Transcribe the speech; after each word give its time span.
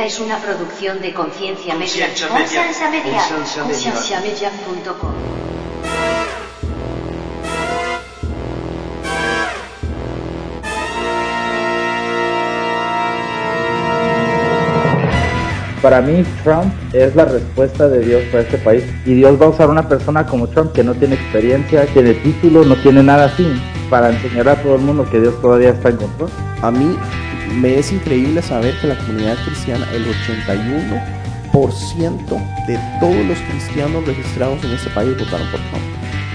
Esta 0.00 0.14
es 0.14 0.20
una 0.20 0.38
producción 0.38 1.02
de 1.02 1.12
Conciencia 1.12 1.74
Media. 1.74 2.06
Conciencia 2.06 2.30
Media. 2.30 2.40
Conciencia 2.40 2.90
Media. 2.90 3.12
Conciencia 3.12 3.64
Media. 3.64 3.92
Concienciamedia.com. 3.92 5.12
Para 15.82 16.00
mí, 16.00 16.24
Trump 16.44 16.72
es 16.94 17.14
la 17.14 17.26
respuesta 17.26 17.86
de 17.86 18.00
Dios 18.00 18.22
para 18.32 18.42
este 18.44 18.56
país. 18.56 18.84
Y 19.04 19.16
Dios 19.16 19.38
va 19.38 19.44
a 19.44 19.48
usar 19.50 19.68
una 19.68 19.86
persona 19.86 20.26
como 20.26 20.48
Trump 20.48 20.72
que 20.72 20.82
no 20.82 20.94
tiene 20.94 21.16
experiencia, 21.16 21.84
tiene 21.84 22.14
título, 22.14 22.64
no 22.64 22.76
tiene 22.76 23.02
nada 23.02 23.26
así, 23.26 23.46
para 23.90 24.08
enseñar 24.08 24.48
a 24.48 24.62
todo 24.62 24.76
el 24.76 24.80
mundo 24.80 25.06
que 25.10 25.20
Dios 25.20 25.38
todavía 25.42 25.68
está 25.68 25.90
en 25.90 25.98
control. 25.98 26.30
A 26.62 26.70
mí 26.70 26.96
me 27.54 27.78
es 27.78 27.92
increíble 27.92 28.42
saber 28.42 28.74
que 28.80 28.86
la 28.86 28.98
comunidad 28.98 29.36
cristiana, 29.44 29.86
el 29.92 30.06
81% 30.06 32.40
de 32.66 32.78
todos 33.00 33.26
los 33.26 33.38
cristianos 33.50 34.06
registrados 34.06 34.64
en 34.64 34.72
este 34.72 34.90
país 34.90 35.16
votaron 35.18 35.50
por 35.50 35.60
Trump. 35.60 35.84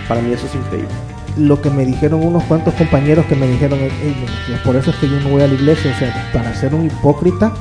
Para 0.08 0.22
mí 0.22 0.34
eso 0.34 0.46
es 0.46 0.56
increíble. 0.56 0.90
Lo 1.38 1.62
que 1.62 1.70
me 1.70 1.86
dijeron 1.86 2.24
unos 2.24 2.44
cuantos 2.44 2.74
compañeros 2.76 3.26
que 3.26 3.36
me 3.36 3.48
dijeron, 3.48 3.80
"Ey, 3.80 3.92
ey, 4.02 4.26
por 4.64 4.76
eso 4.76 4.92
es 4.92 4.96
que 4.98 5.10
yo 5.10 5.20
no 5.20 5.30
voy 5.30 5.42
a 5.42 5.48
la 5.48 5.54
iglesia, 5.54 5.92
o 5.94 6.00
sea, 6.00 6.30
para 6.32 6.56
ser 6.56 6.74
un 6.74 6.86
hipócrita, 6.86 7.54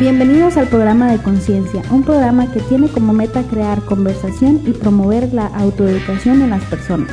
Bienvenidos 0.00 0.56
al 0.56 0.66
programa 0.66 1.12
de 1.12 1.22
Conciencia, 1.22 1.80
un 1.92 2.02
programa 2.02 2.50
que 2.50 2.58
tiene 2.58 2.88
como 2.88 3.12
meta 3.12 3.44
crear 3.44 3.84
conversación 3.84 4.60
y 4.66 4.72
promover 4.72 5.32
la 5.32 5.46
autoeducación 5.46 6.42
en 6.42 6.50
las 6.50 6.64
personas, 6.64 7.12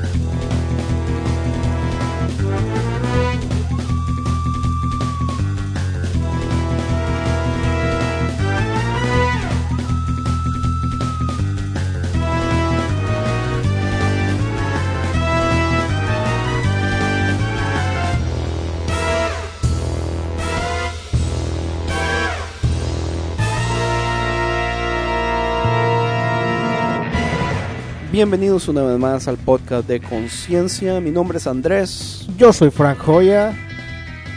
Bienvenidos 28.11 28.67
una 28.67 28.81
vez 28.83 28.97
más 28.99 29.27
al 29.27 29.37
podcast 29.37 29.87
de 29.87 29.99
Conciencia. 30.01 30.99
Mi 30.99 31.11
nombre 31.11 31.37
es 31.37 31.47
Andrés 31.47 32.27
yo 32.37 32.51
soy 32.51 32.69
Frank 32.71 32.97
Joya, 32.99 33.53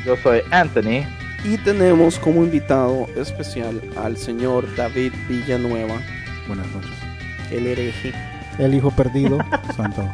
Yo 0.05 0.17
soy 0.23 0.41
Anthony. 0.51 1.05
y 1.45 1.57
tenemos 1.65 2.19
como 2.19 2.43
invitado 2.45 3.07
especial 3.17 3.81
al 3.97 4.17
señor 4.17 4.67
David 4.77 5.13
Villanueva, 5.29 5.95
Buenas 6.47 6.67
noches. 6.73 6.91
el 7.51 7.67
hereje, 7.67 8.13
el 8.59 8.75
hijo 8.75 8.91
perdido, 8.91 9.39
Santo. 9.77 10.09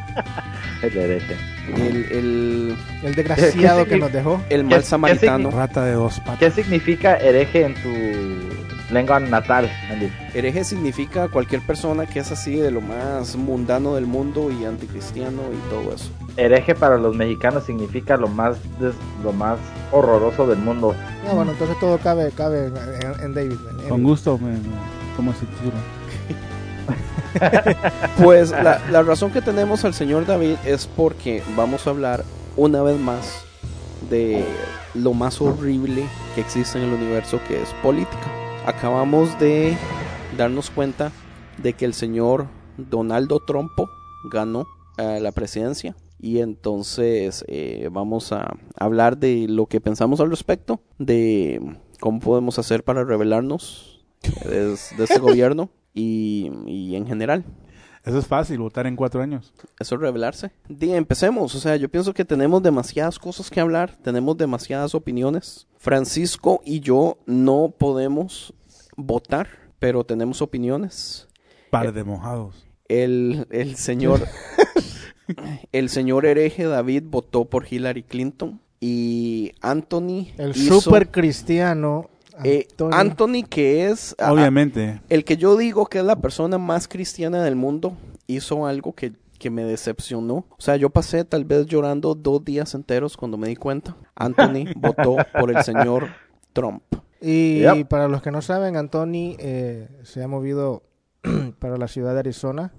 El 0.81 0.97
hereje. 0.97 1.35
el, 1.75 1.95
el, 2.11 2.75
el 3.03 3.15
desgraciado 3.15 3.83
¿Qué 3.83 3.89
que 3.95 3.97
nos 3.97 4.11
dejó. 4.11 4.41
el 4.49 4.61
¿Qué- 4.61 4.67
mal 4.69 4.79
qué 4.81 4.85
samaritano. 4.85 5.51
Rata 5.51 5.85
de 5.85 5.93
dos 5.93 6.15
¿Qué 6.15 6.21
patas. 6.25 6.53
significa 6.53 7.17
hereje 7.17 7.65
en 7.65 7.73
tu 7.75 7.89
lengua 8.91 9.19
natal, 9.19 9.69
Andy? 9.91 10.11
Hereje 10.33 10.63
significa 10.63 11.27
cualquier 11.29 11.65
persona 11.65 12.05
que 12.05 12.19
es 12.19 12.31
así 12.31 12.55
de 12.57 12.71
lo 12.71 12.81
más 12.81 13.35
mundano 13.35 13.95
del 13.95 14.05
mundo 14.05 14.49
y 14.51 14.65
anticristiano 14.65 15.41
y 15.53 15.69
todo 15.69 15.93
eso. 15.95 16.09
Hereje 16.37 16.75
para 16.75 16.97
los 16.97 17.15
mexicanos 17.15 17.65
significa 17.65 18.17
lo 18.17 18.27
más 18.27 18.57
des- 18.79 18.95
lo 19.23 19.33
más 19.33 19.57
horroroso 19.91 20.47
del 20.47 20.59
mundo. 20.59 20.95
Ah, 21.29 21.33
bueno, 21.33 21.51
entonces 21.51 21.77
todo 21.79 21.97
cabe, 21.99 22.31
cabe 22.35 22.67
en, 22.67 22.75
en- 22.77 23.23
en 23.25 23.33
David. 23.33 23.57
en- 23.83 23.89
Con 23.89 24.03
gusto 24.03 24.37
me, 24.37 24.51
me 24.51 24.59
tomo 25.15 25.31
ese 25.31 25.45
título. 25.45 25.73
Pues 28.21 28.51
la, 28.51 28.81
la 28.91 29.03
razón 29.03 29.31
que 29.31 29.41
tenemos 29.41 29.85
al 29.85 29.93
señor 29.93 30.25
David 30.25 30.55
es 30.65 30.85
porque 30.87 31.41
vamos 31.55 31.87
a 31.87 31.91
hablar 31.91 32.23
una 32.57 32.81
vez 32.81 32.99
más 32.99 33.43
de 34.09 34.43
lo 34.93 35.13
más 35.13 35.39
horrible 35.41 36.03
que 36.35 36.41
existe 36.41 36.77
en 36.77 36.85
el 36.85 36.93
universo 36.93 37.39
que 37.47 37.61
es 37.61 37.69
política. 37.81 38.27
Acabamos 38.65 39.39
de 39.39 39.75
darnos 40.37 40.69
cuenta 40.69 41.11
de 41.57 41.73
que 41.73 41.85
el 41.85 41.95
señor 41.95 42.47
Donaldo 42.77 43.39
Trumpo 43.39 43.89
ganó 44.31 44.67
eh, 44.99 45.19
la 45.19 45.31
presidencia 45.31 45.95
y 46.19 46.39
entonces 46.39 47.43
eh, 47.47 47.89
vamos 47.91 48.31
a 48.31 48.53
hablar 48.77 49.17
de 49.17 49.47
lo 49.47 49.65
que 49.65 49.81
pensamos 49.81 50.19
al 50.19 50.29
respecto, 50.29 50.79
de 50.99 51.79
cómo 51.99 52.19
podemos 52.19 52.59
hacer 52.59 52.83
para 52.83 53.03
rebelarnos 53.03 54.05
de, 54.45 54.67
de 54.67 55.03
este 55.03 55.19
gobierno 55.19 55.71
y, 55.95 56.51
y 56.67 56.95
en 56.95 57.07
general. 57.07 57.43
Eso 58.03 58.17
es 58.17 58.25
fácil, 58.25 58.57
votar 58.59 58.87
en 58.87 58.95
cuatro 58.95 59.21
años. 59.21 59.53
Eso 59.79 59.95
es 59.95 60.01
revelarse. 60.01 60.51
Di, 60.67 60.91
empecemos. 60.93 61.53
O 61.55 61.59
sea, 61.59 61.75
yo 61.75 61.87
pienso 61.89 62.13
que 62.13 62.25
tenemos 62.25 62.63
demasiadas 62.63 63.19
cosas 63.19 63.49
que 63.51 63.59
hablar, 63.59 63.95
tenemos 64.01 64.35
demasiadas 64.37 64.95
opiniones. 64.95 65.67
Francisco 65.77 66.61
y 66.65 66.79
yo 66.79 67.17
no 67.25 67.73
podemos 67.77 68.53
votar, 68.97 69.47
pero 69.79 70.03
tenemos 70.03 70.41
opiniones. 70.41 71.27
Par 71.69 71.93
de 71.93 72.03
mojados. 72.03 72.65
El, 72.87 73.47
el 73.51 73.75
señor, 73.77 74.27
el 75.71 75.89
señor 75.89 76.25
hereje 76.25 76.65
David 76.65 77.03
votó 77.07 77.45
por 77.45 77.65
Hillary 77.71 78.03
Clinton 78.03 78.59
y 78.79 79.53
Anthony, 79.61 80.27
El 80.37 80.51
hizo- 80.55 80.81
super 80.81 81.09
cristiano 81.11 82.09
eh. 82.43 82.67
Anthony 82.91 83.43
que 83.49 83.87
es 83.89 84.15
a- 84.19 84.31
Obviamente. 84.33 85.01
el 85.09 85.23
que 85.25 85.37
yo 85.37 85.57
digo 85.57 85.85
que 85.87 85.99
es 85.99 86.05
la 86.05 86.15
persona 86.17 86.57
más 86.57 86.87
cristiana 86.87 87.43
del 87.43 87.55
mundo 87.55 87.97
hizo 88.27 88.65
algo 88.65 88.93
que, 88.93 89.13
que 89.39 89.49
me 89.49 89.63
decepcionó. 89.63 90.45
O 90.49 90.55
sea, 90.59 90.75
yo 90.75 90.89
pasé 90.89 91.25
tal 91.25 91.45
vez 91.45 91.65
llorando 91.65 92.15
dos 92.15 92.43
días 92.45 92.73
enteros 92.75 93.17
cuando 93.17 93.37
me 93.37 93.47
di 93.47 93.55
cuenta. 93.55 93.95
Anthony 94.15 94.65
votó 94.75 95.17
por 95.39 95.51
el 95.55 95.63
señor 95.63 96.07
Trump. 96.53 96.83
Y 97.21 97.59
Yep. 97.59 97.87
para 97.87 98.07
los 98.07 98.21
que 98.21 98.31
no 98.31 98.41
saben, 98.41 98.75
Anthony 98.77 99.35
eh, 99.39 99.87
se 100.03 100.23
ha 100.23 100.27
movido 100.27 100.83
para 101.59 101.77
la 101.77 101.87
ciudad 101.87 102.13
de 102.13 102.19
Arizona, 102.19 102.73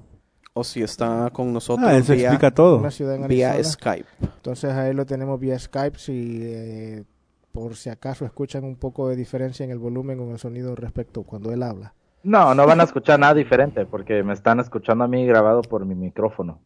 O 0.55 0.65
si 0.65 0.83
está 0.83 1.31
con 1.33 1.53
nosotros 1.53 1.89
Ah, 1.89 1.97
eso 1.97 2.13
vía, 2.13 2.29
explica 2.29 2.51
todo. 2.53 2.79
una 2.79 2.91
ciudad 2.91 3.15
en 3.15 3.29
vía. 3.29 3.63
Skype. 3.63 4.09
Entonces 4.21 4.73
ahí 4.73 4.93
lo 4.95 5.07
tenemos 5.07 5.39
vía 5.41 5.59
Skype. 5.59 5.97
Si 5.99 6.41
eh, 6.43 7.05
por 7.53 7.77
si 7.77 7.91
acaso 7.91 8.25
escuchan 8.25 8.65
un 8.65 8.77
poco 8.77 9.09
de 9.09 9.17
diferencia 9.17 9.65
en 9.65 9.71
el 9.71 9.79
volumen 9.79 10.19
o 10.21 10.25
en 10.25 10.31
el 10.33 10.39
sonido 10.39 10.75
respecto 10.75 11.23
cuando 11.23 11.53
él 11.53 11.63
habla. 11.63 11.95
No, 12.25 12.55
no 12.55 12.67
van 12.67 12.81
a 12.81 12.85
escuchar 12.85 13.19
nada 13.19 13.35
diferente 13.35 13.85
porque 13.85 14.23
me 14.23 14.33
están 14.33 14.61
escuchando 14.61 15.05
a 15.05 15.09
mí 15.09 15.27
grabado 15.27 15.63
por 15.63 15.85
mi 15.85 15.95
micrófono. 15.95 16.61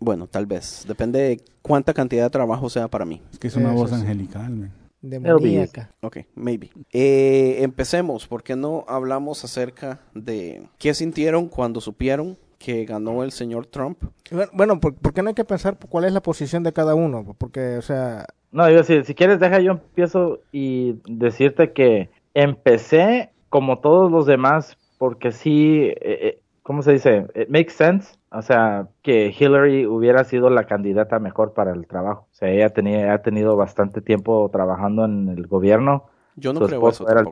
Bueno, 0.00 0.26
tal 0.26 0.46
vez. 0.46 0.84
Depende 0.88 1.20
de 1.20 1.40
cuánta 1.60 1.92
cantidad 1.94 2.24
de 2.24 2.30
trabajo 2.30 2.68
sea 2.70 2.88
para 2.88 3.04
mí. 3.04 3.20
Es 3.32 3.38
que 3.38 3.48
es 3.48 3.56
una 3.56 3.70
Eso 3.70 3.78
voz 3.78 3.90
sí. 3.90 3.96
angelical, 3.96 4.50
man. 4.50 4.72
Demoníaca. 5.00 5.90
Ok, 6.00 6.18
maybe. 6.36 6.70
Eh, 6.92 7.56
empecemos. 7.60 8.26
¿Por 8.28 8.42
qué 8.44 8.54
no 8.56 8.84
hablamos 8.88 9.44
acerca 9.44 10.00
de 10.14 10.68
qué 10.78 10.94
sintieron 10.94 11.48
cuando 11.48 11.80
supieron 11.80 12.38
que 12.58 12.84
ganó 12.84 13.24
el 13.24 13.32
señor 13.32 13.66
Trump? 13.66 13.98
Bueno, 14.30 14.50
Bueno, 14.54 14.80
¿por, 14.80 14.94
por 14.94 15.12
qué 15.12 15.22
no 15.22 15.28
hay 15.28 15.34
que 15.34 15.44
pensar 15.44 15.76
cuál 15.88 16.04
es 16.04 16.12
la 16.12 16.22
posición 16.22 16.62
de 16.62 16.72
cada 16.72 16.94
uno? 16.94 17.34
Porque, 17.36 17.76
o 17.78 17.82
sea, 17.82 18.26
No, 18.52 18.70
yo 18.70 18.84
si, 18.84 19.02
si 19.04 19.14
quieres 19.14 19.40
deja 19.40 19.58
yo 19.60 19.72
empiezo 19.72 20.40
y 20.52 20.96
decirte 21.06 21.72
que 21.72 22.10
empecé 22.34 23.30
como 23.48 23.80
todos 23.80 24.10
los 24.10 24.26
demás 24.26 24.76
porque 24.98 25.32
sí, 25.32 25.80
eh, 25.82 25.96
eh, 26.00 26.42
¿cómo 26.62 26.82
se 26.82 26.92
dice? 26.92 27.26
It 27.34 27.48
makes 27.48 27.72
sense. 27.72 28.16
O 28.30 28.40
sea, 28.40 28.88
que 29.02 29.34
Hillary 29.36 29.84
hubiera 29.86 30.22
sido 30.24 30.48
la 30.48 30.64
candidata 30.64 31.18
mejor 31.18 31.54
para 31.54 31.72
el 31.72 31.86
trabajo. 31.86 32.28
O 32.30 32.34
sea, 32.34 32.50
ella 32.50 32.70
tenía, 32.70 33.12
ha 33.12 33.22
tenido 33.22 33.56
bastante 33.56 34.00
tiempo 34.00 34.48
trabajando 34.52 35.04
en 35.04 35.28
el 35.28 35.46
gobierno. 35.48 36.06
Yo 36.36 36.52
no 36.52 36.60
Su 36.60 36.66
creo 36.66 36.88
eso. 36.88 37.08
era 37.08 37.20
el. 37.20 37.28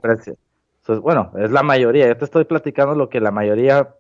So, 0.82 1.00
bueno, 1.00 1.31
es 1.38 1.50
la 1.52 1.62
mayoría. 1.62 2.08
Yo 2.08 2.17
te 2.17 2.25
estoy 2.25 2.44
platicando 2.44 2.94
lo 2.94 3.08
que 3.08 3.20
la 3.20 3.31
mayoría 3.31 3.94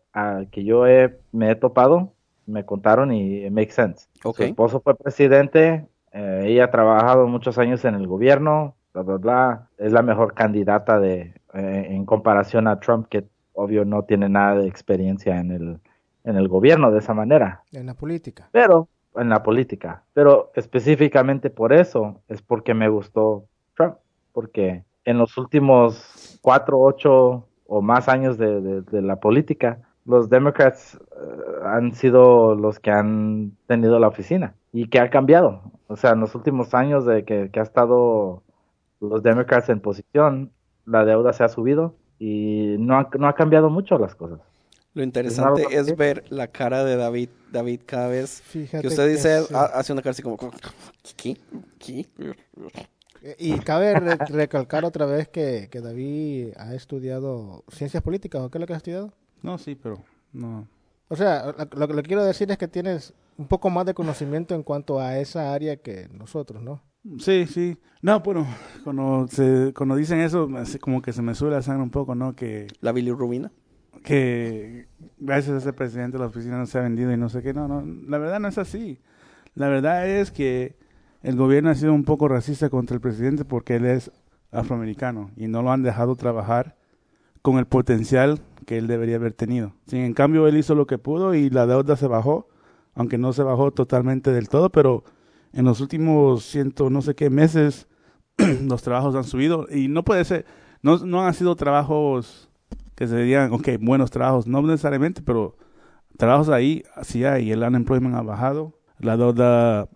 que 0.50 0.64
yo 0.64 0.86
he, 0.86 1.18
me 1.30 1.52
he 1.52 1.54
topado 1.54 2.12
me 2.46 2.64
contaron 2.64 3.12
y 3.12 3.44
it 3.46 3.52
makes 3.52 3.72
sense. 3.72 4.08
Su 4.20 4.42
esposo 4.42 4.80
fue 4.80 4.96
presidente, 4.96 5.86
eh, 6.12 6.44
ella 6.46 6.64
ha 6.64 6.70
trabajado 6.70 7.26
muchos 7.26 7.58
años 7.58 7.84
en 7.84 7.94
el 7.94 8.06
gobierno, 8.06 8.74
bla, 8.92 9.02
bla, 9.02 9.16
bla. 9.16 9.68
Es 9.78 9.92
la 9.92 10.02
mejor 10.02 10.34
candidata 10.34 10.98
de, 10.98 11.34
eh, 11.54 11.86
en 11.90 12.04
comparación 12.04 12.66
a 12.66 12.80
Trump, 12.80 13.06
que 13.08 13.24
obvio 13.54 13.84
no 13.84 14.02
tiene 14.04 14.28
nada 14.28 14.56
de 14.56 14.66
experiencia 14.68 15.38
en 15.38 15.50
el, 15.52 15.78
en 16.24 16.36
el 16.36 16.48
gobierno 16.48 16.90
de 16.90 16.98
esa 16.98 17.14
manera. 17.14 17.62
En 17.72 17.86
la 17.86 17.94
política. 17.94 18.48
Pero, 18.52 18.88
en 19.16 19.28
la 19.28 19.42
política. 19.42 20.02
Pero 20.12 20.50
específicamente 20.54 21.50
por 21.50 21.72
eso 21.72 22.20
es 22.28 22.42
porque 22.42 22.74
me 22.74 22.88
gustó 22.88 23.44
Trump. 23.76 23.96
Porque 24.32 24.84
en 25.04 25.18
los 25.18 25.36
últimos 25.38 26.38
cuatro, 26.42 26.78
ocho 26.80 27.46
o 27.66 27.82
más 27.82 28.08
años 28.08 28.38
de, 28.38 28.60
de- 28.60 28.82
de 28.82 29.02
la 29.02 29.16
política, 29.16 29.78
los 30.04 30.28
Democrats 30.30 30.94
eh, 30.96 31.64
han 31.64 31.92
sido 31.92 32.54
los 32.54 32.78
que 32.80 32.90
han 32.90 33.52
tenido 33.66 33.98
la 33.98 34.08
oficina 34.08 34.54
y 34.72 34.88
que 34.88 35.00
ha 35.00 35.10
cambiado. 35.10 35.62
O 35.88 35.96
sea, 35.96 36.10
en 36.12 36.20
los 36.20 36.34
últimos 36.34 36.74
años 36.74 37.04
de 37.06 37.24
que, 37.24 37.50
que 37.52 37.60
ha 37.60 37.62
estado 37.64 38.42
los 39.00 39.22
Democrats 39.22 39.68
en 39.68 39.80
posición, 39.80 40.50
la 40.86 41.04
deuda 41.04 41.32
se 41.32 41.42
ha 41.44 41.48
subido 41.48 41.94
y 42.18 42.76
no 42.78 42.98
ha, 42.98 43.08
no 43.18 43.26
ha 43.28 43.34
cambiado 43.34 43.70
mucho 43.70 43.98
las 43.98 44.14
cosas. 44.14 44.40
Lo 44.92 45.02
interesante 45.04 45.62
es 45.70 45.82
así. 45.82 45.94
ver 45.94 46.24
la 46.30 46.48
cara 46.48 46.84
de 46.84 46.96
David, 46.96 47.28
David 47.52 47.82
cada 47.86 48.08
vez 48.08 48.42
Fíjate 48.42 48.82
que 48.82 48.88
usted 48.88 49.08
dice, 49.08 49.42
sí. 49.42 49.54
ha- 49.54 49.66
hace 49.78 49.92
una 49.92 50.02
cara 50.02 50.10
así 50.10 50.22
como, 50.22 50.36
¿qué? 51.16 51.36
¿Qué? 51.78 52.06
Eh, 53.22 53.36
Y 53.38 53.58
cabe 53.60 53.94
re- 53.98 54.16
recalcar 54.30 54.84
otra 54.84 55.06
vez 55.06 55.28
que, 55.28 55.68
que 55.70 55.80
David 55.80 56.54
ha 56.56 56.74
estudiado 56.74 57.64
ciencias 57.68 58.02
políticas, 58.02 58.40
¿o 58.42 58.50
qué 58.50 58.58
es 58.58 58.60
lo 58.60 58.66
que 58.66 58.74
ha 58.74 58.78
estudiado? 58.78 59.12
No, 59.42 59.58
sí, 59.58 59.74
pero 59.74 60.02
no. 60.32 60.66
O 61.08 61.16
sea, 61.16 61.54
lo, 61.72 61.86
lo 61.86 61.94
que 62.02 62.02
quiero 62.08 62.24
decir 62.24 62.50
es 62.50 62.58
que 62.58 62.68
tienes 62.68 63.12
un 63.40 63.46
poco 63.46 63.70
más 63.70 63.86
de 63.86 63.94
conocimiento 63.94 64.54
en 64.54 64.62
cuanto 64.62 65.00
a 65.00 65.18
esa 65.18 65.54
área 65.54 65.78
que 65.78 66.08
nosotros, 66.12 66.62
¿no? 66.62 66.82
Sí, 67.18 67.46
sí. 67.46 67.78
No, 68.02 68.20
bueno, 68.20 68.46
cuando, 68.84 69.26
se, 69.28 69.72
cuando 69.74 69.96
dicen 69.96 70.20
eso, 70.20 70.46
así 70.58 70.78
como 70.78 71.00
que 71.00 71.14
se 71.14 71.22
me 71.22 71.34
sube 71.34 71.50
la 71.50 71.62
sangre 71.62 71.82
un 71.82 71.90
poco, 71.90 72.14
¿no? 72.14 72.36
Que, 72.36 72.66
La 72.82 72.92
bilirrubina. 72.92 73.50
que 74.04 74.88
gracias 75.18 75.54
a 75.54 75.58
ese 75.58 75.72
presidente 75.72 76.18
la 76.18 76.26
oficina 76.26 76.58
no 76.58 76.66
se 76.66 76.78
ha 76.78 76.82
vendido 76.82 77.10
y 77.12 77.16
no 77.16 77.30
sé 77.30 77.40
qué. 77.42 77.54
No, 77.54 77.66
no, 77.66 77.82
la 78.06 78.18
verdad 78.18 78.40
no 78.40 78.48
es 78.48 78.58
así. 78.58 79.00
La 79.54 79.68
verdad 79.68 80.06
es 80.06 80.30
que 80.30 80.76
el 81.22 81.36
gobierno 81.36 81.70
ha 81.70 81.74
sido 81.74 81.94
un 81.94 82.04
poco 82.04 82.28
racista 82.28 82.68
contra 82.68 82.94
el 82.94 83.00
presidente 83.00 83.46
porque 83.46 83.76
él 83.76 83.86
es 83.86 84.12
afroamericano 84.52 85.30
y 85.34 85.48
no 85.48 85.62
lo 85.62 85.72
han 85.72 85.82
dejado 85.82 86.14
trabajar 86.14 86.76
con 87.40 87.56
el 87.56 87.64
potencial 87.64 88.40
que 88.66 88.76
él 88.76 88.86
debería 88.86 89.16
haber 89.16 89.32
tenido. 89.32 89.72
Sí, 89.86 89.96
en 89.96 90.12
cambio, 90.12 90.46
él 90.46 90.58
hizo 90.58 90.74
lo 90.74 90.86
que 90.86 90.98
pudo 90.98 91.34
y 91.34 91.48
la 91.48 91.66
deuda 91.66 91.96
se 91.96 92.06
bajó, 92.06 92.48
aunque 92.94 93.18
no 93.18 93.32
se 93.32 93.42
bajó 93.42 93.70
totalmente 93.70 94.32
del 94.32 94.48
todo, 94.48 94.70
pero 94.70 95.04
en 95.52 95.64
los 95.64 95.80
últimos 95.80 96.44
ciento 96.44 96.90
no 96.90 97.02
sé 97.02 97.14
qué 97.14 97.30
meses 97.30 97.86
los 98.62 98.82
trabajos 98.82 99.14
han 99.14 99.24
subido 99.24 99.66
y 99.70 99.88
no 99.88 100.04
puede 100.04 100.24
ser, 100.24 100.44
no, 100.82 100.98
no 100.98 101.22
han 101.26 101.34
sido 101.34 101.56
trabajos 101.56 102.48
que 102.94 103.06
se 103.08 103.16
digan, 103.22 103.52
ok, 103.52 103.68
buenos 103.80 104.10
trabajos, 104.10 104.46
no 104.46 104.60
necesariamente, 104.62 105.22
pero 105.22 105.56
trabajos 106.16 106.48
ahí 106.50 106.82
sí 107.02 107.24
hay, 107.24 107.50
el 107.50 107.62
unemployment 107.62 108.14
ha 108.14 108.22
bajado, 108.22 108.74
la 108.98 109.16
deuda 109.16 109.88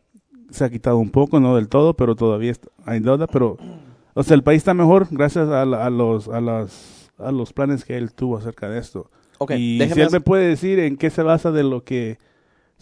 se 0.51 0.65
ha 0.65 0.71
quitado 0.71 0.97
un 0.99 1.11
poco, 1.11 1.41
no 1.41 1.57
del 1.57 1.69
todo, 1.69 1.95
pero 1.95 2.15
todavía 2.17 2.53
está- 2.53 2.69
hay 2.87 3.01
deuda, 3.01 3.27
pero, 3.27 3.59
o 4.15 4.23
sea, 4.23 4.35
el 4.37 4.43
país 4.43 4.59
está 4.59 4.73
mejor 4.73 5.09
gracias 5.11 5.49
a, 5.49 5.65
la- 5.67 5.85
a 5.85 5.91
los, 5.91 6.29
a 6.29 6.41
las, 6.41 7.11
a 7.19 7.31
los 7.33 7.53
planes 7.53 7.85
que 7.85 7.97
él 7.99 8.13
tuvo 8.15 8.39
acerca 8.39 8.69
de 8.69 8.79
esto. 8.79 9.11
Ok, 9.39 9.51
y 9.59 9.79
si 9.95 10.01
él 10.01 10.07
me 10.13 10.21
puede 10.21 10.49
decir 10.49 10.79
en 10.79 10.97
qué 10.97 11.11
se 11.11 11.23
basa 11.23 11.51
de 11.53 11.63
lo 11.65 11.83
que 11.85 12.19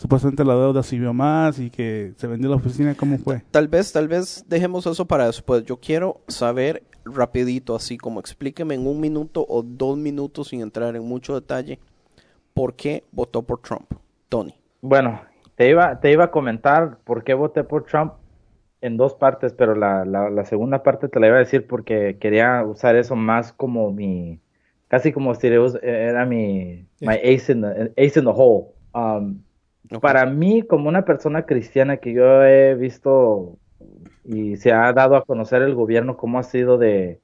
supuestamente 0.02 0.44
la 0.44 0.56
deuda 0.56 0.82
subió 0.82 1.12
más 1.14 1.60
y 1.60 1.70
que 1.70 2.12
se 2.16 2.26
vendió 2.26 2.50
la 2.50 2.56
oficina, 2.56 2.96
¿cómo 2.96 3.19
fue? 3.19 3.40
Tal 3.52 3.69
vez, 3.69 3.93
tal 3.93 4.08
vez 4.08 4.44
dejemos 4.49 4.84
eso 4.84 5.06
para 5.06 5.26
después. 5.26 5.64
Yo 5.64 5.76
quiero 5.76 6.22
saber 6.26 6.82
rapidito, 7.04 7.76
así 7.76 7.99
como 7.99 8.19
explíqueme 8.19 8.75
en 8.75 8.88
un 8.88 9.00
minuto 9.00 9.46
o 9.49 9.62
dos 9.62 9.96
minutos 9.96 10.49
sin 10.49 10.60
entrar 10.60 10.96
en 10.96 11.04
mucho 11.04 11.37
detalle, 11.37 11.78
por 12.52 12.75
qué 12.75 13.04
votó 13.12 13.43
por 13.43 13.60
Trump. 13.60 13.93
Tony. 14.28 14.54
Bueno, 14.81 15.20
te 15.54 15.70
iba, 15.70 16.00
te 16.00 16.10
iba 16.10 16.25
a 16.25 16.31
comentar 16.32 16.99
por 17.04 17.22
qué 17.22 17.34
voté 17.34 17.62
por 17.62 17.84
Trump 17.84 18.14
en 18.81 18.96
dos 18.96 19.14
partes, 19.14 19.52
pero 19.52 19.76
la, 19.76 20.04
la, 20.04 20.31
la 20.31 20.44
segunda 20.44 20.82
parte 20.82 21.08
te 21.08 21.20
la 21.20 21.28
iba 21.28 21.37
a 21.37 21.40
decir 21.40 21.69
porque 21.69 22.19
quería 22.19 22.64
usar 22.64 22.96
eso 22.96 23.14
más 23.14 23.52
como 23.52 23.93
mi, 23.93 24.40
casi 24.88 25.12
como 25.12 25.32
si 25.37 25.46
era 25.46 26.26
mi, 26.26 26.88
my 27.00 27.14
ace 27.22 27.52
in 27.52 27.60
the, 27.60 27.93
ace 27.96 28.19
in 28.19 28.25
the 28.25 28.32
hole. 28.34 28.72
Um, 28.94 29.43
Para 30.00 30.26
mí, 30.26 30.62
como 30.62 30.88
una 30.88 31.04
persona 31.04 31.44
cristiana 31.44 31.98
que 31.98 32.12
yo 32.12 32.42
he 32.44 32.74
visto 32.74 33.58
y 34.24 34.56
se 34.56 34.72
ha 34.72 34.92
dado 34.92 35.16
a 35.16 35.24
conocer 35.24 35.62
el 35.62 35.74
gobierno 35.74 36.16
cómo 36.16 36.38
ha 36.38 36.42
sido 36.44 36.78
de, 36.78 37.20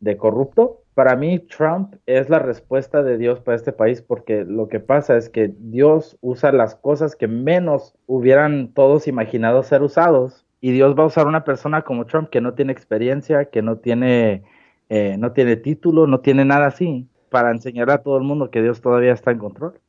de 0.00 0.16
corrupto, 0.16 0.82
para 0.94 1.16
mí 1.16 1.38
Trump 1.38 1.94
es 2.04 2.28
la 2.28 2.38
respuesta 2.38 3.02
de 3.02 3.16
Dios 3.16 3.40
para 3.40 3.56
este 3.56 3.72
país 3.72 4.02
porque 4.02 4.44
lo 4.44 4.68
que 4.68 4.78
pasa 4.78 5.16
es 5.16 5.30
que 5.30 5.50
Dios 5.58 6.18
usa 6.20 6.52
las 6.52 6.74
cosas 6.74 7.16
que 7.16 7.28
menos 7.28 7.94
hubieran 8.06 8.68
todos 8.74 9.08
imaginado 9.08 9.62
ser 9.62 9.82
usados 9.82 10.44
y 10.60 10.70
Dios 10.72 10.96
va 10.96 11.04
a 11.04 11.06
usar 11.06 11.26
una 11.26 11.44
persona 11.44 11.82
como 11.82 12.06
Trump 12.06 12.28
que 12.28 12.40
no 12.40 12.54
tiene 12.54 12.72
experiencia, 12.72 13.46
que 13.46 13.62
no 13.62 13.78
tiene, 13.78 14.44
eh, 14.90 15.16
no 15.18 15.32
tiene 15.32 15.56
título, 15.56 16.06
no 16.06 16.20
tiene 16.20 16.44
nada 16.44 16.66
así, 16.66 17.08
para 17.30 17.50
enseñar 17.50 17.90
a 17.90 18.02
todo 18.02 18.16
el 18.18 18.22
mundo 18.22 18.50
que 18.50 18.62
Dios 18.62 18.80
todavía 18.80 19.12
está 19.12 19.32
en 19.32 19.38
control. 19.38 19.80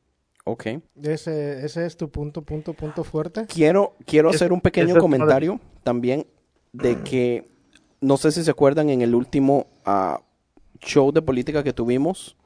Ok. 0.44 0.66
Ese, 1.02 1.64
ese 1.64 1.86
es 1.86 1.96
tu 1.96 2.10
punto, 2.10 2.42
punto, 2.42 2.74
punto 2.74 3.02
fuerte. 3.02 3.46
Quiero, 3.46 3.94
quiero 4.04 4.28
hacer 4.28 4.52
un 4.52 4.60
pequeño 4.60 4.98
comentario 4.98 5.58
también 5.82 6.26
de 6.72 7.02
que 7.02 7.48
no 8.00 8.18
sé 8.18 8.30
si 8.30 8.44
se 8.44 8.50
acuerdan 8.50 8.90
en 8.90 9.00
el 9.00 9.14
último 9.14 9.66
ah, 9.86 10.20
show 10.80 11.12
de 11.12 11.22
política 11.22 11.64
que 11.64 11.72
tuvimos, 11.72 12.36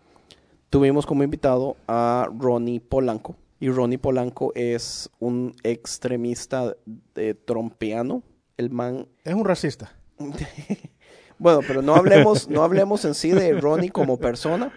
tuvimos 0.71 1.07
como 1.07 1.25
invitado 1.25 1.77
a 1.89 2.29
Ronnie 2.39 2.81
Polanco. 2.81 3.37
Y 3.61 3.71
Ronnie 3.71 3.99
Polanco 3.99 4.53
es 4.55 5.11
un 5.19 5.57
extremista 5.65 6.77
de 7.15 7.35
trompeano. 7.35 8.23
El 8.57 8.71
man 8.71 9.09
Es 9.25 9.35
un 9.35 9.45
racista. 9.45 9.93
bueno, 11.39 11.61
pero 11.67 11.83
no 11.83 11.97
hablemos, 11.97 12.49
no 12.49 12.63
hablemos 12.63 13.05
en 13.05 13.15
sí 13.15 13.33
de 13.33 13.61
Ronnie 13.61 13.91
como 13.91 14.19
persona. 14.19 14.73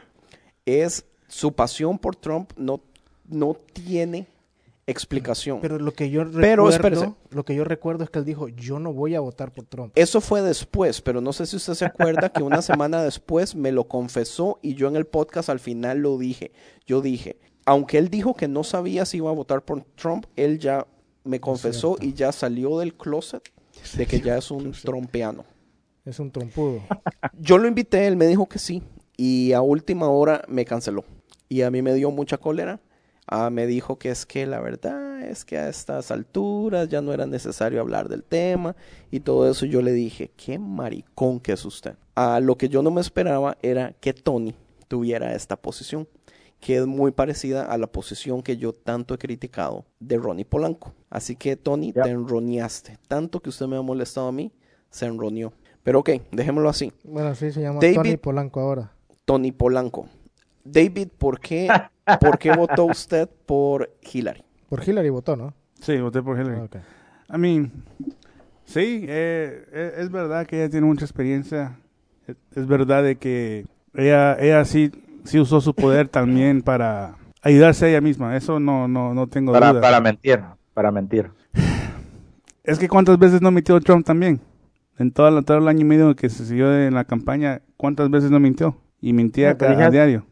Es 0.65 1.06
su 1.27 1.53
pasión 1.53 2.00
por 2.00 2.15
Trump 2.15 2.51
no, 2.57 2.81
no 3.31 3.56
tiene 3.74 4.28
explicación. 4.88 5.60
Pero 5.62 5.80
lo 5.80 5.94
que 5.94 6.10
yo 6.10 6.30
Pero, 6.31 6.69
espérese. 6.69 7.01
recuerdo, 7.01 7.18
lo 7.30 7.45
que 7.45 7.56
yo 7.56 7.63
recuerdo 7.63 8.04
es 8.04 8.10
que 8.10 8.19
él 8.19 8.25
dijo, 8.25 8.48
yo 8.50 8.80
no 8.80 8.94
voy 8.94 9.16
a 9.16 9.19
votar 9.19 9.51
por 9.51 9.66
Trump. 9.66 9.94
Eso 9.95 10.22
fue 10.22 10.42
después, 10.42 11.01
pero 11.01 11.22
no 11.22 11.33
sé 11.33 11.45
si 11.45 11.56
usted 11.56 11.74
se 11.74 11.86
acuerda 11.86 12.30
que 12.30 12.44
una 12.44 12.62
semana 12.62 13.04
después 13.04 13.56
me 13.56 13.72
lo 13.72 13.88
confesó 13.88 14.59
y 14.61 14.76
yo 14.76 14.88
en 14.88 14.95
el 14.95 15.06
podcast 15.06 15.50
al 15.50 15.59
final 15.59 16.00
lo 16.00 16.18
dije. 16.18 16.52
Yo 16.85 17.02
dije, 17.02 17.40
aunque 17.66 17.97
él 17.97 18.09
dijo 18.09 18.35
que 18.35 18.47
no 18.47 18.64
sabía 18.64 19.06
si 19.06 19.18
iba 19.18 19.30
a 19.30 19.33
votar 19.33 19.64
por 19.64 19.83
Trump, 19.95 20.26
él 20.35 20.59
ya 20.59 20.88
me 21.23 21.40
confesó 21.40 21.97
y 22.02 22.14
ya 22.14 22.31
salió 22.31 22.80
del 22.80 22.95
closet 22.95 23.52
de 23.95 24.06
que 24.06 24.19
ya 24.19 24.38
es 24.38 24.52
un 24.52 24.71
trompeano. 24.71 25.45
Es 26.04 26.19
un 26.19 26.31
trompudo. 26.31 26.81
Yo 27.40 27.57
lo 27.59 27.68
invité, 27.68 28.07
él 28.07 28.16
me 28.18 28.26
dijo 28.26 28.50
que 28.50 28.59
sí 28.59 28.81
y 29.16 29.54
a 29.54 29.61
última 29.61 30.09
hora 30.09 30.44
me 30.47 30.66
canceló. 30.66 31.06
Y 31.47 31.61
a 31.61 31.69
mí 31.69 31.81
me 31.81 31.94
dio 31.94 32.09
mucha 32.11 32.38
cólera. 32.38 32.80
Ah, 33.28 33.49
me 33.49 33.66
dijo 33.68 33.97
que 33.97 34.09
es 34.09 34.25
que 34.25 34.45
la 34.45 34.59
verdad 34.59 35.21
es 35.21 35.45
que 35.45 35.57
a 35.57 35.69
estas 35.69 36.11
alturas 36.11 36.90
ya 36.90 37.01
no 37.01 37.13
era 37.13 37.25
necesario 37.25 37.80
hablar 37.80 38.09
del 38.09 38.23
tema 38.23 38.75
y 39.09 39.19
todo 39.21 39.49
eso. 39.49 39.66
Yo 39.66 39.81
le 39.81 39.92
dije, 39.94 40.31
qué 40.35 40.59
maricón 40.59 41.40
que 41.40 41.54
es 41.54 41.63
usted. 41.63 41.95
Ah, 42.16 42.40
lo 42.42 42.57
que 42.57 42.68
yo 42.68 42.81
no 42.81 42.92
me 42.92 42.99
esperaba 43.01 43.57
era 43.61 43.94
que 43.99 44.13
Tony 44.13 44.56
tuviera 44.87 45.33
esta 45.33 45.56
posición, 45.56 46.07
que 46.59 46.78
es 46.78 46.85
muy 46.85 47.11
parecida 47.11 47.66
a 47.66 47.78
la 47.78 47.87
posición 47.87 48.42
que 48.42 48.57
yo 48.57 48.73
tanto 48.73 49.13
he 49.13 49.18
criticado 49.18 49.85
de 49.99 50.18
Ronnie 50.18 50.44
Polanco. 50.45 50.94
Así 51.09 51.35
que 51.35 51.56
Tony, 51.56 51.94
Ya. 51.94 52.04
te 52.04 52.09
enroñaste. 52.09 52.97
Tanto 53.07 53.40
que 53.40 53.49
usted 53.49 53.68
me 53.68 53.78
ha 53.78 53.81
molestado 53.81 54.28
a 54.28 54.31
mí, 54.31 54.51
se 54.90 55.06
enroñó. 55.06 55.54
Pero 55.83 55.99
ok, 55.99 56.09
dejémoslo 56.31 56.69
así. 56.69 56.92
Bueno, 57.04 57.33
sí, 57.35 57.51
se 57.51 57.61
llama 57.61 57.80
David- 57.80 57.95
Tony 57.95 58.18
Polanco 58.18 58.59
ahora. 58.59 58.92
Tony 59.25 59.51
Polanco. 59.51 60.07
David, 60.63 61.09
¿por 61.18 61.39
qué, 61.39 61.69
¿por 62.19 62.37
qué 62.37 62.51
votó 62.56 62.85
usted 62.85 63.30
por 63.45 63.89
Hillary? 64.13 64.44
Por 64.69 64.87
Hillary 64.87 65.09
votó, 65.09 65.35
¿no? 65.35 65.53
Sí, 65.81 65.99
voté 65.99 66.21
por 66.21 66.39
Hillary. 66.39 66.61
Ok. 66.61 66.75
I 67.33 67.37
mean, 67.37 67.71
sí, 68.65 69.06
eh, 69.07 69.65
eh, 69.71 69.94
es 69.97 70.11
verdad 70.11 70.45
que 70.45 70.57
ella 70.61 70.69
tiene 70.69 70.85
mucha 70.85 71.06
experiencia. 71.06 71.77
Es, 72.56 72.68
verdad 72.68 73.03
de 73.03 73.15
que 73.18 73.65
ella, 73.94 74.37
ella 74.39 74.63
sí, 74.65 74.91
sí 75.23 75.39
usó 75.39 75.59
su 75.59 75.73
poder 75.73 76.07
también 76.07 76.61
para 76.61 77.15
ayudarse 77.41 77.85
a 77.85 77.89
ella 77.89 78.01
misma. 78.01 78.37
Eso 78.37 78.59
no, 78.59 78.87
no, 78.87 79.13
no 79.13 79.27
tengo 79.27 79.51
Para, 79.51 79.69
duda. 79.71 79.81
para 79.81 79.99
mentir, 79.99 80.39
para 80.73 80.91
mentir. 80.91 81.31
Es 82.63 82.77
que 82.77 82.87
cuántas 82.87 83.18
veces 83.18 83.41
no 83.41 83.49
mintió 83.51 83.80
Trump 83.81 84.06
también. 84.06 84.39
En 84.99 85.11
todo, 85.11 85.27
el- 85.35 85.44
todo 85.44 85.57
el 85.57 85.68
año 85.68 85.81
y 85.81 85.85
medio 85.85 86.15
que 86.15 86.30
se 86.30 86.45
siguió 86.45 86.71
en 86.80 86.94
la 86.94 87.06
campaña, 87.06 87.61
¿cuántas 87.75 88.09
veces 88.11 88.30
no 88.30 88.39
mintió? 88.39 88.77
Y 89.01 89.13
mentía 89.13 89.57
a 89.59 89.89
diario. 89.89 90.25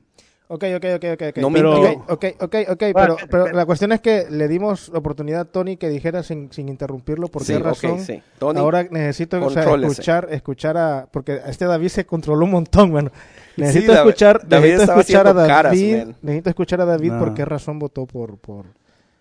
Ok, 0.51 0.63
ok, 0.77 0.85
ok, 0.95 1.03
ok. 1.13 1.21
ok. 1.29 1.37
No 1.37 1.51
Pero- 1.53 1.73
mintió. 1.79 2.03
Ok, 2.07 2.25
ok, 2.39 2.55
ok, 2.69 2.83
Bueno, 2.91 3.15
pero, 3.17 3.27
pero 3.29 3.47
la 3.55 3.65
cuestión 3.67 3.91
es 3.91 3.99
que 4.01 4.25
le 4.31 4.47
dimos 4.47 4.89
oportunidad 4.89 5.41
a 5.41 5.45
Tony 5.45 5.77
que 5.77 5.89
dijera 5.89 6.23
sin, 6.23 6.51
sin 6.51 6.69
interrumpirlo 6.69 7.27
por 7.27 7.43
Sí, 7.43 7.53
qué 7.53 7.59
razón. 7.59 7.99
sí. 7.99 8.19
Tony, 8.39 8.59
Ahora 8.59 8.83
necesito 8.89 9.39
o 9.45 9.49
sea, 9.51 9.63
escuchar, 9.75 10.27
escuchar 10.31 10.75
a... 10.77 11.07
Porque 11.11 11.39
este 11.45 11.65
David 11.65 11.89
se 11.89 12.05
controló 12.07 12.45
un 12.45 12.51
montón, 12.51 12.91
mano. 12.91 13.11
Necesito 13.57 13.91
David- 13.93 14.07
escuchar, 14.09 14.47
David 14.47 14.69
necesito 14.71 14.99
escuchar 14.99 15.27
a 15.27 15.33
caras, 15.47 15.71
David. 15.71 15.97
man. 15.97 16.15
necesito 16.23 16.49
escuchar 16.49 16.81
a 16.81 16.85
David 16.85 17.11
por 17.19 17.27
No. 17.27 17.33
qué 17.35 17.45
razón 17.45 17.77
votó 17.77 18.07
por... 18.07 18.37
por... 18.39 18.65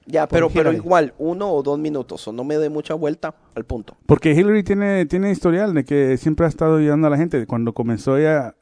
ya, 0.06 0.26
por 0.26 0.36
pero, 0.36 0.48
pero 0.48 0.72
igual, 0.72 1.12
uno 1.18 1.52
o 1.52 1.62
dos 1.62 1.78
minutos, 1.78 2.26
o 2.26 2.32
no 2.32 2.42
me 2.42 2.56
dé 2.56 2.70
mucha 2.70 2.94
vuelta 2.94 3.34
al 3.54 3.64
punto. 3.66 3.98
Porque 4.06 4.32
Hillary 4.32 4.62
tiene, 4.62 5.04
tiene 5.04 5.30
historial 5.30 5.74
de 5.74 5.84
que 5.84 6.16
siempre 6.16 6.46
ha 6.46 6.48
estado 6.48 6.76
ayudando 6.78 7.06
a 7.06 7.10
la 7.10 7.18
gente. 7.18 7.46
Cuando 7.46 7.74
comenzó 7.74 8.16
ella 8.16 8.54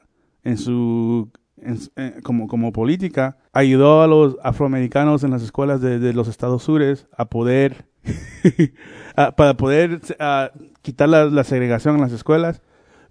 en 0.43 0.57
su, 0.57 1.29
en 1.61 1.77
eh, 1.95 2.19
como, 2.23 2.47
como 2.47 2.71
política, 2.71 3.37
ayudó 3.53 4.01
a 4.01 4.07
los 4.07 4.37
afroamericanos 4.43 5.23
en 5.23 5.31
las 5.31 5.43
escuelas 5.43 5.81
de, 5.81 5.99
de 5.99 6.13
los 6.13 6.27
estados 6.27 6.63
sures 6.63 7.07
a 7.17 7.25
poder, 7.25 7.85
a- 9.15 9.31
para 9.35 9.55
poder 9.55 9.99
a, 10.19 10.51
quitar 10.81 11.09
la, 11.09 11.25
la 11.25 11.43
segregación 11.43 11.95
en 11.95 12.01
las 12.01 12.11
escuelas. 12.11 12.61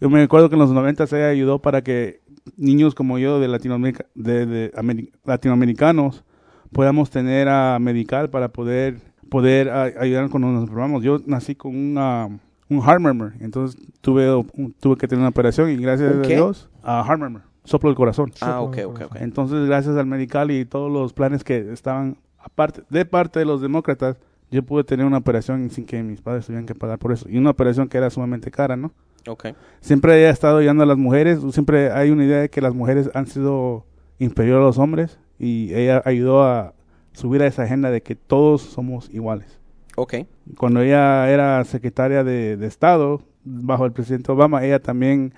Yo 0.01 0.11
me 0.11 0.23
acuerdo 0.23 0.49
que 0.49 0.55
en 0.57 0.61
los 0.61 0.73
90 0.73 1.05
ella 1.05 1.29
ayudó 1.29 1.61
para 1.61 1.83
que 1.83 2.21
niños 2.57 2.95
como 2.95 3.19
yo 3.19 3.41
de 3.41 3.49
Latinoamérica, 3.49 4.07
de, 4.15 4.47
de 4.47 4.73
Ameri- 4.73 5.11
latinoamericanos 5.25 6.25
podamos 6.73 7.11
tener 7.11 7.49
a 7.49 7.79
medical 7.79 8.29
para 8.31 8.49
poder 8.49 8.99
poder 9.31 9.71
a- 9.71 9.85
ayudar 9.99 10.29
cuando 10.31 10.49
nos 10.53 10.63
enfermamos. 10.65 11.03
Yo 11.03 11.19
nací 11.27 11.55
con 11.57 11.75
una, 11.77 12.27
un 12.69 12.83
heart 12.83 13.01
murmur, 13.01 13.33
entonces 13.41 13.81
tuve 14.01 14.33
un- 14.35 14.73
tuve 14.79 14.97
que 14.97 15.09
tener 15.09 15.21
una 15.21 15.31
operación 15.31 15.71
y 15.71 15.77
gracias 15.77 16.15
¿Un 16.15 16.25
a? 16.25 16.27
Dios 16.29 16.69
a 16.83 17.03
heart 17.05 17.19
murmur, 17.21 17.43
soplo 17.67 17.91
del 17.91 17.97
corazón. 17.97 18.33
Ah, 18.41 18.61
ok, 18.61 18.79
ok, 18.87 19.01
ok. 19.07 19.17
Entonces, 19.21 19.67
gracias 19.67 19.97
al 19.97 20.07
medical 20.07 20.51
y 20.51 20.65
todos 20.65 20.91
los 20.91 21.13
planes 21.13 21.45
que 21.45 21.73
estaban 21.73 22.17
aparte 22.39 22.83
de 22.89 23.05
parte 23.05 23.39
de 23.41 23.45
los 23.45 23.61
demócratas, 23.61 24.17
yo 24.51 24.63
pude 24.63 24.85
tener 24.85 25.05
una 25.05 25.19
operación 25.19 25.69
sin 25.71 25.85
que 25.85 26.03
mis 26.03 26.21
padres 26.21 26.47
tuvieran 26.47 26.67
que 26.67 26.75
pagar 26.75 26.99
por 26.99 27.13
eso. 27.13 27.29
Y 27.29 27.37
una 27.37 27.51
operación 27.51 27.89
que 27.89 27.99
era 27.99 28.09
sumamente 28.11 28.51
cara, 28.51 28.77
¿no? 28.77 28.93
Ok. 29.27 29.47
Siempre 29.81 30.15
he 30.15 30.31
estado 30.31 30.59
ayudando 30.59 30.85
a 30.85 30.87
las 30.87 30.97
mujeres, 30.97 31.41
siempre 31.51 31.91
hay 31.91 32.11
una 32.11 32.25
idea 32.25 32.41
de 32.43 32.49
que 32.49 32.61
las 32.61 32.75
mujeres 32.75 33.11
han 33.15 33.27
sido 33.27 33.85
inferiores 34.19 34.63
a 34.63 34.67
los 34.67 34.79
hombres 34.79 35.19
y 35.39 35.75
ella 35.75 36.01
ayudó 36.05 36.45
a 36.45 36.75
subir 37.13 37.43
a 37.43 37.47
esa 37.47 37.65
agenda 37.65 37.91
de 37.91 38.03
que 38.03 38.15
todos 38.15 38.63
somos 38.63 39.11
iguales. 39.13 39.59
Ok. 39.97 40.15
Cuando 40.57 40.81
ella 40.81 41.29
era 41.31 41.65
secretaria 41.65 42.23
de, 42.23 42.57
de 42.57 42.67
Estado 42.67 43.23
bajo 43.43 43.85
el 43.85 43.93
presidente 43.93 44.31
Obama, 44.31 44.65
ella 44.65 44.81
también 44.81 45.35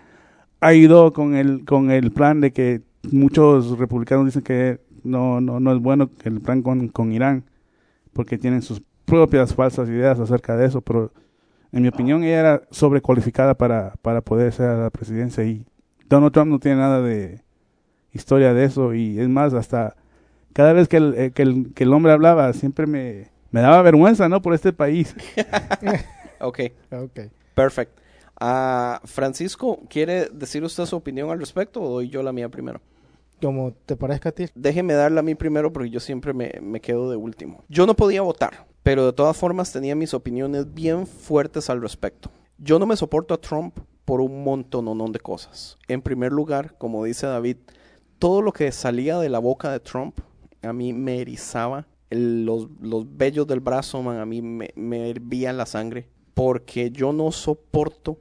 ayudó 0.60 1.12
con 1.12 1.34
el 1.34 1.64
con 1.64 1.90
el 1.90 2.10
plan 2.12 2.40
de 2.40 2.52
que 2.52 2.82
muchos 3.10 3.78
republicanos 3.78 4.26
dicen 4.26 4.42
que 4.42 4.80
no 5.04 5.40
no 5.40 5.60
no 5.60 5.72
es 5.72 5.80
bueno 5.80 6.10
el 6.24 6.40
plan 6.40 6.62
con, 6.62 6.88
con 6.88 7.12
Irán 7.12 7.44
porque 8.12 8.38
tienen 8.38 8.62
sus 8.62 8.82
propias 9.04 9.54
falsas 9.54 9.88
ideas 9.88 10.18
acerca 10.20 10.56
de 10.56 10.66
eso, 10.66 10.80
pero 10.80 11.12
en 11.72 11.82
mi 11.82 11.88
opinión 11.88 12.24
ella 12.24 12.40
era 12.40 12.62
sobrecualificada 12.70 13.54
para 13.56 13.94
para 14.02 14.20
poder 14.20 14.52
ser 14.52 14.66
a 14.66 14.76
la 14.76 14.90
presidencia 14.90 15.44
y 15.44 15.64
Donald 16.08 16.32
Trump 16.32 16.50
no 16.50 16.58
tiene 16.58 16.78
nada 16.78 17.02
de 17.02 17.42
historia 18.12 18.54
de 18.54 18.64
eso 18.64 18.94
y 18.94 19.18
es 19.20 19.28
más 19.28 19.54
hasta 19.54 19.96
cada 20.52 20.72
vez 20.72 20.88
que 20.88 20.96
el, 20.96 21.14
eh, 21.16 21.30
que 21.32 21.42
el, 21.42 21.72
que 21.74 21.84
el 21.84 21.92
hombre 21.92 22.12
hablaba 22.12 22.52
siempre 22.52 22.86
me, 22.86 23.28
me 23.50 23.60
daba 23.60 23.80
vergüenza, 23.82 24.28
¿no? 24.28 24.42
Por 24.42 24.54
este 24.54 24.72
país. 24.72 25.14
Ok. 26.40 26.60
Ok. 26.92 27.20
Perfecto. 27.54 28.00
Ah, 28.40 29.00
Francisco, 29.04 29.80
¿quiere 29.88 30.26
decir 30.26 30.62
usted 30.62 30.86
su 30.86 30.96
opinión 30.96 31.30
al 31.30 31.40
respecto 31.40 31.82
o 31.82 31.88
doy 31.90 32.08
yo 32.08 32.22
la 32.22 32.32
mía 32.32 32.48
primero? 32.48 32.80
Como 33.42 33.72
te 33.72 33.96
parezca 33.96 34.30
a 34.30 34.32
ti. 34.32 34.46
Déjeme 34.54 34.94
darla 34.94 35.20
a 35.20 35.22
mí 35.22 35.34
primero 35.34 35.72
porque 35.72 35.90
yo 35.90 36.00
siempre 36.00 36.32
me, 36.32 36.52
me 36.60 36.80
quedo 36.80 37.10
de 37.10 37.16
último. 37.16 37.64
Yo 37.68 37.86
no 37.86 37.94
podía 37.94 38.22
votar, 38.22 38.66
pero 38.82 39.06
de 39.06 39.12
todas 39.12 39.36
formas 39.36 39.72
tenía 39.72 39.94
mis 39.94 40.14
opiniones 40.14 40.72
bien 40.74 41.06
fuertes 41.06 41.70
al 41.70 41.80
respecto. 41.80 42.30
Yo 42.58 42.78
no 42.78 42.86
me 42.86 42.96
soporto 42.96 43.34
a 43.34 43.40
Trump 43.40 43.78
por 44.04 44.20
un 44.20 44.42
montón 44.42 45.12
de 45.12 45.20
cosas. 45.20 45.76
En 45.86 46.02
primer 46.02 46.32
lugar, 46.32 46.76
como 46.78 47.04
dice 47.04 47.26
David, 47.26 47.58
todo 48.18 48.42
lo 48.42 48.52
que 48.52 48.72
salía 48.72 49.18
de 49.18 49.28
la 49.28 49.38
boca 49.38 49.70
de 49.70 49.80
Trump 49.80 50.18
a 50.62 50.72
mí 50.72 50.92
me 50.92 51.20
erizaba 51.20 51.86
el- 52.10 52.44
los, 52.44 52.68
los 52.80 53.16
vellos 53.16 53.46
del 53.46 53.60
brazo, 53.60 54.02
man, 54.02 54.18
a 54.18 54.26
mí 54.26 54.42
me, 54.42 54.70
me 54.74 55.10
hervía 55.10 55.52
la 55.52 55.66
sangre 55.66 56.08
porque 56.34 56.90
yo 56.90 57.12
no 57.12 57.30
soporto 57.30 58.18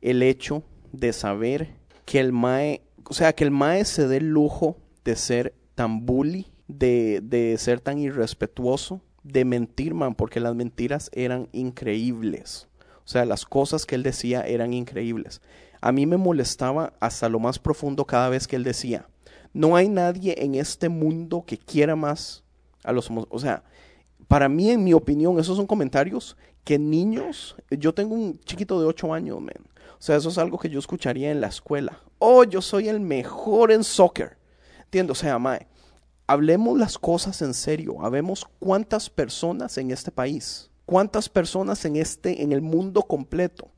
el 0.00 0.22
hecho 0.22 0.62
de 0.92 1.12
saber 1.12 1.76
que 2.04 2.20
el 2.20 2.32
Mae, 2.32 2.82
o 3.04 3.14
sea, 3.14 3.32
que 3.34 3.44
el 3.44 3.50
Mae 3.50 3.84
se 3.84 4.08
dé 4.08 4.18
el 4.18 4.28
lujo 4.30 4.76
de 5.04 5.16
ser 5.16 5.54
tan 5.74 6.06
bully, 6.06 6.46
de, 6.66 7.20
de 7.22 7.56
ser 7.58 7.80
tan 7.80 7.98
irrespetuoso, 7.98 9.00
de 9.22 9.44
mentir, 9.44 9.94
man, 9.94 10.14
porque 10.14 10.40
las 10.40 10.54
mentiras 10.54 11.10
eran 11.12 11.48
increíbles. 11.52 12.68
O 13.04 13.08
sea, 13.08 13.24
las 13.24 13.44
cosas 13.44 13.86
que 13.86 13.94
él 13.94 14.02
decía 14.02 14.42
eran 14.42 14.72
increíbles. 14.72 15.40
A 15.80 15.92
mí 15.92 16.06
me 16.06 16.16
molestaba 16.16 16.92
hasta 17.00 17.28
lo 17.28 17.38
más 17.38 17.58
profundo 17.58 18.04
cada 18.04 18.28
vez 18.28 18.46
que 18.46 18.56
él 18.56 18.64
decía, 18.64 19.08
no 19.52 19.76
hay 19.76 19.88
nadie 19.88 20.34
en 20.44 20.54
este 20.54 20.88
mundo 20.88 21.44
que 21.46 21.56
quiera 21.56 21.96
más 21.96 22.44
a 22.84 22.92
los 22.92 23.10
homos-". 23.10 23.26
O 23.30 23.38
sea, 23.38 23.64
para 24.26 24.48
mí, 24.48 24.70
en 24.70 24.84
mi 24.84 24.92
opinión, 24.92 25.38
esos 25.38 25.56
son 25.56 25.66
comentarios 25.66 26.36
que 26.64 26.78
niños, 26.78 27.56
yo 27.70 27.94
tengo 27.94 28.14
un 28.14 28.38
chiquito 28.40 28.78
de 28.78 28.86
8 28.86 29.14
años, 29.14 29.40
man. 29.40 29.54
O 29.98 30.02
sea, 30.02 30.16
eso 30.16 30.28
es 30.28 30.38
algo 30.38 30.58
que 30.58 30.70
yo 30.70 30.78
escucharía 30.78 31.30
en 31.30 31.40
la 31.40 31.48
escuela. 31.48 32.00
Oh, 32.18 32.44
yo 32.44 32.62
soy 32.62 32.88
el 32.88 33.00
mejor 33.00 33.72
en 33.72 33.82
soccer. 33.82 34.38
Entiendo, 34.84 35.12
o 35.12 35.16
sea, 35.16 35.38
mae, 35.38 35.66
hablemos 36.26 36.78
las 36.78 36.98
cosas 36.98 37.42
en 37.42 37.52
serio. 37.52 37.96
Habemos 38.00 38.46
cuántas 38.60 39.10
personas 39.10 39.76
en 39.78 39.90
este 39.90 40.12
país, 40.12 40.70
cuántas 40.86 41.28
personas 41.28 41.84
en 41.84 41.96
este, 41.96 42.42
en 42.42 42.52
el 42.52 42.60
mundo 42.60 43.02
completo, 43.02 43.72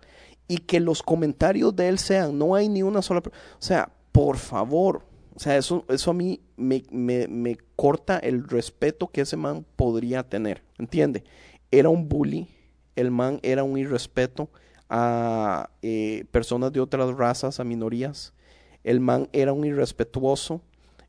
y 0.47 0.59
que 0.59 0.81
los 0.81 1.03
comentarios 1.03 1.75
de 1.75 1.89
él 1.89 1.99
sean, 1.99 2.37
no 2.37 2.55
hay 2.55 2.69
ni 2.69 2.83
una 2.83 3.03
sola, 3.03 3.23
o 3.25 3.33
sea, 3.63 3.93
por 4.13 4.37
favor, 4.37 5.07
o 5.35 5.39
sea, 5.39 5.57
eso, 5.57 5.85
eso 5.89 6.11
a 6.11 6.15
mí 6.15 6.41
me, 6.57 6.83
me, 6.91 7.29
me 7.29 7.57
corta 7.77 8.19
el 8.19 8.47
respeto 8.47 9.07
que 9.07 9.21
ese 9.21 9.37
man 9.37 9.65
podría 9.77 10.29
tener, 10.29 10.63
¿entiende? 10.77 11.23
Era 11.71 11.89
un 11.89 12.09
bully, 12.09 12.49
el 12.97 13.11
man 13.13 13.39
era 13.43 13.63
un 13.63 13.79
irrespeto 13.79 14.51
a 14.91 15.71
eh, 15.83 16.25
personas 16.33 16.73
de 16.73 16.81
otras 16.81 17.17
razas, 17.17 17.61
a 17.61 17.65
minorías, 17.65 18.35
el 18.83 18.99
man 19.01 19.29
era 19.33 19.53
un 19.53 19.65
irrespetuoso, 19.65 20.63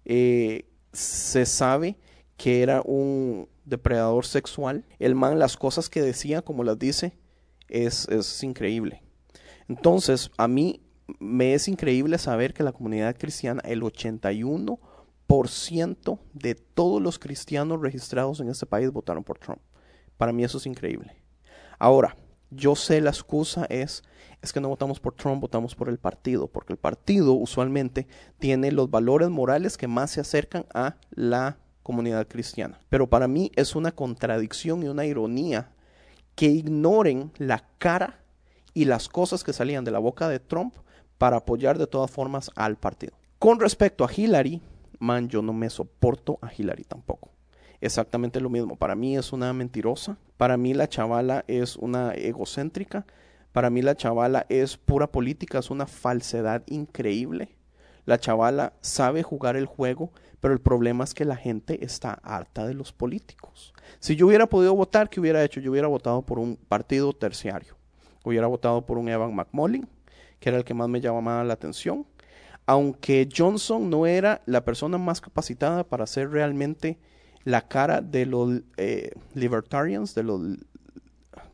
eh, 0.05 0.65
se 0.93 1.45
sabe 1.45 1.97
que 2.37 2.61
era 2.61 2.81
un 2.85 3.49
depredador 3.65 4.25
sexual, 4.25 4.85
el 4.99 5.15
man 5.15 5.39
las 5.39 5.57
cosas 5.57 5.89
que 5.89 6.01
decía, 6.01 6.43
como 6.43 6.63
las 6.63 6.77
dice, 6.77 7.17
es, 7.69 8.07
es 8.09 8.43
increíble. 8.43 9.01
Entonces, 9.67 10.29
a 10.37 10.47
mí 10.47 10.81
me 11.19 11.55
es 11.55 11.67
increíble 11.67 12.19
saber 12.19 12.53
que 12.53 12.63
la 12.63 12.73
comunidad 12.73 13.17
cristiana, 13.17 13.63
el 13.65 13.81
81% 13.81 16.19
de 16.33 16.55
todos 16.55 17.01
los 17.01 17.17
cristianos 17.17 17.81
registrados 17.81 18.41
en 18.41 18.49
este 18.49 18.65
país 18.65 18.91
votaron 18.91 19.23
por 19.23 19.39
Trump. 19.39 19.61
Para 20.17 20.33
mí 20.33 20.43
eso 20.43 20.59
es 20.59 20.67
increíble. 20.67 21.15
Ahora, 21.79 22.15
yo 22.51 22.75
sé 22.75 23.01
la 23.01 23.09
excusa 23.09 23.65
es, 23.65 24.03
es 24.41 24.53
que 24.53 24.59
no 24.59 24.69
votamos 24.69 24.99
por 24.99 25.13
Trump, 25.15 25.41
votamos 25.41 25.73
por 25.73 25.89
el 25.89 25.97
partido, 25.97 26.47
porque 26.47 26.73
el 26.73 26.79
partido 26.79 27.33
usualmente 27.33 28.07
tiene 28.39 28.71
los 28.71 28.91
valores 28.91 29.29
morales 29.29 29.77
que 29.77 29.87
más 29.87 30.11
se 30.11 30.21
acercan 30.21 30.65
a 30.73 30.97
la 31.11 31.57
comunidad 31.81 32.27
cristiana. 32.27 32.79
Pero 32.89 33.09
para 33.09 33.27
mí 33.27 33.51
es 33.55 33.75
una 33.75 33.91
contradicción 33.91 34.83
y 34.83 34.87
una 34.87 35.05
ironía 35.05 35.71
que 36.35 36.47
ignoren 36.47 37.31
la 37.37 37.65
cara 37.77 38.19
y 38.73 38.85
las 38.85 39.09
cosas 39.09 39.43
que 39.43 39.53
salían 39.53 39.83
de 39.83 39.91
la 39.91 39.99
boca 39.99 40.27
de 40.29 40.39
Trump 40.39 40.75
para 41.17 41.37
apoyar 41.37 41.77
de 41.77 41.87
todas 41.87 42.11
formas 42.11 42.51
al 42.55 42.77
partido. 42.77 43.13
Con 43.39 43.59
respecto 43.59 44.05
a 44.05 44.09
Hillary, 44.13 44.61
man, 44.99 45.29
yo 45.29 45.41
no 45.41 45.53
me 45.53 45.69
soporto 45.69 46.39
a 46.41 46.51
Hillary 46.53 46.83
tampoco. 46.83 47.31
Exactamente 47.81 48.39
lo 48.39 48.49
mismo. 48.49 48.75
Para 48.75 48.95
mí 48.95 49.17
es 49.17 49.33
una 49.33 49.51
mentirosa. 49.53 50.17
Para 50.37 50.55
mí 50.55 50.73
la 50.73 50.87
chavala 50.87 51.43
es 51.47 51.75
una 51.75 52.13
egocéntrica. 52.13 53.05
Para 53.51 53.69
mí 53.69 53.81
la 53.81 53.95
chavala 53.95 54.45
es 54.49 54.77
pura 54.77 55.11
política, 55.11 55.59
es 55.59 55.71
una 55.71 55.87
falsedad 55.87 56.63
increíble. 56.67 57.57
La 58.05 58.19
chavala 58.19 58.73
sabe 58.81 59.23
jugar 59.23 59.55
el 59.55 59.65
juego, 59.65 60.11
pero 60.39 60.53
el 60.53 60.61
problema 60.61 61.03
es 61.03 61.13
que 61.13 61.25
la 61.25 61.35
gente 61.35 61.83
está 61.83 62.13
harta 62.23 62.65
de 62.65 62.75
los 62.75 62.93
políticos. 62.93 63.73
Si 63.99 64.15
yo 64.15 64.27
hubiera 64.27 64.47
podido 64.47 64.75
votar, 64.75 65.09
¿qué 65.09 65.19
hubiera 65.19 65.43
hecho? 65.43 65.59
Yo 65.59 65.71
hubiera 65.71 65.87
votado 65.87 66.21
por 66.21 66.39
un 66.39 66.55
partido 66.55 67.13
terciario. 67.13 67.75
Hubiera 68.23 68.47
votado 68.47 68.85
por 68.85 68.97
un 68.97 69.09
Evan 69.09 69.35
McMullin, 69.35 69.87
que 70.39 70.49
era 70.49 70.57
el 70.59 70.63
que 70.63 70.73
más 70.73 70.87
me 70.87 71.01
llamaba 71.01 71.43
la 71.43 71.53
atención. 71.53 72.05
Aunque 72.65 73.27
Johnson 73.35 73.89
no 73.89 74.05
era 74.05 74.41
la 74.45 74.63
persona 74.63 74.97
más 74.97 75.19
capacitada 75.19 75.83
para 75.83 76.05
ser 76.05 76.29
realmente 76.29 76.99
la 77.43 77.67
cara 77.67 78.01
de 78.01 78.25
los 78.25 78.61
eh, 78.77 79.11
libertarians, 79.33 80.15
de 80.15 80.23
los... 80.23 80.41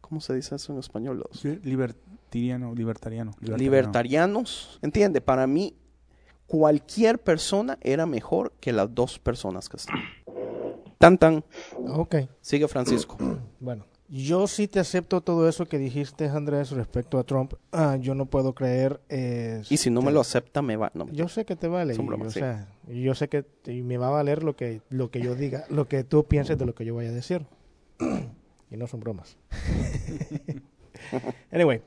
¿Cómo 0.01 0.21
se 0.21 0.33
dice 0.33 0.55
eso 0.55 0.73
en 0.73 0.79
español? 0.79 1.23
Los 1.29 1.43
libertariano, 1.63 2.73
libertariano. 2.73 3.33
libertarianos. 3.57 4.79
¿Entiende? 4.81 5.21
Para 5.21 5.47
mí, 5.47 5.75
cualquier 6.45 7.19
persona 7.19 7.77
era 7.81 8.05
mejor 8.05 8.53
que 8.59 8.71
las 8.71 8.93
dos 8.93 9.19
personas 9.19 9.67
que 9.69 9.77
están. 9.77 9.97
Tan 10.97 11.17
tan. 11.17 11.43
Ok, 11.87 12.15
Sigue 12.41 12.67
Francisco. 12.67 13.17
bueno. 13.59 13.85
Yo 14.09 14.47
sí 14.47 14.67
te 14.67 14.79
acepto 14.79 15.21
todo 15.21 15.49
eso 15.49 15.65
que 15.65 15.77
dijiste, 15.77 16.29
Andrés, 16.29 16.71
respecto 16.71 17.19
a 17.19 17.23
Trump. 17.23 17.53
Ah, 17.71 17.97
yo 17.99 18.15
no 18.15 18.25
puedo 18.25 18.55
creer... 18.55 19.01
Y 19.69 19.77
si 19.77 19.89
no 19.89 20.01
me 20.01 20.07
este, 20.07 20.13
lo 20.13 20.21
acepta, 20.21 20.61
me 20.61 20.77
va. 20.77 20.91
No, 20.93 21.07
Yo 21.11 21.27
sé 21.27 21.45
que 21.45 21.57
te 21.57 21.67
vale. 21.67 21.93
Y, 21.93 21.97
bromas, 21.97 22.27
o 22.27 22.31
sea, 22.31 22.67
yo 22.87 23.15
sé 23.15 23.27
que 23.27 23.45
me 23.65 23.97
va 23.97 24.07
a 24.07 24.11
valer 24.11 24.43
lo 24.43 24.55
que, 24.55 24.81
lo 24.89 25.11
que 25.11 25.19
yo 25.19 25.35
diga, 25.35 25.65
lo 25.69 25.87
que 25.87 26.03
tú 26.03 26.25
pienses 26.25 26.57
de 26.57 26.65
lo 26.65 26.73
que 26.73 26.85
yo 26.85 26.95
vaya 26.95 27.09
a 27.09 27.13
decir. 27.13 27.45
y 28.71 28.77
no 28.77 28.87
son 28.87 28.99
bromas. 28.99 29.37
anyway, 31.51 31.81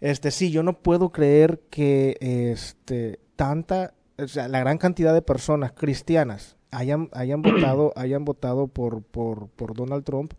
este 0.00 0.30
sí, 0.30 0.50
yo 0.50 0.62
no 0.62 0.80
puedo 0.80 1.10
creer 1.10 1.60
que 1.70 2.16
este 2.20 3.20
tanta, 3.36 3.94
o 4.18 4.28
sea, 4.28 4.48
la 4.48 4.60
gran 4.60 4.78
cantidad 4.78 5.14
de 5.14 5.22
personas 5.22 5.72
cristianas 5.72 6.56
hayan 6.70 7.08
hayan 7.12 7.42
votado 7.42 7.92
hayan 7.96 8.24
votado 8.24 8.68
por 8.68 9.02
por 9.02 9.48
por 9.48 9.74
Donald 9.74 10.04
Trump, 10.04 10.34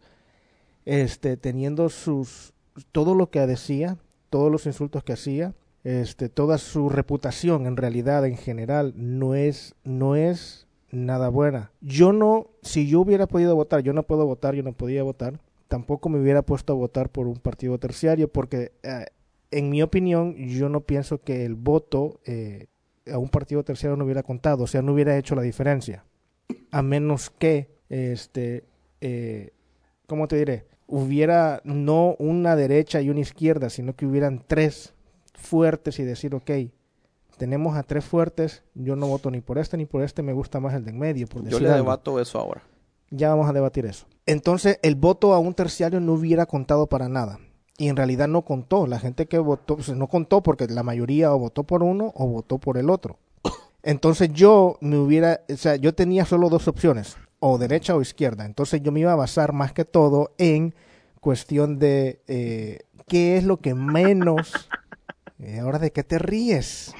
este 0.85 1.37
teniendo 1.37 1.89
sus 1.89 2.53
todo 2.91 3.15
lo 3.15 3.29
que 3.29 3.45
decía, 3.47 3.97
todos 4.29 4.51
los 4.51 4.65
insultos 4.65 5.03
que 5.03 5.13
hacía, 5.13 5.53
este, 5.83 6.29
toda 6.29 6.57
su 6.57 6.89
reputación 6.89 7.67
en 7.67 7.77
realidad 7.77 8.25
en 8.25 8.37
general 8.37 8.93
no 8.95 9.35
es 9.35 9.75
no 9.83 10.15
es 10.15 10.67
nada 10.91 11.29
buena. 11.29 11.71
Yo 11.81 12.13
no, 12.13 12.47
si 12.61 12.87
yo 12.87 13.01
hubiera 13.01 13.27
podido 13.27 13.55
votar, 13.55 13.81
yo 13.81 13.93
no 13.93 14.03
puedo 14.03 14.25
votar, 14.25 14.55
yo 14.55 14.63
no 14.63 14.73
podía 14.73 15.03
votar, 15.03 15.39
tampoco 15.67 16.09
me 16.09 16.19
hubiera 16.19 16.41
puesto 16.41 16.73
a 16.73 16.75
votar 16.75 17.09
por 17.09 17.27
un 17.27 17.37
partido 17.37 17.77
terciario 17.77 18.27
porque 18.31 18.71
eh, 18.83 19.05
en 19.51 19.69
mi 19.69 19.81
opinión 19.81 20.35
yo 20.35 20.69
no 20.69 20.81
pienso 20.81 21.21
que 21.21 21.45
el 21.45 21.55
voto 21.55 22.19
eh, 22.25 22.67
a 23.11 23.17
un 23.17 23.29
partido 23.29 23.63
terciario 23.63 23.95
no 23.95 24.05
hubiera 24.05 24.23
contado, 24.23 24.63
o 24.63 24.67
sea, 24.67 24.81
no 24.81 24.93
hubiera 24.93 25.17
hecho 25.17 25.35
la 25.35 25.41
diferencia, 25.41 26.03
a 26.71 26.81
menos 26.81 27.29
que 27.29 27.69
este 27.89 28.63
eh, 29.01 29.51
¿cómo 30.07 30.27
te 30.27 30.37
diré? 30.37 30.65
Hubiera 30.87 31.61
no 31.63 32.15
una 32.19 32.55
derecha 32.55 33.01
y 33.01 33.09
una 33.09 33.21
izquierda, 33.21 33.69
sino 33.69 33.95
que 33.95 34.05
hubieran 34.05 34.43
tres 34.45 34.93
fuertes 35.33 35.99
y 35.99 36.03
decir, 36.03 36.35
ok, 36.35 36.51
tenemos 37.37 37.75
a 37.75 37.83
tres 37.83 38.05
fuertes, 38.05 38.63
yo 38.73 38.95
no 38.95 39.07
voto 39.07 39.29
ni 39.31 39.41
por 39.41 39.57
este 39.57 39.77
ni 39.77 39.85
por 39.85 40.03
este, 40.03 40.21
me 40.21 40.33
gusta 40.33 40.59
más 40.59 40.73
el 40.73 40.85
de 40.85 40.91
en 40.91 40.99
medio. 40.99 41.27
Por 41.27 41.43
Yo 41.47 41.59
le 41.59 41.67
algo. 41.67 41.77
debato 41.77 42.19
eso 42.19 42.39
ahora. 42.39 42.63
Ya 43.11 43.29
vamos 43.29 43.49
a 43.49 43.53
debatir 43.53 43.85
eso. 43.85 44.05
Entonces, 44.25 44.79
el 44.81 44.95
voto 44.95 45.33
a 45.33 45.39
un 45.39 45.53
terciario 45.53 45.99
no 45.99 46.13
hubiera 46.13 46.45
contado 46.45 46.87
para 46.87 47.07
nada. 47.07 47.39
Y 47.77 47.89
en 47.89 47.95
realidad 47.95 48.27
no 48.27 48.43
contó. 48.43 48.87
La 48.87 48.99
gente 48.99 49.27
que 49.27 49.37
votó, 49.37 49.75
pues, 49.75 49.89
no 49.89 50.07
contó 50.07 50.41
porque 50.41 50.67
la 50.67 50.83
mayoría 50.83 51.33
o 51.33 51.39
votó 51.39 51.63
por 51.63 51.83
uno 51.83 52.11
o 52.15 52.27
votó 52.27 52.57
por 52.57 52.77
el 52.77 52.89
otro. 52.89 53.19
Entonces 53.83 54.29
yo 54.33 54.77
me 54.81 54.97
hubiera, 54.97 55.41
o 55.51 55.57
sea, 55.57 55.75
yo 55.75 55.93
tenía 55.93 56.25
solo 56.25 56.49
dos 56.49 56.67
opciones, 56.67 57.17
o 57.39 57.57
derecha 57.57 57.95
o 57.95 58.01
izquierda. 58.01 58.45
Entonces 58.45 58.81
yo 58.81 58.91
me 58.91 59.01
iba 59.01 59.11
a 59.11 59.15
basar 59.15 59.53
más 59.53 59.73
que 59.73 59.85
todo 59.85 60.33
en 60.37 60.73
cuestión 61.21 61.79
de 61.79 62.21
eh, 62.27 62.79
qué 63.07 63.37
es 63.37 63.43
lo 63.43 63.57
que 63.57 63.73
menos... 63.75 64.53
Eh, 65.37 65.59
ahora, 65.59 65.79
¿de 65.79 65.91
qué 65.91 66.01
te 66.01 66.17
ríes? 66.17 66.93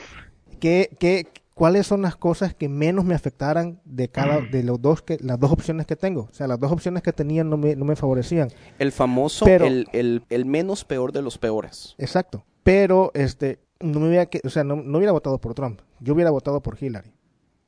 ¿Qué, 0.60 0.90
qué, 1.00 1.26
¿Cuáles 1.54 1.88
son 1.88 2.02
las 2.02 2.18
cosas 2.18 2.54
que 2.54 2.68
menos 2.68 3.06
me 3.06 3.16
afectaran 3.16 3.80
de 3.86 4.10
cada 4.10 4.42
de 4.42 4.62
los 4.62 4.82
dos 4.82 5.02
que 5.02 5.18
las 5.22 5.40
dos 5.40 5.54
opciones 5.54 5.88
que 5.88 5.96
tengo? 5.96 6.28
O 6.30 6.34
sea, 6.34 6.46
las 6.46 6.60
dos 6.60 6.70
opciones 6.70 7.02
que 7.02 7.14
tenía 7.14 7.46
no 7.46 7.56
me, 7.56 7.78
no 7.78 7.86
me 7.86 7.96
favorecían. 7.96 8.50
El 8.78 8.92
famoso, 8.92 9.46
Pero- 9.46 9.66
el, 9.66 9.88
el, 9.94 10.24
el 10.30 10.46
menos 10.46 10.84
peor 10.84 11.14
de 11.14 11.22
los 11.22 11.38
peores. 11.38 11.96
Exacto. 11.98 12.44
Pero 12.64 13.12
este 13.14 13.60
no 13.80 14.02
me 14.02 14.10
hubiera 14.10 14.26
que, 14.26 14.42
o 14.44 14.50
sea, 14.50 14.66
no, 14.66 14.76
no 14.76 14.98
hubiera 14.98 15.14
votado 15.14 15.40
por 15.40 15.54
Trump. 15.54 15.80
Yo 16.02 16.14
hubiera 16.14 16.30
votado 16.30 16.62
por 16.62 16.78
Hillary. 16.78 17.14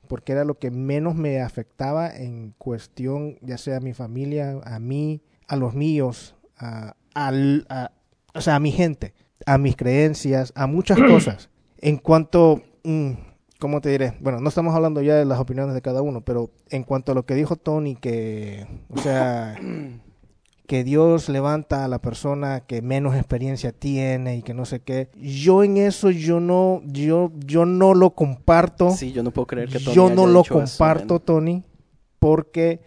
Porque 0.07 0.31
era 0.33 0.43
lo 0.43 0.57
que 0.59 0.71
menos 0.71 1.15
me 1.15 1.41
afectaba 1.41 2.15
en 2.15 2.53
cuestión, 2.57 3.37
ya 3.41 3.57
sea 3.57 3.77
a 3.77 3.81
mi 3.81 3.93
familia, 3.93 4.59
a 4.63 4.79
mí, 4.79 5.21
a 5.47 5.55
los 5.55 5.73
míos, 5.75 6.35
a, 6.57 6.95
al- 7.13 7.65
a- 7.69 7.91
o 8.33 8.41
sea, 8.41 8.55
a 8.55 8.59
mi 8.59 8.71
gente, 8.71 9.13
a 9.45 9.57
mis 9.57 9.75
creencias, 9.75 10.51
a 10.55 10.67
muchas 10.67 10.97
cosas. 11.07 11.49
En 11.79 11.97
cuanto, 11.97 12.61
mm, 12.83 13.11
¿cómo 13.59 13.81
te 13.81 13.89
diré? 13.89 14.13
Bueno, 14.19 14.39
no 14.39 14.49
estamos 14.49 14.73
hablando 14.75 15.01
ya 15.01 15.15
de 15.15 15.25
las 15.25 15.39
opiniones 15.39 15.73
de 15.75 15.81
cada 15.81 16.01
uno, 16.01 16.21
pero 16.21 16.51
en 16.69 16.83
cuanto 16.83 17.11
a 17.11 17.15
lo 17.15 17.25
que 17.25 17.35
dijo 17.35 17.55
Tony, 17.55 17.95
que, 17.95 18.65
o 18.89 18.97
sea, 18.99 19.59
que 20.67 20.83
Dios 20.83 21.29
levanta 21.29 21.85
a 21.85 21.87
la 21.87 21.99
persona 21.99 22.59
que 22.59 22.81
menos 22.81 23.15
experiencia 23.15 23.71
tiene 23.71 24.35
y 24.35 24.41
que 24.43 24.53
no 24.53 24.65
sé 24.65 24.81
qué. 24.81 25.09
Yo 25.15 25.63
en 25.63 25.77
eso 25.77 26.11
yo 26.11 26.41
no 26.41 26.81
yo 26.85 27.31
yo 27.45 27.65
no 27.65 27.93
lo 27.93 28.11
comparto. 28.11 28.91
Sí, 28.91 29.13
yo 29.13 29.23
no 29.23 29.31
puedo 29.31 29.47
creer 29.47 29.69
que 29.69 29.79
Tony 29.79 29.95
yo 29.95 30.07
haya 30.07 30.15
no 30.15 30.27
lo 30.27 30.41
eso, 30.41 30.53
comparto. 30.53 31.21
Tony, 31.21 31.63
porque 32.19 32.81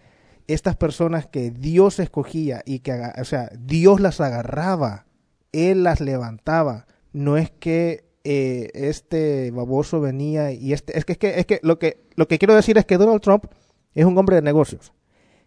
estas 0.47 0.75
personas 0.75 1.25
que 1.25 1.49
Dios 1.49 1.99
escogía 1.99 2.61
y 2.65 2.79
que 2.79 2.93
o 3.19 3.25
sea, 3.25 3.49
Dios 3.59 3.99
las 3.99 4.21
agarraba, 4.21 5.07
él 5.51 5.83
las 5.83 6.01
levantaba. 6.01 6.85
No 7.13 7.35
es 7.35 7.49
que 7.49 8.05
eh, 8.23 8.69
este 8.75 9.49
baboso 9.49 9.99
venía 9.99 10.51
y 10.51 10.73
este 10.73 10.99
es 10.99 11.03
que 11.03 11.13
es 11.13 11.17
que 11.17 11.39
es 11.39 11.45
que 11.47 11.59
lo 11.63 11.79
que 11.79 12.03
lo 12.15 12.27
que 12.27 12.37
quiero 12.37 12.53
decir 12.53 12.77
es 12.77 12.85
que 12.85 12.97
Donald 12.97 13.21
Trump 13.21 13.45
es 13.95 14.05
un 14.05 14.15
hombre 14.19 14.35
de 14.35 14.43
negocios. 14.43 14.93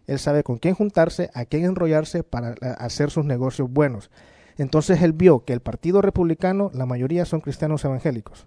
Él 0.07 0.19
sabe 0.19 0.43
con 0.43 0.57
quién 0.57 0.75
juntarse, 0.75 1.29
a 1.33 1.45
quién 1.45 1.65
enrollarse 1.65 2.23
para 2.23 2.51
eh, 2.51 2.55
hacer 2.77 3.09
sus 3.11 3.25
negocios 3.25 3.69
buenos. 3.71 4.11
Entonces 4.57 5.01
él 5.01 5.13
vio 5.13 5.43
que 5.43 5.53
el 5.53 5.59
Partido 5.61 6.01
Republicano, 6.01 6.71
la 6.73 6.85
mayoría 6.85 7.25
son 7.25 7.41
cristianos 7.41 7.83
evangélicos. 7.85 8.45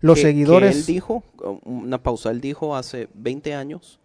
Los 0.00 0.16
Que- 0.16 0.22
que 0.22 0.28
seguidores... 0.28 0.76
él 0.76 0.86
dijo, 0.86 1.22
una 1.64 2.02
pausa, 2.02 2.30
él 2.30 2.40
dijo 2.40 2.74
hace 2.76 3.08
20 3.14 3.54
años 3.54 4.00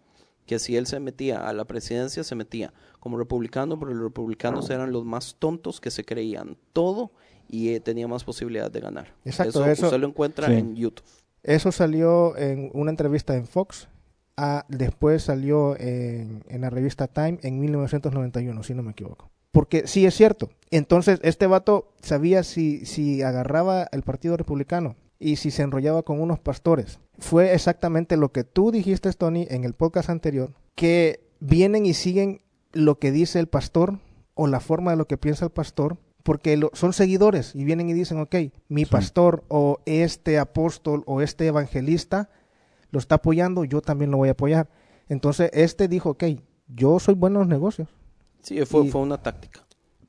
que 0.46 0.58
si 0.58 0.76
él 0.76 0.86
se 0.86 1.00
metía 1.00 1.46
a 1.48 1.52
la 1.52 1.64
presidencia, 1.64 2.24
se 2.24 2.34
metía 2.34 2.72
como 2.98 3.16
republicano, 3.18 3.78
pero 3.78 3.92
los 3.94 4.02
republicanos 4.04 4.68
eran 4.70 4.92
los 4.92 5.04
más 5.04 5.36
tontos 5.38 5.80
que 5.80 5.90
se 5.90 6.04
creían 6.04 6.56
todo 6.72 7.12
y 7.48 7.70
eh, 7.70 7.80
tenía 7.80 8.06
más 8.08 8.24
posibilidades 8.24 8.72
de 8.72 8.80
ganar. 8.80 9.14
Exacto, 9.24 9.60
eso, 9.60 9.66
eso- 9.66 9.86
usted 9.86 9.98
lo 9.98 10.06
encuentra 10.08 10.46
Sí. 10.48 10.54
en 10.54 10.76
YouTube. 10.76 11.04
Eso 11.42 11.72
salió 11.72 12.36
en 12.36 12.70
una 12.74 12.90
entrevista 12.90 13.34
en 13.34 13.46
Fox. 13.46 13.88
Después 14.68 15.22
salió 15.24 15.78
en, 15.78 16.42
en 16.48 16.60
la 16.60 16.70
revista 16.70 17.06
Time 17.08 17.38
en 17.42 17.60
1991, 17.60 18.62
si 18.62 18.74
no 18.74 18.82
me 18.82 18.92
equivoco. 18.92 19.30
Porque 19.52 19.86
sí 19.86 20.06
es 20.06 20.14
cierto. 20.14 20.50
Entonces, 20.70 21.18
este 21.22 21.46
vato 21.46 21.92
sabía 22.00 22.42
si, 22.44 22.86
si 22.86 23.22
agarraba 23.22 23.88
el 23.92 24.02
Partido 24.02 24.36
Republicano 24.36 24.94
y 25.18 25.36
si 25.36 25.50
se 25.50 25.62
enrollaba 25.62 26.02
con 26.02 26.20
unos 26.20 26.38
pastores. 26.38 27.00
Fue 27.18 27.52
exactamente 27.54 28.16
lo 28.16 28.30
que 28.32 28.44
tú 28.44 28.70
dijiste, 28.70 29.12
Tony, 29.12 29.46
en 29.50 29.64
el 29.64 29.74
podcast 29.74 30.08
anterior, 30.08 30.52
que 30.76 31.20
vienen 31.40 31.84
y 31.84 31.94
siguen 31.94 32.40
lo 32.72 32.98
que 32.98 33.10
dice 33.10 33.40
el 33.40 33.48
pastor 33.48 33.98
o 34.34 34.46
la 34.46 34.60
forma 34.60 34.92
de 34.92 34.96
lo 34.96 35.06
que 35.06 35.18
piensa 35.18 35.44
el 35.46 35.50
pastor, 35.50 35.98
porque 36.22 36.56
lo- 36.56 36.70
son 36.72 36.92
seguidores 36.92 37.54
y 37.56 37.64
vienen 37.64 37.88
y 37.90 37.92
dicen, 37.92 38.20
ok, 38.20 38.36
mi 38.68 38.84
pastor 38.86 39.42
o 39.48 39.80
este 39.84 40.38
apóstol 40.38 41.02
o 41.06 41.20
este 41.20 41.46
evangelista 41.48 42.30
lo 42.90 42.98
está 42.98 43.16
apoyando, 43.16 43.64
yo 43.64 43.80
también 43.80 44.10
lo 44.10 44.16
voy 44.18 44.28
a 44.28 44.32
apoyar. 44.32 44.68
Entonces, 45.08 45.50
este 45.52 45.88
dijo, 45.88 46.10
ok, 46.10 46.24
yo 46.68 46.98
soy 47.00 47.14
bueno 47.14 47.36
en 47.36 47.40
los 47.40 47.48
negocios. 47.48 47.88
Sí, 48.42 48.64
fue, 48.64 48.86
Y- 48.86 48.90
fue 48.90 49.00
una 49.00 49.18
táctica. 49.22 49.60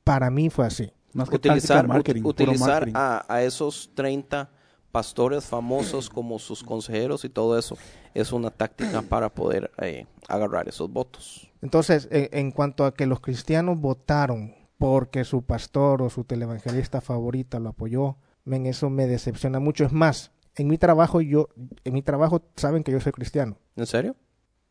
Para 0.04 0.30
mí 0.30 0.50
fue 0.50 0.66
así. 0.66 0.92
Más 1.12 1.28
que 1.28 1.36
Utilizar, 1.36 1.86
marketing, 1.86 2.22
utilizar 2.24 2.68
marketing. 2.86 2.92
a, 2.96 3.24
a 3.28 3.42
esos 3.42 3.90
30 3.94 4.50
pastores 4.90 5.44
famosos 5.44 6.08
como 6.10 6.38
sus 6.38 6.62
consejeros 6.62 7.24
y 7.24 7.28
todo 7.28 7.58
eso 7.58 7.76
es 8.14 8.32
una 8.32 8.50
táctica 8.50 9.02
para 9.08 9.28
poder 9.28 9.70
eh, 9.78 10.06
agarrar 10.28 10.68
esos 10.68 10.90
votos. 10.92 11.48
Entonces, 11.60 12.08
en, 12.10 12.28
en 12.32 12.50
cuanto 12.50 12.84
a 12.84 12.94
que 12.94 13.06
los 13.06 13.20
cristianos 13.20 13.78
votaron 13.78 14.54
porque 14.78 15.24
su 15.24 15.42
pastor 15.42 16.02
o 16.02 16.10
su 16.10 16.24
televangelista 16.24 17.00
favorita 17.00 17.60
lo 17.60 17.68
apoyó, 17.70 18.16
men, 18.44 18.66
eso 18.66 18.90
me 18.90 19.06
decepciona 19.06 19.60
mucho. 19.60 19.84
Es 19.84 19.92
más, 19.92 20.31
en 20.56 20.68
mi 20.68 20.78
trabajo 20.78 21.20
yo, 21.20 21.48
en 21.84 21.92
mi 21.94 22.02
trabajo 22.02 22.42
saben 22.56 22.82
que 22.84 22.92
yo 22.92 23.00
soy 23.00 23.12
cristiano. 23.12 23.56
¿En 23.76 23.86
serio? 23.86 24.16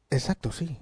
Exacto, 0.09 0.51
sí. 0.51 0.77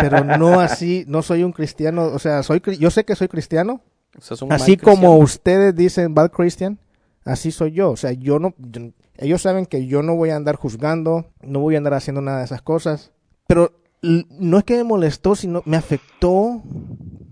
Pero 0.00 0.24
no 0.24 0.58
así, 0.60 1.04
no 1.06 1.22
soy 1.22 1.44
un 1.44 1.52
cristiano, 1.52 2.06
o 2.06 2.18
sea, 2.18 2.42
soy, 2.42 2.60
yo 2.78 2.90
sé 2.90 3.04
que 3.04 3.14
soy 3.14 3.28
cristiano, 3.28 3.80
O 4.16 4.20
sea, 4.20 4.36
así 4.50 4.76
como 4.76 4.94
cristiano. 4.94 5.18
ustedes 5.18 5.74
dicen 5.76 6.14
bad 6.14 6.30
Christian, 6.32 6.78
así 7.24 7.52
soy 7.52 7.72
yo. 7.72 7.90
O 7.92 7.96
sea, 7.96 8.12
yo 8.12 8.38
no, 8.40 8.54
yo- 8.58 8.90
ellos 9.16 9.42
saben 9.42 9.66
que 9.66 9.86
yo 9.86 10.02
no 10.02 10.16
voy 10.16 10.30
a 10.30 10.36
andar 10.36 10.56
juzgando, 10.56 11.26
no 11.42 11.60
voy 11.60 11.74
a 11.74 11.78
andar 11.78 11.94
haciendo 11.94 12.20
nada 12.20 12.38
de 12.38 12.44
esas 12.46 12.62
cosas. 12.62 13.12
Pero 13.46 13.72
no 14.02 14.58
es 14.58 14.64
que 14.64 14.76
me 14.76 14.84
molestó, 14.84 15.34
sino 15.36 15.62
me 15.64 15.76
afectó 15.76 16.62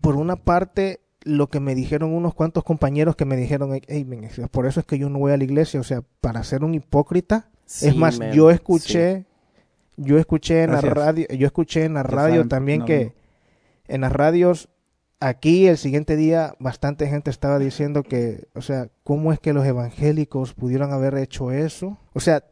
por 0.00 0.16
una 0.16 0.36
parte 0.36 1.00
lo 1.26 1.48
que 1.48 1.58
me 1.58 1.74
dijeron 1.74 2.14
unos 2.14 2.34
cuantos 2.34 2.62
compañeros 2.62 3.16
que 3.16 3.24
me 3.24 3.36
dijeron, 3.36 3.78
hey, 3.88 4.04
men, 4.04 4.28
por 4.52 4.66
eso 4.66 4.78
es 4.80 4.86
que 4.86 4.96
yo 4.96 5.10
no 5.10 5.18
voy 5.18 5.32
a 5.32 5.36
la 5.36 5.42
iglesia, 5.44 5.80
o 5.80 5.84
sea, 5.84 6.02
para 6.20 6.44
ser 6.44 6.62
un 6.62 6.74
hipócrita. 6.74 7.50
Sí, 7.66 7.88
es 7.88 7.96
más, 7.96 8.20
man, 8.20 8.32
yo 8.32 8.48
sí. 8.48 8.54
escuché, 8.54 9.24
yo 9.96 10.18
escuché 10.18 10.62
en 10.62 10.70
la 10.70 10.80
radio, 10.80 11.26
yo 11.28 11.46
escuché 11.46 11.84
en 11.84 11.94
la 11.94 12.04
radio 12.04 12.46
también 12.46 12.80
no, 12.80 12.86
que 12.86 13.12
en 13.88 14.02
las 14.02 14.12
radios 14.12 14.68
aquí 15.18 15.66
el 15.66 15.78
siguiente 15.78 16.14
día 16.14 16.54
bastante 16.60 17.08
gente 17.08 17.30
estaba 17.30 17.58
diciendo 17.58 18.04
que, 18.04 18.46
o 18.54 18.62
sea, 18.62 18.88
¿cómo 19.02 19.32
es 19.32 19.40
que 19.40 19.52
los 19.52 19.66
evangélicos 19.66 20.54
pudieron 20.54 20.92
haber 20.92 21.16
hecho 21.18 21.50
eso? 21.50 21.98
O 22.12 22.20
sea, 22.20 22.44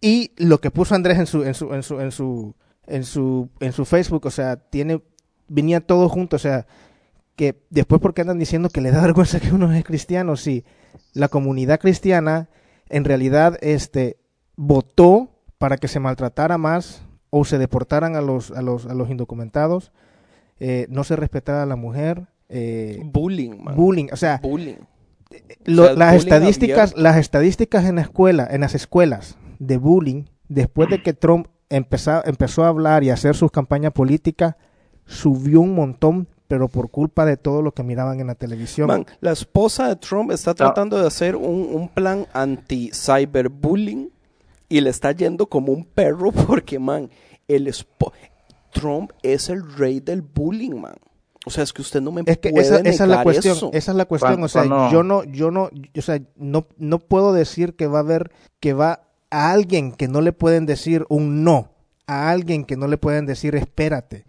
Y 0.00 0.32
lo 0.36 0.60
que 0.60 0.70
puso 0.70 0.94
Andrés 0.94 1.18
en 1.18 1.26
su, 1.26 1.44
en 1.44 1.54
su, 1.54 1.74
en 1.74 1.82
su, 1.82 2.00
en 2.00 2.10
su, 2.10 2.54
en 2.86 3.04
su, 3.04 3.50
en 3.60 3.72
su 3.72 3.84
Facebook, 3.84 4.24
o 4.26 4.30
sea, 4.30 4.56
tiene, 4.56 5.02
venía 5.48 5.80
todo 5.80 6.08
junto, 6.08 6.36
o 6.36 6.38
sea, 6.38 6.66
que 7.36 7.62
después 7.70 8.00
porque 8.00 8.20
andan 8.22 8.38
diciendo 8.38 8.68
que 8.68 8.80
le 8.80 8.90
da 8.90 9.02
vergüenza 9.06 9.40
que 9.40 9.52
uno 9.52 9.72
es 9.72 9.84
cristiano, 9.84 10.36
sí, 10.36 10.64
la 11.12 11.28
comunidad 11.28 11.80
cristiana 11.80 12.48
en 12.88 13.04
realidad 13.04 13.56
este 13.60 14.18
votó 14.56 15.30
para 15.58 15.76
que 15.76 15.88
se 15.88 16.00
maltratara 16.00 16.58
más 16.58 17.02
o 17.30 17.44
se 17.44 17.58
deportaran 17.58 18.14
a 18.16 18.20
los 18.20 18.50
a 18.52 18.62
los 18.62 18.86
a 18.86 18.94
los 18.94 19.10
indocumentados, 19.10 19.92
eh, 20.60 20.86
no 20.88 21.02
se 21.04 21.16
respetara 21.16 21.62
a 21.64 21.66
la 21.66 21.76
mujer, 21.76 22.28
eh, 22.48 23.00
Bullying, 23.04 23.62
man. 23.62 23.74
bullying, 23.74 24.06
o 24.12 24.16
sea, 24.16 24.38
Bullying. 24.42 24.76
lo- 25.64 25.82
O 25.82 25.84
sea, 25.86 25.92
el 25.94 25.98
las 25.98 26.12
bullying 26.12 26.18
estadísticas, 26.28 26.96
las 26.96 27.16
estadísticas 27.16 27.84
en 27.86 27.96
la 27.96 28.02
escuela, 28.02 28.46
en 28.50 28.60
las 28.60 28.74
escuelas 28.76 29.36
de 29.58 29.78
bullying, 29.78 30.24
después 30.48 30.88
de 30.90 31.02
que 31.02 31.12
Trump 31.14 31.48
empezó, 31.70 32.24
empezó 32.24 32.64
a 32.64 32.68
hablar 32.68 33.02
y 33.02 33.10
a 33.10 33.14
hacer 33.14 33.34
sus 33.34 33.50
campañas 33.50 33.92
políticas, 33.92 34.54
subió 35.06 35.60
un 35.60 35.74
montón, 35.74 36.28
pero 36.48 36.68
por 36.68 36.90
culpa 36.90 37.24
de 37.24 37.36
todo 37.36 37.62
lo 37.62 37.72
que 37.72 37.82
miraban 37.82 38.20
en 38.20 38.26
la 38.26 38.34
televisión. 38.34 38.86
Man, 38.88 39.06
la 39.20 39.32
esposa 39.32 39.88
de 39.88 39.96
Trump 39.96 40.30
está 40.30 40.54
tratando 40.54 40.98
de 41.00 41.06
hacer 41.06 41.36
un, 41.36 41.68
un 41.72 41.88
plan 41.88 42.26
anti-cyberbullying 42.32 44.10
y 44.68 44.80
le 44.80 44.90
está 44.90 45.12
yendo 45.12 45.46
como 45.46 45.72
un 45.72 45.84
perro 45.84 46.32
porque, 46.46 46.78
man, 46.78 47.10
el 47.48 47.66
espo- 47.66 48.12
Trump 48.72 49.12
es 49.22 49.48
el 49.48 49.62
rey 49.76 50.00
del 50.00 50.22
bullying, 50.22 50.80
man. 50.80 50.94
O 51.46 51.50
sea, 51.50 51.62
es 51.62 51.72
que 51.72 51.82
usted 51.82 52.00
no 52.00 52.10
me 52.10 52.22
es 52.24 52.38
que 52.38 52.50
puede 52.50 52.64
esa, 52.66 52.78
esa 52.80 53.04
es 53.04 53.10
la 53.10 53.22
cuestión, 53.22 53.56
eso. 53.56 53.70
esa 53.74 53.90
es 53.90 53.96
la 53.96 54.06
cuestión, 54.06 54.42
o 54.42 54.48
sea, 54.48 54.64
yo 54.90 55.02
no, 55.02 55.24
yo 55.24 55.50
no, 55.50 55.68
o 55.96 56.02
sea, 56.02 56.18
no, 56.36 56.66
no 56.78 56.98
puedo 56.98 57.34
decir 57.34 57.74
que 57.74 57.86
va 57.86 57.98
a 57.98 58.00
haber, 58.00 58.32
que 58.60 58.72
va 58.72 59.02
a 59.30 59.50
alguien 59.50 59.92
que 59.92 60.08
no 60.08 60.22
le 60.22 60.32
pueden 60.32 60.64
decir 60.64 61.04
un 61.10 61.44
no, 61.44 61.68
a 62.06 62.30
alguien 62.30 62.64
que 62.64 62.76
no 62.78 62.86
le 62.88 62.96
pueden 62.96 63.26
decir 63.26 63.54
espérate. 63.56 64.24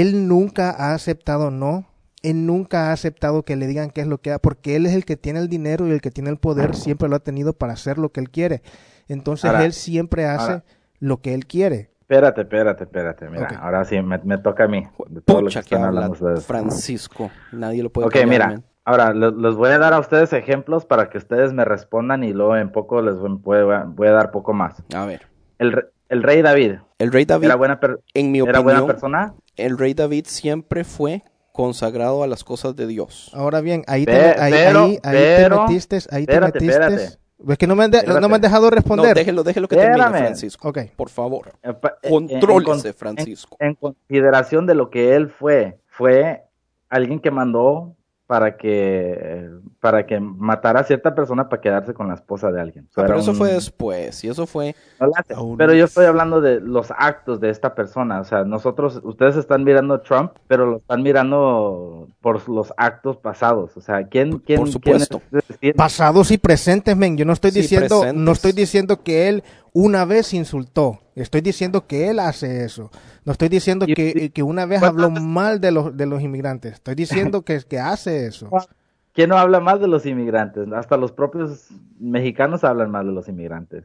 Él 0.00 0.26
nunca 0.28 0.70
ha 0.70 0.94
aceptado 0.94 1.50
no, 1.50 1.84
él 2.22 2.46
nunca 2.46 2.88
ha 2.88 2.92
aceptado 2.92 3.42
que 3.42 3.56
le 3.56 3.66
digan 3.66 3.90
qué 3.90 4.00
es 4.00 4.06
lo 4.06 4.18
que 4.18 4.32
ha, 4.32 4.38
porque 4.38 4.76
él 4.76 4.86
es 4.86 4.94
el 4.94 5.04
que 5.04 5.16
tiene 5.16 5.38
el 5.40 5.48
dinero 5.48 5.86
y 5.86 5.90
el 5.90 6.00
que 6.00 6.10
tiene 6.10 6.30
el 6.30 6.38
poder, 6.38 6.74
siempre 6.74 7.08
lo 7.08 7.16
ha 7.16 7.20
tenido 7.20 7.52
para 7.52 7.74
hacer 7.74 7.98
lo 7.98 8.10
que 8.10 8.20
él 8.20 8.30
quiere. 8.30 8.62
Entonces 9.08 9.44
Ahora- 9.50 9.64
él 9.64 9.72
siempre 9.72 10.24
hace 10.24 10.52
ahora- 10.52 10.64
lo 11.00 11.20
que 11.20 11.34
él 11.34 11.46
quiere. 11.46 11.90
Espérate, 12.00 12.42
espérate, 12.42 12.84
espérate. 12.84 13.28
Mira, 13.28 13.48
ahora 13.60 13.84
sí, 13.84 14.00
me, 14.02 14.18
me 14.24 14.38
toca 14.38 14.64
a 14.64 14.68
mí. 14.68 14.86
de 15.08 15.20
todo 15.22 15.42
lo 15.42 15.48
que 15.50 15.60
que 15.62 15.74
habla 15.76 16.08
ustedes. 16.10 16.44
Francisco. 16.46 17.30
Nadie 17.52 17.82
lo 17.82 17.90
puede 17.90 18.06
Ok, 18.06 18.12
callar, 18.14 18.28
mira, 18.28 18.46
man. 18.48 18.64
ahora 18.84 19.12
le- 19.12 19.32
les 19.32 19.54
voy 19.54 19.70
a 19.70 19.78
dar 19.78 19.92
a 19.94 19.98
ustedes 19.98 20.32
ejemplos 20.32 20.84
para 20.86 21.10
que 21.10 21.18
ustedes 21.18 21.52
me 21.52 21.64
respondan 21.64 22.22
y 22.24 22.32
luego 22.32 22.56
en 22.56 22.70
poco 22.70 23.02
les 23.02 23.16
voy, 23.18 23.58
voy 23.86 24.08
a- 24.08 24.12
dar 24.12 24.30
poco 24.30 24.52
más. 24.52 24.82
A 24.94 25.04
ver. 25.06 25.26
El, 25.58 25.72
re- 25.72 25.86
el 26.08 26.22
rey 26.22 26.42
David, 26.42 26.76
El 26.98 27.12
rey 27.12 27.24
David, 27.24 27.46
¿era 27.46 27.56
buena, 27.56 27.80
per- 27.80 28.00
en 28.14 28.30
mi 28.30 28.40
¿era 28.40 28.60
buena 28.60 28.80
opinión, 28.80 28.86
persona? 28.86 29.34
El 29.56 29.78
rey 29.78 29.94
David 29.94 30.26
siempre 30.28 30.84
fue 30.84 31.22
consagrado 31.52 32.22
a 32.22 32.26
las 32.26 32.44
cosas 32.44 32.74
de 32.76 32.86
Dios. 32.86 33.30
Ahora 33.34 33.60
bien, 33.60 33.84
ahí, 33.86 34.04
te, 34.06 34.12
Pe- 34.12 34.40
ahí, 34.40 34.52
pero- 34.52 34.84
ahí, 34.84 34.90
ahí 35.02 35.16
pero- 35.36 35.56
te 35.56 35.62
metiste, 35.62 35.96
ahí 36.10 36.22
espérate, 36.22 36.58
te 36.58 36.64
metiste. 36.64 36.84
espérate. 36.94 37.18
Es 37.48 37.58
que 37.58 37.66
no 37.66 37.74
me, 37.74 37.84
han 37.84 37.90
de- 37.90 38.02
no 38.04 38.06
me 38.06 38.12
han 38.12 38.22
Espérate. 38.24 38.40
dejado 38.46 38.64
No, 38.66 38.70
responder. 38.70 39.14
déjelo, 39.16 39.42
déjelo 39.42 39.66
que 39.68 39.76
termine, 39.76 39.98
Espérame. 40.00 40.18
Francisco. 40.26 40.68
Ok. 40.68 40.78
Por 40.96 41.08
favor. 41.10 41.52
Eh, 41.62 41.70
eh, 41.70 41.88
en- 42.04 42.14
en 42.14 42.28
Contrólese, 42.40 42.90
con- 42.90 42.94
Francisco. 42.94 43.56
En, 43.60 43.68
en 43.68 43.74
consideración 43.74 44.66
de 44.66 44.74
lo 44.76 44.90
que 44.90 45.14
él 45.16 45.28
fue, 45.28 45.78
fue 45.88 46.44
alguien 46.88 47.18
que 47.20 47.30
mandó 47.32 47.96
para 48.32 48.56
que 48.56 49.46
para 49.78 50.06
que 50.06 50.18
matara 50.18 50.80
a 50.80 50.84
cierta 50.84 51.14
persona 51.14 51.50
para 51.50 51.60
quedarse 51.60 51.92
con 51.92 52.08
la 52.08 52.14
esposa 52.14 52.50
de 52.50 52.62
alguien. 52.62 52.86
O 52.90 52.92
sea, 52.94 53.04
Ah, 53.04 53.06
pero 53.08 53.18
eso 53.18 53.32
un- 53.32 53.36
fue 53.36 53.52
después. 53.52 54.24
Y 54.24 54.28
eso 54.28 54.46
fue. 54.46 54.74
No 54.98 55.10
hace. 55.14 55.34
Pero 55.58 55.74
yo 55.74 55.84
es. 55.84 55.90
estoy 55.90 56.06
hablando 56.06 56.40
de 56.40 56.58
los 56.60 56.90
actos 56.96 57.40
de 57.40 57.50
esta 57.50 57.74
persona. 57.74 58.20
O 58.20 58.24
sea, 58.24 58.44
nosotros, 58.44 59.02
ustedes 59.04 59.36
están 59.36 59.64
mirando 59.64 59.92
a 59.92 60.02
Trump, 60.02 60.32
pero 60.48 60.64
lo 60.64 60.76
están 60.78 61.02
mirando 61.02 62.08
por 62.22 62.48
los 62.48 62.72
actos 62.78 63.18
pasados. 63.18 63.76
O 63.76 63.82
sea, 63.82 64.06
¿quién, 64.06 64.38
quién, 64.38 64.60
por 64.60 64.70
supuesto. 64.70 65.20
quién 65.28 65.40
es 65.42 65.48
decir- 65.48 65.74
Pasados 65.76 66.30
y 66.30 66.38
presentes, 66.38 66.96
men. 66.96 67.18
Yo 67.18 67.26
no 67.26 67.34
estoy 67.34 67.50
Sí, 67.50 67.60
diciendo, 67.60 68.00
presentes. 68.00 68.24
no 68.24 68.32
estoy 68.32 68.52
diciendo 68.52 69.02
que 69.02 69.28
él 69.28 69.44
una 69.72 70.04
vez 70.04 70.34
insultó. 70.34 71.00
Estoy 71.14 71.40
diciendo 71.40 71.86
que 71.86 72.08
él 72.10 72.18
hace 72.18 72.64
eso. 72.64 72.90
No 73.24 73.32
estoy 73.32 73.48
diciendo 73.48 73.86
que, 73.86 74.30
que 74.32 74.42
una 74.42 74.66
vez 74.66 74.80
¿Cuántas 74.80 75.04
habló 75.04 75.20
mal 75.20 75.60
de 75.60 75.70
los, 75.72 75.96
de 75.96 76.06
los 76.06 76.22
inmigrantes. 76.22 76.74
Estoy 76.74 76.94
diciendo 76.94 77.42
que, 77.44 77.60
que 77.60 77.78
hace 77.78 78.26
eso. 78.26 78.50
¿Quién 79.12 79.28
no 79.28 79.36
habla 79.36 79.60
más 79.60 79.80
de 79.80 79.88
los 79.88 80.06
inmigrantes? 80.06 80.70
Hasta 80.72 80.96
los 80.96 81.12
propios 81.12 81.68
mexicanos 81.98 82.64
hablan 82.64 82.90
más 82.90 83.04
de 83.04 83.12
los 83.12 83.28
inmigrantes. 83.28 83.84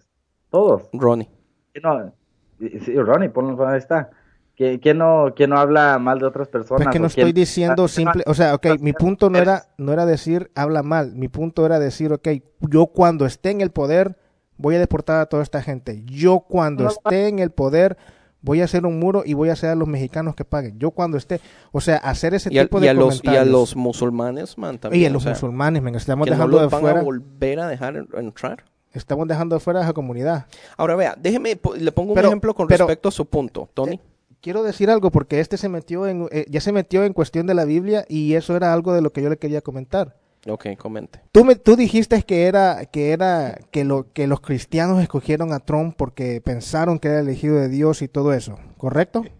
Todos. 0.50 0.84
Ronnie. 0.94 1.30
¿Quién 1.74 1.84
no? 1.84 2.14
Sí, 2.60 2.96
Ronnie, 2.96 3.30
ponlo 3.30 3.68
ahí 3.68 3.78
está. 3.78 4.10
¿Quién, 4.56 4.98
no, 4.98 5.34
quién 5.36 5.52
no 5.52 5.58
habla 5.60 6.00
mal 6.00 6.18
de 6.18 6.26
otras 6.26 6.48
personas? 6.48 6.80
Pues 6.80 6.88
es 6.88 6.94
que 6.94 7.00
no 7.00 7.06
¿O 7.06 7.10
quién- 7.10 7.28
estoy 7.28 7.34
diciendo 7.34 7.88
simple, 7.88 8.24
o 8.26 8.34
sea, 8.34 8.56
ok, 8.56 8.80
mi 8.80 8.92
punto 8.92 9.30
no 9.30 9.38
era, 9.38 9.68
no 9.78 9.94
era 9.94 10.08
decir 10.08 10.50
habla 10.56 10.82
mal, 10.82 11.14
mi 11.14 11.28
punto 11.28 11.64
era 11.64 11.78
decir, 11.78 12.12
ok, 12.12 12.28
yo 12.62 12.88
cuando 12.88 13.28
esté 13.28 13.52
en 13.52 13.62
el 13.62 13.70
poder 13.70 14.18
voy 14.58 14.76
a 14.76 14.80
deportar 14.80 15.22
a 15.22 15.26
toda 15.28 15.44
esta 15.44 15.62
gente, 15.62 16.04
yo 16.06 16.40
cuando 16.42 16.84
No, 16.86 16.90
esté 16.90 17.28
en 17.28 17.40
el 17.40 17.52
poder 17.52 17.98
voy 18.42 18.62
a 18.62 18.66
hacer 18.66 18.86
un 18.86 19.00
muro 19.00 19.24
y 19.26 19.34
voy 19.34 19.50
a 19.50 19.54
hacer 19.54 19.72
a 19.72 19.76
los 19.76 19.88
mexicanos 19.88 20.36
que 20.36 20.46
paguen, 20.46 20.78
yo 20.80 20.92
cuando 20.92 21.18
esté, 21.18 21.42
o 21.72 21.82
sea, 21.82 21.98
hacer 21.98 22.34
ese 22.34 22.54
Y 22.54 22.60
a, 22.60 22.64
tipo 22.64 22.78
y 22.78 22.82
de 22.82 22.90
a 22.90 22.94
los, 22.94 23.16
y 23.16 23.18
a 23.18 23.22
comentarios. 23.22 23.48
los 23.52 23.76
musulmanes, 23.76 24.58
man, 24.58 24.78
también. 24.80 25.04
y 25.04 25.06
a 25.06 25.10
los 25.10 25.24
sea, 25.24 25.34
musulmanes, 25.34 25.82
men, 25.82 25.96
estamos 25.96 26.26
que 26.26 26.32
no 26.32 26.36
dejando 26.38 26.58
los 26.62 26.70
de 26.70 26.76
van 26.76 26.82
fuera, 26.82 27.00
a 27.00 27.04
volver 27.04 27.60
a 27.60 27.68
dejar 27.68 27.96
en- 27.98 28.08
entrar. 28.18 28.64
estamos 28.94 29.28
dejando 29.28 29.56
de 29.56 29.60
fuera 29.60 29.80
a 29.82 29.84
esa 29.84 29.94
comunidad. 29.94 30.46
Ahora 30.78 30.96
vea, 30.96 31.16
déjeme, 31.20 31.60
le 31.80 31.92
pongo 31.92 32.12
un 32.12 32.16
Pero- 32.16 32.28
ejemplo 32.30 32.54
con 32.54 32.68
pero- 32.68 32.86
respecto 32.86 33.10
a 33.10 33.12
su 33.12 33.26
punto, 33.26 33.70
Tony. 33.74 34.00
Quiero 34.40 34.62
decir 34.64 34.90
algo 34.92 35.10
porque 35.12 35.40
este 35.40 35.58
se 35.58 35.68
metió 35.68 36.08
en, 36.08 36.28
eh, 36.32 36.46
ya 36.48 36.62
se 36.62 36.72
metió 36.72 37.04
en 37.04 37.12
cuestión 37.14 37.48
de 37.48 37.56
la 37.56 37.66
Biblia 37.66 38.06
y 38.08 38.36
eso 38.36 38.56
era 38.56 38.72
algo 38.72 38.94
de 38.94 39.02
lo 39.02 39.12
que 39.12 39.22
yo 39.24 39.30
le 39.30 39.38
quería 39.38 39.62
comentar. 39.62 40.16
Ok, 40.48 40.76
comente. 40.78 41.22
Tú, 41.32 41.44
me, 41.46 41.56
tú 41.56 41.76
dijiste 41.76 42.22
que 42.24 42.46
era 42.46 42.86
que 42.86 43.12
era 43.12 43.58
que 43.72 43.84
lo 43.84 44.12
que 44.14 44.28
los 44.28 44.42
cristianos 44.42 45.02
escogieron 45.02 45.54
a 45.54 45.60
Trump 45.60 45.96
porque 45.98 46.42
pensaron 46.42 47.00
que 47.00 47.08
era 47.08 47.20
elegido 47.22 47.56
de 47.58 47.70
Dios 47.70 48.02
y 48.02 48.08
todo 48.08 48.34
eso, 48.34 48.58
¿correcto? 48.78 49.24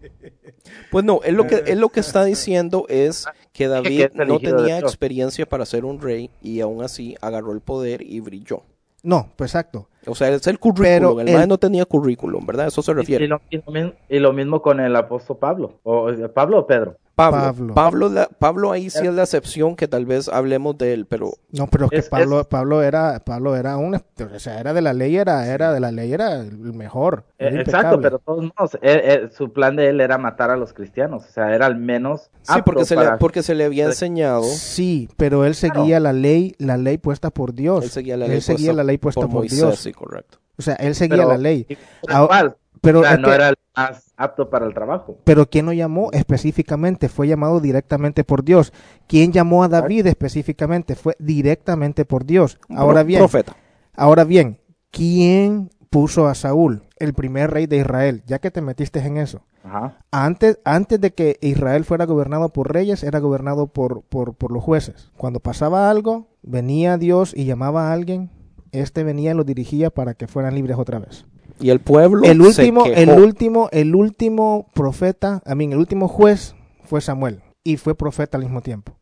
Pues 0.90 1.04
no, 1.04 1.20
él 1.24 1.34
lo 1.34 1.46
que, 1.46 1.62
él 1.66 1.80
lo 1.80 1.88
que 1.88 2.00
está 2.00 2.24
diciendo 2.24 2.84
es 2.88 3.26
que 3.52 3.68
David 3.68 4.02
es 4.02 4.14
no 4.14 4.38
tenía 4.38 4.78
experiencia 4.78 5.46
para 5.46 5.64
ser 5.64 5.84
un 5.84 6.00
rey 6.00 6.30
y 6.42 6.60
aún 6.60 6.82
así 6.82 7.16
agarró 7.20 7.52
el 7.52 7.60
poder 7.60 8.02
y 8.02 8.20
brilló. 8.20 8.62
No, 9.02 9.30
pues 9.36 9.52
exacto. 9.52 9.88
O 10.06 10.14
sea, 10.14 10.28
es 10.28 10.46
el 10.46 10.58
currículum. 10.58 11.16
Pero 11.16 11.20
el 11.20 11.28
el- 11.28 11.48
no 11.48 11.56
tenía 11.58 11.84
currículum, 11.84 12.44
¿verdad? 12.44 12.66
Eso 12.66 12.82
se 12.82 12.90
Y, 12.90 12.94
y 12.94 12.96
refiere. 12.96 13.28
lo, 13.28 13.40
y 13.48 13.56
lo 13.58 13.72
mismo, 13.72 13.92
y 14.08 14.18
lo 14.18 14.32
mismo 14.32 14.60
con 14.60 14.80
el 14.80 14.94
apóstol 14.96 15.38
Pablo. 15.38 15.78
O, 15.84 16.10
¿Pablo 16.34 16.58
o 16.58 16.66
Pedro? 16.66 16.96
Pablo, 17.18 17.40
Pablo. 17.40 17.74
Pablo, 17.74 18.08
la- 18.08 18.28
Pablo 18.28 18.72
ahí 18.72 18.88
sí 18.90 19.06
es 19.06 19.12
la 19.12 19.24
excepción 19.24 19.76
que 19.76 19.88
tal 19.88 20.06
vez 20.06 20.28
hablemos 20.28 20.78
de 20.78 20.92
él, 20.94 21.06
pero 21.06 21.32
No, 21.52 21.66
pero 21.66 21.84
es 21.86 21.90
que 21.90 21.96
Es- 21.98 22.08
Pablo 22.08 22.44
Pablo 22.48 22.82
era 22.82 23.20
Pablo 23.24 23.56
era 23.56 23.76
un 23.76 23.94
o 23.96 24.38
sea, 24.38 24.60
era 24.60 24.72
de 24.72 24.80
la 24.80 24.92
ley 24.92 25.16
era 25.16 25.46
era 25.52 25.72
de 25.72 25.80
la 25.80 25.90
ley 25.92 26.12
era 26.12 26.36
el 26.40 26.56
mejor. 26.74 27.24
Eh, 27.38 27.50
exacto, 27.60 28.00
pero 28.00 28.18
todos 28.20 28.44
modos, 28.44 28.78
él- 28.82 29.00
él- 29.04 29.30
su 29.32 29.52
plan 29.52 29.76
de 29.76 29.88
él 29.88 30.00
era 30.00 30.16
matar 30.18 30.50
a 30.50 30.56
los 30.56 30.72
cristianos. 30.72 31.24
O 31.28 31.30
sea, 31.32 31.54
era 31.54 31.66
al 31.66 31.76
menos. 31.76 32.30
sí, 32.42 32.60
porque 32.64 32.84
se, 32.84 32.94
para- 32.94 33.12
le, 33.12 33.18
porque 33.18 33.42
se 33.42 33.54
le 33.54 33.64
había 33.64 33.84
enseñado. 33.86 34.42
Sí, 34.44 35.08
pero 35.16 35.44
él 35.44 35.54
seguía 35.54 36.00
la 36.00 36.12
ley, 36.12 36.54
la 36.58 36.76
ley 36.76 36.98
puesta 36.98 37.30
por 37.30 37.52
Dios. 37.52 37.84
Él 37.84 37.90
seguía 37.90 38.16
la 38.16 38.26
ley, 38.28 38.40
seguía 38.40 38.68
puesta 38.68 38.76
la 38.76 38.84
ley 38.84 38.98
puesta 38.98 39.20
por, 39.22 39.30
Moisés, 39.30 39.58
Dios. 39.58 39.78
sí, 39.78 39.92
correcto. 39.92 40.38
O 40.58 40.62
sea, 40.62 40.74
él 40.74 40.94
seguía 40.94 41.18
pero- 41.18 41.28
la 41.28 41.38
ley. 41.38 41.64
pero 41.68 41.78
Ah, 42.08 42.22
igual, 42.24 42.56
Pero 42.80 43.00
o 43.00 43.02
sea, 43.02 43.14
es 43.14 43.18
no 43.20 43.28
que- 43.28 43.34
era 43.34 43.48
el 43.48 43.56
más 43.78 44.12
apto 44.16 44.50
para 44.50 44.66
el 44.66 44.74
trabajo. 44.74 45.18
Pero 45.24 45.48
¿quién 45.48 45.66
lo 45.66 45.72
llamó 45.72 46.10
específicamente? 46.12 47.08
Fue 47.08 47.28
llamado 47.28 47.60
directamente 47.60 48.24
por 48.24 48.44
Dios. 48.44 48.72
¿Quién 49.06 49.32
llamó 49.32 49.62
a 49.62 49.68
David 49.68 50.06
específicamente? 50.06 50.96
Fue 50.96 51.14
directamente 51.18 52.04
por 52.04 52.24
Dios. 52.24 52.58
Ahora 52.74 53.02
bien, 53.04 53.20
Profeta. 53.20 53.56
ahora 53.94 54.24
bien, 54.24 54.58
¿quién 54.90 55.70
puso 55.90 56.26
a 56.26 56.34
Saúl, 56.34 56.82
el 56.96 57.14
primer 57.14 57.50
rey 57.52 57.66
de 57.66 57.76
Israel? 57.76 58.22
Ya 58.26 58.40
que 58.40 58.50
te 58.50 58.60
metiste 58.62 58.98
en 58.98 59.16
eso. 59.16 59.42
Ajá. 59.62 59.98
Antes, 60.10 60.58
antes 60.64 61.00
de 61.00 61.12
que 61.12 61.38
Israel 61.40 61.84
fuera 61.84 62.04
gobernado 62.06 62.48
por 62.48 62.72
reyes, 62.72 63.04
era 63.04 63.20
gobernado 63.20 63.68
por, 63.68 64.02
por, 64.02 64.34
por 64.34 64.50
los 64.50 64.64
jueces. 64.64 65.10
Cuando 65.16 65.40
pasaba 65.40 65.88
algo, 65.88 66.26
venía 66.42 66.98
Dios 66.98 67.32
y 67.36 67.44
llamaba 67.44 67.88
a 67.88 67.92
alguien, 67.92 68.30
este 68.72 69.04
venía 69.04 69.30
y 69.30 69.34
lo 69.34 69.44
dirigía 69.44 69.90
para 69.90 70.14
que 70.14 70.26
fueran 70.26 70.54
libres 70.54 70.78
otra 70.78 70.98
vez 70.98 71.26
Y 71.60 71.70
el 71.70 71.80
pueblo 71.80 72.22
el 72.24 72.40
se 72.52 72.62
último, 72.62 72.84
quejó. 72.84 72.96
el 73.00 73.10
último, 73.10 73.68
el 73.72 73.94
último 73.94 74.66
profeta, 74.74 75.42
a 75.44 75.54
mí, 75.54 75.64
el 75.66 75.78
último 75.78 76.08
juez 76.08 76.54
fue 76.84 77.00
Samuel 77.00 77.42
y 77.64 77.76
fue 77.76 77.94
profeta 77.94 78.36
al 78.36 78.44
mismo 78.44 78.60
tiempo. 78.60 78.96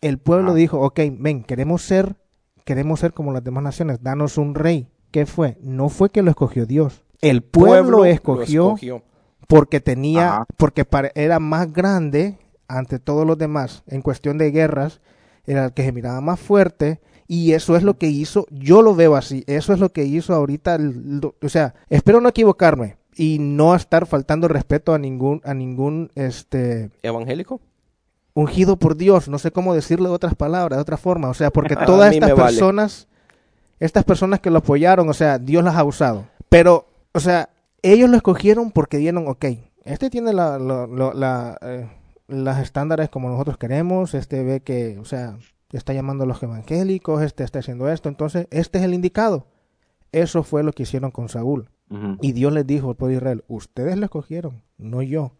El 0.00 0.18
pueblo 0.18 0.52
Ah. 0.52 0.54
dijo, 0.54 0.80
ok, 0.80 1.00
ven, 1.18 1.42
queremos 1.42 1.82
ser, 1.82 2.16
queremos 2.64 3.00
ser 3.00 3.12
como 3.12 3.32
las 3.32 3.42
demás 3.44 3.64
naciones, 3.64 4.02
danos 4.02 4.38
un 4.38 4.54
rey. 4.54 4.88
¿Qué 5.10 5.26
fue? 5.26 5.56
No 5.62 5.88
fue 5.88 6.10
que 6.10 6.22
lo 6.22 6.30
escogió 6.30 6.66
Dios. 6.66 7.02
El 7.22 7.42
pueblo, 7.42 7.98
lo 7.98 8.04
escogió, 8.04 8.66
escogió. 8.74 9.02
porque 9.48 9.80
tenía, 9.80 10.28
Ajá. 10.34 10.46
porque 10.56 10.84
era 11.14 11.38
más 11.38 11.72
grande 11.72 12.38
ante 12.68 12.98
todos 12.98 13.26
los 13.26 13.38
demás 13.38 13.82
en 13.86 14.02
cuestión 14.02 14.36
de 14.38 14.50
guerras, 14.50 15.00
era 15.46 15.66
el 15.66 15.72
que 15.72 15.84
se 15.84 15.92
miraba 15.92 16.20
más 16.20 16.38
fuerte 16.40 17.00
Y 17.28 17.52
eso 17.52 17.76
es 17.76 17.82
lo 17.82 17.98
que 17.98 18.06
hizo, 18.06 18.46
yo 18.50 18.82
lo 18.82 18.94
veo 18.94 19.16
así, 19.16 19.42
eso 19.46 19.72
es 19.72 19.80
lo 19.80 19.90
que 19.92 20.04
hizo 20.04 20.32
ahorita, 20.34 20.78
lo- 20.78 21.34
o 21.42 21.48
sea, 21.48 21.74
espero 21.88 22.20
no 22.20 22.28
equivocarme 22.28 22.98
y 23.16 23.38
no 23.40 23.74
estar 23.74 24.06
faltando 24.06 24.46
respeto 24.48 24.94
a 24.94 24.98
ningún, 24.98 25.40
a 25.44 25.52
ningún, 25.54 26.10
este, 26.14 26.90
¿Evangélico? 27.02 27.60
ungido 28.34 28.76
por 28.78 28.96
Dios, 28.96 29.28
no 29.28 29.38
sé 29.38 29.50
cómo 29.50 29.74
decirlo 29.74 30.08
de 30.10 30.14
otras 30.14 30.34
palabras, 30.34 30.76
de 30.76 30.82
otra 30.82 30.96
forma, 30.98 31.28
o 31.30 31.34
sea, 31.34 31.50
porque 31.50 31.74
todas 31.86 32.12
estas 32.14 32.30
vale. 32.30 32.42
personas, 32.42 33.08
estas 33.80 34.04
personas 34.04 34.40
que 34.40 34.50
lo 34.50 34.58
apoyaron, 34.58 35.08
o 35.08 35.14
sea, 35.14 35.38
Dios 35.38 35.64
las 35.64 35.74
ha 35.76 35.84
usado, 35.84 36.26
pero, 36.48 36.86
o 37.12 37.20
sea, 37.20 37.48
ellos 37.82 38.08
lo 38.10 38.16
escogieron 38.16 38.70
porque 38.70 38.98
dieron, 38.98 39.26
ok, 39.26 39.46
este 39.84 40.10
tiene 40.10 40.32
la, 40.32 40.58
la, 40.58 40.86
la- 40.86 41.14
la, 41.14 41.58
eh, 41.62 41.88
las 42.28 42.60
estándares 42.62 43.08
como 43.08 43.28
nosotros 43.30 43.56
queremos, 43.56 44.14
este 44.14 44.42
ve 44.42 44.60
que, 44.60 44.98
o 44.98 45.04
sea, 45.04 45.38
está 45.76 45.92
llamando 45.92 46.24
a 46.24 46.26
los 46.26 46.42
evangélicos, 46.42 47.22
este 47.22 47.44
está 47.44 47.58
haciendo 47.60 47.88
esto, 47.88 48.08
entonces, 48.08 48.46
este 48.50 48.78
es 48.78 48.84
el 48.84 48.94
indicado. 48.94 49.46
Eso 50.12 50.42
fue 50.42 50.62
lo 50.62 50.72
que 50.72 50.84
hicieron 50.84 51.10
con 51.10 51.28
Saúl. 51.28 51.70
Y 52.20 52.32
Dios 52.32 52.52
les 52.52 52.66
dijo 52.66 52.88
al 52.90 52.96
pueblo 52.96 53.12
de 53.12 53.18
Israel, 53.18 53.44
ustedes 53.46 53.96
lo 53.96 54.04
escogieron, 54.06 54.62
no 54.76 55.02
yo. 55.02 55.32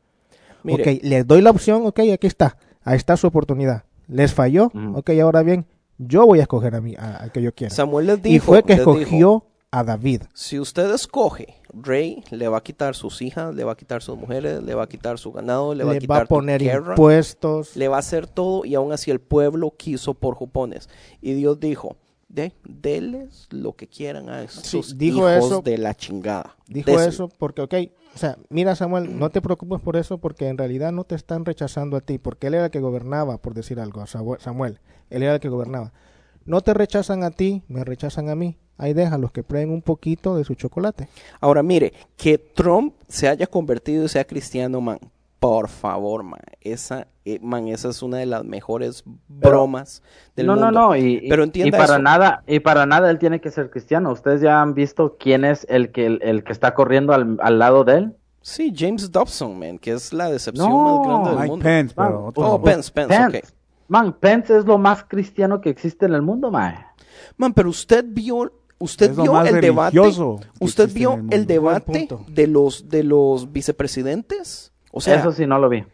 Mire, 0.63 0.83
Ok, 0.97 1.03
les 1.03 1.27
doy 1.27 1.43
la 1.43 1.51
opción, 1.51 1.85
ok, 1.87 2.01
aquí 2.13 2.27
está. 2.29 2.57
Ahí 2.85 2.97
está 2.97 3.17
su 3.17 3.27
oportunidad. 3.27 3.85
Les 4.07 4.33
falló, 4.33 4.67
Ujú. 4.67 4.99
ok, 4.99 5.11
ahora 5.23 5.43
bien, 5.43 5.67
yo 5.99 6.25
voy 6.25 6.39
a 6.39 6.43
escoger 6.43 6.77
a 6.77 6.81
mí, 6.81 6.95
a, 6.97 7.25
a 7.25 7.29
que 7.31 7.43
yo 7.43 7.53
quiera. 7.53 7.75
Samuel 7.75 8.07
les 8.07 8.23
dijo, 8.23 8.37
y 8.37 8.39
fue 8.39 8.63
que 8.63 8.77
dijo, 8.77 8.97
escogió 8.97 9.47
a 9.73 9.83
David. 9.83 10.23
si 10.35 10.61
usted 10.61 10.95
escoge 10.95 11.57
rey, 11.83 12.23
le 12.31 12.49
va 12.49 12.59
a 12.59 12.63
quitar 12.63 12.95
sus 12.95 13.21
hijas, 13.23 13.55
le 13.55 13.65
va 13.65 13.73
a 13.73 13.77
quitar 13.77 14.03
sus 14.03 14.17
mujeres, 14.17 14.63
le 14.63 14.75
va 14.75 14.85
a 14.85 14.89
quitar 14.89 15.19
su 15.19 15.33
ganado, 15.33 15.75
le, 15.75 15.79
Le 15.79 15.85
va 15.85 15.91
a 15.91 15.95
va 15.95 15.99
quitar 16.01 16.23
a 16.23 16.27
poner 16.27 16.61
tierra, 16.61 16.93
impuestos. 16.93 17.77
le 17.77 17.89
va 17.89 17.97
a 17.97 17.99
hacer 18.01 18.27
todo 18.27 18.65
y 18.65 18.75
aún 18.75 18.93
así 18.93 19.11
el 19.11 19.21
pueblo 19.21 19.73
quiso 19.77 20.15
por 20.15 20.35
jupones. 20.35 20.89
Y 21.21 21.35
Dios 21.35 21.61
dijo, 21.61 21.97
de, 22.29 22.53
deles 22.65 23.47
lo 23.51 23.75
que 23.75 23.87
quieran 23.87 24.29
a 24.29 24.47
Sí, 24.49 24.81
dijo 24.97 25.19
hijos 25.31 25.45
eso. 25.47 25.63
de 25.63 25.79
la 25.79 25.95
chingada. 25.95 26.57
Dijo 26.67 26.91
Déselo. 26.91 27.09
eso 27.09 27.29
porque, 27.39 27.63
ok, 27.63 27.75
o 28.15 28.19
sea, 28.19 28.37
mira 28.49 28.75
Samuel, 28.75 29.19
no 29.19 29.31
te 29.31 29.41
preocupes 29.43 29.81
por 29.81 29.97
eso 29.97 30.19
porque 30.19 30.49
en 30.49 30.59
realidad 30.59 30.93
no 30.93 31.05
te 31.05 31.15
están 31.15 31.45
rechazando 31.45 31.97
a 31.97 32.01
ti, 32.01 32.19
porque 32.19 32.47
él 32.49 32.55
era 32.55 32.65
el 32.67 32.71
que 32.71 32.81
gobernaba, 32.81 33.39
por 33.39 33.55
decir 33.55 33.79
algo, 33.81 34.01
a 34.01 34.07
Samu- 34.07 34.39
Samuel, 34.41 34.81
él 35.11 35.23
era 35.23 35.35
el 35.35 35.41
que 35.41 35.49
gobernaba. 35.49 35.93
No 36.45 36.61
te 36.61 36.75
rechazan 36.75 37.25
a 37.25 37.31
ti, 37.31 37.63
me 37.69 37.85
rechazan 37.85 38.29
a 38.29 38.35
mí. 38.35 38.57
Ahí 38.79 38.93
déjalos 38.93 39.31
que 39.33 39.43
prueben 39.43 39.71
un 39.71 39.83
poquito 39.83 40.37
de 40.37 40.45
su 40.45 40.55
chocolate. 40.55 41.09
Ahora 41.41 41.63
mire, 41.63 41.93
que 42.17 42.37
Trump 42.39 42.95
se 43.09 43.29
haya 43.29 43.47
convertido 43.47 44.05
y 44.05 44.09
sea 44.09 44.25
cristiano, 44.27 44.81
man. 44.81 44.99
Por 45.41 45.69
favor, 45.69 46.23
man. 46.23 46.41
Esa, 46.61 47.07
eh, 47.25 47.39
man, 47.43 47.69
esa 47.69 47.91
es 47.91 48.03
una 48.03 48.17
de 48.19 48.27
las 48.27 48.45
mejores 48.45 49.05
bromas 49.29 50.03
del 50.35 50.47
no, 50.47 50.53
mundo. 50.55 50.71
no, 50.73 50.89
no, 50.89 50.97
y, 50.97 51.21
y- 51.25 51.29
Pero 51.29 51.43
y 51.43 51.47
entienda 51.47 51.79
para 51.79 51.95
eso. 51.95 52.03
nada, 52.03 52.43
y 52.47 52.61
para 52.61 52.87
nada 52.87 53.11
él 53.11 53.19
tiene 53.19 53.41
que 53.41 53.51
ser 53.51 53.71
cristiano. 53.71 54.11
Ustedes 54.13 54.41
ya 54.41 54.61
han 54.61 54.75
visto 54.75 55.17
quién 55.19 55.45
es 55.45 55.67
el 55.69 55.93
que 55.93 56.07
el, 56.07 56.19
el 56.23 56.43
que 56.45 56.53
está 56.53 56.75
corriendo 56.75 57.13
al, 57.13 57.37
al 57.41 57.59
lado 57.59 57.85
de 57.85 57.95
él. 57.99 58.17
Sí, 58.41 58.73
James 58.77 59.11
Dobson, 59.11 59.59
man, 59.59 59.79
que 59.79 59.93
es 59.93 60.13
la 60.13 60.31
decepción 60.31 60.69
No, 60.69 60.85
más 60.85 61.07
grande 61.07 61.29
del 61.31 61.39
Mike 61.39 61.51
mundo. 61.51 61.65
Pence, 61.65 61.95
pero 61.97 62.25
otro 62.27 62.43
Oh, 62.45 62.59
no. 62.59 62.63
Pence, 62.65 62.91
Pence, 62.93 63.19
ok. 63.39 63.45
Man, 63.89 64.13
Pence 64.19 64.57
es 64.57 64.65
lo 64.65 64.79
más 64.79 65.05
cristiano 65.05 65.61
que 65.61 65.69
existe 65.71 66.07
en 66.07 66.15
el 66.15 66.23
mundo, 66.23 66.51
man. 66.51 66.77
Man, 67.37 67.53
pero 67.53 67.69
usted 67.71 68.05
vio, 68.09 68.51
usted 68.79 69.11
Es 69.11 69.17
lo 69.17 69.23
vio 69.25 69.33
más 69.33 69.49
el 69.49 69.61
debate. 69.61 70.01
Usted 70.61 70.93
vio 70.93 71.21
el 71.31 71.47
debate 71.47 72.09
de 72.29 72.47
los 72.47 72.89
de 72.89 73.03
los 73.03 73.53
vicepresidentes. 73.53 74.73
O 74.93 75.01
sea, 75.01 75.17
Eso 75.17 75.33
sí 75.33 75.47
no 75.47 75.59
lo 75.59 75.69
vi. 75.69 75.85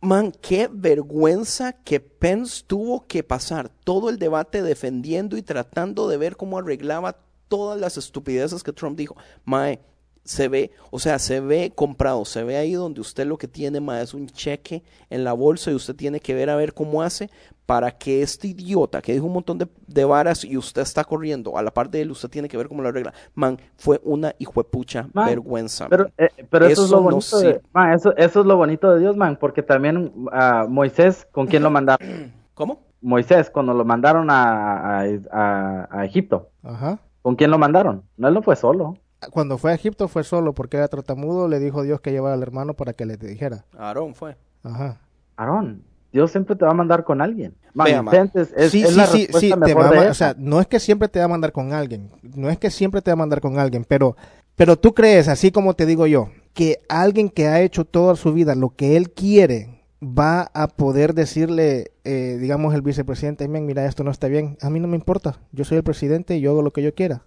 man, 0.00 0.32
qué 0.42 0.68
vergüenza 0.72 1.72
que 1.72 2.00
Pence 2.00 2.62
tuvo 2.66 3.06
que 3.06 3.22
pasar 3.22 3.70
todo 3.84 4.10
el 4.10 4.18
debate 4.18 4.62
defendiendo 4.62 5.36
y 5.36 5.42
tratando 5.42 6.08
de 6.08 6.16
ver 6.16 6.36
cómo 6.36 6.58
arreglaba 6.58 7.16
todas 7.48 7.80
las 7.80 7.96
estupideces 7.96 8.62
que 8.62 8.72
Trump 8.72 8.98
dijo. 8.98 9.16
Mae, 9.44 9.80
se 10.24 10.48
ve, 10.48 10.70
o 10.90 10.98
sea, 10.98 11.18
se 11.18 11.40
ve 11.40 11.72
comprado, 11.74 12.24
se 12.24 12.42
ve 12.44 12.56
ahí 12.56 12.72
donde 12.72 13.00
usted 13.00 13.26
lo 13.26 13.36
que 13.36 13.46
tiene, 13.48 13.80
mae, 13.80 14.02
es 14.02 14.14
un 14.14 14.26
cheque 14.26 14.82
en 15.10 15.22
la 15.24 15.32
bolsa 15.34 15.70
y 15.70 15.74
usted 15.74 15.94
tiene 15.94 16.20
que 16.20 16.34
ver 16.34 16.48
a 16.50 16.56
ver 16.56 16.72
cómo 16.74 17.02
hace 17.02 17.30
para 17.66 17.90
que 17.92 18.22
este 18.22 18.48
idiota 18.48 19.00
que 19.00 19.12
dijo 19.14 19.26
un 19.26 19.32
montón 19.34 19.58
de, 19.58 19.68
de 19.86 20.04
varas 20.04 20.44
y 20.44 20.56
usted 20.56 20.82
está 20.82 21.04
corriendo 21.04 21.56
a 21.56 21.62
la 21.62 21.72
parte 21.72 21.98
de 21.98 22.02
él, 22.02 22.10
usted 22.10 22.28
tiene 22.28 22.48
que 22.48 22.56
ver 22.56 22.68
cómo 22.68 22.82
lo 22.82 22.88
arregla. 22.88 23.14
Man, 23.34 23.58
fue 23.76 24.00
una 24.04 24.34
hijuepucha 24.38 25.08
Man, 25.12 25.26
vergüenza. 25.26 25.88
Pero, 25.88 26.08
eh, 26.18 26.28
pero 26.50 26.66
eso, 26.66 26.84
es 26.84 26.90
lo 26.90 27.00
bonito 27.02 27.38
de, 27.38 27.60
man, 27.72 27.92
eso, 27.94 28.14
eso 28.16 28.40
es 28.40 28.46
lo 28.46 28.56
bonito 28.56 28.92
de 28.92 29.00
Dios, 29.00 29.16
man, 29.16 29.36
porque 29.40 29.62
también 29.62 30.12
ah, 30.32 30.66
Moisés, 30.68 31.26
¿con 31.32 31.46
quién 31.46 31.62
lo 31.62 31.70
mandaron? 31.70 32.32
¿Cómo? 32.54 32.80
Moisés, 33.00 33.50
cuando 33.50 33.74
lo 33.74 33.84
mandaron 33.84 34.30
a, 34.30 35.00
a, 35.02 35.04
a- 35.30 35.88
a 35.90 36.04
Egipto, 36.04 36.50
Ajá. 36.62 36.98
¿con 37.22 37.36
quién 37.36 37.50
lo 37.50 37.58
mandaron? 37.58 38.04
No, 38.16 38.28
él 38.28 38.34
no 38.34 38.42
fue 38.42 38.56
solo. 38.56 38.96
Cuando 39.30 39.58
fue 39.58 39.72
a 39.72 39.74
Egipto 39.74 40.08
fue 40.08 40.24
solo 40.24 40.52
porque 40.54 40.76
era 40.76 40.88
tratamudo, 40.88 41.48
le 41.48 41.58
dijo 41.58 41.82
Dios 41.82 42.00
que 42.00 42.10
llevara 42.12 42.34
al 42.34 42.42
hermano 42.42 42.74
para 42.74 42.92
que 42.92 43.06
le 43.06 43.16
dijera. 43.16 43.64
Aarón 43.76 44.14
fue. 44.14 44.36
Ajá. 44.62 45.00
Aarón, 45.36 45.82
Dios 46.12 46.30
siempre 46.30 46.54
te 46.56 46.64
va 46.64 46.70
a 46.70 46.74
mandar 46.74 47.04
con 47.04 47.20
alguien. 47.20 47.54
Man, 47.74 48.06
es, 48.34 48.52
es- 48.56 48.70
sí, 48.70 48.82
es 48.82 48.90
sí, 48.90 48.96
la 48.96 49.06
sí, 49.06 49.26
sí, 49.40 49.50
te 49.64 49.74
va 49.74 49.88
a 49.88 50.10
o 50.10 50.14
sea, 50.14 50.34
no 50.38 50.60
es 50.60 50.68
que 50.68 50.78
siempre 50.78 51.08
te 51.08 51.18
va 51.18 51.24
a 51.24 51.28
mandar 51.28 51.50
con 51.50 51.72
alguien, 51.72 52.10
no 52.22 52.48
es 52.50 52.58
que 52.58 52.70
siempre 52.70 53.02
te 53.02 53.10
va 53.10 53.14
a 53.14 53.16
mandar 53.16 53.40
con 53.40 53.58
alguien, 53.58 53.84
pero, 53.84 54.16
pero 54.54 54.78
tú 54.78 54.94
crees, 54.94 55.26
así 55.26 55.50
como 55.50 55.74
te 55.74 55.84
digo 55.86 56.06
yo, 56.06 56.28
que 56.52 56.78
alguien 56.88 57.28
que 57.28 57.48
ha 57.48 57.60
hecho 57.62 57.84
toda 57.84 58.14
su 58.14 58.32
vida 58.32 58.54
lo 58.54 58.70
que 58.76 58.96
él 58.96 59.10
quiere 59.10 59.82
va 60.00 60.50
a 60.54 60.68
poder 60.68 61.14
decirle, 61.14 61.90
eh, 62.04 62.38
digamos, 62.40 62.74
el 62.74 62.82
vicepresidente, 62.82 63.48
"Men, 63.48 63.66
mira, 63.66 63.84
esto 63.86 64.04
no 64.04 64.12
está 64.12 64.28
bien, 64.28 64.56
a 64.60 64.70
mí 64.70 64.78
no 64.78 64.86
me 64.86 64.96
importa, 64.96 65.40
yo 65.50 65.64
soy 65.64 65.78
el 65.78 65.82
presidente 65.84 66.36
y 66.36 66.40
yo 66.40 66.52
hago 66.52 66.62
lo 66.62 66.72
que 66.72 66.82
yo 66.82 66.94
quiera. 66.94 67.22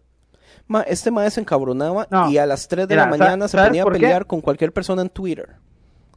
Ma, 0.68 0.82
este 0.82 1.12
maestro 1.12 1.36
se 1.36 1.42
encabronaba 1.42 2.08
No. 2.10 2.30
y 2.30 2.38
a 2.38 2.46
las 2.46 2.68
3 2.68 2.88
de 2.88 2.96
Mira, 2.96 3.06
la 3.06 3.10
mañana 3.18 3.48
se 3.48 3.58
¿sabes 3.58 3.70
ponía 3.70 3.84
a 3.84 3.86
qué? 3.86 3.92
pelear 3.92 4.26
con 4.26 4.42
cualquier 4.42 4.72
persona 4.74 5.02
en 5.02 5.10
Twitter. 5.10 5.56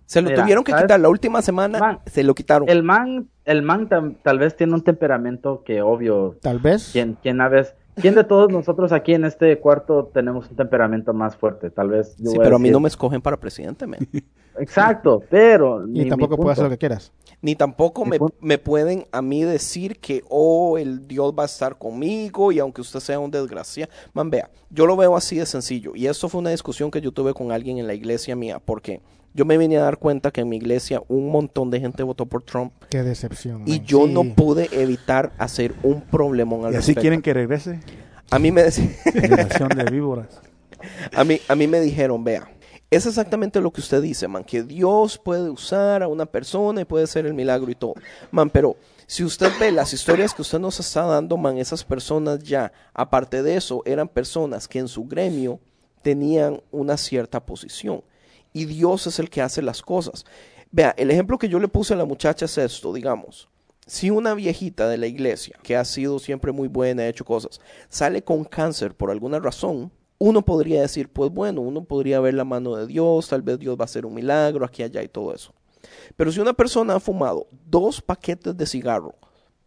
Se 0.07 0.20
lo 0.22 0.31
Mira, 0.31 0.42
tuvieron 0.42 0.64
que 0.64 0.72
¿sabes? 0.72 0.85
quitar 0.85 0.98
la 1.00 1.09
última 1.09 1.40
semana, 1.42 1.79
Man, 1.79 1.98
se 2.07 2.24
lo 2.24 2.35
quitaron. 2.35 2.68
El 2.68 2.83
man, 2.83 3.29
el 3.44 3.62
man 3.62 3.88
tam- 3.88 4.16
tal 4.24 4.38
vez 4.40 4.57
tiene 4.57 4.74
un 4.74 4.83
temperamento 4.83 5.62
que 5.64 5.83
obvio, 5.83 6.37
Tal 6.42 6.59
vez. 6.59 6.90
¿quién, 6.92 7.16
quién, 7.22 7.40
a 7.40 7.48
vez- 7.48 7.74
quién 8.01 8.15
de 8.15 8.25
todos 8.25 8.51
nosotros 8.51 8.93
aquí 8.93 9.15
en 9.15 9.25
este 9.25 9.59
cuarto 9.59 10.11
tenemos 10.13 10.51
un 10.51 10.57
temperamento 10.57 11.13
más 11.13 11.37
fuerte? 11.37 11.71
Tal 11.71 11.89
vez 11.89 12.17
yo 12.19 12.31
sí, 12.31 12.39
pero 12.39 12.57
a 12.57 12.59
mí 12.59 12.65
decir- 12.65 12.73
no 12.73 12.81
me 12.81 12.89
escogen 12.89 13.21
para 13.21 13.39
presidente, 13.39 13.87
man. 13.87 14.01
Exacto, 14.59 15.23
pero... 15.31 15.87
Y 15.89 16.09
tampoco 16.09 16.37
puedes 16.37 16.59
hacer 16.59 16.65
lo 16.65 16.71
que 16.71 16.79
quieras. 16.79 17.13
Ni 17.41 17.55
tampoco 17.55 18.05
me, 18.05 18.19
me 18.41 18.59
pueden 18.59 19.07
a 19.13 19.23
mí 19.23 19.43
decir 19.43 19.99
que, 20.01 20.23
oh, 20.29 20.77
el 20.77 21.07
Dios 21.09 21.33
va 21.39 21.45
a 21.45 21.47
estar 21.47 21.79
conmigo 21.79 22.53
y 22.53 22.59
aunque 22.59 22.83
usted 22.83 23.01
sea 23.01 23.19
un 23.19 23.31
desgraciado. 23.31 23.91
Man, 24.13 24.29
vea, 24.29 24.51
yo 24.69 24.87
lo 24.87 24.97
veo 24.97 25.17
así 25.17 25.39
de 25.39 25.47
sencillo. 25.47 25.93
Y 25.95 26.07
esto 26.07 26.29
fue 26.29 26.41
una 26.41 26.51
discusión 26.51 26.91
que 26.91 27.01
yo 27.01 27.13
tuve 27.13 27.33
con 27.33 27.53
alguien 27.53 27.79
en 27.79 27.87
la 27.87 27.95
iglesia 27.95 28.37
mía, 28.37 28.61
porque 28.63 29.01
yo 29.35 29.45
me 29.45 29.57
vine 29.59 29.77
a 29.79 29.83
dar 29.83 29.99
cuenta 29.99 30.31
que 30.31 30.40
en 30.40 30.49
mi 30.49 30.57
iglesia 30.57 31.03
un 31.09 31.31
montón 31.31 31.71
de 31.71 31.81
gente 31.81 32.03
votó 32.03 32.27
por 32.27 32.43
Trump 32.43 32.73
Qué 32.90 33.03
decepción. 33.03 33.62
y 33.66 33.79
man. 33.79 33.85
yo 33.87 34.07
Sí. 34.07 34.12
no 34.12 34.25
pude 34.35 34.69
evitar 34.73 35.33
hacer 35.38 35.75
un 35.83 36.01
problemón 36.03 36.64
al 36.66 36.73
Y 36.73 36.77
así 36.77 36.79
respecto. 36.79 37.01
quieren 37.03 37.23
que 37.23 37.35
regrese. 37.35 37.81
A 38.31 38.38
mí 38.38 38.51
me 38.53 38.62
decían... 38.62 38.95
Generación 39.12 39.69
de 39.71 39.85
víboras. 39.90 40.40
A 41.14 41.25
mí, 41.25 41.38
a 41.47 41.55
mí 41.55 41.66
me 41.66 41.79
dijeron, 41.79 42.25
vea, 42.25 42.49
es 42.90 43.05
exactamente 43.05 43.61
lo 43.61 43.71
que 43.71 43.83
usted 43.83 44.01
dice, 44.01 44.27
man, 44.29 44.45
que 44.45 44.62
Dios 44.62 45.19
puede 45.19 45.51
usar 45.51 46.03
a 46.03 46.09
una 46.09 46.25
persona 46.25 46.81
y 46.81 46.85
puede 46.87 47.05
hacer 47.05 47.27
el 47.27 47.35
milagro 47.35 47.71
y 47.71 47.75
todo. 47.75 47.95
Man, 48.31 48.49
pero 48.49 48.77
si 49.07 49.23
usted 49.23 49.51
ve 49.61 49.73
las 49.73 49.93
historias 49.93 50.33
que 50.33 50.40
usted 50.40 50.59
nos 50.59 50.81
está 50.81 51.03
dando, 51.05 51.37
man, 51.37 51.59
esas 51.59 51.85
personas 51.85 52.43
ya, 52.43 52.73
aparte 52.95 53.43
de 53.43 53.57
eso, 53.57 53.83
eran 53.85 54.09
personas 54.09 54.66
que 54.66 54.79
en 54.79 54.88
su 54.88 55.05
gremio 55.05 55.61
tenían 56.01 56.62
una 56.71 56.97
cierta 56.97 57.40
posición. 57.45 58.03
Y 58.53 58.65
Dios 58.65 59.07
es 59.07 59.19
el 59.19 59.31
que 59.31 59.43
hace 59.43 59.63
las 59.63 59.83
cosas. 59.83 60.25
Vea, 60.73 60.95
el 60.97 61.11
ejemplo 61.11 61.39
que 61.39 61.49
yo 61.49 61.59
le 61.59 61.69
puse 61.69 61.95
a 61.95 61.97
la 61.97 62.05
muchacha 62.05 62.45
es 62.45 62.59
esto, 62.59 62.93
digamos. 62.93 63.49
Si 63.87 64.11
una 64.11 64.35
viejita 64.35 64.89
de 64.89 64.99
la 64.99 65.07
iglesia, 65.07 65.59
que 65.63 65.77
ha 65.77 65.85
sido 65.85 66.19
siempre 66.19 66.53
muy 66.53 66.69
buena, 66.69 67.03
ha 67.03 67.09
hecho 67.09 67.25
cosas, 67.25 67.61
sale 67.89 68.23
con 68.23 68.45
cáncer 68.45 68.95
por 68.95 69.11
alguna 69.11 69.41
razón, 69.41 69.91
uno 70.19 70.43
podría 70.43 70.83
decir, 70.83 71.09
pues 71.09 71.31
bueno, 71.33 71.61
uno 71.61 71.83
podría 71.85 72.21
ver 72.21 72.35
la 72.35 72.45
mano 72.45 72.77
de 72.77 72.87
Dios, 72.87 73.29
tal 73.29 73.43
vez 73.43 73.59
Dios 73.59 73.77
va 73.77 73.83
a 73.83 73.85
hacer 73.87 74.07
un 74.07 74.15
milagro 74.15 74.65
aquí, 74.65 74.83
allá 74.83 75.03
y 75.03 75.09
todo 75.09 75.35
eso. 75.35 75.53
Pero 76.17 76.31
si 76.31 76.41
una 76.41 76.53
persona 76.53 76.95
ha 76.95 77.01
fumado 77.01 77.49
dos 77.67 78.01
paquetes 78.01 78.57
de 78.57 78.67
cigarro 78.67 79.15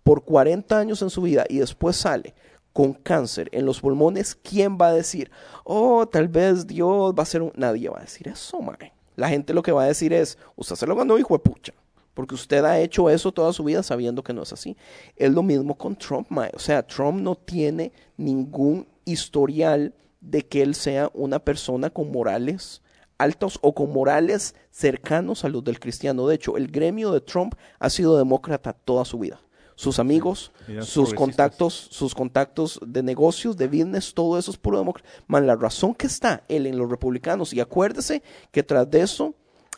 por 0.04 0.24
40 0.24 0.78
años 0.78 1.02
en 1.02 1.10
su 1.10 1.24
vida 1.24 1.46
y 1.50 1.58
después 1.58 1.96
sale 1.96 2.36
con 2.74 2.94
cáncer 2.94 3.50
en 3.54 3.66
los 3.66 3.80
pulmones, 3.80 4.36
¿quién 4.36 4.78
va 4.80 4.88
a 4.88 4.94
decir, 4.94 5.32
oh, 5.64 6.08
tal 6.08 6.28
vez 6.28 6.68
Dios 6.68 7.14
va 7.14 7.20
a 7.20 7.24
hacer 7.24 7.42
un... 7.42 7.54
Nadie 7.56 7.90
va 7.90 8.00
a 8.00 8.02
decir 8.02 8.28
eso, 8.28 8.60
mae. 8.62 8.92
La 9.16 9.30
gente 9.30 9.54
lo 9.54 9.62
que 9.62 9.72
va 9.72 9.84
a 9.84 9.88
decir 9.88 10.12
es, 10.12 10.40
usted 10.56 10.76
se 10.76 10.88
lo 10.88 10.96
ganó, 10.96 11.18
hijo 11.20 11.36
de 11.36 11.40
pucha. 11.40 11.74
Porque 12.16 12.36
usted 12.36 12.64
ha 12.66 12.80
hecho 12.80 13.10
eso 13.10 13.32
toda 13.32 13.54
su 13.54 13.64
vida 13.64 13.84
sabiendo 13.84 14.24
que 14.24 14.34
no 14.34 14.44
es 14.44 14.54
así. 14.54 14.76
Es 15.16 15.32
lo 15.32 15.44
mismo 15.44 15.78
con 15.78 15.96
Trump, 15.96 16.28
mae. 16.30 16.52
O 16.54 16.60
sea, 16.60 16.86
Trump 16.86 17.22
no 17.22 17.36
tiene 17.36 17.92
ningún 18.18 18.88
historial 19.06 19.94
de 20.20 20.42
que 20.44 20.62
él 20.62 20.74
sea 20.76 21.12
una 21.14 21.40
persona 21.40 21.90
con 21.90 22.12
morales 22.12 22.82
altos 23.18 23.60
o 23.62 23.74
con 23.74 23.92
morales 23.92 24.56
cercanos 24.70 25.46
a 25.46 25.50
los 25.50 25.64
del 25.64 25.80
cristiano. 25.80 26.28
De 26.28 26.36
hecho, 26.36 26.58
el 26.58 26.68
gremio 26.68 27.12
de 27.12 27.22
Trump 27.22 27.56
ha 27.80 27.90
sido 27.90 28.18
demócrata 28.18 28.74
toda 28.74 29.06
su 29.06 29.20
vida. 29.20 29.42
Sus 29.76 30.00
amigos, 30.00 30.52
sus 30.82 31.14
contactos, 31.14 31.74
sus 31.74 32.14
contactos 32.16 32.80
de 32.86 33.04
negocios, 33.04 33.58
de 33.58 33.68
business, 33.68 34.14
todo 34.14 34.38
eso 34.38 34.52
es 34.52 34.58
puro 34.58 34.78
demócrata. 34.78 35.10
Man, 35.28 35.48
la 35.48 35.56
razón 35.56 35.94
que 35.94 36.08
está 36.08 36.44
él 36.48 36.66
en 36.66 36.78
los 36.78 36.90
republicanos, 36.90 37.54
y 37.54 37.60
acuérdese 37.60 38.24
que 38.52 38.64
tras 38.64 38.90
de 38.90 39.02
eso, 39.02 39.36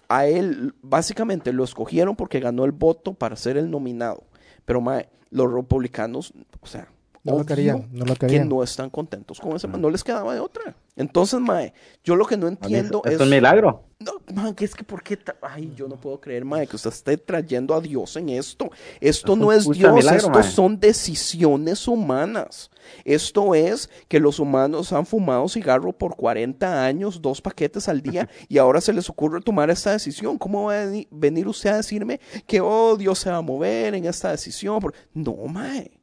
a 0.07 0.27
él 0.27 0.73
básicamente 0.81 1.51
lo 1.53 1.63
escogieron 1.63 2.15
porque 2.15 2.39
ganó 2.39 2.65
el 2.65 2.71
voto 2.71 3.13
para 3.13 3.35
ser 3.35 3.57
el 3.57 3.69
nominado. 3.71 4.23
Pero 4.65 4.81
mae, 4.81 5.09
los 5.29 5.51
republicanos, 5.51 6.33
o 6.61 6.67
sea, 6.67 6.87
No 7.25 7.39
lo 7.39 7.45
querían, 7.45 7.89
no 7.91 8.05
lo 8.05 8.13
que 8.13 8.27
querían. 8.27 8.47
no 8.47 8.63
están 8.63 8.89
contentos 8.89 9.39
con 9.39 9.55
ese, 9.55 9.67
man, 9.67 9.81
no 9.81 9.89
les 9.89 10.03
quedaba 10.03 10.33
de 10.33 10.39
otra. 10.39 10.75
Entonces, 10.95 11.39
mae, 11.41 11.73
yo 12.03 12.15
lo 12.15 12.25
que 12.25 12.37
no 12.37 12.47
entiendo 12.47 13.01
es, 13.03 13.11
es... 13.13 13.15
es 13.17 13.21
un 13.21 13.29
milagro. 13.29 13.83
No, 13.99 14.13
man, 14.33 14.53
que 14.53 14.63
es 14.65 14.75
que 14.75 14.83
por 14.83 15.01
qué... 15.03 15.17
tra- 15.19 15.35
Ay, 15.41 15.73
yo 15.75 15.87
no 15.87 15.99
puedo 15.99 16.21
creer, 16.21 16.45
mae, 16.45 16.67
que 16.67 16.75
usted 16.75 16.89
esté 16.91 17.17
trayendo 17.17 17.73
a 17.73 17.81
Dios 17.81 18.15
en 18.15 18.29
esto. 18.29 18.69
Esto 19.01 19.33
Es 19.33 19.39
no 19.39 19.51
es 19.51 19.63
Dios, 19.69 19.93
milagro, 19.93 20.15
esto 20.17 20.29
mae. 20.29 20.43
son 20.43 20.79
decisiones 20.79 21.87
humanas. 21.87 22.69
Esto 23.03 23.55
es 23.55 23.89
que 24.07 24.19
los 24.19 24.39
humanos 24.39 24.93
han 24.93 25.05
fumado 25.05 25.49
cigarro 25.49 25.91
por 25.91 26.15
40 26.15 26.85
años, 26.85 27.21
dos 27.21 27.41
paquetes 27.41 27.89
al 27.89 28.01
día, 28.01 28.29
y 28.47 28.57
ahora 28.57 28.79
se 28.81 28.93
les 28.93 29.09
ocurre 29.09 29.41
tomar 29.41 29.69
esta 29.69 29.91
decisión. 29.91 30.37
¿Cómo 30.37 30.65
va 30.65 30.81
a 30.81 30.85
veni- 30.85 31.07
venir 31.11 31.47
usted 31.47 31.71
a 31.71 31.77
decirme 31.77 32.19
que, 32.45 32.61
oh, 32.61 32.95
Dios 32.97 33.19
se 33.19 33.29
va 33.31 33.37
a 33.37 33.41
mover 33.41 33.95
en 33.95 34.05
esta 34.05 34.29
decisión? 34.31 34.79
Por- 34.79 34.93
No, 35.13 35.35
mae. 35.47 35.94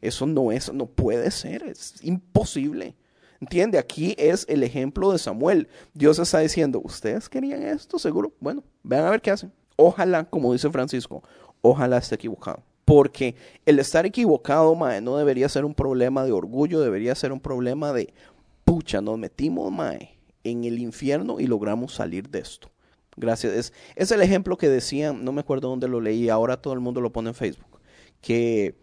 Eso 0.00 0.26
no 0.26 0.52
es, 0.52 0.72
no 0.72 0.86
puede 0.86 1.30
ser, 1.30 1.64
es 1.64 1.94
imposible. 2.02 2.94
¿Entiende? 3.40 3.78
Aquí 3.78 4.14
es 4.18 4.44
el 4.48 4.62
ejemplo 4.62 5.12
de 5.12 5.18
Samuel. 5.18 5.68
Dios 5.94 6.18
está 6.18 6.40
diciendo, 6.40 6.80
¿ustedes 6.84 7.28
querían 7.28 7.62
esto? 7.62 7.98
Seguro. 7.98 8.32
Bueno, 8.38 8.62
vean 8.82 9.06
a 9.06 9.10
ver 9.10 9.22
qué 9.22 9.30
hacen. 9.30 9.50
Ojalá, 9.76 10.24
como 10.24 10.52
dice 10.52 10.68
Francisco, 10.70 11.22
ojalá 11.62 11.98
esté 11.98 12.16
equivocado. 12.16 12.62
Porque 12.84 13.34
el 13.64 13.78
estar 13.78 14.04
equivocado, 14.04 14.74
mae, 14.74 15.00
no 15.00 15.16
debería 15.16 15.48
ser 15.48 15.64
un 15.64 15.74
problema 15.74 16.24
de 16.24 16.32
orgullo, 16.32 16.80
debería 16.80 17.14
ser 17.14 17.32
un 17.32 17.40
problema 17.40 17.92
de, 17.94 18.12
pucha, 18.64 19.00
nos 19.00 19.16
metimos, 19.16 19.72
mae, 19.72 20.18
en 20.44 20.64
el 20.64 20.78
infierno 20.78 21.40
y 21.40 21.46
logramos 21.46 21.94
salir 21.94 22.28
de 22.28 22.40
esto. 22.40 22.68
Gracias. 23.16 23.52
Es, 23.54 23.72
es 23.96 24.10
el 24.10 24.20
ejemplo 24.20 24.58
que 24.58 24.68
decían, 24.68 25.24
no 25.24 25.32
me 25.32 25.40
acuerdo 25.40 25.68
dónde 25.68 25.88
lo 25.88 26.00
leí, 26.00 26.28
ahora 26.28 26.60
todo 26.60 26.74
el 26.74 26.80
mundo 26.80 27.00
lo 27.00 27.12
pone 27.12 27.30
en 27.30 27.34
Facebook, 27.34 27.80
que 28.20 28.74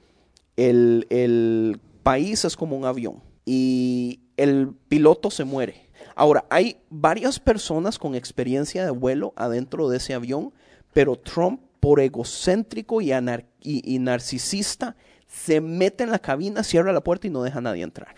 el, 0.58 1.08
el 1.10 1.80
país 2.04 2.44
es 2.46 2.56
como 2.58 2.76
un 2.76 2.86
avión 2.86 3.22
y 3.46 4.20
el 4.36 4.74
piloto 4.90 5.32
se 5.32 5.44
muere. 5.46 5.88
Ahora, 6.16 6.46
hay 6.50 6.78
varias 6.90 7.40
personas 7.40 7.98
con 8.00 8.16
experiencia 8.16 8.84
de 8.84 8.92
vuelo 8.92 9.34
adentro 9.36 9.88
de 9.90 9.98
ese 9.98 10.14
avión, 10.14 10.52
pero 10.94 11.16
Trump, 11.16 11.62
por 11.80 12.00
egocéntrico 12.00 13.02
y, 13.02 13.12
anar- 13.12 13.46
y- 13.62 13.82
y 13.96 14.00
narcisista, 14.00 14.96
se 15.28 15.62
mete 15.62 16.04
en 16.04 16.12
la 16.12 16.20
cabina, 16.20 16.64
cierra 16.64 16.92
la 16.92 17.04
puerta 17.04 17.28
y 17.28 17.30
no 17.30 17.44
deja 17.44 17.60
a 17.60 17.62
nadie 17.62 17.84
entrar. 17.84 18.16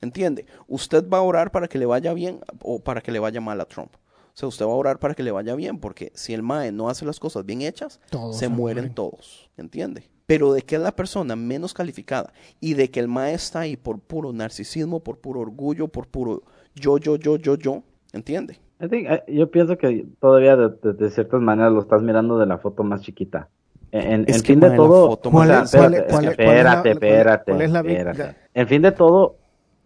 ¿Entiende? 0.00 0.46
Usted 0.68 1.08
va 1.08 1.18
a 1.18 1.22
orar 1.22 1.50
para 1.52 1.68
que 1.68 1.78
le 1.78 1.86
vaya 1.86 2.12
bien 2.12 2.40
o 2.62 2.80
para 2.80 3.00
que 3.00 3.12
le 3.12 3.18
vaya 3.18 3.40
mal 3.40 3.60
a 3.60 3.64
Trump. 3.64 3.94
O 3.96 4.38
sea, 4.38 4.48
usted 4.48 4.66
va 4.66 4.72
a 4.72 4.74
orar 4.74 4.98
para 4.98 5.14
que 5.14 5.22
le 5.22 5.30
vaya 5.30 5.54
bien, 5.54 5.78
porque 5.78 6.12
si 6.14 6.34
el 6.34 6.42
MAE 6.42 6.70
no 6.72 6.88
hace 6.90 7.06
las 7.06 7.18
cosas 7.18 7.46
bien 7.46 7.62
hechas, 7.62 8.00
Todos 8.10 8.36
se 8.38 8.48
mueren. 8.48 8.92
todos. 8.94 9.50
¿Entiende? 9.56 10.10
Pero 10.26 10.52
de 10.52 10.62
que 10.62 10.74
es 10.76 10.80
la 10.82 10.90
persona 10.92 11.36
menos 11.36 11.72
calificada 11.72 12.32
y 12.60 12.74
de 12.74 12.90
que 12.90 12.98
el 13.00 13.06
MAE 13.08 13.34
está 13.34 13.60
ahí 13.60 13.76
por 13.76 14.00
puro 14.00 14.32
narcisismo, 14.32 15.00
por 15.00 15.18
puro 15.18 15.40
orgullo, 15.40 15.86
por 15.88 16.08
puro 16.08 16.42
yo, 16.74 16.98
yo, 16.98 17.16
yo, 17.16 17.36
yo, 17.36 17.56
yo. 17.56 17.82
¿Entiende? 18.12 18.58
I 18.80 18.88
think, 18.88 19.06
eh, 19.08 19.22
yo 19.28 19.50
pienso 19.50 19.78
que 19.78 20.06
todavía 20.20 20.56
de, 20.56 20.70
de- 20.82 20.92
de 20.94 21.10
ciertas 21.10 21.40
maneras 21.40 21.72
lo 21.72 21.80
estás 21.80 22.02
mirando 22.02 22.38
de 22.38 22.46
la 22.46 22.58
foto 22.58 22.82
más 22.82 23.02
chiquita. 23.02 23.48
En, 23.92 24.02
en- 24.12 24.24
Es 24.28 24.36
en 24.36 24.42
que, 24.42 24.46
fin 24.52 24.60
de 24.60 24.70
todo, 24.70 25.06
foto, 25.10 25.28
o 25.28 25.32
¿Cuál 25.32 25.48
sea, 25.48 25.62
es- 25.62 25.70
cuál 25.70 25.94
es- 25.94 26.00
espérate, 26.00 26.12
cuál 26.12 26.24
es- 26.28 26.36
cuál 26.36 26.56
es 26.56 26.64
la- 26.64 26.90
espérate, 26.90 27.52
cuál 27.52 27.62
es- 27.62 27.74
espérate. 27.74 28.36
En 28.54 28.68
fin 28.68 28.82
de 28.82 28.92
todo, 28.92 29.36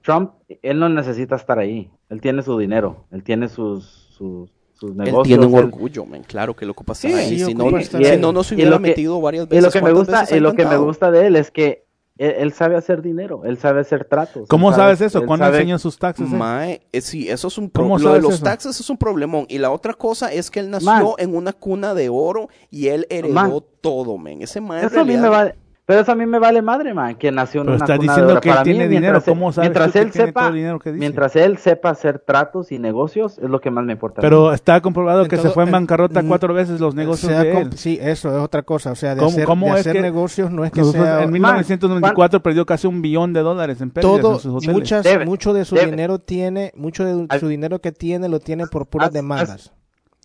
Trump, 0.03 0.33
él 0.63 0.79
no 0.79 0.89
necesita 0.89 1.37
estar 1.37 1.59
ahí. 1.59 1.91
Él 2.09 2.21
tiene 2.23 2.43
su 2.43 2.57
dinero, 2.59 3.05
él 3.11 3.23
tiene 3.23 3.49
sus, 3.49 3.85
sus, 4.17 4.51
sus 4.81 4.91
Él 4.93 4.97
negocios. 4.97 5.27
tiene 5.27 5.47
un 5.47 5.59
él- 5.59 5.65
orgullo, 5.65 6.07
men. 6.07 6.23
Claro 6.25 6.57
que 6.57 6.65
lo 6.65 6.73
ocupa 6.73 6.95
Sí, 6.95 7.13
ahí. 7.13 7.39
sí, 7.39 7.45
si, 7.45 7.55
no, 7.55 7.71
y- 7.71 7.83
y 7.83 7.85
si 7.85 7.97
él- 8.03 8.21
no, 8.21 8.33
no 8.33 8.43
se 8.43 8.55
y 8.55 8.57
hubiera 8.57 8.73
que- 8.73 8.79
metido 8.81 9.21
varias 9.21 9.45
Y 9.47 9.49
veces. 9.49 9.65
lo 9.65 9.71
que 9.71 9.83
me 9.83 9.93
¿Cuántas 9.93 10.21
gusta, 10.23 10.37
y 10.37 10.41
lo 10.41 10.55
que 10.55 10.65
me 10.67 10.77
gusta 10.79 11.11
de 11.11 11.27
él 11.27 11.37
es 11.37 11.51
que 11.51 11.85
él, 12.19 12.35
él 12.39 12.53
sabe 12.53 12.77
hacer 12.77 13.01
dinero, 13.03 13.43
él 13.45 13.57
sabe 13.59 13.81
hacer 13.81 14.05
tratos. 14.05 14.47
¿Cómo 14.49 14.71
él 14.71 14.77
sabes 14.77 15.01
eso? 15.01 15.21
él 15.21 15.27
¿Cuándo 15.27 15.47
sabe- 15.47 15.59
enseñan 15.59 15.79
sus 15.79 15.99
taxes? 15.99 16.31
eh? 16.31 16.35
Mae, 16.37 16.83
eh, 16.93 17.01
sí, 17.01 17.29
eso 17.31 17.49
es 17.49 17.57
un 17.59 17.69
¿Cómo 17.69 17.95
problema. 17.97 18.09
Lo 18.11 18.15
de 18.17 18.21
los 18.23 18.35
eso? 18.35 18.45
taxes 18.45 18.79
es 18.79 18.91
un 18.91 18.97
problemón. 18.99 19.47
Y 19.49 19.59
la 19.59 19.71
otra 19.71 19.95
cosa 19.95 20.33
es 20.33 20.51
que 20.51 20.61
él 20.61 20.71
nació 20.71 20.87
Man. 20.91 21.07
en 21.19 21.35
una 21.35 21.53
cuna 21.55 21.95
de 21.95 22.09
oro 22.11 22.49
y 22.71 22.89
él 22.89 23.07
heredó 23.11 23.33
Man. 23.35 23.53
todo, 23.81 24.19
men. 24.19 24.43
Ese 24.43 24.61
mae 24.61 24.85
Eso 24.85 25.01
a 25.01 25.05
mí 25.05 25.13
me 25.15 25.21
realidad- 25.21 25.31
vale, 25.31 25.55
pero 25.91 26.03
eso 26.03 26.13
a 26.13 26.15
mí 26.15 26.25
me 26.25 26.39
vale 26.39 26.63
madre, 26.63 26.95
man, 26.95 27.17
que 27.17 27.33
nació 27.33 27.63
en 27.63 27.67
Pero 27.67 27.77
una 27.77 27.85
estás 27.85 27.99
cuna 27.99 28.13
de 28.13 28.15
diciendo 28.21 28.33
oro. 28.35 28.41
que 28.41 28.49
él 28.51 28.57
mí, 28.59 28.63
tiene 28.63 28.89
dinero, 28.89 29.01
mientras 29.01 29.27
él- 29.29 29.35
¿cómo 29.35 29.53
sabes 29.53 29.69
mientras 29.71 29.97
él 29.97 30.11
tiene 30.13 30.27
sepa, 30.29 30.41
todo 30.41 30.49
el 30.51 30.55
dinero 30.55 30.79
que 30.79 30.91
dice? 30.93 31.01
mientras 31.01 31.37
él 31.37 31.59
sepa 31.59 31.91
hacer 31.91 32.19
tratos 32.21 32.71
y 32.71 32.79
negocios, 32.79 33.39
es 33.39 33.51
lo 33.51 33.61
que 33.61 33.71
más 33.73 33.85
me 33.85 33.93
importa. 33.95 34.21
Pero 34.21 34.53
está 34.53 34.81
comprobado 34.81 35.27
que 35.27 35.37
se 35.37 35.51
fue 35.51 35.65
en 35.65 35.69
en- 35.71 35.73
bancarrota 35.73 36.23
cuatro 36.23 36.55
veces 36.55 36.79
los 36.81 36.95
negocios 36.95 37.33
de 37.33 37.61
él. 37.63 37.73
Sí, 37.77 37.99
eso 38.01 38.29
es 38.29 38.43
otra 38.43 38.63
cosa. 38.63 38.93
O 38.93 38.95
sea, 38.95 39.15
de 39.15 39.19
¿Cómo- 39.19 39.31
hacer, 39.31 39.45
cómo 39.45 39.67
de 39.67 39.73
es 39.73 39.81
hacer 39.81 39.93
que 39.95 40.03
negocios 40.03 40.51
no 40.53 40.65
es 40.65 40.71
que 40.71 40.85
sea... 40.85 41.25
en 41.25 41.31
1994 41.33 42.41
perdió 42.43 42.65
casi 42.65 42.87
un 42.87 43.03
billón 43.03 43.33
de 43.33 43.41
dólares 43.41 43.81
en 43.81 43.91
pérdidas 43.91 44.17
en 44.17 44.23
todo, 44.23 44.39
sus 44.39 44.55
hoteles. 44.55 44.75
muchas, 44.77 45.03
Debe, 45.05 45.25
mucho 45.27 45.53
de 45.53 45.65
su 45.65 45.75
debe. 45.75 45.91
dinero 45.91 46.19
tiene, 46.21 46.73
mucho 46.77 47.05
de 47.05 47.39
su 47.41 47.49
dinero 47.49 47.81
que 47.81 47.91
tiene 47.93 48.29
lo 48.29 48.39
tiene 48.39 48.67
por 48.69 48.87
puras 48.87 49.13
demandas. 49.13 49.73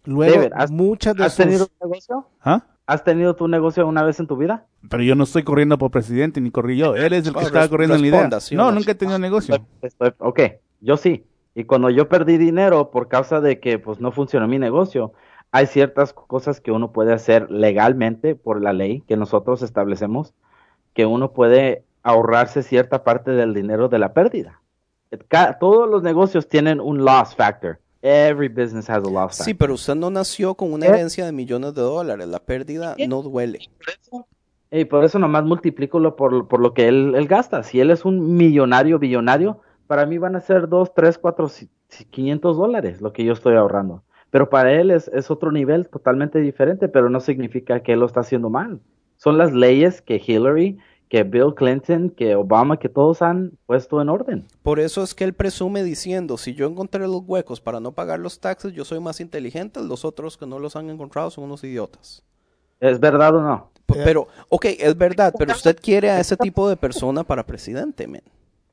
Luego, 0.06 0.50
has- 0.56 0.70
muchas 0.70 1.16
de 1.16 1.26
¿Has 1.26 1.34
sus... 1.34 1.44
tenido 1.46 1.64
un 1.82 1.90
negocio? 1.90 2.28
¿Ah? 2.44 2.62
¿Has 2.88 3.04
tenido 3.04 3.36
tu 3.36 3.48
negocio 3.48 3.88
una 3.88 4.04
vez 4.04 4.20
en 4.20 4.28
tu 4.28 4.38
vida? 4.38 4.66
Pero 4.90 5.02
yo 5.02 5.16
no 5.16 5.24
estoy 5.24 5.44
corriendo 5.44 5.78
por 5.78 5.90
presidente, 5.90 6.40
ni 6.40 6.52
corrí 6.52 6.78
yo. 6.78 6.96
Él 6.96 7.14
es 7.14 7.26
el 7.28 7.34
que 7.34 7.42
estaba 7.44 7.68
corriendo 7.68 7.96
en 7.96 8.02
la 8.02 8.08
idea. 8.08 8.20
responda, 8.20 8.40
¿sí 8.40 8.56
o 8.56 8.58
no, 8.60 8.66
no? 8.66 8.72
nunca 8.74 8.92
he 8.92 8.96
tenido 8.96 9.18
negocio. 9.18 9.66
Estoy- 9.82 10.14
ok, 10.20 10.40
yo 10.82 10.96
sí. 10.98 11.26
Y 11.56 11.64
cuando 11.64 11.90
yo 11.90 12.08
perdí 12.10 12.38
dinero 12.38 12.92
por 12.92 13.08
causa 13.08 13.42
de 13.42 13.60
que 13.60 13.80
pues 13.80 14.00
no 14.00 14.12
funcionó 14.12 14.48
mi 14.48 14.60
negocio, 14.60 15.14
hay 15.52 15.66
ciertas 15.68 16.14
cosas 16.14 16.60
que 16.62 16.72
uno 16.72 16.92
puede 16.92 17.14
hacer 17.14 17.50
legalmente 17.50 18.36
por 18.36 18.62
la 18.62 18.74
ley 18.74 19.02
que 19.08 19.18
nosotros 19.18 19.62
establecemos, 19.64 20.34
que 20.94 21.06
uno 21.06 21.32
puede 21.32 21.86
ahorrarse 22.04 22.62
cierta 22.62 23.04
parte 23.04 23.32
del 23.32 23.54
dinero 23.54 23.88
de 23.90 24.00
la 24.00 24.14
pérdida. 24.14 24.62
Todos 25.60 25.90
los 25.90 26.04
negocios 26.04 26.48
tienen 26.48 26.80
un 26.82 27.06
loss 27.06 27.36
factor. 27.36 27.80
Every 28.08 28.50
business 28.50 28.88
has 28.88 29.04
a 29.04 29.10
loss 29.10 29.38
factor. 29.38 29.46
Sí, 29.46 29.56
pero 29.56 29.74
usted 29.74 29.96
no 29.96 30.12
nació 30.12 30.54
con 30.54 30.72
una 30.72 30.86
¿Eh? 30.86 30.90
herencia 30.90 31.26
de 31.26 31.32
millones 31.32 31.74
de 31.74 31.82
dólares. 31.82 32.28
La 32.28 32.38
pérdida 32.38 32.96
no 33.08 33.24
duele. 33.24 33.60
Y 34.70 34.86
por 34.86 35.04
eso 35.04 35.18
nomás 35.18 35.44
multiplícalo 35.44 36.16
por, 36.16 36.48
por 36.48 36.60
lo 36.60 36.76
que 36.76 36.88
él, 36.88 37.16
él 37.16 37.28
gasta. 37.28 37.64
Si 37.64 37.80
él 37.80 37.90
es 37.90 38.06
un 38.06 38.38
millonario, 38.38 39.00
billonario, 39.00 39.60
para 39.88 40.06
mí 40.06 40.20
van 40.20 40.36
a 40.36 40.40
ser 40.40 40.70
2, 40.70 40.94
3, 40.94 41.18
4, 41.18 41.52
500 42.12 42.58
dólares 42.58 43.02
lo 43.02 43.12
que 43.12 43.26
yo 43.26 43.34
estoy 43.34 43.56
ahorrando. 43.56 44.04
Pero 44.30 44.52
para 44.52 44.72
él 44.72 44.92
es, 44.92 45.08
es 45.08 45.32
otro 45.32 45.52
nivel 45.52 45.90
totalmente 45.90 46.40
diferente, 46.40 46.88
pero 46.88 47.10
no 47.10 47.20
significa 47.20 47.80
que 47.80 47.94
él 47.94 48.02
lo 48.02 48.06
está 48.06 48.20
haciendo 48.20 48.52
mal. 48.52 48.82
Son 49.18 49.40
las 49.40 49.52
leyes 49.52 50.04
que 50.04 50.22
Hillary, 50.24 50.78
que 51.10 51.24
Bill 51.24 51.54
Clinton, 51.56 52.10
que 52.10 52.36
Obama, 52.36 52.78
que 52.78 52.90
todos 52.90 53.22
han 53.22 53.52
puesto 53.66 54.02
en 54.02 54.10
orden. 54.10 54.46
Por 54.64 54.80
eso 54.80 55.04
es 55.04 55.14
que 55.14 55.24
él 55.24 55.34
presume 55.34 55.84
diciendo, 55.84 56.38
si 56.38 56.54
yo 56.54 56.68
encontré 56.68 57.02
los 57.08 57.22
huecos 57.26 57.62
para 57.62 57.80
no 57.80 57.92
pagar 57.92 58.20
los 58.20 58.40
taxes, 58.40 58.74
yo 58.74 58.86
soy 58.86 59.00
más 59.00 59.20
inteligente, 59.20 59.82
los 59.82 60.04
otros 60.06 60.38
que 60.38 60.46
no 60.46 60.60
los 60.60 60.76
han 60.76 60.90
encontrado 60.90 61.30
son 61.30 61.44
unos 61.46 61.64
idiotas. 61.64 62.24
¿Es 62.80 63.00
verdad 63.00 63.36
o 63.36 63.42
no? 63.42 63.70
P- 63.86 64.02
Pero, 64.04 64.28
ok, 64.50 64.66
es 64.80 64.98
verdad, 64.98 65.34
pero 65.38 65.54
usted 65.54 65.78
quiere 65.82 66.10
a 66.10 66.20
ese 66.20 66.36
tipo 66.36 66.68
de 66.68 66.76
persona 66.76 67.24
para 67.24 67.46
presidente, 67.46 68.08
men. 68.08 68.24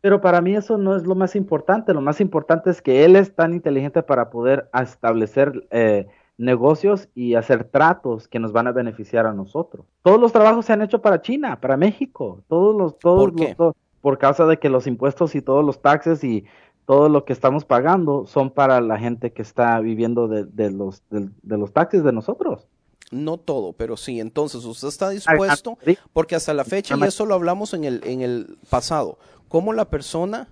Pero 0.00 0.20
para 0.20 0.40
mí 0.40 0.56
eso 0.56 0.78
no 0.78 0.96
es 0.96 1.04
lo 1.04 1.14
más 1.14 1.36
importante. 1.36 1.94
Lo 1.94 2.00
más 2.00 2.20
importante 2.20 2.70
es 2.70 2.82
que 2.82 3.04
él 3.04 3.14
es 3.14 3.34
tan 3.36 3.52
inteligente 3.54 4.02
para 4.02 4.30
poder 4.30 4.68
establecer 4.74 5.68
eh, 5.70 6.08
negocios 6.38 7.08
y 7.14 7.34
hacer 7.34 7.64
tratos 7.64 8.26
que 8.28 8.38
nos 8.38 8.52
van 8.52 8.66
a 8.66 8.72
beneficiar 8.72 9.26
a 9.26 9.32
nosotros. 9.34 9.86
Todos 10.02 10.20
los 10.20 10.32
trabajos 10.32 10.66
se 10.66 10.72
han 10.72 10.82
hecho 10.82 11.00
para 11.02 11.20
China, 11.22 11.60
para 11.60 11.76
México. 11.76 12.42
Todos 12.48 12.74
los, 12.76 12.98
todos 12.98 13.18
¿Por 13.30 13.34
qué? 13.36 13.54
los- 13.58 13.74
por 14.00 14.18
causa 14.18 14.46
de 14.46 14.58
que 14.58 14.68
los 14.68 14.86
impuestos 14.88 15.34
y 15.36 15.42
todos 15.42 15.64
los 15.64 15.80
taxes 15.80 16.24
y 16.24 16.44
todo 16.86 17.08
lo 17.08 17.24
que 17.24 17.32
estamos 17.32 17.64
pagando 17.64 18.26
son 18.26 18.50
para 18.50 18.80
la 18.80 18.98
gente 18.98 19.32
que 19.32 19.42
está 19.42 19.78
viviendo 19.78 20.26
de, 20.26 20.44
de 20.44 20.70
los 20.72 21.02
de, 21.10 21.28
de 21.42 21.58
los 21.58 21.72
taxes 21.72 22.02
de 22.02 22.12
nosotros. 22.12 22.66
No 23.12 23.36
todo, 23.38 23.74
pero 23.74 23.96
sí. 23.96 24.18
Entonces, 24.18 24.64
usted 24.64 24.88
está 24.88 25.10
dispuesto, 25.10 25.78
porque 26.12 26.34
hasta 26.34 26.54
la 26.54 26.64
fecha, 26.64 26.96
y 26.98 27.02
eso 27.04 27.26
lo 27.26 27.34
hablamos 27.34 27.74
en 27.74 27.84
el, 27.84 28.00
en 28.04 28.22
el 28.22 28.56
pasado, 28.70 29.18
cómo 29.48 29.72
la 29.74 29.84
persona 29.90 30.48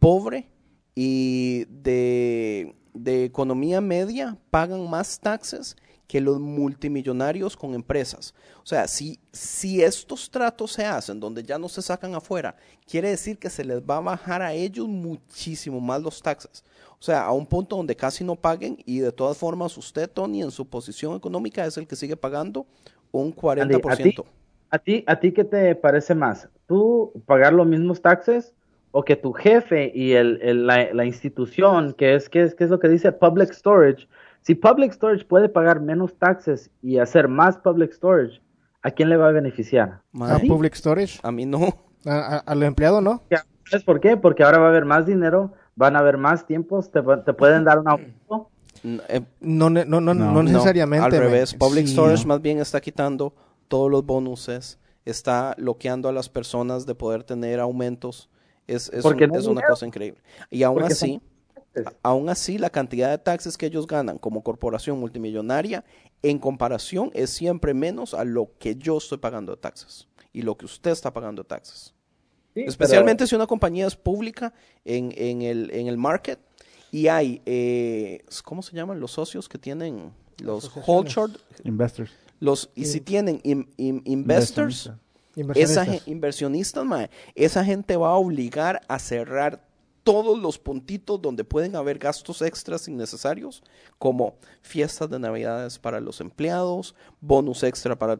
pobre 0.00 0.48
y 0.96 1.66
de, 1.66 2.74
de 2.98 3.24
economía 3.24 3.80
media 3.80 4.36
pagan 4.50 4.88
más 4.88 5.20
taxes 5.20 5.76
que 6.08 6.20
los 6.22 6.40
multimillonarios 6.40 7.54
con 7.54 7.74
empresas. 7.74 8.34
O 8.62 8.66
sea, 8.66 8.88
si, 8.88 9.20
si 9.30 9.82
estos 9.82 10.30
tratos 10.30 10.72
se 10.72 10.84
hacen 10.84 11.20
donde 11.20 11.42
ya 11.42 11.58
no 11.58 11.68
se 11.68 11.82
sacan 11.82 12.14
afuera, 12.14 12.56
quiere 12.86 13.10
decir 13.10 13.38
que 13.38 13.50
se 13.50 13.62
les 13.62 13.80
va 13.82 13.98
a 13.98 14.00
bajar 14.00 14.40
a 14.40 14.54
ellos 14.54 14.88
muchísimo 14.88 15.80
más 15.80 16.02
los 16.02 16.22
taxes. 16.22 16.64
O 16.98 17.02
sea, 17.02 17.26
a 17.26 17.32
un 17.32 17.46
punto 17.46 17.76
donde 17.76 17.94
casi 17.94 18.24
no 18.24 18.34
paguen 18.34 18.78
y 18.86 19.00
de 19.00 19.12
todas 19.12 19.36
formas 19.36 19.76
usted, 19.76 20.10
Tony, 20.10 20.42
en 20.42 20.50
su 20.50 20.66
posición 20.66 21.14
económica 21.14 21.64
es 21.66 21.76
el 21.76 21.86
que 21.86 21.94
sigue 21.94 22.16
pagando 22.16 22.66
un 23.12 23.34
40%. 23.34 24.24
¿A 24.70 24.78
ti, 24.78 25.04
¿A 25.06 25.20
ti 25.20 25.32
qué 25.32 25.44
te 25.44 25.74
parece 25.74 26.14
más? 26.14 26.48
¿Tú 26.66 27.12
pagar 27.26 27.52
los 27.52 27.66
mismos 27.66 28.00
taxes 28.00 28.54
o 28.90 29.02
que 29.04 29.16
tu 29.16 29.32
jefe 29.32 29.92
y 29.94 30.12
el, 30.12 30.38
el- 30.42 30.66
la, 30.66 30.92
la 30.94 31.04
institución, 31.04 31.92
que 31.94 32.14
es, 32.14 32.28
que, 32.28 32.42
es, 32.42 32.54
que 32.54 32.64
es 32.64 32.70
lo 32.70 32.78
que 32.78 32.88
dice 32.88 33.12
Public 33.12 33.52
Storage, 33.52 34.08
si 34.42 34.54
Public 34.54 34.92
Storage 34.92 35.24
puede 35.24 35.48
pagar 35.48 35.80
menos 35.80 36.14
taxes 36.16 36.70
y 36.82 36.98
hacer 36.98 37.28
más 37.28 37.58
Public 37.58 37.92
Storage, 37.92 38.40
¿a 38.82 38.90
quién 38.90 39.10
le 39.10 39.16
va 39.16 39.28
a 39.28 39.32
beneficiar? 39.32 40.00
A 40.20 40.38
Public 40.38 40.74
Storage. 40.74 41.18
a 41.22 41.30
mí 41.32 41.44
no. 41.46 41.68
A, 42.06 42.36
a- 42.36 42.38
al 42.38 42.62
empleado 42.62 43.00
no. 43.00 43.22
¿Sabes 43.68 43.84
por 43.84 44.00
qué? 44.00 44.16
Porque 44.16 44.42
ahora 44.44 44.58
va 44.58 44.66
a 44.66 44.68
haber 44.70 44.84
más 44.86 45.04
dinero, 45.04 45.52
van 45.76 45.96
a 45.96 45.98
haber 45.98 46.16
más 46.16 46.46
tiempos, 46.46 46.90
te, 46.90 47.02
te 47.26 47.32
pueden 47.34 47.64
dar 47.64 47.78
un 47.80 47.88
aumento. 47.88 48.48
Eh, 49.08 49.20
No, 49.40 49.68
ne- 49.68 49.84
no, 49.84 50.00
no, 50.00 50.14
no, 50.14 50.32
No. 50.32 50.42
necesariamente. 50.42 51.04
al 51.04 51.12
revés, 51.12 51.54
Public 51.54 51.86
Sí. 51.86 51.92
Storage 51.92 52.24
más 52.26 52.40
bien 52.40 52.60
está 52.60 52.80
quitando 52.80 53.34
todos 53.66 53.90
los 53.90 54.06
bonuses, 54.06 54.78
está 55.04 55.54
bloqueando 55.58 56.08
a 56.08 56.12
las 56.12 56.28
personas 56.30 56.86
de 56.86 56.94
poder 56.94 57.24
tener 57.24 57.60
aumentos. 57.60 58.30
Es, 58.68 58.88
es, 58.90 59.02
Porque 59.02 59.24
un- 59.24 59.30
no 59.32 59.38
es 59.38 59.46
una 59.46 59.62
cosa 59.62 59.84
increíble. 59.86 60.20
Y 60.50 60.62
aún 60.62 60.78
Porque 60.78 60.92
así, 60.92 61.20
aún 62.02 62.28
así, 62.28 62.58
la 62.58 62.70
cantidad 62.70 63.10
de 63.10 63.18
taxes 63.18 63.56
que 63.58 63.66
ellos 63.66 63.86
ganan 63.86 64.18
como 64.18 64.42
corporación 64.44 65.00
multimillonaria 65.00 65.84
en 66.22 66.38
comparación 66.38 67.10
es 67.14 67.30
siempre 67.30 67.74
menos 67.74 68.14
a 68.14 68.24
lo 68.24 68.50
que 68.58 68.76
yo 68.76 68.98
estoy 68.98 69.18
pagando 69.18 69.52
de 69.54 69.60
taxes 69.60 70.06
y 70.32 70.42
lo 70.42 70.56
que 70.56 70.66
usted 70.66 70.90
está 70.92 71.12
pagando 71.12 71.42
de 71.42 71.48
taxes. 71.48 71.94
Sí, 72.54 72.64
Especialmente 72.66 73.26
si 73.26 73.34
una 73.34 73.46
compañía 73.46 73.86
es 73.86 73.96
pública 73.96 74.52
en, 74.84 75.12
en, 75.16 75.42
el, 75.42 75.70
en 75.72 75.86
el 75.88 75.96
market 75.96 76.38
y 76.90 77.08
hay, 77.08 77.40
eh, 77.46 78.24
¿cómo 78.44 78.62
se 78.62 78.74
llaman 78.74 78.98
los 79.00 79.12
socios 79.12 79.48
que 79.48 79.58
tienen 79.58 80.12
los 80.38 80.70
hold 80.86 81.08
short? 81.08 81.36
Investors. 81.64 82.10
Los, 82.40 82.70
y 82.74 82.84
si 82.86 83.00
tienen 83.00 83.40
in- 83.44 83.68
in- 83.76 84.02
investors, 84.04 84.90
Inversionistas. 85.40 85.88
esa 85.88 86.10
inversionistas, 86.10 86.84
mae, 86.84 87.10
esa 87.34 87.64
gente 87.64 87.96
va 87.96 88.08
a 88.08 88.14
obligar 88.14 88.80
a 88.88 88.98
cerrar 88.98 89.68
todos 90.02 90.38
los 90.38 90.58
puntitos 90.58 91.20
donde 91.20 91.44
pueden 91.44 91.76
haber 91.76 91.98
gastos 91.98 92.40
extras 92.42 92.88
innecesarios, 92.88 93.62
como 93.98 94.36
fiestas 94.62 95.10
de 95.10 95.18
navidades 95.18 95.78
para 95.78 96.00
los 96.00 96.20
empleados, 96.20 96.94
bonus 97.20 97.62
extra 97.62 97.98
para... 97.98 98.18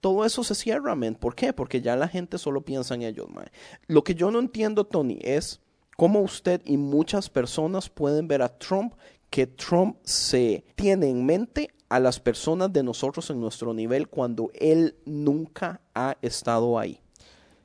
Todo 0.00 0.24
eso 0.24 0.44
se 0.44 0.54
cierra, 0.54 0.94
men. 0.94 1.14
¿Por 1.14 1.34
qué? 1.34 1.52
Porque 1.52 1.80
ya 1.80 1.96
la 1.96 2.08
gente 2.08 2.38
solo 2.38 2.62
piensa 2.62 2.94
en 2.94 3.02
ellos, 3.02 3.28
mae. 3.30 3.50
Lo 3.86 4.04
que 4.04 4.14
yo 4.14 4.30
no 4.30 4.38
entiendo, 4.38 4.84
Tony, 4.84 5.18
es 5.22 5.60
cómo 5.96 6.20
usted 6.20 6.62
y 6.64 6.76
muchas 6.76 7.28
personas 7.28 7.88
pueden 7.88 8.28
ver 8.28 8.42
a 8.42 8.58
Trump 8.58 8.94
que 9.30 9.46
Trump 9.46 9.96
se 10.04 10.64
tiene 10.74 11.08
en 11.08 11.24
mente 11.24 11.70
a 11.90 12.00
las 12.00 12.18
personas 12.20 12.72
de 12.72 12.82
nosotros 12.82 13.28
en 13.30 13.40
nuestro 13.40 13.74
nivel 13.74 14.08
cuando 14.08 14.50
él 14.54 14.94
nunca 15.04 15.80
ha 15.94 16.16
estado 16.22 16.78
ahí. 16.78 16.98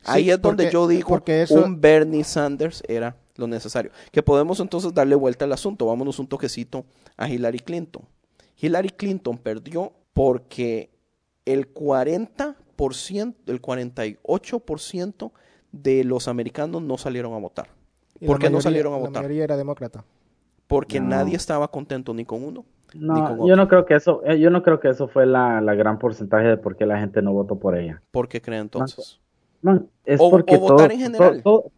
ahí 0.07 0.29
es 0.29 0.39
donde 0.41 0.69
yo 0.71 0.87
digo 0.87 1.07
porque 1.09 1.43
eso- 1.43 1.63
un 1.63 1.79
Bernie 1.81 2.23
Sanders 2.23 2.83
era 2.87 3.15
lo 3.37 3.47
necesario. 3.47 3.91
Que 4.11 4.21
podemos 4.21 4.59
entonces 4.59 4.93
darle 4.93 5.15
vuelta 5.15 5.45
al 5.45 5.51
asunto. 5.53 5.87
Vámonos 5.87 6.19
un 6.19 6.27
toquecito 6.27 6.85
a 7.17 7.27
Hillary 7.27 7.59
Clinton. 7.59 8.03
Hillary 8.61 8.89
Clinton 8.91 9.37
perdió 9.37 9.93
porque 10.13 10.91
el 11.45 11.73
40%, 11.73 13.35
el 13.47 13.61
48% 13.61 15.31
de 15.71 16.03
los 16.03 16.27
americanos 16.27 16.81
no 16.81 16.97
salieron 16.97 17.33
a 17.33 17.37
votar. 17.37 17.69
¿Por 18.25 18.39
la 18.39 18.47
qué 18.47 18.49
no 18.49 18.61
salieron 18.61 18.93
a 18.93 18.97
La 18.97 19.01
votar? 19.07 19.23
mayoría 19.23 19.43
era 19.43 19.57
demócrata. 19.57 20.05
Porque 20.67 20.99
No. 20.99 21.07
nadie 21.09 21.35
estaba 21.35 21.69
contento 21.69 22.13
ni 22.13 22.25
con 22.25 22.43
uno 22.43 22.65
No, 22.97 23.45
yo 23.47 23.55
no 23.55 23.67
creo 23.67 23.85
que 23.85 23.95
eso, 23.95 24.21
eh, 24.25 24.39
yo 24.39 24.49
no 24.49 24.63
creo 24.63 24.79
que 24.79 24.89
eso 24.89 25.07
fue 25.07 25.25
la, 25.25 25.59
la 25.61 25.75
gran 25.75 25.99
porcentaje 25.99 26.47
de 26.47 26.57
por 26.57 26.75
qué 26.75 26.85
la 26.85 26.99
gente 26.99 27.21
no 27.21 27.33
votó 27.33 27.57
por 27.59 27.77
ella. 27.77 28.01
¿Por 28.11 28.27
qué 28.27 28.41
creen 28.41 28.61
entonces? 28.63 29.19
Man, 29.61 29.87
es 30.05 30.19
O- 30.21 30.29
porque 30.29 30.55
o 30.55 30.59
votar 30.59 30.77
todo- 30.77 30.91
en 30.91 30.99
general. 30.99 31.41
todo- 31.43 31.61
todo- 31.61 31.71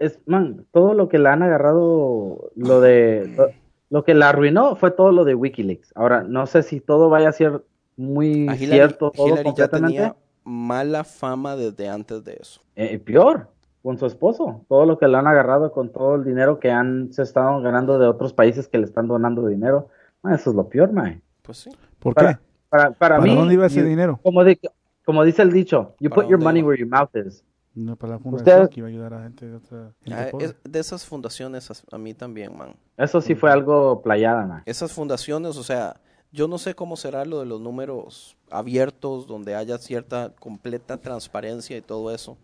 es, 0.00 0.18
man, 0.26 0.64
todo 0.72 0.94
lo 0.94 1.08
que 1.08 1.18
la 1.18 1.32
han 1.32 1.42
agarrado, 1.42 2.50
lo 2.56 2.80
de, 2.80 3.34
lo, 3.36 3.48
lo 3.90 4.04
que 4.04 4.14
la 4.14 4.30
arruinó 4.30 4.76
fue 4.76 4.90
todo 4.92 5.12
lo 5.12 5.24
de 5.24 5.34
WikiLeaks. 5.34 5.92
Ahora, 5.94 6.22
no 6.22 6.46
sé 6.46 6.62
si 6.62 6.80
todo 6.80 7.10
vaya 7.10 7.28
a 7.28 7.32
ser 7.32 7.62
muy 7.96 8.48
A 8.48 8.54
Hillary, 8.56 8.66
cierto, 8.66 9.10
todo 9.10 9.26
Hillary 9.26 9.38
ya 9.42 9.44
completamente. 9.44 9.96
tenía 9.98 10.16
mala 10.44 11.04
fama 11.04 11.56
desde 11.56 11.88
antes 11.88 12.24
de 12.24 12.38
eso. 12.40 12.60
Eh, 12.76 12.98
peor, 12.98 13.48
con 13.82 13.98
su 13.98 14.06
esposo. 14.06 14.62
Todo 14.68 14.86
lo 14.86 14.98
que 14.98 15.06
le 15.08 15.16
han 15.18 15.26
agarrado 15.26 15.70
con 15.72 15.90
todo 15.90 16.14
el 16.14 16.24
dinero 16.24 16.58
que 16.60 16.70
han 16.70 17.12
se 17.12 17.22
estado 17.22 17.60
ganando 17.60 17.98
de 17.98 18.06
otros 18.06 18.32
países 18.32 18.68
que 18.68 18.78
le 18.78 18.84
están 18.84 19.06
donando 19.08 19.46
dinero. 19.46 19.88
Man, 20.24 20.34
eso 20.34 20.50
es 20.50 20.56
lo 20.56 20.68
peor, 20.68 20.92
man. 20.92 21.22
Pues 21.42 21.58
sí. 21.58 21.70
¿Por 21.98 22.14
Para, 22.14 22.34
qué? 22.34 22.40
para, 22.70 22.90
para 22.92 23.18
¿Para 23.18 23.20
mí, 23.30 23.34
dónde 23.36 23.54
iba 23.54 23.66
ese 23.66 23.80
you- 23.80 23.86
dinero? 23.86 24.18
Como, 24.22 24.42
di- 24.42 24.58
como 25.04 25.22
dice 25.22 25.42
el 25.42 25.52
dicho, 25.52 25.94
you 26.00 26.08
¿Para 26.10 26.22
put 26.22 26.30
your 26.30 26.42
money 26.42 26.60
iba? 26.60 26.68
where 26.68 26.80
your 26.80 26.88
mouth 26.90 27.10
is. 27.14 27.44
No, 27.74 27.94
para 27.96 28.12
la 28.12 28.16
Usted- 28.16 28.30
fundación 28.30 28.68
que 28.68 28.80
iba 28.80 28.86
a 28.88 28.90
ayudar 28.90 29.14
a 29.14 29.22
gente 29.24 29.46
de 29.46 29.54
otra 29.56 29.92
gente 30.02 30.14
Ah, 30.18 30.30
es- 30.40 30.56
de 30.64 30.78
esas 30.78 31.04
fundaciones 31.04 31.84
a 31.92 31.98
mí 31.98 32.14
también, 32.14 32.56
man. 32.56 32.74
Eso 32.96 33.20
sí 33.20 33.34
fue 33.34 33.50
algo 33.50 34.00
playada, 34.02 34.46
man. 34.46 34.62
Esas 34.64 34.92
fundaciones, 34.92 35.56
o 35.58 35.62
sea, 35.62 36.00
yo 36.32 36.48
no 36.48 36.56
sé 36.58 36.74
cómo 36.74 36.96
será 36.96 37.24
lo 37.24 37.40
de 37.40 37.46
los 37.46 37.60
números 37.60 38.36
abiertos, 38.50 39.26
donde 39.26 39.54
haya 39.54 39.76
cierta 39.78 40.32
completa 40.40 40.96
transparencia 40.96 41.76
y 41.76 41.82
todo 41.82 42.12
eso. 42.14 42.38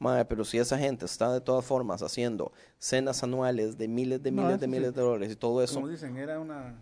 Madre, 0.00 0.24
pero 0.24 0.44
si 0.44 0.58
esa 0.58 0.78
gente 0.78 1.04
está 1.06 1.32
de 1.32 1.40
todas 1.40 1.64
formas 1.64 2.02
haciendo 2.02 2.52
cenas 2.78 3.22
anuales 3.24 3.76
de 3.78 3.88
miles 3.88 4.22
de 4.22 4.30
No, 4.30 4.42
miles 4.42 4.52
eso 4.54 4.60
de 4.60 4.66
sí. 4.66 4.70
miles 4.70 4.94
de 4.94 5.02
dólares 5.02 5.32
y 5.32 5.36
todo 5.36 5.60
eso, 5.62 5.74
Como 5.74 5.88
dicen, 5.88 6.16
era 6.16 6.38
una... 6.38 6.76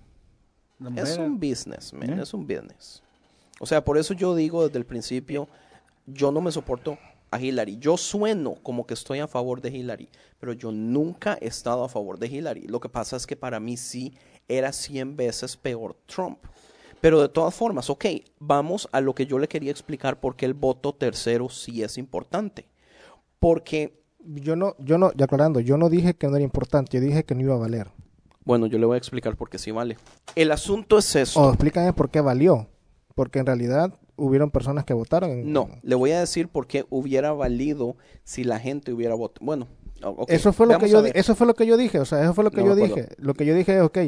es 0.97 1.17
un 1.17 1.39
business, 1.39 1.93
man, 1.93 2.19
es 2.19 2.35
un 2.35 2.47
business. 2.47 3.03
O 3.61 3.67
sea, 3.67 3.85
por 3.85 3.97
eso 3.99 4.15
yo 4.15 4.35
digo 4.35 4.67
desde 4.67 4.79
el 4.79 4.85
principio, 4.85 5.49
yo 6.07 6.31
no 6.31 6.41
me 6.41 6.53
soporto 6.53 6.99
a 7.31 7.41
Hillary. 7.41 7.79
Yo 7.79 7.97
sueno 7.97 8.55
como 8.63 8.87
que 8.87 8.95
estoy 8.95 9.19
a 9.21 9.27
favor 9.27 9.61
de 9.61 9.71
Hillary, 9.71 10.09
pero 10.39 10.53
yo 10.53 10.73
nunca 10.73 11.39
he 11.41 11.47
estado 11.47 11.85
a 11.85 11.89
favor 11.89 12.19
de 12.19 12.29
Hillary. 12.29 12.67
Lo 12.67 12.81
que 12.81 12.89
pasa 12.89 13.17
es 13.17 13.27
que 13.27 13.37
para 13.37 13.61
mí 13.61 13.77
sí 13.77 14.15
era 14.49 14.73
100 14.73 15.17
veces 15.17 15.57
peor 15.57 15.97
Trump. 16.07 16.39
Pero 17.01 17.21
de 17.21 17.29
todas 17.29 17.55
formas, 17.55 17.91
ok, 17.91 18.07
vamos 18.39 18.89
a 18.93 19.01
lo 19.01 19.15
que 19.15 19.27
yo 19.27 19.39
le 19.39 19.49
quería 19.49 19.71
explicar 19.71 20.19
por 20.19 20.37
qué 20.37 20.47
el 20.47 20.55
voto 20.55 20.95
tercero 20.95 21.49
sí 21.49 21.83
es 21.83 21.99
importante. 21.99 22.67
Porque, 23.39 24.03
Yo 24.25 24.57
no, 24.57 24.75
yo 24.79 24.99
no, 24.99 25.13
ya 25.13 25.27
aclarando, 25.27 25.61
yo 25.61 25.77
no 25.77 25.89
dije 25.89 26.15
que 26.15 26.27
no 26.27 26.37
era 26.37 26.45
importante, 26.45 26.97
yo 26.97 27.01
dije 27.05 27.25
que 27.25 27.35
no 27.35 27.43
iba 27.43 27.55
a 27.55 27.59
valer. 27.59 27.91
Bueno, 28.47 28.67
yo 28.67 28.79
le 28.79 28.87
voy 28.87 28.95
a 28.95 28.99
explicar 28.99 29.37
por 29.37 29.51
qué 29.51 29.59
sí 29.59 29.71
vale. 29.73 29.99
El 30.35 30.51
asunto 30.53 30.97
es 30.97 31.15
eso. 31.17 31.39
O 31.43 31.49
explícame 31.51 31.93
por 31.93 32.09
qué 32.09 32.23
valió. 32.23 32.67
Porque 33.15 33.39
en 33.41 33.47
realidad 33.47 33.93
hubieron 34.17 34.51
personas 34.51 34.85
que 34.85 34.95
votaron. 34.95 35.53
No, 35.53 35.69
le 35.83 35.95
voy 35.95 36.13
a 36.13 36.21
decir 36.21 36.49
por 36.49 36.67
qué 36.67 36.87
hubiera 36.91 37.33
valido 37.33 37.97
si 38.25 38.45
la 38.45 38.59
gente 38.59 38.93
hubiera 38.93 39.15
votado. 39.15 39.45
Bueno, 39.45 39.67
o- 40.03 40.11
ok, 40.11 40.31
eso 40.31 40.53
fue 40.53 40.67
lo 40.67 40.79
que 40.79 40.89
yo 40.89 41.05
eso 41.05 41.35
fue 41.35 41.47
lo 41.47 41.55
que 41.55 41.67
yo 41.67 41.77
dije, 41.77 41.99
o 41.99 42.05
sea, 42.05 42.23
eso 42.23 42.33
fue 42.35 42.45
lo 42.45 42.51
que 42.51 42.61
No 42.63 42.69
yo 42.69 42.75
dije. 42.75 43.09
Lo 43.19 43.35
que 43.35 43.45
yo 43.47 43.55
dije 43.55 43.77
es, 43.79 43.83
ok, 43.83 43.99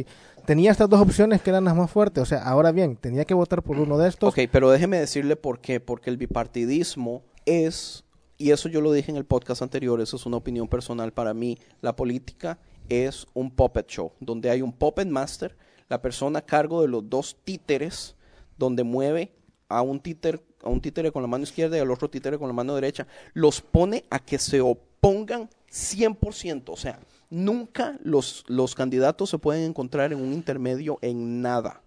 tenía 0.44 0.70
estas 0.70 0.88
dos 0.90 1.00
opciones 1.00 1.40
que 1.42 1.50
eran 1.50 1.64
las 1.64 1.74
más 1.74 1.90
fuertes, 1.90 2.22
o 2.22 2.26
sea, 2.26 2.42
ahora 2.42 2.70
bien, 2.70 2.96
tenía 2.96 3.24
que 3.24 3.32
votar 3.34 3.62
por 3.62 3.78
uno 3.78 3.96
de 3.98 4.08
estos. 4.10 4.28
Ok, 4.32 4.40
pero 4.52 4.70
déjeme 4.70 4.98
decirle 4.98 5.36
por 5.36 5.58
qué. 5.60 5.80
Porque 5.80 6.10
el 6.10 6.16
bipartidismo 6.18 7.22
es, 7.46 8.04
y 8.36 8.50
eso 8.50 8.68
yo 8.68 8.80
lo 8.80 8.92
dije 8.92 9.10
en 9.10 9.16
el 9.16 9.24
podcast 9.24 9.62
anterior, 9.62 10.00
eso 10.00 10.16
es 10.16 10.26
una 10.26 10.36
opinión 10.36 10.68
personal 10.68 11.12
para 11.12 11.32
mí, 11.34 11.58
la 11.80 11.96
política 11.96 12.58
es 12.88 13.26
un 13.34 13.50
puppet 13.50 13.86
show, 13.86 14.12
donde 14.20 14.50
hay 14.50 14.62
un 14.62 14.72
puppet 14.72 15.08
master, 15.08 15.56
la 15.88 16.00
persona 16.02 16.40
a 16.40 16.44
cargo 16.46 16.82
de 16.82 16.88
los 16.88 17.08
dos 17.08 17.36
títeres, 17.44 18.16
donde 18.56 18.84
mueve 18.84 19.32
a 19.68 19.82
un 19.82 20.00
títer, 20.00 20.42
a 20.62 20.68
un 20.68 20.80
títere 20.80 21.12
con 21.12 21.22
la 21.22 21.28
mano 21.28 21.44
izquierda 21.44 21.76
y 21.76 21.80
al 21.80 21.90
otro 21.90 22.10
títere 22.10 22.38
con 22.38 22.48
la 22.48 22.54
mano 22.54 22.74
derecha, 22.74 23.06
los 23.34 23.60
pone 23.60 24.04
a 24.10 24.18
que 24.18 24.38
se 24.38 24.60
opongan 24.60 25.48
100%, 25.70 26.64
o 26.68 26.76
sea, 26.76 27.00
nunca 27.30 27.98
los, 28.02 28.44
los 28.48 28.74
candidatos 28.74 29.30
se 29.30 29.38
pueden 29.38 29.64
encontrar 29.64 30.12
en 30.12 30.20
un 30.20 30.32
intermedio 30.32 30.98
en 31.02 31.42
nada. 31.42 31.82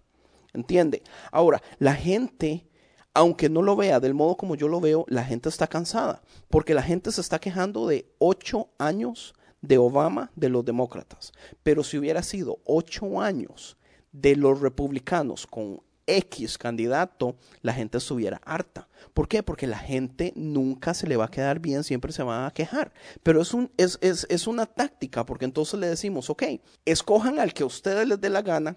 ¿Entiende? 0.54 1.02
Ahora, 1.30 1.62
la 1.78 1.94
gente, 1.94 2.66
aunque 3.14 3.48
no 3.48 3.62
lo 3.62 3.74
vea 3.74 4.00
del 4.00 4.14
modo 4.14 4.36
como 4.36 4.54
yo 4.54 4.68
lo 4.68 4.80
veo, 4.80 5.04
la 5.08 5.24
gente 5.24 5.48
está 5.48 5.66
cansada. 5.66 6.22
Porque 6.48 6.74
la 6.74 6.82
gente 6.82 7.10
se 7.10 7.22
está 7.22 7.38
quejando 7.38 7.86
de 7.86 8.06
ocho 8.18 8.68
años 8.78 9.34
de 9.62 9.78
Obama, 9.78 10.30
de 10.36 10.50
los 10.50 10.64
demócratas. 10.64 11.32
Pero 11.62 11.82
si 11.82 11.96
hubiera 11.96 12.22
sido 12.22 12.58
ocho 12.64 13.20
años 13.20 13.78
de 14.12 14.36
los 14.36 14.60
republicanos 14.60 15.46
con 15.46 15.80
X 16.06 16.58
candidato, 16.58 17.36
la 17.62 17.72
gente 17.72 17.98
estuviera 17.98 18.40
harta. 18.44 18.88
¿Por 19.14 19.28
qué? 19.28 19.42
Porque 19.42 19.66
la 19.66 19.78
gente 19.78 20.32
nunca 20.36 20.94
se 20.94 21.06
le 21.06 21.16
va 21.16 21.26
a 21.26 21.30
quedar 21.30 21.60
bien, 21.60 21.84
siempre 21.84 22.12
se 22.12 22.22
va 22.22 22.46
a 22.46 22.50
quejar. 22.50 22.92
Pero 23.22 23.40
es, 23.40 23.54
un, 23.54 23.70
es, 23.76 23.98
es, 24.02 24.26
es 24.28 24.46
una 24.46 24.66
táctica, 24.66 25.24
porque 25.24 25.44
entonces 25.44 25.78
le 25.78 25.88
decimos, 25.88 26.28
ok, 26.28 26.42
escojan 26.84 27.38
al 27.38 27.54
que 27.54 27.62
a 27.62 27.66
ustedes 27.66 28.06
les 28.06 28.20
dé 28.20 28.30
la 28.30 28.42
gana, 28.42 28.76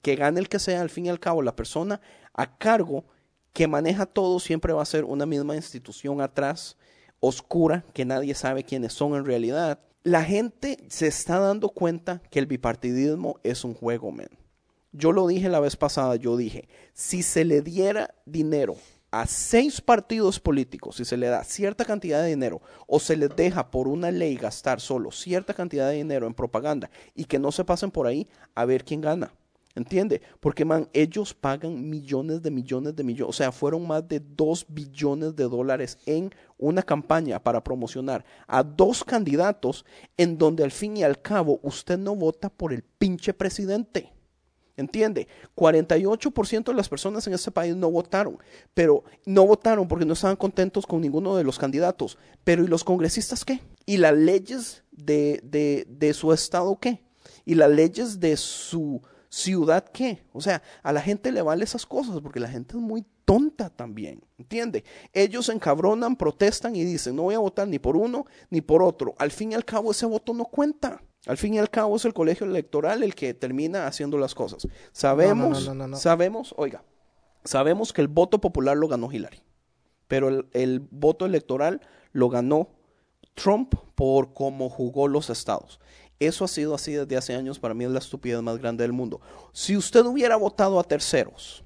que 0.00 0.16
gane 0.16 0.40
el 0.40 0.48
que 0.48 0.58
sea, 0.58 0.80
al 0.80 0.90
fin 0.90 1.06
y 1.06 1.10
al 1.10 1.20
cabo, 1.20 1.42
la 1.42 1.56
persona 1.56 2.00
a 2.32 2.56
cargo 2.56 3.04
que 3.52 3.66
maneja 3.66 4.06
todo 4.06 4.38
siempre 4.38 4.72
va 4.72 4.82
a 4.82 4.86
ser 4.86 5.04
una 5.04 5.26
misma 5.26 5.56
institución 5.56 6.20
atrás, 6.20 6.76
oscura, 7.18 7.84
que 7.92 8.04
nadie 8.04 8.34
sabe 8.34 8.64
quiénes 8.64 8.92
son 8.92 9.14
en 9.14 9.24
realidad. 9.24 9.80
La 10.02 10.24
gente 10.24 10.78
se 10.88 11.06
está 11.08 11.38
dando 11.38 11.68
cuenta 11.68 12.22
que 12.30 12.38
el 12.38 12.46
bipartidismo 12.46 13.38
es 13.42 13.64
un 13.64 13.74
juego, 13.74 14.10
men. 14.10 14.30
Yo 14.92 15.12
lo 15.12 15.26
dije 15.26 15.50
la 15.50 15.60
vez 15.60 15.76
pasada, 15.76 16.16
yo 16.16 16.38
dije, 16.38 16.70
si 16.94 17.22
se 17.22 17.44
le 17.44 17.60
diera 17.60 18.14
dinero 18.24 18.76
a 19.10 19.26
seis 19.26 19.82
partidos 19.82 20.40
políticos, 20.40 20.96
si 20.96 21.04
se 21.04 21.18
le 21.18 21.26
da 21.26 21.44
cierta 21.44 21.84
cantidad 21.84 22.22
de 22.22 22.30
dinero 22.30 22.62
o 22.86 22.98
se 22.98 23.14
les 23.14 23.36
deja 23.36 23.70
por 23.70 23.88
una 23.88 24.10
ley 24.10 24.36
gastar 24.36 24.80
solo 24.80 25.10
cierta 25.10 25.52
cantidad 25.52 25.90
de 25.90 25.96
dinero 25.96 26.26
en 26.26 26.32
propaganda 26.32 26.90
y 27.14 27.26
que 27.26 27.38
no 27.38 27.52
se 27.52 27.64
pasen 27.64 27.90
por 27.90 28.06
ahí 28.06 28.26
a 28.54 28.64
ver 28.64 28.86
quién 28.86 29.02
gana. 29.02 29.34
¿Entiende? 29.76 30.20
Porque, 30.40 30.64
man, 30.64 30.88
ellos 30.92 31.32
pagan 31.32 31.88
millones 31.88 32.42
de 32.42 32.50
millones 32.50 32.96
de 32.96 33.04
millones. 33.04 33.30
O 33.30 33.32
sea, 33.32 33.52
fueron 33.52 33.86
más 33.86 34.06
de 34.08 34.20
dos 34.20 34.66
billones 34.68 35.36
de 35.36 35.44
dólares 35.44 35.98
en 36.06 36.34
una 36.58 36.82
campaña 36.82 37.40
para 37.40 37.62
promocionar 37.62 38.24
a 38.48 38.64
dos 38.64 39.04
candidatos 39.04 39.84
en 40.16 40.38
donde 40.38 40.64
al 40.64 40.72
fin 40.72 40.96
y 40.96 41.04
al 41.04 41.22
cabo 41.22 41.60
usted 41.62 41.98
no 41.98 42.16
vota 42.16 42.48
por 42.48 42.72
el 42.72 42.82
pinche 42.82 43.32
presidente. 43.32 44.12
¿Entiende? 44.76 45.28
48% 45.56 46.64
de 46.64 46.74
las 46.74 46.88
personas 46.88 47.26
en 47.26 47.34
este 47.34 47.50
país 47.50 47.76
no 47.76 47.90
votaron, 47.90 48.38
pero 48.72 49.04
no 49.26 49.46
votaron 49.46 49.86
porque 49.86 50.06
no 50.06 50.14
estaban 50.14 50.36
contentos 50.36 50.86
con 50.86 51.02
ninguno 51.02 51.36
de 51.36 51.44
los 51.44 51.58
candidatos. 51.58 52.16
Pero 52.44 52.64
¿y 52.64 52.66
los 52.66 52.82
congresistas 52.82 53.44
qué? 53.44 53.60
¿Y 53.84 53.98
las 53.98 54.16
leyes 54.16 54.82
de, 54.90 55.40
de, 55.44 55.86
de 55.86 56.14
su 56.14 56.32
estado 56.32 56.78
qué? 56.80 57.04
¿Y 57.44 57.56
las 57.56 57.70
leyes 57.70 58.20
de 58.20 58.38
su 58.38 59.02
ciudad 59.30 59.88
qué? 59.88 60.22
O 60.32 60.42
sea, 60.42 60.62
a 60.82 60.92
la 60.92 61.00
gente 61.00 61.32
le 61.32 61.40
vale 61.40 61.64
esas 61.64 61.86
cosas 61.86 62.20
porque 62.20 62.40
la 62.40 62.48
gente 62.48 62.76
es 62.76 62.82
muy 62.82 63.06
tonta 63.24 63.70
también, 63.70 64.22
¿entiende? 64.36 64.84
Ellos 65.12 65.46
se 65.46 65.52
encabronan, 65.52 66.16
protestan 66.16 66.76
y 66.76 66.84
dicen, 66.84 67.16
no 67.16 67.22
voy 67.22 67.36
a 67.36 67.38
votar 67.38 67.66
ni 67.68 67.78
por 67.78 67.96
uno 67.96 68.26
ni 68.50 68.60
por 68.60 68.82
otro. 68.82 69.14
Al 69.18 69.30
fin 69.30 69.52
y 69.52 69.54
al 69.54 69.64
cabo 69.64 69.92
ese 69.92 70.04
voto 70.04 70.34
no 70.34 70.44
cuenta. 70.44 71.02
Al 71.26 71.36
fin 71.36 71.54
y 71.54 71.58
al 71.58 71.70
cabo 71.70 71.96
es 71.96 72.04
el 72.04 72.12
colegio 72.12 72.46
electoral 72.46 73.02
el 73.02 73.14
que 73.14 73.32
termina 73.32 73.86
haciendo 73.86 74.18
las 74.18 74.34
cosas. 74.34 74.66
Sabemos, 74.92 75.66
no, 75.66 75.74
no, 75.74 75.82
no, 75.82 75.88
no. 75.88 75.96
sabemos, 75.96 76.54
oiga, 76.56 76.82
sabemos 77.44 77.92
que 77.92 78.00
el 78.00 78.08
voto 78.08 78.40
popular 78.40 78.76
lo 78.76 78.88
ganó 78.88 79.12
Hillary, 79.12 79.42
pero 80.08 80.28
el, 80.28 80.48
el 80.52 80.80
voto 80.80 81.24
electoral 81.24 81.82
lo 82.12 82.30
ganó 82.30 82.70
Trump 83.34 83.74
por 83.94 84.32
cómo 84.32 84.68
jugó 84.68 85.08
los 85.08 85.30
estados. 85.30 85.78
Eso 86.20 86.44
ha 86.44 86.48
sido 86.48 86.74
así 86.74 86.92
desde 86.92 87.16
hace 87.16 87.34
años, 87.34 87.58
para 87.58 87.72
mí 87.72 87.84
es 87.84 87.90
la 87.90 87.98
estupidez 87.98 88.42
más 88.42 88.58
grande 88.58 88.84
del 88.84 88.92
mundo. 88.92 89.22
Si 89.54 89.74
usted 89.74 90.04
hubiera 90.04 90.36
votado 90.36 90.78
a 90.78 90.84
terceros 90.84 91.64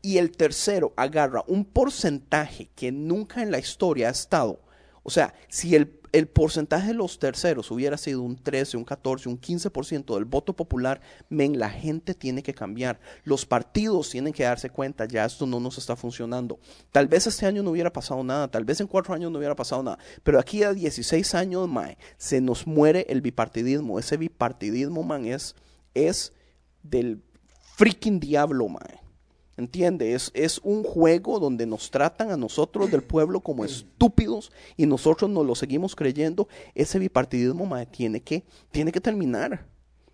y 0.00 0.18
el 0.18 0.30
tercero 0.30 0.94
agarra 0.96 1.42
un 1.48 1.64
porcentaje 1.64 2.70
que 2.76 2.92
nunca 2.92 3.42
en 3.42 3.50
la 3.50 3.58
historia 3.58 4.06
ha 4.06 4.12
estado, 4.12 4.60
o 5.02 5.10
sea, 5.10 5.34
si 5.48 5.74
el, 5.74 6.00
el 6.16 6.28
porcentaje 6.28 6.88
de 6.88 6.94
los 6.94 7.18
terceros 7.18 7.70
hubiera 7.70 7.98
sido 7.98 8.22
un 8.22 8.36
13, 8.36 8.78
un 8.78 8.84
14, 8.84 9.28
un 9.28 9.38
15% 9.38 10.14
del 10.14 10.24
voto 10.24 10.56
popular, 10.56 11.02
men, 11.28 11.58
la 11.58 11.68
gente 11.68 12.14
tiene 12.14 12.42
que 12.42 12.54
cambiar. 12.54 12.98
Los 13.22 13.44
partidos 13.44 14.08
tienen 14.08 14.32
que 14.32 14.44
darse 14.44 14.70
cuenta, 14.70 15.04
ya 15.04 15.26
esto 15.26 15.44
no 15.44 15.60
nos 15.60 15.76
está 15.76 15.94
funcionando. 15.94 16.58
Tal 16.90 17.06
vez 17.06 17.26
este 17.26 17.44
año 17.44 17.62
no 17.62 17.70
hubiera 17.70 17.92
pasado 17.92 18.24
nada, 18.24 18.48
tal 18.48 18.64
vez 18.64 18.80
en 18.80 18.86
cuatro 18.86 19.12
años 19.12 19.30
no 19.30 19.36
hubiera 19.36 19.54
pasado 19.54 19.82
nada, 19.82 19.98
pero 20.22 20.40
aquí 20.40 20.62
a 20.62 20.72
16 20.72 21.34
años, 21.34 21.68
mae, 21.68 21.98
se 22.16 22.40
nos 22.40 22.66
muere 22.66 23.04
el 23.10 23.20
bipartidismo. 23.20 23.98
Ese 23.98 24.16
bipartidismo, 24.16 25.02
man, 25.02 25.26
es, 25.26 25.54
es 25.92 26.32
del 26.82 27.22
freaking 27.76 28.20
diablo, 28.20 28.70
mae. 28.70 29.05
¿Entiende? 29.56 30.12
Es, 30.14 30.30
es 30.34 30.60
un 30.62 30.82
juego 30.82 31.38
donde 31.40 31.64
nos 31.66 31.90
tratan 31.90 32.30
a 32.30 32.36
nosotros 32.36 32.90
del 32.90 33.02
pueblo 33.02 33.40
como 33.40 33.64
estúpidos 33.64 34.52
y 34.76 34.84
nosotros 34.86 35.30
nos 35.30 35.46
lo 35.46 35.54
seguimos 35.54 35.96
creyendo. 35.96 36.46
Ese 36.74 36.98
bipartidismo 36.98 37.64
mae, 37.64 37.86
tiene, 37.86 38.20
que, 38.22 38.44
tiene 38.70 38.92
que 38.92 39.00
terminar. 39.00 39.66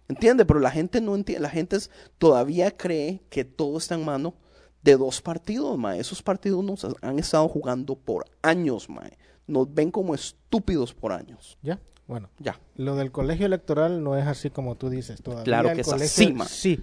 ¿Entiende? 0.08 0.44
Pero 0.44 0.60
la 0.60 0.70
gente 0.70 1.00
no 1.00 1.14
entiende. 1.16 1.42
La 1.42 1.50
gente 1.50 1.76
es- 1.76 1.90
todavía 2.18 2.76
cree 2.76 3.20
que 3.30 3.44
todo 3.44 3.78
está 3.78 3.96
en 3.96 4.04
mano 4.04 4.34
de 4.82 4.96
dos 4.96 5.20
partidos, 5.20 5.76
mae. 5.76 5.98
Esos 5.98 6.22
partidos 6.22 6.62
nos 6.64 6.86
han 7.02 7.18
estado 7.18 7.48
jugando 7.48 7.96
por 7.96 8.26
años, 8.42 8.88
mae. 8.88 9.16
Nos 9.48 9.72
ven 9.74 9.90
como 9.90 10.14
estúpidos 10.14 10.94
por 10.94 11.10
años. 11.12 11.58
¿Ya? 11.62 11.80
Bueno. 12.06 12.28
Ya. 12.38 12.60
Lo 12.76 12.94
del 12.94 13.10
colegio 13.10 13.46
electoral 13.46 14.04
no 14.04 14.16
es 14.16 14.26
así 14.26 14.50
como 14.50 14.76
tú 14.76 14.88
dices. 14.88 15.20
Todavía 15.22 15.44
Claro 15.44 15.68
el 15.70 15.74
que 15.76 15.80
es 15.80 15.86
colegio- 15.88 16.06
así, 16.26 16.32
ma. 16.32 16.46
Sí, 16.46 16.80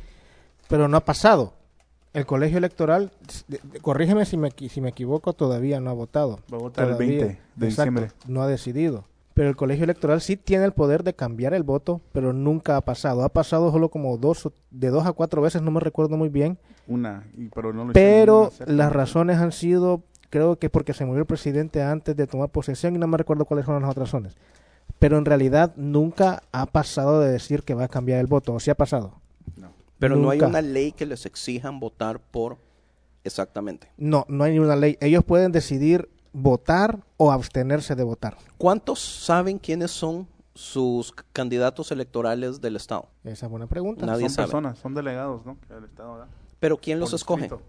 pero 0.67 0.87
no 0.89 0.97
ha 0.97 1.05
pasado. 1.05 1.53
El 2.13 2.25
colegio 2.25 2.57
electoral, 2.57 3.11
corrígeme 3.81 4.25
si 4.25 4.35
me, 4.37 4.49
si 4.51 4.81
me 4.81 4.89
equivoco, 4.89 5.33
todavía 5.33 5.79
no 5.79 5.89
ha 5.91 5.93
votado. 5.93 6.39
Va 6.51 6.57
a 6.57 6.61
votar 6.61 6.85
el 6.87 6.95
Todavía- 6.95 7.17
20 7.19 7.25
de 7.55 7.67
exacto, 7.67 7.91
diciembre. 7.91 8.11
No 8.27 8.41
ha 8.41 8.47
decidido. 8.47 9.05
Pero 9.35 9.47
el 9.49 9.55
colegio 9.55 9.83
electoral 9.85 10.19
sí 10.19 10.35
tiene 10.35 10.65
el 10.65 10.73
poder 10.73 11.03
de 11.03 11.13
cambiar 11.13 11.53
el 11.53 11.63
voto, 11.63 12.01
pero 12.11 12.33
nunca 12.33 12.75
ha 12.75 12.81
pasado. 12.81 13.23
Ha 13.23 13.29
pasado 13.29 13.71
solo 13.71 13.89
como 13.89 14.17
dos, 14.17 14.49
de 14.71 14.89
dos 14.89 15.05
a 15.05 15.13
cuatro 15.13 15.41
veces, 15.41 15.61
no 15.61 15.71
me 15.71 15.79
recuerdo 15.79 16.17
muy 16.17 16.29
bien. 16.29 16.57
Una, 16.87 17.23
pero 17.53 17.71
no 17.71 17.85
lo 17.85 17.93
Pero 17.93 18.51
las 18.65 18.91
razones 18.91 19.37
han 19.37 19.51
sido, 19.51 20.01
creo 20.29 20.57
que 20.57 20.69
porque 20.69 20.93
se 20.93 21.05
murió 21.05 21.21
el 21.21 21.25
presidente 21.27 21.81
antes 21.83 22.15
de 22.17 22.27
tomar 22.27 22.49
posesión 22.49 22.95
y 22.95 22.97
no 22.97 23.07
me 23.07 23.17
recuerdo 23.17 23.45
cuáles 23.45 23.65
son 23.65 23.81
las 23.81 23.91
otras 23.91 24.07
razones. 24.09 24.35
Pero 24.97 25.17
en 25.17 25.23
realidad 25.25 25.73
nunca 25.77 26.41
ha 26.51 26.65
pasado 26.65 27.21
de 27.21 27.31
decir 27.31 27.63
que 27.63 27.75
va 27.75 27.85
a 27.85 27.87
cambiar 27.87 28.19
el 28.19 28.27
voto, 28.27 28.53
o 28.55 28.59
sí 28.59 28.69
ha 28.71 28.75
pasado. 28.75 29.18
Pero 29.99 30.15
no 30.15 30.29
hay 30.29 30.39
una 30.41 30.61
ley 30.61 30.91
que 30.91 31.05
les 31.05 31.25
exijan 31.25 31.79
votar 31.79 32.19
por 32.19 32.57
exactamente. 33.23 33.91
No, 33.97 34.25
no 34.29 34.43
hay 34.43 34.53
ninguna 34.53 34.75
ley. 34.75 34.97
Ellos 35.01 35.23
pueden 35.23 35.51
decidir 35.51 36.09
votar 36.33 36.99
o 37.17 37.31
abstenerse 37.31 37.95
de 37.95 38.03
votar. 38.03 38.37
¿Cuántos 38.57 38.99
saben 38.99 39.57
quiénes 39.59 39.91
son 39.91 40.27
sus 40.53 41.13
candidatos 41.33 41.91
electorales 41.91 42.61
del 42.61 42.75
Estado? 42.75 43.07
Esa 43.23 43.45
es 43.45 43.49
buena 43.51 43.67
pregunta. 43.67 44.05
Nadie 44.05 44.23
Son 44.23 44.29
sabe. 44.31 44.45
personas, 44.47 44.77
son 44.79 44.93
delegados, 44.93 45.45
¿no? 45.45 45.57
Que 45.67 45.73
el 45.73 45.83
Estado 45.85 46.17
da. 46.19 46.27
Pero 46.59 46.77
¿quién 46.77 46.99
los 46.99 47.13
escoge? 47.13 47.43
distrito. 47.43 47.63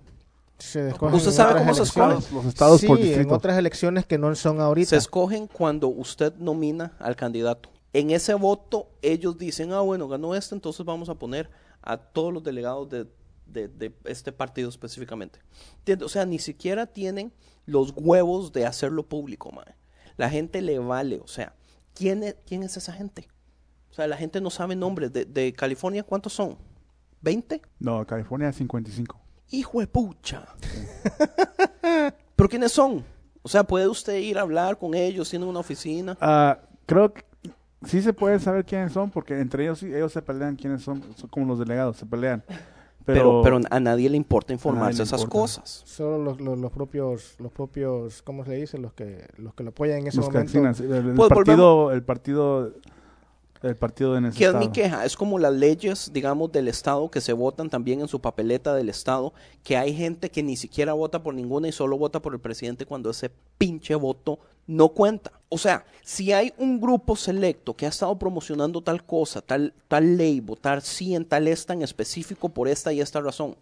Se 0.58 0.90
escogen 0.90 1.14
¿Usted 1.14 1.30
en 1.30 1.36
sabe 1.36 1.58
cómo 1.60 1.74
se 1.74 1.82
escoge? 1.84 2.10
elecciones. 2.12 2.32
Los 2.32 2.44
estados 2.46 2.80
sí, 2.80 2.86
por 2.86 2.98
en 2.98 3.04
distrito. 3.04 3.34
otras 3.34 3.56
elecciones 3.56 4.04
que 4.06 4.18
no 4.18 4.34
son 4.34 4.60
ahorita. 4.60 4.90
Se 4.90 4.96
escogen 4.96 5.46
cuando 5.46 5.88
usted 5.88 6.34
nomina 6.36 6.92
al 6.98 7.16
candidato. 7.16 7.70
En 7.92 8.10
ese 8.10 8.34
voto 8.34 8.88
ellos 9.02 9.38
dicen, 9.38 9.72
ah, 9.72 9.80
bueno, 9.80 10.06
ganó 10.06 10.34
este, 10.34 10.54
entonces 10.54 10.84
vamos 10.84 11.08
a 11.08 11.14
poner 11.14 11.48
a 11.82 11.96
todos 11.96 12.32
los 12.32 12.42
delegados 12.42 12.88
de, 12.90 13.06
de- 13.46 13.68
de 13.68 13.92
este 14.04 14.32
partido 14.32 14.68
específicamente. 14.68 15.40
O 16.04 16.08
sea, 16.08 16.24
ni 16.26 16.38
siquiera 16.38 16.86
tienen 16.86 17.32
los 17.66 17.92
huevos 17.96 18.52
de 18.52 18.66
hacerlo 18.66 19.08
público, 19.08 19.50
mae. 19.52 19.74
La 20.16 20.28
gente 20.30 20.60
le 20.62 20.78
vale, 20.78 21.20
o 21.20 21.26
sea, 21.28 21.54
¿quién 21.94 22.22
es, 22.22 22.36
quién 22.46 22.62
es 22.62 22.76
esa 22.76 22.92
gente? 22.92 23.28
O 23.90 23.94
sea, 23.94 24.06
la 24.06 24.16
gente 24.16 24.40
no 24.40 24.50
sabe 24.50 24.76
nombres. 24.76 25.12
De, 25.12 25.24
de 25.24 25.52
California, 25.52 26.02
¿cuántos 26.02 26.32
son? 26.34 26.56
¿20? 27.24 27.60
No, 27.78 28.06
California 28.06 28.52
55. 28.52 29.18
Hijo 29.50 29.80
de 29.80 29.86
pucha. 29.86 30.46
¿Pero 32.36 32.48
quiénes 32.48 32.72
son? 32.72 33.04
O 33.42 33.48
sea, 33.48 33.64
¿puede 33.64 33.88
usted 33.88 34.18
ir 34.18 34.38
a 34.38 34.42
hablar 34.42 34.78
con 34.78 34.94
ellos? 34.94 35.28
¿Tienen 35.30 35.48
una 35.48 35.60
oficina? 35.60 36.16
Ah, 36.20 36.58
creo 36.86 37.12
que 37.12 37.24
sí 37.84 38.02
se 38.02 38.12
puede 38.12 38.38
saber 38.40 38.64
quiénes 38.64 38.92
son, 38.92 39.10
porque 39.10 39.38
entre 39.40 39.64
ellos 39.64 39.78
sí, 39.80 39.86
ellos 39.86 40.12
se 40.12 40.22
pelean 40.22 40.56
quiénes 40.56 40.82
son, 40.82 41.02
son 41.16 41.28
como 41.30 41.46
los 41.46 41.58
delegados, 41.58 41.96
se 41.96 42.06
pelean. 42.06 42.44
Pero, 43.04 43.42
Pero, 43.42 43.42
pero 43.42 43.60
a 43.70 43.80
nadie 43.80 44.10
le 44.10 44.16
importa 44.16 44.52
informarse 44.52 44.98
le 44.98 45.04
esas 45.04 45.24
importa. 45.24 45.62
cosas. 45.62 45.82
Solo 45.86 46.18
los, 46.18 46.40
los, 46.40 46.58
los 46.58 46.70
propios, 46.72 47.34
los 47.38 47.50
propios, 47.52 48.22
¿cómo 48.22 48.44
se 48.44 48.54
dice? 48.54 48.78
Los 48.78 48.92
que, 48.92 49.26
los 49.38 49.54
que 49.54 49.64
lo 49.64 49.70
apoyan 49.70 50.00
en 50.00 50.06
ese 50.08 50.20
los 50.20 50.26
momento. 50.26 50.58
el, 50.80 50.92
el 50.92 51.14
Pues 51.14 51.28
partido, 51.28 51.92
el 51.92 52.02
partido, 52.04 52.74
el 53.62 53.76
partido 53.76 54.16
en 54.16 54.26
ese 54.26 54.38
¿Qué 54.38 54.44
es 54.46 54.54
mi 54.54 54.66
estado. 54.66 54.72
queja? 54.72 55.04
Es 55.04 55.16
como 55.16 55.38
las 55.38 55.52
leyes, 55.52 56.10
digamos, 56.12 56.52
del 56.52 56.68
Estado 56.68 57.10
que 57.10 57.20
se 57.20 57.32
votan 57.32 57.68
también 57.70 58.00
en 58.00 58.08
su 58.08 58.20
papeleta 58.20 58.74
del 58.74 58.88
Estado, 58.88 59.34
que 59.62 59.76
hay 59.76 59.94
gente 59.94 60.30
que 60.30 60.42
ni 60.42 60.56
siquiera 60.56 60.92
vota 60.94 61.22
por 61.22 61.34
ninguna 61.34 61.68
y 61.68 61.72
solo 61.72 61.98
vota 61.98 62.20
por 62.22 62.32
el 62.34 62.40
presidente 62.40 62.86
cuando 62.86 63.10
ese 63.10 63.30
pinche 63.58 63.94
voto 63.96 64.38
no 64.70 64.88
cuenta. 64.90 65.32
O 65.48 65.58
sea, 65.58 65.84
si 66.04 66.32
hay 66.32 66.54
un 66.56 66.80
grupo 66.80 67.16
selecto 67.16 67.74
que 67.74 67.86
ha 67.86 67.88
estado 67.88 68.16
promocionando 68.16 68.80
tal 68.80 69.04
cosa, 69.04 69.40
tal, 69.40 69.74
tal 69.88 70.16
ley, 70.16 70.38
votar 70.38 70.80
sí 70.80 71.14
en 71.14 71.24
tal 71.24 71.48
esta 71.48 71.72
en 71.72 71.82
específico 71.82 72.48
por 72.48 72.68
esta 72.68 72.92
y 72.92 73.00
esta 73.00 73.20
razón, 73.20 73.56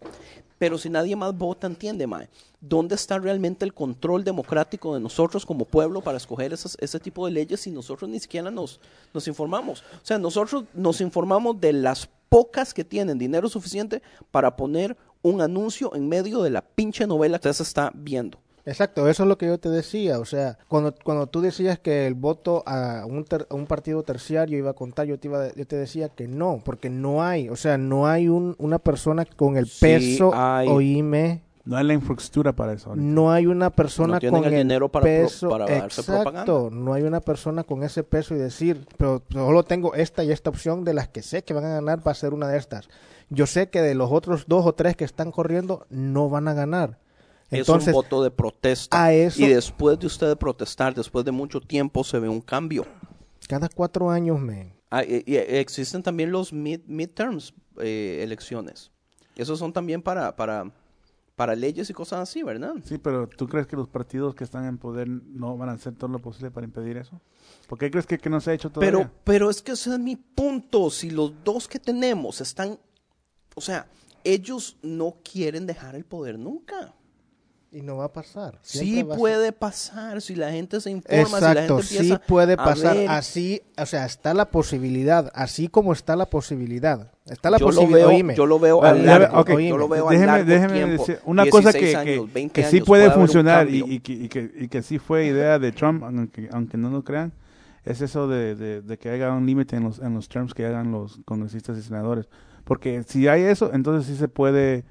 pero 0.59 0.77
si 0.77 0.89
nadie 0.89 1.15
más 1.15 1.35
vota, 1.35 1.65
entiende, 1.65 2.05
Mae, 2.05 2.29
¿dónde 2.61 2.93
está 2.93 3.17
realmente 3.17 3.65
el 3.65 3.73
control 3.73 4.23
democrático 4.23 4.93
de 4.93 4.99
nosotros 4.99 5.45
como 5.47 5.65
pueblo 5.65 6.01
para 6.01 6.17
escoger 6.17 6.53
esas- 6.53 6.77
ese 6.79 6.99
tipo 6.99 7.25
de 7.25 7.31
leyes 7.31 7.61
si 7.61 7.71
nosotros 7.71 8.07
ni 8.07 8.19
siquiera 8.19 8.51
nos 8.51 8.79
informamos? 9.25 9.81
O 9.81 10.05
sea, 10.05 10.19
nosotros 10.19 10.65
nos 10.75 11.01
informamos 11.01 11.59
de 11.59 11.73
las 11.73 12.07
pocas 12.29 12.73
que 12.73 12.83
tienen 12.83 13.17
dinero 13.17 13.49
suficiente 13.49 14.03
para 14.29 14.55
poner 14.55 14.95
un 15.23 15.41
anuncio 15.41 15.95
en 15.95 16.07
medio 16.07 16.43
de 16.43 16.51
la 16.51 16.61
pinche 16.61 17.07
novela 17.07 17.39
que 17.39 17.51
se 17.51 17.63
está 17.63 17.91
viendo. 17.95 18.37
Exacto, 18.65 19.07
eso 19.07 19.23
es 19.23 19.29
lo 19.29 19.37
que 19.37 19.47
yo 19.47 19.57
te 19.57 19.69
decía. 19.69 20.19
O 20.19 20.25
sea, 20.25 20.57
cuando, 20.67 20.93
cuando 21.03 21.27
tú 21.27 21.41
decías 21.41 21.79
que 21.79 22.05
el 22.07 22.13
voto 22.13 22.63
a 22.65 23.05
un, 23.07 23.23
ter- 23.25 23.47
a 23.49 23.55
un 23.55 23.65
partido 23.65 24.03
terciario 24.03 24.57
iba 24.57 24.71
a 24.71 24.73
contar, 24.73 25.07
yo 25.07 25.17
te, 25.19 25.27
iba, 25.27 25.45
a- 25.45 25.53
yo 25.53 25.65
te 25.65 25.75
decía 25.75 26.09
que 26.09 26.27
no, 26.27 26.61
porque 26.63 26.89
no 26.89 27.23
hay, 27.23 27.49
o 27.49 27.55
sea, 27.55 27.77
no 27.77 28.07
hay 28.07 28.27
un, 28.27 28.55
una 28.59 28.79
persona 28.79 29.25
con 29.25 29.57
el 29.57 29.67
Sí 29.67 29.79
peso, 29.85 30.31
hay. 30.33 30.67
oíme, 30.67 31.41
No 31.65 31.77
hay 31.77 31.85
la 31.85 31.93
infraestructura 31.93 32.53
para 32.53 32.73
eso. 32.73 32.89
ahorita. 32.89 33.05
no 33.05 33.31
hay 33.31 33.45
una 33.45 33.69
persona 33.69 34.19
No 34.21 34.29
con 34.31 34.43
el 34.45 34.53
el 34.53 34.59
dinero 34.59 34.89
para 34.89 35.03
pro- 35.03 35.11
peso, 35.11 35.49
para 35.49 35.65
darse 35.65 36.01
exacto, 36.01 36.23
propaganda. 36.23 36.69
no 36.83 36.93
hay 36.93 37.03
una 37.03 37.21
persona 37.21 37.63
con 37.63 37.83
ese 37.83 38.03
peso 38.03 38.35
y 38.35 38.37
decir, 38.39 38.85
pero 38.97 39.21
solo 39.31 39.63
tengo 39.63 39.93
esta 39.93 40.23
y 40.23 40.31
esta 40.31 40.49
opción 40.49 40.83
de 40.83 40.93
las 40.93 41.07
que 41.07 41.21
sé 41.21 41.43
que 41.43 41.53
van 41.53 41.65
a 41.65 41.69
ganar 41.69 42.05
va 42.05 42.11
a 42.11 42.15
ser 42.15 42.33
una 42.33 42.47
de 42.47 42.57
estas. 42.57 42.87
Yo 43.29 43.45
sé 43.45 43.69
que 43.69 43.81
de 43.81 43.93
los 43.95 44.11
otros 44.11 44.45
dos 44.47 44.65
o 44.65 44.73
tres 44.73 44.95
que 44.95 45.05
están 45.05 45.31
corriendo 45.31 45.85
no 45.89 46.29
van 46.29 46.47
a 46.47 46.53
ganar. 46.53 46.97
Entonces, 47.51 47.89
es 47.89 47.95
un 47.95 48.01
voto 48.01 48.23
de 48.23 48.31
protesta. 48.31 49.03
a 49.05 49.13
eso- 49.13 49.41
Y 49.41 49.47
después 49.47 49.97
de 49.99 50.07
usted 50.07 50.37
protestar, 50.37 50.93
después 50.93 51.25
de 51.25 51.31
mucho 51.31 51.59
tiempo, 51.61 52.03
se 52.03 52.19
ve 52.19 52.29
un 52.29 52.41
cambio. 52.41 52.85
cada 53.47 53.67
cuatro 53.69 54.11
años, 54.11 54.39
men. 54.39 54.73
Ah, 54.91 55.03
y- 55.03 55.23
y 55.25 55.35
existen 55.35 56.03
también 56.03 56.31
los 56.31 56.53
mid, 56.53 56.81
midterms, 56.85 57.53
eh, 57.79 58.19
elecciones. 58.21 58.91
Esos 59.35 59.57
son 59.57 59.73
también 59.73 60.01
para, 60.03 60.35
para, 60.35 60.71
para 61.35 61.55
leyes 61.55 61.89
y 61.89 61.93
cosas 61.93 62.19
así, 62.19 62.43
¿verdad? 62.43 62.73
Sí, 62.83 62.97
pero 62.99 63.27
¿tú 63.27 63.47
crees 63.47 63.65
que 63.65 63.75
los 63.75 63.87
partidos 63.87 64.35
que 64.35 64.43
están 64.43 64.65
en 64.65 64.77
poder 64.77 65.07
no 65.07 65.57
van 65.57 65.69
a 65.69 65.71
hacer 65.71 65.95
todo 65.95 66.09
lo 66.11 66.19
posible 66.19 66.51
para 66.51 66.65
impedir 66.67 66.97
eso? 66.97 67.19
¿Por 67.67 67.79
qué 67.79 67.89
crees 67.89 68.05
que, 68.05 68.17
que 68.19 68.29
no 68.29 68.39
se 68.39 68.51
ha 68.51 68.53
hecho 68.53 68.69
todavía? 68.69 68.91
Pero, 68.99 69.11
pero 69.23 69.49
es 69.49 69.61
que 69.63 69.71
ese 69.71 69.91
es 69.93 69.99
mi 69.99 70.15
punto. 70.15 70.89
Si 70.91 71.09
los 71.09 71.33
dos 71.43 71.67
que 71.67 71.79
tenemos 71.79 72.41
están, 72.41 72.77
o 73.55 73.61
sea, 73.61 73.87
ellos 74.23 74.77
no 74.83 75.15
quieren 75.23 75.65
dejar 75.65 75.95
el 75.95 76.03
poder 76.05 76.37
nunca. 76.37 76.93
Y 77.71 77.81
no 77.83 77.97
va 77.97 78.05
a 78.05 78.13
pasar. 78.13 78.57
Sí 78.63 78.79
Siempre 78.79 79.01
a 79.01 79.05
ser- 79.15 79.17
puede 79.19 79.51
pasar 79.51 80.21
si 80.21 80.33
la 80.35 80.51
gente 80.51 80.81
se 80.81 80.89
informa, 80.89 81.25
si 81.25 81.31
la 81.43 81.51
Exacto, 81.51 81.75
gente 81.77 81.87
sí 81.87 81.95
empieza 81.97 82.21
puede 82.21 82.53
a 82.53 82.57
pasar. 82.57 82.97
ver. 82.97 83.09
Así, 83.09 83.61
o 83.77 83.85
sea, 83.85 84.05
está 84.05 84.33
la 84.33 84.49
posibilidad, 84.49 85.31
así 85.35 85.67
como 85.67 85.93
está 85.93 86.15
la 86.15 86.25
posibilidad. 86.27 87.11
Está 87.27 87.51
la 87.51 87.59
yo 87.59 87.67
lo 87.67 87.75
posibilidad, 87.75 88.07
veo, 88.07 88.15
oíme. 88.17 88.33
yo 88.35 88.47
lo 88.47 88.57
veo 88.59 88.81
largo, 88.81 89.45
yo 89.59 89.77
lo 89.77 89.87
veo 89.87 90.07
a 90.07 90.11
déjeme, 90.11 90.25
largo 90.31 90.49
déjeme 90.49 90.73
tiempo, 90.73 91.05
decir 91.05 91.19
una 91.25 91.45
cosa 91.47 91.71
que, 91.71 91.79
16 91.79 92.03
que- 92.05 92.13
años, 92.15 92.33
20 92.33 92.53
que 92.61 92.67
sí 92.67 92.81
puede 92.81 93.11
funcionar 93.11 93.69
y, 93.69 93.99
que, 93.99 94.13
y, 94.13 94.29
que, 94.29 94.51
y 94.61 94.67
que 94.67 94.81
sí 94.81 94.97
fue 94.97 95.27
idea 95.27 95.59
de 95.59 95.71
Trump, 95.71 96.03
aunque, 96.03 96.49
aunque 96.51 96.75
no 96.75 96.89
lo 96.89 97.03
crean, 97.03 97.33
es 97.85 98.01
eso 98.01 98.27
de, 98.27 98.55
de, 98.55 98.81
de 98.81 98.97
que 98.97 99.09
haya 99.11 99.31
un 99.31 99.45
límite 99.45 99.75
en 99.75 99.83
los, 99.83 99.99
en 99.99 100.15
los 100.15 100.27
terms 100.27 100.55
que 100.55 100.65
hagan 100.65 100.91
los 100.91 101.19
congresistas 101.23 101.77
y 101.77 101.83
senadores. 101.83 102.27
Porque 102.63 103.03
si 103.03 103.27
hay 103.27 103.43
eso, 103.43 103.69
entonces 103.75 104.07
sí 104.11 104.17
se 104.19 104.27
puede 104.27 104.85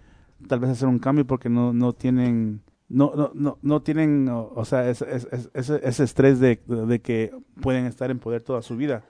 tal 0.47 0.61
vez 0.61 0.71
hacer 0.71 0.87
un 0.87 1.01
cambio 1.01 1.27
porque 1.27 1.49
no, 1.49 1.73
no 1.73 1.93
tienen... 1.93 2.63
No, 2.89 3.13
no, 3.15 3.31
no, 3.35 3.59
no 3.61 3.83
tienen, 3.83 4.29
o, 4.29 4.51
o 4.55 4.65
sea, 4.65 4.89
ese, 4.89 5.05
ese, 5.15 5.29
ese, 5.53 5.81
ese 5.83 6.05
estrés 6.05 6.41
de, 6.41 6.59
de 6.67 7.01
que 7.01 7.35
pueden 7.61 7.85
estar 7.85 8.11
en 8.11 8.19
poder 8.19 8.43
toda 8.43 8.63
su 8.63 8.77
vida. 8.77 9.05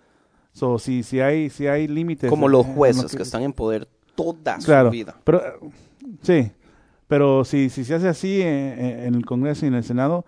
So, 0.53 0.79
si, 0.81 1.03
si 1.05 1.21
hay, 1.21 1.49
si 1.51 1.69
hay 1.69 1.87
límites. 1.87 2.29
como 2.29 2.49
los 2.49 2.67
jueces 2.67 3.15
que 3.15 3.23
están 3.23 3.43
en 3.43 3.53
poder 3.53 3.89
toda 4.17 4.59
Claro, 4.59 4.89
su 4.89 4.93
vida. 4.93 5.15
pero 5.23 5.41
sí, 6.23 6.51
pero 7.07 7.45
si, 7.45 7.71
si 7.71 7.85
se 7.85 7.95
hace 7.95 8.09
así 8.09 8.43
en 8.43 9.15
el 9.15 9.25
Congreso 9.25 9.65
y 9.65 9.69
en 9.69 9.75
el 9.75 9.85
Senado, 9.85 10.25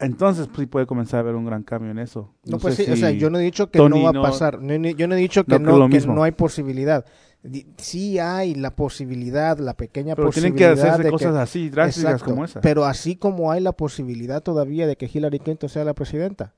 entonces 0.00 0.46
pues, 0.48 0.60
sí 0.60 0.66
puede 0.66 0.86
comenzar 0.86 1.18
a 1.18 1.20
haber 1.20 1.34
un 1.34 1.44
gran 1.44 1.62
cambio 1.62 1.90
en 1.90 1.98
eso. 1.98 2.34
No, 2.44 2.58
pues 2.58 2.74
sé 2.76 2.84
sí, 2.86 2.90
o 2.92 2.96
sea, 2.96 3.10
si- 3.10 3.18
yo 3.18 3.30
no 3.30 3.38
he 3.38 3.42
dicho 3.42 3.70
que 3.70 3.78
Tony 3.78 3.98
no 3.98 4.04
va 4.04 4.10
a 4.10 4.12
no- 4.12 4.22
pasar. 4.22 4.60
No 4.60 4.74
yo 4.74 5.06
no 5.08 5.14
he 5.14 5.18
dicho 5.18 5.44
que 5.44 5.58
no 5.58 5.78
no, 5.78 5.88
que 5.88 5.94
mismo. 5.96 6.14
no 6.14 6.22
hay 6.22 6.32
posibilidad. 6.32 7.04
Sí 7.78 8.18
hay 8.18 8.54
la 8.54 8.74
posibilidad, 8.76 9.58
la 9.58 9.74
pequeña 9.74 10.14
pero 10.14 10.28
tienen 10.30 10.52
posibilidad. 10.52 10.74
que 10.76 10.80
hacerse 10.88 11.02
de 11.04 11.10
cosas 11.10 11.32
que- 11.34 11.38
así 11.40 11.70
drásticas 11.70 12.12
Exacto, 12.12 12.30
como 12.32 12.44
esa. 12.44 12.60
Pero 12.60 12.84
así 12.84 13.16
como 13.16 13.50
hay 13.50 13.60
la 13.62 13.72
posibilidad 13.72 14.42
todavía 14.42 14.86
de 14.86 14.96
que 14.96 15.08
Hillary 15.12 15.38
Clinton 15.38 15.68
sea 15.70 15.84
la 15.84 15.94
presidenta. 15.94 16.54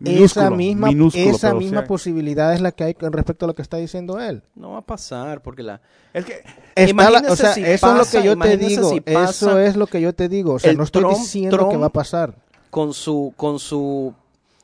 Minúsculo, 0.00 0.24
esa 0.26 0.50
misma, 0.50 0.86
minúsculo, 0.88 1.24
esa 1.30 1.48
pero 1.48 1.58
sí 1.58 1.64
misma 1.64 1.84
posibilidad 1.84 2.54
es 2.54 2.60
la 2.60 2.70
que 2.70 2.84
hay 2.84 2.94
con 2.94 3.12
respecto 3.12 3.46
a 3.46 3.48
lo 3.48 3.54
que 3.56 3.62
está 3.62 3.78
diciendo 3.78 4.20
él. 4.20 4.44
No 4.54 4.72
va 4.72 4.78
a 4.78 4.86
pasar 4.86 5.42
porque 5.42 5.64
la 5.64 5.80
Es 6.14 6.24
que 6.24 6.34
Está 6.76 7.10
la- 7.10 7.32
o 7.32 7.34
sea, 7.34 7.52
si 7.54 7.62
eso 7.64 7.72
es 7.72 7.82
lo 7.82 7.98
pasa, 7.98 8.20
que 8.20 8.24
yo 8.26 8.38
te 8.38 8.56
digo. 8.58 8.90
si 8.90 9.00
pasa 9.00 9.26
eso 9.26 9.58
es 9.58 9.76
lo 9.76 9.86
que 9.88 10.00
yo 10.00 10.14
te 10.14 10.28
digo. 10.28 10.52
O 10.52 10.58
sea, 10.60 10.72
no 10.74 10.84
estoy 10.84 11.02
Trump- 11.02 11.16
diciendo 11.16 11.56
que 11.56 11.64
Trump- 11.64 11.82
va 11.82 11.86
a 11.86 11.92
pasar. 11.92 12.36
Con 12.70 12.92
su 12.94 13.32
con 13.36 13.58
su 13.58 14.14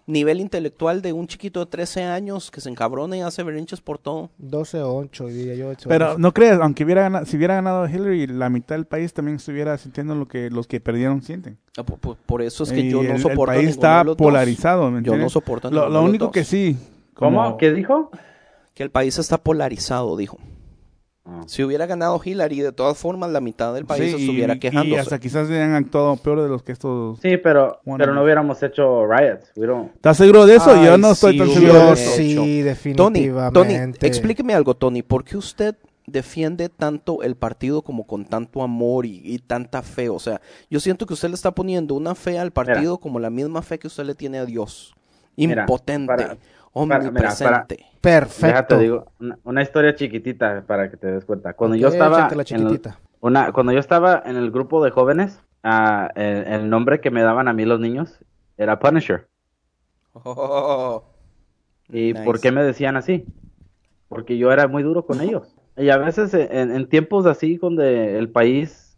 nivel 0.06 0.40
intelectual 0.40 1.00
de 1.00 1.14
un 1.14 1.26
chiquito 1.26 1.60
de 1.60 1.66
13 1.66 2.02
años 2.04 2.50
que 2.50 2.60
se 2.60 2.68
encabrona 2.68 3.16
y 3.16 3.22
hace 3.22 3.42
berrinches 3.42 3.80
por 3.80 3.96
todo. 3.98 4.28
12 4.36 4.82
o 4.82 4.94
8, 4.96 5.26
diría 5.28 5.54
yo. 5.54 5.68
ocho, 5.70 5.88
pero 5.88 6.10
once. 6.10 6.20
no 6.20 6.32
creas, 6.34 6.60
aunque 6.60 6.84
hubiera 6.84 7.02
ganado, 7.02 7.24
si 7.24 7.36
hubiera 7.38 7.54
ganado 7.54 7.88
Hillary, 7.88 8.26
la 8.26 8.50
mitad 8.50 8.74
del 8.76 8.84
país 8.84 9.14
también 9.14 9.36
estuviera 9.36 9.78
sintiendo 9.78 10.14
lo 10.14 10.28
que 10.28 10.50
los 10.50 10.66
que 10.66 10.78
perdieron 10.80 11.22
sienten. 11.22 11.56
Ah, 11.78 11.84
Por, 11.84 11.98
por- 11.98 12.16
por 12.16 12.42
eso 12.42 12.64
es 12.64 12.72
que 12.72 12.80
Y 12.80 12.90
yo 12.90 12.98
no 13.02 13.08
el, 13.08 13.10
el 13.16 13.18
soporto 13.22 13.52
a 13.52 13.54
país 13.54 13.68
está 13.70 14.04
polarizado, 14.04 14.90
¿me 14.90 15.02
Yo 15.02 15.16
no 15.16 15.30
soporto 15.30 15.70
Lo, 15.70 15.88
lo 15.88 16.02
único 16.02 16.30
que 16.30 16.44
sí, 16.44 16.76
¿Cómo? 17.14 17.42
como- 17.42 17.56
¿Qué 17.56 17.72
dijo? 17.72 18.10
Que 18.74 18.82
el 18.82 18.90
país 18.90 19.18
está 19.18 19.38
polarizado, 19.38 20.16
dijo. 20.18 20.36
Ah. 21.26 21.40
Si 21.46 21.62
hubiera 21.64 21.86
ganado 21.86 22.20
Hillary, 22.22 22.60
de 22.60 22.72
todas 22.72 22.98
formas, 22.98 23.30
la 23.30 23.40
mitad 23.40 23.72
del 23.72 23.86
país 23.86 24.10
sí, 24.12 24.16
y- 24.18 24.20
estuviera 24.24 24.54
y, 24.54 24.58
quejándose. 24.58 25.00
hasta 25.00 25.18
quizás 25.18 25.48
hayan 25.48 25.72
actuado 25.74 26.16
peor 26.16 26.42
de 26.42 26.48
los 26.50 26.62
que 26.62 26.72
estos 26.72 27.18
Sí, 27.20 27.38
pero, 27.38 27.80
pero 27.96 28.12
no 28.12 28.22
hubiéramos 28.24 28.62
hecho 28.62 29.06
riots. 29.06 29.50
¿Estás 29.94 30.18
seguro 30.18 30.44
de 30.44 30.56
eso? 30.56 30.70
Ay, 30.70 30.84
yo 30.84 30.98
no 30.98 31.12
estoy 31.12 31.32
sí, 31.32 31.38
tan 31.38 31.48
seguro 31.48 31.86
de 31.86 31.92
eso. 31.92 32.10
sí, 32.16 32.34
Tony, 32.34 32.60
definitivamente. 32.62 33.52
Tony, 33.52 34.06
explíqueme 34.06 34.52
algo, 34.54 34.74
Tony. 34.74 35.02
¿Por 35.02 35.24
qué 35.24 35.38
usted 35.38 35.76
defiende 36.06 36.68
tanto 36.68 37.22
el 37.22 37.34
partido 37.36 37.80
como 37.80 38.06
con 38.06 38.26
tanto 38.26 38.62
amor 38.62 39.06
y, 39.06 39.22
y 39.24 39.38
tanta 39.38 39.80
fe? 39.80 40.10
O 40.10 40.18
sea, 40.18 40.42
yo 40.68 40.78
siento 40.78 41.06
que 41.06 41.14
usted 41.14 41.28
le 41.28 41.34
está 41.36 41.52
poniendo 41.52 41.94
una 41.94 42.14
fe 42.14 42.38
al 42.38 42.50
partido 42.50 42.98
como 42.98 43.18
la 43.18 43.30
misma 43.30 43.62
fe 43.62 43.78
que 43.78 43.86
usted 43.86 44.04
le 44.04 44.14
tiene 44.14 44.38
a 44.40 44.44
Dios. 44.44 44.94
Mira, 45.36 45.62
Impotente, 45.62 46.06
para- 46.06 46.22
para- 46.28 46.34
mira, 46.34 46.98
omnipresente. 46.98 47.86
Perfecto. 48.04 48.46
Déjate 48.46 48.78
digo, 48.78 49.06
una, 49.18 49.38
una 49.44 49.62
historia 49.62 49.94
chiquitita 49.94 50.64
para 50.66 50.90
que 50.90 50.96
te 50.96 51.10
des 51.10 51.24
cuenta. 51.24 51.54
Cuando 51.54 51.76
yo 51.76 51.88
estaba 51.88 52.28
en 52.50 52.66
el- 52.66 52.80
una, 53.20 53.52
cuando 53.52 53.72
yo 53.72 53.78
estaba 53.78 54.22
en 54.26 54.36
el 54.36 54.50
grupo 54.50 54.84
de 54.84 54.90
jóvenes, 54.90 55.40
ah, 55.62 56.10
el, 56.14 56.46
el 56.46 56.70
nombre 56.70 57.00
que 57.00 57.10
me 57.10 57.22
daban 57.22 57.48
a 57.48 57.54
mí 57.54 57.64
los 57.64 57.80
niños 57.80 58.20
era 58.58 58.78
Punisher. 58.78 59.26
Oh, 60.12 61.02
¿Y 61.88 62.12
nice. 62.12 62.24
por 62.24 62.40
qué 62.40 62.52
me 62.52 62.62
decían 62.62 62.96
así? 62.96 63.24
Porque 64.08 64.36
yo 64.38 64.52
era 64.52 64.68
muy 64.68 64.82
duro 64.82 65.06
con 65.06 65.20
ellos. 65.22 65.54
Y 65.76 65.88
a 65.88 65.96
veces 65.96 66.34
en, 66.34 66.70
en 66.70 66.88
tiempos 66.88 67.26
así 67.26 67.56
donde 67.56 68.18
el 68.18 68.28
país, 68.30 68.96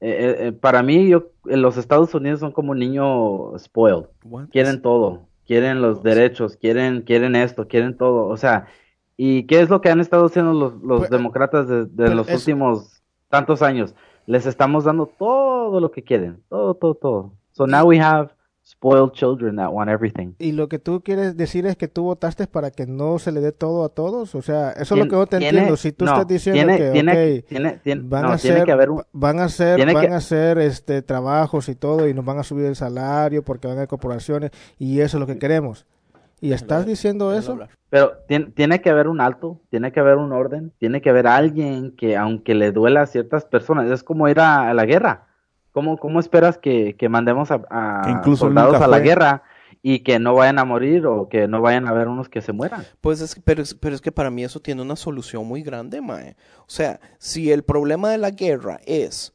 eh, 0.00 0.08
eh, 0.10 0.46
eh, 0.46 0.52
para 0.52 0.82
mí, 0.82 1.08
yo, 1.08 1.32
eh, 1.48 1.56
los 1.56 1.76
Estados 1.76 2.14
Unidos 2.14 2.40
son 2.40 2.52
como 2.52 2.72
un 2.72 2.78
niño 2.78 3.58
spoiled. 3.58 4.06
What? 4.24 4.48
quieren 4.50 4.80
todo, 4.80 5.28
quieren 5.50 5.82
los 5.82 6.04
derechos, 6.04 6.56
quieren, 6.56 7.02
quieren 7.02 7.34
esto, 7.34 7.66
quieren 7.66 7.96
todo, 7.96 8.28
o 8.28 8.36
sea, 8.36 8.68
¿y 9.16 9.48
qué 9.48 9.60
es 9.60 9.68
lo 9.68 9.80
que 9.80 9.90
han 9.90 9.98
estado 9.98 10.26
haciendo 10.26 10.52
los, 10.52 10.74
los 10.80 10.98
Pues, 11.00 11.10
demócratas 11.10 11.66
de, 11.66 11.86
de 11.86 11.88
pero 11.96 12.14
los 12.14 12.28
es- 12.28 12.36
últimos 12.36 13.02
tantos 13.28 13.60
años? 13.60 13.96
Les 14.26 14.46
estamos 14.46 14.84
dando 14.84 15.06
todo 15.06 15.80
lo 15.80 15.90
que 15.90 16.04
quieren, 16.04 16.40
todo, 16.48 16.74
todo, 16.74 16.94
todo. 16.94 17.32
So 17.50 17.66
now 17.66 17.84
we 17.84 17.98
have 18.00 18.30
spoiled 18.80 19.12
children 19.12 19.56
that 19.56 19.70
want 19.70 19.90
everything. 19.90 20.32
Y 20.38 20.52
lo 20.52 20.68
que 20.70 20.78
tú 20.78 21.02
quieres 21.02 21.36
decir 21.36 21.66
es 21.66 21.76
que 21.76 21.86
tú 21.86 22.04
votaste 22.04 22.46
para 22.46 22.70
que 22.70 22.86
no 22.86 23.18
se 23.18 23.30
le 23.30 23.40
dé 23.40 23.52
todo 23.52 23.84
a 23.84 23.90
todos. 23.90 24.34
O 24.34 24.40
sea, 24.40 24.70
eso 24.70 24.94
es 24.94 24.98
lo 25.00 25.04
que 25.04 25.10
yo 25.10 25.26
te 25.26 25.36
tiene- 25.38 25.48
entiendo. 25.58 25.76
Si 25.76 25.92
tú 25.92 26.06
no, 26.06 26.12
estás 26.12 26.26
diciendo 26.26 26.60
tiene- 26.74 26.78
que 26.78 26.90
tiene- 26.90 27.12
ok, 27.40 27.44
tiene- 27.46 27.72
tiene- 27.84 28.02
van 28.06 28.22
no, 28.22 28.28
a 28.28 28.34
hacer, 28.34 28.64
que 28.64 28.72
haber 28.72 28.88
un- 28.90 29.02
van 29.12 29.38
a 29.38 29.44
hacer, 29.44 29.78
van 29.92 30.06
que- 30.06 30.12
a 30.12 30.16
hacer 30.16 30.58
este 30.58 31.02
trabajos 31.02 31.68
y 31.68 31.74
todo 31.74 32.08
y 32.08 32.14
nos 32.14 32.24
van 32.24 32.38
a 32.38 32.42
subir 32.42 32.64
el 32.64 32.74
salario 32.76 33.42
porque 33.42 33.66
van 33.68 33.76
a 33.76 33.80
haber 33.80 33.88
corporaciones 33.88 34.50
y 34.78 35.00
eso 35.00 35.18
es 35.18 35.20
lo 35.20 35.26
que 35.26 35.38
queremos. 35.38 35.84
Y 36.40 36.52
estás 36.54 36.86
diciendo 36.86 37.34
eso. 37.34 37.58
Pero 37.90 38.12
tiene, 38.28 38.46
tiene 38.46 38.80
que 38.80 38.88
haber 38.88 39.08
un 39.08 39.20
alto, 39.20 39.60
tiene 39.68 39.92
que 39.92 40.00
haber 40.00 40.16
un 40.16 40.32
orden, 40.32 40.72
tiene 40.78 41.02
que 41.02 41.10
haber 41.10 41.26
alguien 41.26 41.94
que 41.96 42.16
aunque 42.16 42.54
le 42.54 42.72
duela 42.72 43.02
a 43.02 43.06
ciertas 43.06 43.44
personas, 43.44 43.90
es 43.90 44.02
como 44.02 44.26
ir 44.26 44.40
a, 44.40 44.70
a 44.70 44.72
la 44.74 44.86
guerra. 44.86 45.26
¿Cómo, 45.72 45.96
cómo 45.98 46.20
esperas 46.20 46.58
que, 46.58 46.96
que 46.96 47.08
mandemos 47.08 47.50
a, 47.50 47.62
a 47.70 48.02
Que 48.04 48.10
incluso 48.10 48.46
soldados 48.46 48.74
a 48.80 48.86
la 48.88 48.98
guerra 48.98 49.42
y 49.82 50.00
que 50.00 50.18
no 50.18 50.34
vayan 50.34 50.58
a 50.58 50.64
morir 50.64 51.06
o 51.06 51.28
que 51.28 51.48
no 51.48 51.60
vayan 51.62 51.86
a 51.86 51.90
haber 51.90 52.08
unos 52.08 52.28
que 52.28 52.42
se 52.42 52.52
mueran? 52.52 52.84
Pues 53.00 53.20
es, 53.20 53.40
pero, 53.44 53.62
es, 53.62 53.74
pero 53.74 53.94
es 53.94 54.00
que 54.00 54.12
para 54.12 54.30
mí 54.30 54.44
eso 54.44 54.60
tiene 54.60 54.82
una 54.82 54.96
solución 54.96 55.46
muy 55.46 55.62
grande, 55.62 56.00
mae. 56.00 56.36
O 56.60 56.64
sea, 56.68 57.00
si 57.18 57.50
el 57.52 57.62
problema 57.62 58.10
de 58.10 58.18
la 58.18 58.30
guerra 58.30 58.80
es 58.84 59.32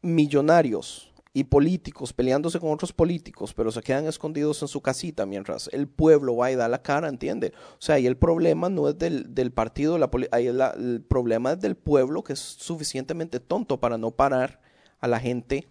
millonarios 0.00 1.12
y 1.36 1.44
políticos 1.44 2.12
peleándose 2.12 2.60
con 2.60 2.70
otros 2.70 2.92
políticos, 2.92 3.52
pero 3.54 3.72
se 3.72 3.82
quedan 3.82 4.06
escondidos 4.06 4.62
en 4.62 4.68
su 4.68 4.80
casita 4.80 5.26
mientras 5.26 5.68
el 5.72 5.88
pueblo 5.88 6.36
va 6.36 6.52
y 6.52 6.54
da 6.54 6.68
la 6.68 6.80
cara, 6.82 7.08
¿entiende? 7.08 7.52
O 7.72 7.80
sea, 7.80 7.98
y 7.98 8.06
el 8.06 8.16
problema 8.16 8.68
no 8.68 8.88
es 8.88 8.96
del, 8.98 9.34
del 9.34 9.50
partido, 9.50 9.98
la, 9.98 10.10
poli- 10.10 10.28
ahí 10.30 10.46
es 10.46 10.54
la- 10.54 10.70
el 10.76 11.02
problema 11.02 11.52
es 11.52 11.60
del 11.60 11.74
pueblo 11.74 12.22
que 12.22 12.34
es 12.34 12.38
suficientemente 12.38 13.40
tonto 13.40 13.80
para 13.80 13.98
no 13.98 14.12
parar 14.12 14.60
a 15.04 15.08
la 15.08 15.20
gente 15.20 15.68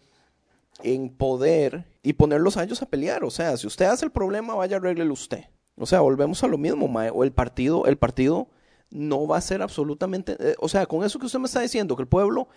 en 0.84 1.10
poder 1.10 1.86
y 2.04 2.14
ponerlos 2.14 2.58
a 2.58 2.64
ellos 2.64 2.82
a 2.82 2.86
pelear. 2.86 3.24
O 3.24 3.32
sea, 3.32 3.58
si 3.58 3.68
usted 3.68 3.86
hace 3.86 4.06
el 4.06 4.12
problema, 4.12 4.56
vaya 4.56 4.78
arréglelo 4.78 5.14
usted. 5.14 5.46
O 5.76 5.86
sea, 5.86 6.02
volvemos 6.02 6.44
a 6.44 6.48
lo 6.48 6.58
mismo, 6.58 6.88
mae. 6.88 7.10
O 7.10 7.24
el 7.24 7.32
partido, 7.32 7.86
el 7.86 7.98
partido 7.98 8.48
no 8.92 9.28
va 9.28 9.38
a 9.38 9.42
ser 9.42 9.64
absolutamente, 9.64 10.38
eh, 10.40 10.56
o 10.60 10.70
sea, 10.70 10.86
con 10.86 11.04
eso 11.04 11.18
que 11.18 11.26
usted 11.26 11.40
me 11.40 11.46
está 11.46 11.62
diciendo, 11.62 11.96
que 11.96 12.04
el 12.04 12.08
pueblo 12.08 12.48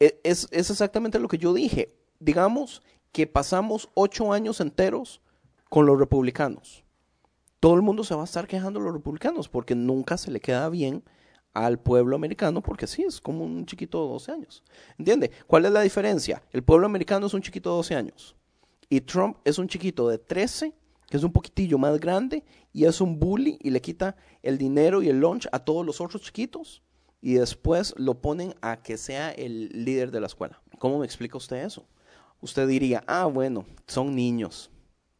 eh, 0.00 0.20
es, 0.24 0.48
es 0.50 0.70
exactamente 0.70 1.20
lo 1.20 1.28
que 1.28 1.38
yo 1.38 1.54
dije. 1.54 1.94
Digamos 2.18 2.82
que 3.12 3.28
pasamos 3.28 3.90
ocho 3.94 4.32
años 4.32 4.60
enteros 4.60 5.20
con 5.68 5.86
los 5.86 5.98
republicanos. 5.98 6.84
Todo 7.60 7.74
el 7.76 7.82
mundo 7.82 8.02
se 8.02 8.14
va 8.14 8.22
a 8.22 8.26
estar 8.26 8.48
quejando 8.48 8.80
de 8.80 8.86
los 8.86 8.94
republicanos 8.94 9.48
porque 9.48 9.74
nunca 9.74 10.18
se 10.18 10.30
le 10.30 10.40
queda 10.40 10.68
bien 10.68 11.04
al 11.54 11.78
pueblo 11.78 12.16
americano 12.16 12.60
porque 12.62 12.86
sí, 12.86 13.02
es 13.02 13.20
como 13.20 13.44
un 13.44 13.64
chiquito 13.64 14.02
de 14.02 14.08
12 14.12 14.32
años. 14.32 14.62
¿Entiende? 14.98 15.30
¿Cuál 15.46 15.64
es 15.64 15.72
la 15.72 15.80
diferencia? 15.80 16.42
El 16.52 16.62
pueblo 16.62 16.86
americano 16.86 17.26
es 17.26 17.34
un 17.34 17.40
chiquito 17.40 17.70
de 17.70 17.76
12 17.76 17.94
años 17.94 18.36
y 18.88 19.00
Trump 19.00 19.38
es 19.44 19.58
un 19.58 19.68
chiquito 19.68 20.08
de 20.08 20.18
13 20.18 20.74
que 21.08 21.16
es 21.16 21.22
un 21.22 21.32
poquitillo 21.32 21.78
más 21.78 21.98
grande 22.00 22.44
y 22.72 22.84
es 22.84 23.00
un 23.00 23.18
bully 23.18 23.58
y 23.62 23.70
le 23.70 23.80
quita 23.80 24.16
el 24.42 24.58
dinero 24.58 25.02
y 25.02 25.08
el 25.08 25.20
lunch 25.20 25.46
a 25.52 25.60
todos 25.60 25.86
los 25.86 26.00
otros 26.00 26.22
chiquitos 26.22 26.82
y 27.20 27.34
después 27.34 27.94
lo 27.96 28.20
ponen 28.20 28.54
a 28.60 28.82
que 28.82 28.98
sea 28.98 29.30
el 29.30 29.68
líder 29.84 30.10
de 30.10 30.20
la 30.20 30.26
escuela. 30.26 30.60
¿Cómo 30.78 30.98
me 30.98 31.06
explica 31.06 31.38
usted 31.38 31.64
eso? 31.64 31.86
usted 32.44 32.68
diría, 32.68 33.02
ah, 33.06 33.24
bueno, 33.24 33.64
son 33.86 34.14
niños. 34.14 34.70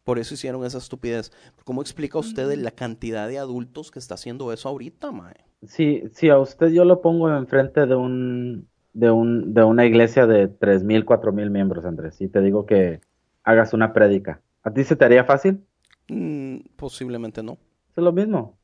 Por 0.05 0.18
eso 0.18 0.35
hicieron 0.35 0.64
esa 0.66 0.76
estupidez. 0.76 1.32
¿Cómo 1.64 1.80
explica 1.80 2.18
usted 2.18 2.55
la 2.59 2.70
cantidad 2.70 3.26
de 3.26 3.39
adultos 3.39 3.91
que 3.91 3.99
está 3.99 4.14
haciendo 4.14 4.53
eso 4.53 4.68
ahorita, 4.68 5.11
mae? 5.11 5.35
Si, 5.66 6.02
si 6.12 6.28
a 6.30 6.38
usted 6.38 6.68
yo 6.68 6.84
lo 6.84 7.00
pongo 7.00 7.34
enfrente 7.34 7.86
de 7.86 7.94
un, 7.94 8.68
de 8.92 9.10
un, 9.10 9.54
de 9.54 9.64
una 9.64 9.84
iglesia 9.86 10.26
de 10.26 10.48
tres 10.48 10.82
mil, 10.84 11.04
cuatro 11.04 11.32
mil 11.32 11.50
miembros, 11.50 11.84
Andrés, 11.84 12.20
y 12.20 12.28
te 12.28 12.40
digo 12.40 12.66
que 12.66 13.00
hagas 13.44 13.72
una 13.72 13.92
prédica, 13.92 14.40
¿a 14.62 14.70
ti 14.72 14.84
se 14.84 14.96
te 14.96 15.04
haría 15.04 15.24
fácil? 15.24 15.64
Mm, 16.08 16.56
posiblemente 16.76 17.42
no. 17.42 17.58
Es 17.90 18.02
lo 18.02 18.12
mismo. 18.12 18.56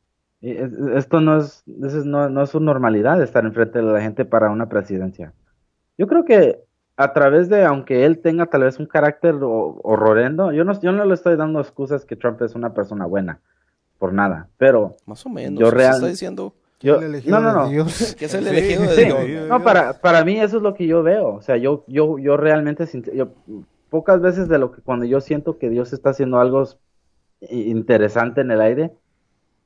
Esto 0.42 1.20
no 1.20 1.36
es, 1.38 1.62
no, 1.66 2.30
no 2.30 2.42
es 2.42 2.50
su 2.50 2.60
normalidad 2.60 3.22
estar 3.22 3.44
enfrente 3.44 3.78
de 3.78 3.84
la 3.84 4.00
gente 4.00 4.24
para 4.24 4.50
una 4.50 4.68
presidencia. 4.68 5.34
Yo 5.98 6.06
creo 6.06 6.24
que 6.24 6.60
a 6.96 7.12
través 7.12 7.48
de, 7.50 7.64
aunque 7.64 8.06
él 8.06 8.20
tenga 8.20 8.46
tal 8.46 8.62
vez 8.62 8.78
un 8.78 8.86
carácter 8.86 9.34
ho- 9.34 9.80
horrendo, 9.82 10.50
yo 10.52 10.64
no, 10.64 10.78
yo 10.80 10.92
no 10.92 11.04
le 11.04 11.14
estoy 11.14 11.36
dando 11.36 11.60
excusas 11.60 12.04
que 12.06 12.16
Trump 12.16 12.40
es 12.42 12.54
una 12.54 12.72
persona 12.72 13.04
buena, 13.06 13.40
por 13.98 14.12
nada, 14.14 14.48
pero 14.56 14.96
Más 15.06 15.24
o 15.26 15.28
menos. 15.28 15.60
Yo 15.60 15.70
real- 15.70 15.94
está 15.96 16.06
diciendo 16.08 16.54
yo, 16.80 16.96
El 16.96 17.04
elegido 17.04 17.40
no, 17.40 17.52
no, 17.52 17.58
de 17.58 17.64
no, 17.64 17.68
Dios. 17.70 18.16
es 18.20 18.34
el 18.34 18.44
Sí, 18.44 18.48
elegido 18.50 18.82
de 18.82 18.88
Sí, 18.96 19.04
Dios. 19.04 19.48
no, 19.48 19.62
para, 19.62 20.00
para 20.00 20.24
mí 20.24 20.40
eso 20.40 20.56
es 20.58 20.62
lo 20.62 20.74
que 20.74 20.86
yo 20.86 21.02
veo. 21.02 21.34
O 21.34 21.42
sea, 21.42 21.56
yo, 21.56 21.84
yo, 21.86 22.18
yo 22.18 22.36
realmente, 22.36 22.86
yo, 23.14 23.28
pocas 23.90 24.20
veces 24.20 24.48
de 24.48 24.58
lo 24.58 24.72
que 24.72 24.80
cuando 24.82 25.04
yo 25.04 25.20
siento 25.20 25.58
que 25.58 25.68
Dios 25.68 25.92
está 25.92 26.10
haciendo 26.10 26.38
algo 26.40 26.64
interesante 27.40 28.40
en 28.40 28.50
el 28.50 28.60
aire, 28.60 28.92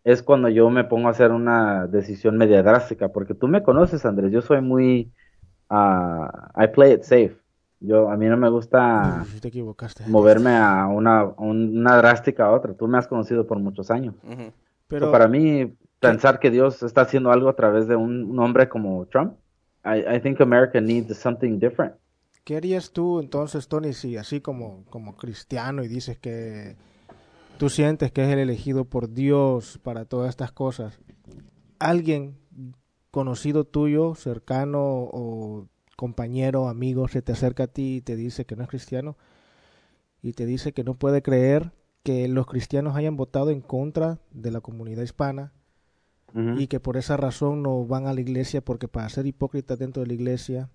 es 0.04 0.22
cuando 0.22 0.48
yo 0.48 0.68
me 0.70 0.84
pongo 0.84 1.08
a 1.08 1.12
hacer 1.12 1.30
una 1.32 1.86
decisión 1.86 2.36
media 2.36 2.62
drástica, 2.62 3.08
porque 3.08 3.34
tú 3.34 3.48
me 3.48 3.62
conoces, 3.62 4.04
Andrés, 4.04 4.32
yo 4.32 4.42
soy 4.42 4.60
muy, 4.60 5.10
ah, 5.70 6.50
I 6.56 6.68
play 6.68 6.92
it 6.92 7.02
safe. 7.02 7.36
Yo, 7.80 8.08
a 8.10 8.16
mí 8.16 8.26
no 8.26 8.36
me 8.36 8.48
gusta 8.48 9.20
Uf, 9.22 9.40
te 9.40 9.48
equivocaste. 9.48 10.04
moverme 10.06 10.56
a 10.56 10.86
una, 10.86 11.24
una 11.36 11.96
drástica 11.96 12.46
a 12.46 12.50
otra. 12.52 12.74
Tú 12.74 12.86
me 12.88 12.98
has 12.98 13.06
conocido 13.06 13.46
por 13.46 13.58
muchos 13.58 13.90
años. 13.90 14.14
Pero 14.88 15.06
So, 15.06 15.12
para 15.12 15.28
mí, 15.28 15.74
pensar 16.08 16.40
que 16.40 16.50
Dios 16.50 16.82
está 16.82 17.02
haciendo 17.02 17.30
algo 17.30 17.48
a 17.48 17.56
través 17.56 17.88
de 17.88 17.96
un, 17.96 18.30
un 18.30 18.38
hombre 18.38 18.68
como 18.68 19.06
Trump, 19.06 19.34
I, 19.84 20.16
I 20.16 20.20
think 20.20 20.40
America 20.40 20.80
needs 20.80 21.16
something 21.16 21.58
different. 21.58 21.94
¿Qué 22.44 22.56
harías 22.56 22.92
tú 22.92 23.20
entonces, 23.20 23.68
Tony, 23.68 23.94
si 23.94 24.16
así 24.16 24.40
como, 24.40 24.84
como 24.90 25.16
cristiano 25.16 25.82
y 25.82 25.88
dices 25.88 26.18
que 26.18 26.76
tú 27.58 27.70
sientes 27.70 28.12
que 28.12 28.22
es 28.22 28.28
el 28.28 28.38
elegido 28.38 28.84
por 28.84 29.12
Dios 29.12 29.80
para 29.82 30.04
todas 30.04 30.28
estas 30.28 30.52
cosas? 30.52 31.00
¿Alguien 31.78 32.36
conocido 33.10 33.64
tuyo, 33.64 34.14
cercano 34.14 34.80
o 34.82 35.68
compañero, 35.96 36.68
amigo, 36.68 37.08
se 37.08 37.22
te 37.22 37.32
acerca 37.32 37.64
a 37.64 37.68
ti 37.68 37.96
y 37.96 38.00
te 38.02 38.16
dice 38.16 38.44
que 38.44 38.56
no 38.56 38.62
es 38.62 38.68
cristiano 38.68 39.16
y 40.20 40.32
te 40.32 40.44
dice 40.44 40.72
que 40.72 40.84
no 40.84 40.94
puede 40.94 41.22
creer 41.22 41.72
que 42.02 42.28
los 42.28 42.46
cristianos 42.46 42.96
hayan 42.96 43.16
votado 43.16 43.50
en 43.50 43.60
contra 43.62 44.18
de 44.32 44.50
la 44.50 44.60
comunidad 44.60 45.02
hispana 45.02 45.52
Y 46.36 46.66
que 46.66 46.80
por 46.80 46.96
esa 46.96 47.16
razón 47.16 47.62
no 47.62 47.86
van 47.86 48.08
a 48.08 48.12
la 48.12 48.20
iglesia 48.20 48.60
porque 48.60 48.88
para 48.88 49.08
ser 49.08 49.24
hipócritas 49.24 49.78
dentro 49.78 50.02
de 50.02 50.08
la 50.08 50.14
iglesia 50.14 50.68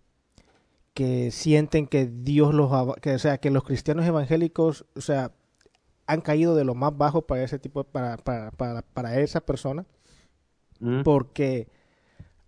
que 0.94 1.32
sienten 1.32 1.86
que 1.86 2.06
Dios 2.06 2.54
los 2.54 2.72
que 3.02 3.16
o 3.16 3.20
sea 3.20 3.40
que 3.40 3.52
los 3.52 3.66
cristianos 3.66 4.06
evangélicos 4.06 4.86
o 4.96 5.02
sea 5.02 5.34
han 6.08 6.22
caído 6.22 6.56
de 6.56 6.64
lo 6.64 6.76
más 6.76 6.98
bajo 6.98 7.24
para 7.24 7.44
ese 7.44 7.60
tipo 7.60 7.84
para 7.84 8.16
para, 8.16 8.52
para, 8.52 8.84
para 8.84 9.20
esa 9.20 9.42
persona 9.42 9.86
porque 11.04 11.68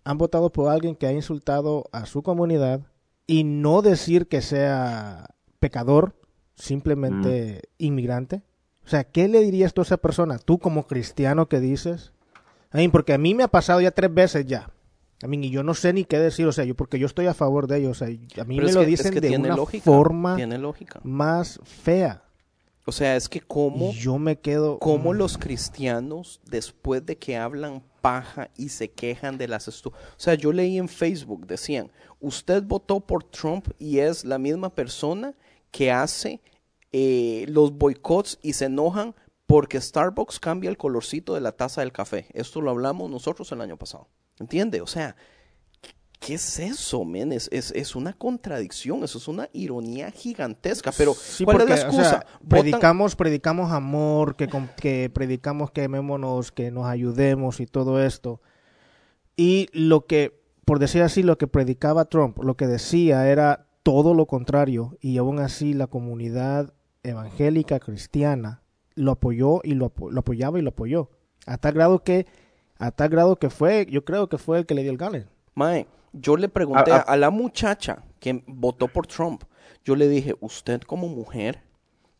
han 0.04 0.18
votado 0.18 0.50
por 0.50 0.70
alguien 0.70 0.96
que 0.96 1.06
ha 1.06 1.12
insultado 1.12 1.84
a 1.92 2.06
su 2.06 2.22
comunidad 2.22 2.80
y 3.26 3.44
no 3.44 3.82
decir 3.82 4.26
que 4.26 4.42
sea 4.42 5.34
pecador, 5.60 6.16
simplemente 6.54 7.62
inmigrante. 7.78 8.42
O 8.84 8.88
sea, 8.88 9.04
¿qué 9.04 9.28
le 9.28 9.40
dirías 9.40 9.74
tú 9.74 9.80
a 9.80 9.84
esa 9.84 9.96
persona? 9.96 10.38
Tú 10.38 10.58
como 10.58 10.86
cristiano 10.86 11.48
que 11.48 11.60
dices. 11.60 12.12
I 12.74 12.78
mean, 12.78 12.90
porque 12.90 13.12
a 13.12 13.18
mí 13.18 13.34
me 13.34 13.42
ha 13.42 13.48
pasado 13.48 13.80
ya 13.80 13.90
tres 13.90 14.12
veces 14.12 14.46
ya. 14.46 14.70
I 15.22 15.28
mean, 15.28 15.44
y 15.44 15.50
yo 15.50 15.62
no 15.62 15.74
sé 15.74 15.92
ni 15.92 16.04
qué 16.04 16.18
decir, 16.18 16.46
o 16.46 16.52
sea, 16.52 16.64
yo 16.64 16.74
porque 16.74 16.98
yo 16.98 17.06
estoy 17.06 17.26
a 17.26 17.34
favor 17.34 17.66
de 17.68 17.78
ellos, 17.78 17.90
o 17.92 17.94
sea, 18.04 18.08
a 18.08 18.44
mí 18.44 18.56
Pero 18.56 18.66
me 18.68 18.72
lo 18.72 18.80
que- 18.80 18.84
es 18.84 18.86
dicen 18.98 19.14
que 19.14 19.20
de 19.20 19.36
una 19.36 19.54
lógica, 19.56 19.84
forma 19.84 20.34
Tiene 20.36 20.58
lógica. 20.58 21.00
más 21.04 21.60
fea. 21.64 22.24
O 22.84 22.90
sea, 22.90 23.14
es 23.14 23.28
que 23.28 23.40
cómo, 23.40 23.92
yo 23.92 24.18
me 24.18 24.40
quedo 24.40 24.80
cómo 24.80 25.12
mm, 25.12 25.16
los 25.16 25.38
cristianos, 25.38 26.40
después 26.50 27.06
de 27.06 27.16
que 27.16 27.36
hablan 27.36 27.84
paja 28.00 28.50
y 28.56 28.70
se 28.70 28.90
quejan 28.90 29.38
de 29.38 29.46
las 29.46 29.68
estu... 29.68 29.90
O 29.90 29.94
sea, 30.16 30.34
yo 30.34 30.52
leí 30.52 30.78
en 30.78 30.88
Facebook, 30.88 31.46
decían, 31.46 31.92
usted 32.18 32.60
votó 32.64 32.98
por 32.98 33.22
Trump 33.22 33.68
y 33.78 33.98
es 33.98 34.24
la 34.24 34.38
misma 34.38 34.74
persona 34.74 35.34
que 35.70 35.92
hace 35.92 36.40
eh, 36.90 37.44
los 37.48 37.72
boicots 37.72 38.40
y 38.42 38.54
se 38.54 38.64
enojan 38.64 39.14
porque 39.52 39.78
Starbucks 39.78 40.40
cambia 40.40 40.70
el 40.70 40.78
colorcito 40.78 41.34
de 41.34 41.42
la 41.42 41.52
taza 41.52 41.82
del 41.82 41.92
café. 41.92 42.24
Esto 42.32 42.62
lo 42.62 42.70
hablamos 42.70 43.10
nosotros 43.10 43.52
el 43.52 43.60
año 43.60 43.76
pasado. 43.76 44.08
¿Entiende? 44.40 44.80
O 44.80 44.86
sea, 44.86 45.14
¿qué 46.20 46.36
es 46.36 46.58
eso, 46.58 47.04
men? 47.04 47.32
Es, 47.32 47.50
es, 47.52 47.70
es 47.72 47.94
una 47.94 48.14
contradicción, 48.14 49.04
eso 49.04 49.18
es 49.18 49.28
una 49.28 49.50
ironía 49.52 50.10
gigantesca. 50.10 50.90
Pero, 50.96 51.12
Sí, 51.12 51.44
¿cuál 51.44 51.58
porque, 51.58 51.74
es 51.74 51.82
la 51.82 51.88
o 51.90 51.92
sea, 51.92 52.00
excusa? 52.00 52.26
Predicamos, 52.48 53.14
predicamos 53.14 53.72
amor, 53.72 54.36
que, 54.36 54.48
que 54.80 55.10
predicamos 55.12 55.70
que 55.70 55.84
amémonos, 55.84 56.50
que 56.50 56.70
nos 56.70 56.86
ayudemos 56.86 57.60
y 57.60 57.66
todo 57.66 58.02
esto. 58.02 58.40
Y 59.36 59.68
lo 59.74 60.06
que, 60.06 60.40
por 60.64 60.78
decir 60.78 61.02
así, 61.02 61.22
lo 61.22 61.36
que 61.36 61.46
predicaba 61.46 62.06
Trump, 62.06 62.42
lo 62.42 62.56
que 62.56 62.66
decía 62.66 63.28
era 63.28 63.66
todo 63.82 64.14
lo 64.14 64.24
contrario. 64.24 64.96
Y 65.02 65.18
aún 65.18 65.40
así 65.40 65.74
la 65.74 65.88
comunidad 65.88 66.72
evangélica 67.02 67.80
cristiana 67.80 68.61
lo 68.94 69.12
apoyó 69.12 69.60
y 69.64 69.74
lo, 69.74 69.92
lo 70.10 70.20
apoyaba 70.20 70.58
y 70.58 70.62
lo 70.62 70.70
apoyó. 70.70 71.10
A 71.46 71.58
tal 71.58 71.74
grado 71.74 72.02
que, 72.04 72.26
a 72.78 72.90
tal 72.90 73.08
grado 73.08 73.36
que 73.36 73.50
fue, 73.50 73.86
yo 73.90 74.04
creo 74.04 74.28
que 74.28 74.38
fue 74.38 74.58
el 74.58 74.66
que 74.66 74.74
le 74.74 74.82
dio 74.82 74.92
el 74.92 74.98
gane. 74.98 75.26
Mae, 75.54 75.86
yo 76.12 76.36
le 76.36 76.48
pregunté 76.48 76.92
A- 76.92 76.96
a, 76.96 76.98
a- 76.98 77.02
a 77.02 77.16
la 77.16 77.30
muchacha 77.30 78.04
que 78.20 78.42
votó 78.46 78.88
por 78.88 79.06
Trump, 79.06 79.42
yo 79.84 79.96
le 79.96 80.08
dije, 80.08 80.34
usted 80.40 80.80
como 80.82 81.08
mujer 81.08 81.62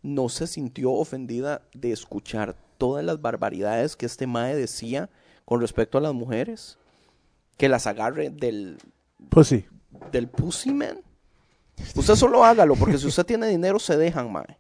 no 0.02 0.28
se 0.28 0.46
sintió 0.48 0.90
ofendida 0.92 1.62
de 1.74 1.92
escuchar 1.92 2.56
todas 2.78 3.04
las 3.04 3.20
barbaridades 3.22 3.94
que 3.94 4.06
este 4.06 4.26
Mae 4.26 4.56
decía 4.56 5.10
con 5.44 5.60
respecto 5.60 5.98
a 5.98 6.00
las 6.00 6.12
mujeres, 6.14 6.76
que 7.56 7.68
las 7.68 7.86
agarre 7.86 8.30
del, 8.30 8.78
Pues 9.28 9.46
sí. 9.48 9.64
del 10.10 10.26
pussy 10.28 10.72
man. 10.74 10.98
Usted 11.94 12.14
solo 12.16 12.44
hágalo, 12.44 12.74
porque 12.74 12.98
si 12.98 13.06
usted 13.06 13.24
tiene 13.24 13.46
dinero 13.46 13.78
se 13.78 13.96
dejan, 13.96 14.32
Mae. 14.32 14.58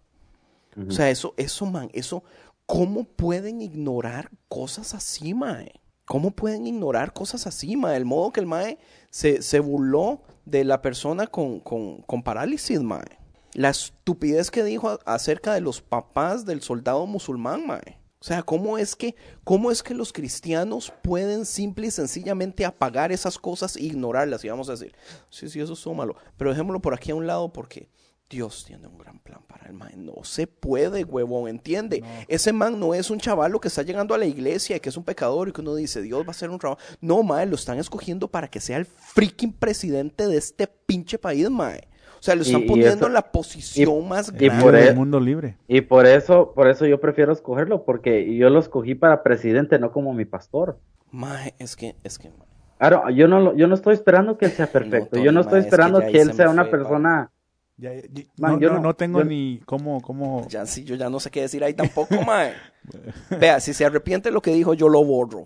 O 0.88 0.90
sea, 0.90 1.10
eso, 1.10 1.34
eso, 1.36 1.66
man, 1.66 1.90
eso, 1.92 2.24
¿cómo 2.66 3.04
pueden 3.04 3.60
ignorar 3.60 4.30
cosas 4.48 4.94
así, 4.94 5.34
mae? 5.34 5.72
¿Cómo 6.06 6.30
pueden 6.30 6.66
ignorar 6.66 7.12
cosas 7.12 7.46
así, 7.46 7.76
mae? 7.76 7.96
El 7.96 8.04
modo 8.04 8.32
que 8.32 8.40
el 8.40 8.46
mae 8.46 8.78
se, 9.10 9.42
se 9.42 9.60
burló 9.60 10.22
de 10.44 10.64
la 10.64 10.82
persona 10.82 11.26
con, 11.26 11.60
con, 11.60 12.02
con 12.02 12.22
parálisis, 12.22 12.80
mae. 12.80 13.18
La 13.54 13.68
estupidez 13.68 14.50
que 14.50 14.64
dijo 14.64 14.98
acerca 15.04 15.52
de 15.52 15.60
los 15.60 15.82
papás 15.82 16.46
del 16.46 16.62
soldado 16.62 17.06
musulmán, 17.06 17.66
mae. 17.66 18.02
O 18.22 18.24
sea, 18.24 18.44
¿cómo 18.44 18.78
es 18.78 18.94
que, 18.94 19.16
cómo 19.42 19.72
es 19.72 19.82
que 19.82 19.94
los 19.94 20.12
cristianos 20.12 20.92
pueden 21.02 21.44
simple 21.44 21.88
y 21.88 21.90
sencillamente 21.90 22.64
apagar 22.64 23.10
esas 23.10 23.36
cosas 23.36 23.74
e 23.74 23.82
ignorarlas? 23.82 24.44
Y 24.44 24.48
vamos 24.48 24.68
a 24.68 24.72
decir, 24.72 24.94
sí, 25.28 25.48
sí, 25.48 25.58
eso 25.58 25.72
es 25.72 25.82
todo 25.82 25.94
malo. 25.94 26.14
Pero 26.36 26.50
dejémoslo 26.50 26.80
por 26.80 26.94
aquí 26.94 27.10
a 27.10 27.16
un 27.16 27.26
lado 27.26 27.52
porque 27.52 27.88
Dios 28.32 28.64
tiene 28.66 28.86
un 28.88 28.96
gran 28.96 29.18
plan 29.18 29.40
para 29.46 29.66
el 29.66 29.74
man. 29.74 29.92
No 29.96 30.24
se 30.24 30.46
puede, 30.46 31.04
huevón, 31.04 31.48
¿entiende? 31.50 32.02
Ese 32.28 32.52
man 32.52 32.80
no 32.80 32.94
es 32.94 33.10
un 33.10 33.18
chavalo 33.18 33.60
que 33.60 33.68
está 33.68 33.82
llegando 33.82 34.14
a 34.14 34.18
la 34.18 34.24
iglesia 34.24 34.76
y 34.76 34.80
que 34.80 34.88
es 34.88 34.96
un 34.96 35.04
pecador 35.04 35.48
y 35.48 35.52
que 35.52 35.60
uno 35.60 35.74
dice, 35.74 36.00
Dios 36.00 36.22
va 36.22 36.28
a 36.28 36.30
hacer 36.30 36.48
un 36.48 36.58
trabajo. 36.58 36.80
No, 37.02 37.22
mae, 37.22 37.44
lo 37.44 37.54
están 37.56 37.78
escogiendo 37.78 38.28
para 38.28 38.48
que 38.48 38.58
sea 38.60 38.78
el 38.78 38.86
freaking 38.86 39.52
presidente 39.52 40.26
de 40.26 40.38
este 40.38 40.66
pinche 40.66 41.18
país, 41.18 41.50
mae. 41.50 41.88
O 42.18 42.22
sea, 42.24 42.34
lo 42.34 42.42
están 42.42 42.62
y 42.62 42.66
poniendo 42.68 42.94
eso- 42.94 43.06
en 43.08 43.12
la 43.12 43.32
posición 43.32 44.08
más 44.08 44.30
grande. 44.32 44.62
por 44.64 44.74
el 44.76 44.88
e- 44.88 44.94
mundo 44.94 45.20
libre. 45.20 45.58
Y 45.68 45.82
por 45.82 46.06
eso, 46.06 46.52
por 46.54 46.68
eso 46.68 46.86
yo 46.86 47.00
prefiero 47.00 47.32
escogerlo, 47.32 47.84
porque 47.84 48.34
yo 48.36 48.48
lo 48.48 48.60
escogí 48.60 48.94
para 48.94 49.22
presidente, 49.22 49.78
no 49.78 49.92
como 49.92 50.14
mi 50.14 50.24
pastor. 50.24 50.78
Mae, 51.10 51.54
es 51.58 51.76
que, 51.76 51.96
es 52.04 52.18
que, 52.18 52.30
mae. 52.30 52.46
Claro, 52.78 53.10
yo 53.10 53.28
no, 53.28 53.40
lo- 53.40 53.56
yo 53.56 53.66
no 53.68 53.74
estoy 53.74 53.94
esperando 53.94 54.38
que 54.38 54.46
él 54.46 54.52
sea 54.52 54.66
perfecto. 54.72 55.10
Tony, 55.16 55.24
yo 55.24 55.32
no 55.32 55.40
estoy 55.42 55.60
esperando 55.60 56.00
que, 56.00 56.20
él 56.20 56.28
se 56.30 56.34
sea 56.34 56.48
una 56.48 56.62
fue, 56.62 56.70
persona. 56.70 57.30
Ya- 57.82 57.94
ya- 57.94 58.22
Man, 58.38 58.52
no, 58.54 58.60
yo 58.60 58.78
no- 58.78 58.94
tengo 58.94 59.18
yo- 59.20 59.24
ni 59.24 59.60
cómo, 59.66 60.00
cómo... 60.00 60.46
Ya 60.48 60.64
sí, 60.66 60.84
yo 60.84 60.94
ya 60.94 61.10
no 61.10 61.18
sé 61.18 61.30
qué 61.32 61.40
decir 61.42 61.64
ahí 61.64 61.74
tampoco, 61.74 62.14
mae. 62.26 62.52
Vea, 63.40 63.58
si 63.58 63.74
se 63.74 63.84
arrepiente 63.84 64.28
de 64.28 64.32
lo 64.32 64.40
que 64.40 64.52
dijo, 64.54 64.72
yo 64.74 64.88
lo 64.88 65.04
borro. 65.04 65.44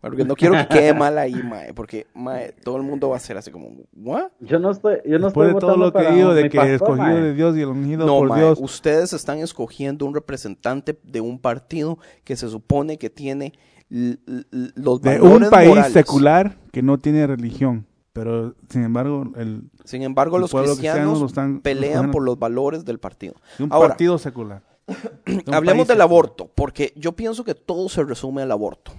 Porque 0.00 0.24
no 0.24 0.34
quiero 0.36 0.54
que 0.54 0.66
quede 0.68 0.94
mal 0.94 1.18
ahí, 1.18 1.34
mae. 1.44 1.74
Porque, 1.74 2.06
mae, 2.14 2.52
todo 2.64 2.76
el 2.78 2.84
mundo 2.84 3.10
va 3.10 3.16
a 3.16 3.20
ser 3.20 3.36
así 3.36 3.50
como, 3.50 3.68
¿what? 3.94 4.28
Yo 4.40 4.58
no 4.58 4.70
estoy, 4.70 4.96
yo 5.04 5.18
no 5.18 5.26
Después 5.26 5.48
estoy 5.50 5.54
de 5.54 5.60
todo 5.60 5.76
lo 5.76 5.92
que 5.92 6.10
dicho 6.10 6.32
de 6.34 6.48
que 6.48 6.56
pastor, 6.56 6.74
escogido 6.74 7.04
mae. 7.06 7.20
de 7.20 7.34
Dios 7.34 7.56
y 7.56 7.60
el 7.60 7.68
ungido 7.68 8.06
No, 8.06 8.18
por 8.18 8.28
mae, 8.30 8.40
Dios. 8.40 8.58
ustedes 8.60 9.12
están 9.12 9.38
escogiendo 9.40 10.06
un 10.06 10.14
representante 10.14 10.98
de 11.02 11.20
un 11.20 11.38
partido 11.38 11.98
que 12.24 12.34
se 12.36 12.48
supone 12.48 12.96
que 12.96 13.10
tiene 13.10 13.52
los 13.90 15.00
De 15.02 15.18
valores 15.18 15.42
un 15.48 15.50
país 15.50 15.68
morales. 15.68 15.92
secular 15.92 16.56
que 16.72 16.82
no 16.82 16.98
tiene 16.98 17.26
religión. 17.26 17.84
Pero, 18.16 18.54
sin 18.70 18.82
embargo, 18.82 19.24
el, 19.36 19.70
Sin 19.84 20.02
embargo, 20.02 20.36
El 20.36 20.40
los 20.42 20.50
cristianos 20.50 20.78
cristiano 20.78 21.18
lo 21.20 21.26
están- 21.26 21.54
lo 21.56 21.60
pelean 21.60 21.94
están- 21.96 22.10
por 22.12 22.22
los 22.22 22.38
valores 22.38 22.84
del 22.84 22.98
partido. 22.98 23.34
de 23.58 23.64
un 23.64 23.72
Ahora, 23.72 23.88
partido 23.90 24.16
secular. 24.18 24.62
De 25.26 25.42
un 25.46 25.54
hablemos 25.54 25.86
del 25.86 25.96
secular. 25.98 26.02
aborto, 26.02 26.50
porque 26.54 26.92
yo 26.96 27.12
pienso 27.12 27.44
que 27.44 27.54
todo 27.54 27.88
se 27.90 28.02
resume 28.04 28.42
al 28.42 28.52
aborto. 28.52 28.92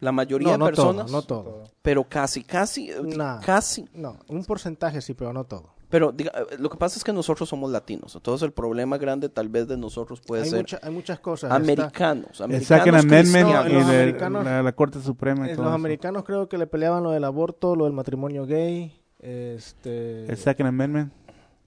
La 0.00 0.12
mayoría 0.12 0.56
No, 0.56 0.66
de 0.66 0.70
no 0.70 0.76
todo, 0.76 0.86
personas, 0.86 1.10
no 1.12 1.22
todo. 1.22 1.64
pero 1.82 2.04
casi, 2.04 2.42
casi, 2.44 2.90
Nah. 3.02 3.40
casi. 3.40 3.84
No, 3.92 4.16
un 4.28 4.44
porcentaje 4.44 5.00
sí, 5.00 5.12
pero 5.14 5.32
no 5.32 5.44
todo. 5.44 5.74
Pero 5.90 6.12
diga, 6.12 6.30
eh, 6.34 6.56
lo 6.58 6.68
que 6.68 6.76
pasa 6.76 6.98
es 6.98 7.04
que 7.04 7.12
nosotros 7.14 7.48
somos 7.48 7.70
latinos, 7.70 8.14
entonces 8.14 8.44
el 8.44 8.52
problema 8.52 8.98
grande 8.98 9.28
tal 9.30 9.48
vez 9.48 9.66
de 9.68 9.76
nosotros 9.78 10.20
puede 10.20 10.42
Hay, 10.42 10.50
ser 10.50 10.58
mucha- 10.60 10.78
hay 10.82 10.90
muchas 10.92 11.18
cosas. 11.20 11.48
Está- 11.50 11.56
americanos, 11.56 12.40
El 12.40 12.44
americanos 12.44 12.84
Second 12.84 12.96
Amendment 12.96 13.48
y 13.48 13.72
los 13.72 13.86
de- 13.88 13.96
americanos- 14.02 14.44
la, 14.44 14.62
la 14.62 14.72
Corte 14.72 15.00
Suprema 15.00 15.46
y 15.48 15.50
eh, 15.52 15.54
todo 15.54 15.64
los 15.64 15.70
eso. 15.70 15.74
americanos 15.76 16.24
creo 16.24 16.48
que 16.48 16.58
le 16.58 16.66
peleaban 16.66 17.02
lo 17.02 17.10
del 17.12 17.24
aborto, 17.24 17.74
lo 17.74 17.84
del 17.84 17.94
matrimonio 17.94 18.44
gay, 18.44 19.00
este, 19.20 20.26
El 20.30 20.36
Second 20.36 20.68
Amendment, 20.68 21.12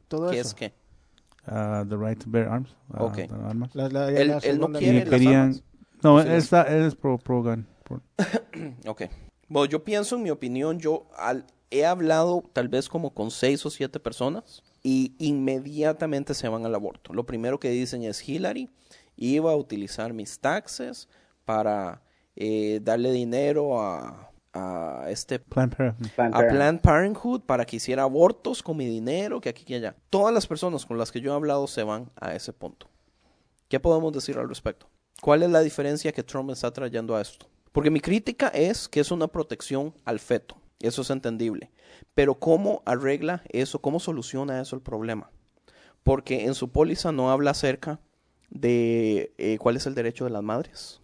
todo 0.07 0.29
que 0.29 0.39
eso. 0.39 0.49
es 0.49 0.53
que 0.53 0.73
uh, 1.47 1.83
the 1.87 1.97
right 1.97 2.23
to 2.23 2.29
bear 2.29 2.47
arms. 2.47 2.75
uh, 2.93 3.03
Ok. 3.05 3.15
the 3.15 3.29
armas. 3.43 3.73
La- 3.73 3.89
la- 3.89 4.09
Él- 4.09 4.27
la 4.27 4.37
él 4.37 4.59
no 4.59 4.69
quiere 4.71 4.99
las 4.99 5.09
querían... 5.09 5.41
armas. 5.41 5.63
No, 6.03 6.21
Sí, 6.21 6.27
él, 6.29 6.33
está, 6.35 6.61
él 6.63 6.83
es 6.83 6.95
pro, 6.95 7.17
pro 7.17 7.41
gun. 7.43 7.67
pro- 7.83 8.01
Ok. 8.87 9.03
Bueno, 9.51 9.65
yo 9.69 9.83
pienso, 9.83 10.15
en 10.15 10.23
mi 10.23 10.29
opinión, 10.29 10.79
yo 10.79 11.07
al- 11.17 11.45
he 11.71 11.85
hablado 11.85 12.43
tal 12.53 12.69
vez 12.69 12.87
como 12.87 13.13
con 13.13 13.31
seis 13.31 13.65
o 13.65 13.69
siete 13.69 13.99
personas 13.99 14.63
y 14.81 15.13
inmediatamente 15.19 16.33
se 16.33 16.47
van 16.47 16.65
al 16.65 16.73
aborto. 16.75 17.13
Lo 17.13 17.25
primero 17.25 17.59
que 17.59 17.69
dicen 17.69 18.03
es 18.03 18.27
Hillary 18.27 18.69
iba 19.17 19.51
a 19.51 19.55
utilizar 19.55 20.13
mis 20.13 20.39
taxes 20.39 21.09
para 21.45 22.01
eh, 22.35 22.79
darle 22.81 23.11
dinero 23.11 23.81
a, 23.81 24.31
a 24.53 25.05
este 25.09 25.37
Planned 25.39 25.75
Parenthood. 25.75 26.07
a 26.33 26.47
Planned 26.49 26.81
Parenthood 26.81 27.41
para 27.41 27.65
que 27.65 27.75
hiciera 27.75 28.03
abortos 28.03 28.63
con 28.63 28.77
mi 28.77 28.85
dinero, 28.85 29.41
que 29.41 29.49
aquí 29.49 29.65
que 29.65 29.75
allá. 29.75 29.95
Todas 30.09 30.33
las 30.33 30.47
personas 30.47 30.85
con 30.85 30.97
las 30.97 31.11
que 31.11 31.19
yo 31.21 31.33
he 31.33 31.35
hablado 31.35 31.67
se 31.67 31.83
van 31.83 32.09
a 32.15 32.33
ese 32.35 32.53
punto. 32.53 32.87
¿Qué 33.67 33.79
podemos 33.81 34.13
decir 34.13 34.37
al 34.37 34.47
respecto? 34.49 34.87
¿Cuál 35.21 35.43
es 35.43 35.49
la 35.49 35.59
diferencia 35.61 36.11
que 36.13 36.23
Trump 36.23 36.49
está 36.51 36.71
trayendo 36.71 37.15
a 37.15 37.21
esto? 37.21 37.47
Porque 37.71 37.89
mi 37.91 38.01
crítica 38.01 38.47
es 38.49 38.87
que 38.89 38.99
es 38.99 39.11
una 39.11 39.27
protección 39.27 39.93
al 40.05 40.19
feto. 40.19 40.57
Eso 40.79 41.03
es 41.03 41.09
entendible. 41.09 41.71
Pero 42.13 42.35
¿cómo 42.35 42.81
arregla 42.85 43.43
eso? 43.49 43.79
¿Cómo 43.79 43.99
soluciona 43.99 44.59
eso 44.61 44.75
el 44.75 44.81
problema? 44.81 45.29
Porque 46.03 46.45
en 46.45 46.55
su 46.55 46.69
póliza 46.71 47.11
no 47.11 47.31
habla 47.31 47.51
acerca 47.51 47.99
de 48.49 49.33
eh, 49.37 49.57
cuál 49.59 49.77
es 49.77 49.85
el 49.85 49.95
derecho 49.95 50.25
de 50.25 50.31
las 50.31 50.43
madres. 50.43 50.99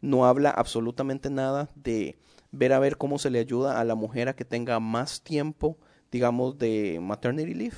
No 0.00 0.26
habla 0.26 0.50
absolutamente 0.50 1.28
nada 1.28 1.68
de 1.74 2.16
ver 2.52 2.72
a 2.72 2.78
ver 2.78 2.96
cómo 2.96 3.18
se 3.18 3.30
le 3.30 3.40
ayuda 3.40 3.80
a 3.80 3.84
la 3.84 3.94
mujer 3.96 4.28
a 4.28 4.36
que 4.36 4.44
tenga 4.44 4.78
más 4.80 5.20
tiempo, 5.22 5.76
digamos, 6.10 6.56
de 6.56 6.98
maternity 7.02 7.52
leave, 7.52 7.76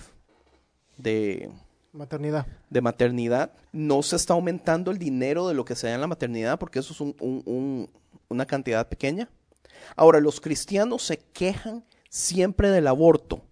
de, 0.99 1.51
Maternidad. 1.93 2.47
de 2.69 2.81
maternidad. 2.81 3.53
No 3.73 4.03
se 4.03 4.17
está 4.17 4.35
aumentando 4.35 4.91
el 4.91 4.99
dinero 4.99 5.49
de 5.49 5.55
lo 5.55 5.65
que 5.65 5.75
se 5.75 5.89
da 5.89 5.95
en 5.95 6.01
la 6.03 6.07
maternidad 6.07 6.59
porque 6.59 6.79
eso 6.79 6.93
es 6.93 7.01
un- 7.01 7.17
un- 7.21 7.43
un- 7.47 7.91
una 8.31 8.47
cantidad 8.47 8.89
pequeña. 8.89 9.29
Ahora, 9.97 10.21
los 10.21 10.41
cristianos 10.41 11.03
se 11.03 11.19
quejan 11.19 11.85
siempre 12.09 12.71
del 12.71 12.87
aborto, 12.87 13.43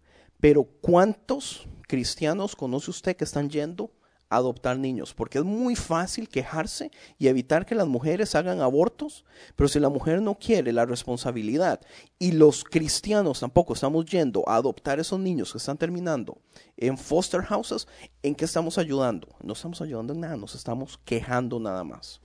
pero 0.41 0.65
¿cuántos 0.65 1.69
cristianos 1.87 2.57
conoce 2.57 2.91
usted 2.91 3.17
que 3.17 3.25
están 3.25 3.51
yendo 3.51 3.93
a 4.31 4.37
adoptar 4.37 4.79
niños? 4.79 5.15
Porque 5.15 5.39
es 5.39 5.45
muy 5.45 5.75
fácil 5.75 6.29
quejarse 6.29 6.91
y 7.19 7.29
evitar 7.29 7.67
que 7.67 7.75
las 7.75 7.89
mujeres 7.89 8.35
hagan 8.35 8.61
abortos, 8.61 9.25
pero 9.57 9.69
si 9.69 9.81
la 9.81 9.89
mujer 9.89 10.23
no 10.23 10.39
quiere 10.39 10.73
la 10.73 10.87
responsabilidad 10.87 11.81
y 12.19 12.33
los 12.33 12.63
cristianos 12.63 13.41
tampoco 13.41 13.73
estamos 13.73 14.07
yendo 14.07 14.45
a 14.49 14.57
adoptar 14.57 15.01
esos 15.01 15.19
niños 15.19 15.53
que 15.53 15.59
están 15.59 15.79
terminando 15.79 16.39
en 16.77 16.97
foster 16.97 17.43
houses, 17.43 17.89
¿en 18.23 18.35
qué 18.35 18.45
estamos 18.45 18.79
ayudando? 18.79 19.29
No 19.43 19.55
estamos 19.55 19.81
ayudando 19.81 20.13
en 20.13 20.21
nada, 20.21 20.37
nos 20.37 20.55
estamos 20.55 21.01
quejando 21.05 21.59
nada 21.59 21.83
más. 21.83 22.21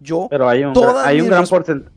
Yo, 0.00 0.26
Pero 0.30 0.48
hay 0.48 0.64
un, 0.64 0.72
todas 0.72 1.06
hay 1.06 1.20
un 1.20 1.28
gran 1.28 1.44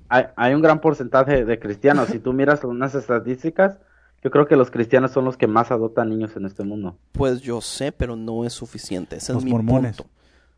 hay, 0.09 0.25
hay 0.35 0.53
un 0.53 0.61
gran 0.61 0.81
porcentaje 0.81 1.45
de 1.45 1.59
cristianos. 1.59 2.09
si 2.09 2.19
tú 2.19 2.33
miras 2.33 2.63
unas 2.63 2.93
estadísticas, 2.95 3.79
yo 4.21 4.29
creo 4.29 4.45
que 4.45 4.55
los 4.55 4.71
cristianos 4.71 5.11
son 5.11 5.25
los 5.25 5.37
que 5.37 5.47
más 5.47 5.71
adoptan 5.71 6.09
niños 6.09 6.35
en 6.35 6.45
este 6.45 6.63
mundo. 6.63 6.97
Pues 7.13 7.41
yo 7.41 7.61
sé, 7.61 7.91
pero 7.91 8.15
no 8.15 8.45
es 8.45 8.53
suficiente. 8.53 9.17
Ese 9.17 9.33
Los 9.33 9.41
es 9.41 9.45
mi 9.45 9.51
mormones. 9.51 9.97
punto. 9.97 10.11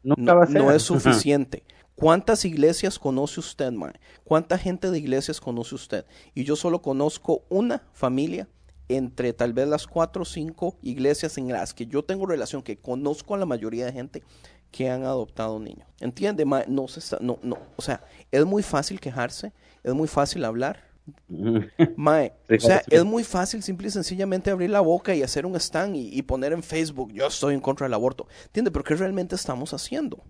Nunca 0.04 0.22
No, 0.34 0.36
va 0.38 0.44
a 0.44 0.48
ser. 0.48 0.62
no 0.62 0.72
es 0.72 0.84
suficiente. 0.84 1.64
¿Cuántas 1.96 2.44
iglesias 2.46 3.00
conoce 3.00 3.40
usted, 3.40 3.72
Mae? 3.72 3.94
¿Cuánta 4.24 4.58
gente 4.58 4.92
de 4.92 4.98
iglesias 5.00 5.40
conoce 5.40 5.76
usted? 5.76 6.06
Y 6.34 6.44
yo 6.44 6.56
solo 6.56 6.82
conozco 6.82 7.44
una 7.50 7.84
familia 7.94 8.48
entre 8.88 9.34
tal 9.34 9.54
vez 9.54 9.68
las 9.68 9.88
cuatro 9.88 10.24
o 10.24 10.26
cinco 10.26 10.78
iglesias 10.84 11.38
en 11.40 11.48
las 11.48 11.74
que 11.74 11.88
yo 11.88 12.04
tengo 12.04 12.26
relación, 12.28 12.62
que 12.62 12.78
conozco 12.78 13.34
a 13.34 13.38
la 13.38 13.46
mayoría 13.46 13.86
de 13.86 13.94
gente 13.94 14.24
que 14.76 14.90
han 14.90 15.06
adoptado 15.06 15.58
niños. 15.58 15.88
¿Entiende, 16.02 16.44
Mae? 16.44 16.66
No 16.68 16.90
se 16.90 17.00
está, 17.00 17.18
no, 17.22 17.40
no, 17.42 17.58
o 17.78 17.82
sea, 17.82 18.02
es 18.30 18.46
muy 18.46 18.62
fácil 18.62 19.00
quejarse, 19.00 19.54
es 19.84 19.94
muy 19.94 20.10
fácil 20.10 20.44
hablar, 20.44 20.84
Mae, 21.96 22.34
o 22.50 22.60
sea, 22.60 22.84
es 22.90 23.06
muy 23.06 23.24
fácil 23.24 23.64
simple 23.64 23.88
y 23.88 23.92
sencillamente 23.92 24.52
abrir 24.52 24.72
la 24.72 24.82
boca 24.82 25.16
y 25.16 25.24
hacer 25.24 25.46
un 25.46 25.56
stand 25.56 25.96
y, 25.96 26.10
y 26.10 26.24
poner 26.24 26.52
en 26.52 26.62
Facebook, 26.62 27.14
yo 27.14 27.26
estoy 27.26 27.54
en 27.54 27.62
contra 27.62 27.86
del 27.86 27.94
aborto. 27.94 28.28
¿Entiende? 28.48 28.70
Pero 28.70 28.84
¿qué 28.84 28.96
realmente 28.96 29.36
estamos 29.36 29.74
haciendo? 29.74 30.26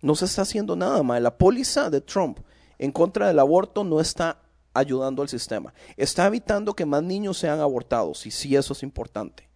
No 0.00 0.14
se 0.14 0.24
está 0.24 0.40
haciendo 0.40 0.74
nada, 0.74 1.02
mae. 1.02 1.20
La 1.20 1.36
póliza 1.36 1.90
de 1.90 2.00
Trump 2.00 2.38
en 2.78 2.92
contra 2.92 3.28
del 3.28 3.40
aborto 3.40 3.84
no 3.84 4.00
está 4.00 4.40
ayudando 4.72 5.20
al 5.20 5.28
sistema. 5.28 5.74
Está 5.98 6.26
evitando 6.26 6.72
que 6.72 6.86
más 6.86 7.02
niños 7.02 7.36
sean 7.36 7.60
abortados, 7.60 8.24
y 8.24 8.30
sí 8.30 8.56
eso 8.56 8.72
es 8.72 8.82
importante. 8.82 9.49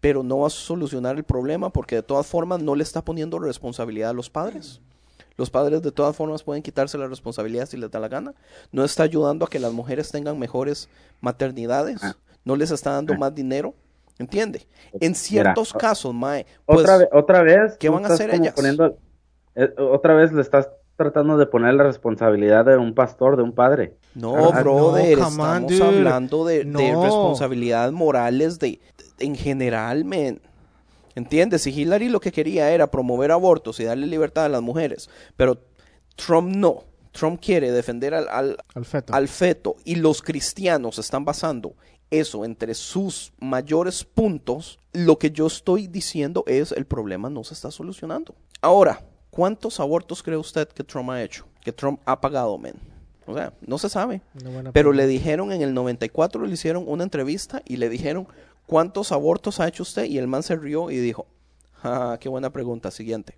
Pero 0.00 0.22
no 0.22 0.38
va 0.38 0.46
a 0.46 0.50
solucionar 0.50 1.16
el 1.16 1.24
problema 1.24 1.70
porque 1.70 1.96
de 1.96 2.02
todas 2.02 2.26
formas 2.26 2.62
no 2.62 2.74
le 2.74 2.82
está 2.82 3.02
poniendo 3.04 3.38
responsabilidad 3.38 4.10
a 4.10 4.14
los 4.14 4.30
padres. 4.30 4.80
Los 5.36 5.50
padres 5.50 5.82
de 5.82 5.92
todas 5.92 6.16
formas 6.16 6.42
pueden 6.42 6.62
quitarse 6.62 6.98
la 6.98 7.06
responsabilidad 7.06 7.66
si 7.66 7.76
les 7.76 7.90
da 7.90 7.98
la 8.00 8.08
gana. 8.08 8.34
No 8.72 8.84
está 8.84 9.02
ayudando 9.04 9.44
a 9.44 9.48
que 9.48 9.58
las 9.58 9.72
mujeres 9.72 10.10
tengan 10.10 10.38
mejores 10.38 10.88
maternidades. 11.20 12.00
No 12.44 12.56
les 12.56 12.70
está 12.70 12.92
dando 12.92 13.14
más 13.16 13.34
dinero. 13.34 13.74
¿Entiende? 14.18 14.66
En 15.00 15.14
ciertos 15.14 15.72
casos, 15.72 16.12
Mae. 16.12 16.44
Pues, 16.66 16.80
otra, 16.80 16.98
vez, 16.98 17.08
otra 17.12 17.42
vez. 17.42 17.76
¿qué 17.78 17.88
van 17.88 18.00
a 18.04 18.08
estás 18.08 18.20
hacer 18.20 18.30
como 18.30 18.42
ellas? 18.42 18.54
poniendo- 18.54 18.98
eh, 19.54 19.72
otra 19.78 20.14
vez 20.14 20.30
le 20.32 20.42
estás 20.42 20.68
tratando 20.96 21.38
de 21.38 21.46
poner 21.46 21.72
la 21.72 21.84
responsabilidad 21.84 22.66
de 22.66 22.76
un 22.76 22.94
pastor, 22.94 23.38
de 23.38 23.42
un 23.42 23.52
padre. 23.54 23.96
No, 24.14 24.36
Ah, 24.52 24.60
brother, 24.60 25.16
no, 25.18 25.26
on, 25.26 25.32
estamos 25.32 25.80
hablando 25.80 26.44
de, 26.44 26.58
de 26.58 26.64
No. 26.66 27.02
responsabilidades 27.02 27.92
morales 27.92 28.58
de, 28.58 28.78
de- 28.98 28.99
en 29.20 29.36
general, 29.36 30.04
men. 30.04 30.40
¿Entiendes? 31.14 31.62
Si 31.62 31.70
Hillary 31.70 32.08
lo 32.08 32.20
que 32.20 32.32
quería 32.32 32.70
era 32.70 32.90
promover 32.90 33.32
abortos 33.32 33.80
y 33.80 33.84
darle 33.84 34.06
libertad 34.06 34.44
a 34.46 34.48
las 34.48 34.62
mujeres, 34.62 35.10
pero 35.36 35.58
Trump 36.16 36.54
no. 36.54 36.84
Trump 37.12 37.40
quiere 37.44 37.72
defender 37.72 38.14
al, 38.14 38.28
al, 38.28 38.56
Al 38.74 38.84
feto. 38.84 39.12
al 39.12 39.26
feto 39.26 39.76
y 39.84 39.96
los 39.96 40.22
cristianos 40.22 40.98
están 40.98 41.24
basando 41.24 41.74
eso 42.10 42.44
entre 42.44 42.74
sus 42.74 43.32
mayores 43.40 44.04
puntos, 44.04 44.78
lo 44.92 45.18
que 45.18 45.30
yo 45.30 45.46
estoy 45.46 45.86
diciendo 45.86 46.44
es 46.46 46.72
el 46.72 46.84
problema 46.86 47.30
no 47.30 47.44
se 47.44 47.54
está 47.54 47.70
solucionando. 47.70 48.34
Ahora, 48.60 49.04
¿cuántos 49.30 49.80
abortos 49.80 50.22
cree 50.22 50.36
usted 50.36 50.68
que 50.68 50.84
Trump 50.84 51.10
ha 51.10 51.22
hecho? 51.22 51.46
Que 51.64 51.72
Trump 51.72 52.00
ha 52.04 52.20
pagado, 52.20 52.58
men. 52.58 52.74
O 53.26 53.34
sea, 53.34 53.52
no 53.60 53.78
se 53.78 53.88
sabe. 53.88 54.22
Pero 54.72 54.92
le 54.92 55.06
dijeron 55.06 55.52
en 55.52 55.62
el 55.62 55.72
94, 55.72 56.44
le 56.44 56.52
hicieron 56.52 56.84
una 56.86 57.04
entrevista 57.04 57.62
y 57.64 57.76
le 57.76 57.88
dijeron, 57.88 58.26
¿cuántos 58.70 59.10
abortos 59.10 59.58
ha 59.58 59.66
hecho 59.66 59.82
usted? 59.82 60.04
Y 60.04 60.16
el 60.18 60.28
man 60.28 60.44
se 60.44 60.54
rió 60.54 60.92
y 60.92 60.98
dijo, 60.98 61.26
ah, 61.82 62.16
qué 62.20 62.28
buena 62.28 62.50
pregunta, 62.50 62.92
siguiente. 62.92 63.36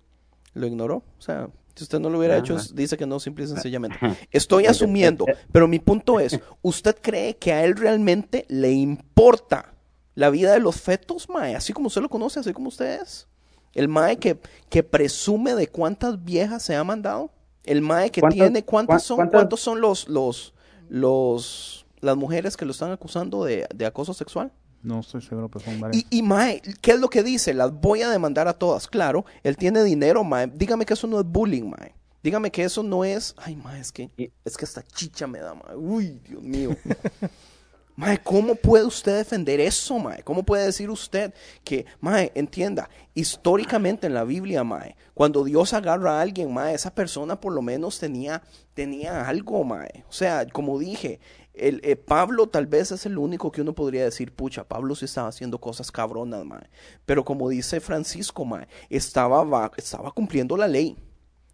Lo 0.53 0.67
ignoró. 0.67 0.97
O 1.17 1.21
sea, 1.21 1.49
si 1.73 1.83
usted 1.85 1.99
no 1.99 2.11
lo 2.11 2.19
hubiera 2.19 2.37
hecho, 2.37 2.55
dice 2.75 2.97
que 2.97 3.07
no, 3.07 3.19
simple 3.19 3.45
y 3.45 3.47
sencillamente. 3.47 3.97
Estoy 4.31 4.67
asumiendo, 4.67 5.25
pero 5.51 5.67
mi 5.67 5.79
punto 5.79 6.19
es, 6.19 6.39
¿usted 6.61 6.95
cree 7.01 7.35
que 7.37 7.51
a 7.51 7.65
él 7.65 7.75
realmente 7.75 8.45
le 8.47 8.71
importa 8.73 9.73
la 10.13 10.29
vida 10.29 10.53
de 10.53 10.59
los 10.59 10.79
fetos, 10.79 11.27
Mae? 11.29 11.55
Así 11.55 11.73
como 11.73 11.87
usted 11.87 12.01
lo 12.03 12.09
conoce, 12.09 12.39
así 12.39 12.53
como 12.53 12.67
usted 12.67 13.01
es. 13.01 13.27
El 13.73 13.87
Mae 13.87 14.17
que, 14.17 14.39
que 14.69 14.83
presume 14.83 15.55
de 15.55 15.67
cuántas 15.67 16.23
viejas 16.23 16.61
se 16.61 16.75
ha 16.75 16.83
mandado. 16.83 17.31
El 17.63 17.81
Mae 17.81 18.11
que 18.11 18.21
¿Cuántas- 18.21 18.35
tiene, 18.37 18.63
¿cuántas 18.63 18.87
cuán- 18.93 18.99
son, 18.99 19.15
cuántas- 19.17 19.39
cuántos 19.39 19.59
son 19.61 19.81
los, 19.81 20.07
los, 20.07 20.53
los, 20.89 21.87
las 22.01 22.15
mujeres 22.17 22.55
que 22.55 22.65
lo 22.65 22.71
están 22.71 22.91
acusando 22.91 23.43
de, 23.45 23.65
de 23.73 23.85
acoso 23.87 24.13
sexual? 24.13 24.51
No 24.83 24.99
estoy 24.99 25.21
seguro, 25.21 25.49
pero 25.49 25.63
son 25.63 25.79
varias. 25.79 26.03
Y, 26.09 26.17
y 26.17 26.21
Mae, 26.21 26.61
¿qué 26.81 26.91
es 26.91 26.99
lo 26.99 27.09
que 27.09 27.23
dice? 27.23 27.53
Las 27.53 27.71
voy 27.71 28.01
a 28.01 28.09
demandar 28.09 28.47
a 28.49 28.53
todas. 28.53 28.87
Claro, 28.87 29.25
él 29.41 29.55
tiene 29.55 29.83
dinero, 29.83 30.23
Mae. 30.23 30.47
Dígame 30.47 30.85
que 30.85 30.93
eso 30.93 31.07
no 31.07 31.19
es 31.19 31.25
bullying, 31.25 31.69
Mae. 31.69 31.95
Dígame 32.21 32.51
que 32.51 32.63
eso 32.63 32.83
no 32.83 33.05
es. 33.05 33.33
Ay, 33.37 33.55
Mae, 33.55 33.79
es 33.79 33.91
que, 33.91 34.09
es 34.43 34.57
que 34.57 34.65
esta 34.65 34.83
chicha 34.83 35.25
me 35.25 35.39
da, 35.39 35.53
Mae. 35.53 35.75
Uy, 35.75 36.19
Dios 36.27 36.43
mío. 36.43 36.75
Mae, 37.95 38.17
¿cómo 38.17 38.55
puede 38.55 38.85
usted 38.85 39.17
defender 39.17 39.59
eso, 39.59 39.99
Mae? 39.99 40.23
¿Cómo 40.23 40.41
puede 40.41 40.65
decir 40.65 40.89
usted 40.89 41.31
que, 41.63 41.85
Mae, 42.01 42.31
entienda, 42.33 42.89
históricamente 43.13 44.07
en 44.07 44.15
la 44.15 44.23
Biblia, 44.23 44.63
Mae, 44.63 44.95
cuando 45.13 45.43
Dios 45.43 45.73
agarra 45.73 46.17
a 46.17 46.21
alguien, 46.21 46.51
Mae, 46.51 46.73
esa 46.73 46.95
persona 46.95 47.39
por 47.39 47.53
lo 47.53 47.61
menos 47.61 47.99
tenía, 47.99 48.41
tenía 48.73 49.27
algo, 49.27 49.63
Mae. 49.63 50.05
O 50.09 50.11
sea, 50.11 50.47
como 50.47 50.79
dije, 50.79 51.19
el, 51.53 51.79
eh, 51.83 51.95
Pablo 51.95 52.47
tal 52.47 52.65
vez 52.67 52.91
es 52.91 53.05
el 53.05 53.17
único 53.17 53.51
que 53.51 53.61
uno 53.61 53.73
podría 53.73 54.03
decir, 54.03 54.33
pucha, 54.33 54.63
Pablo 54.67 54.95
sí 54.95 55.05
estaba 55.05 55.27
haciendo 55.27 55.59
cosas 55.59 55.91
cabronas, 55.91 56.43
mae. 56.45 56.69
Pero 57.05 57.23
como 57.23 57.47
dice 57.49 57.79
Francisco, 57.79 58.43
mae, 58.45 58.67
estaba, 58.89 59.43
va- 59.43 59.71
estaba 59.77 60.11
cumpliendo 60.11 60.57
la 60.57 60.67
ley. 60.67 60.97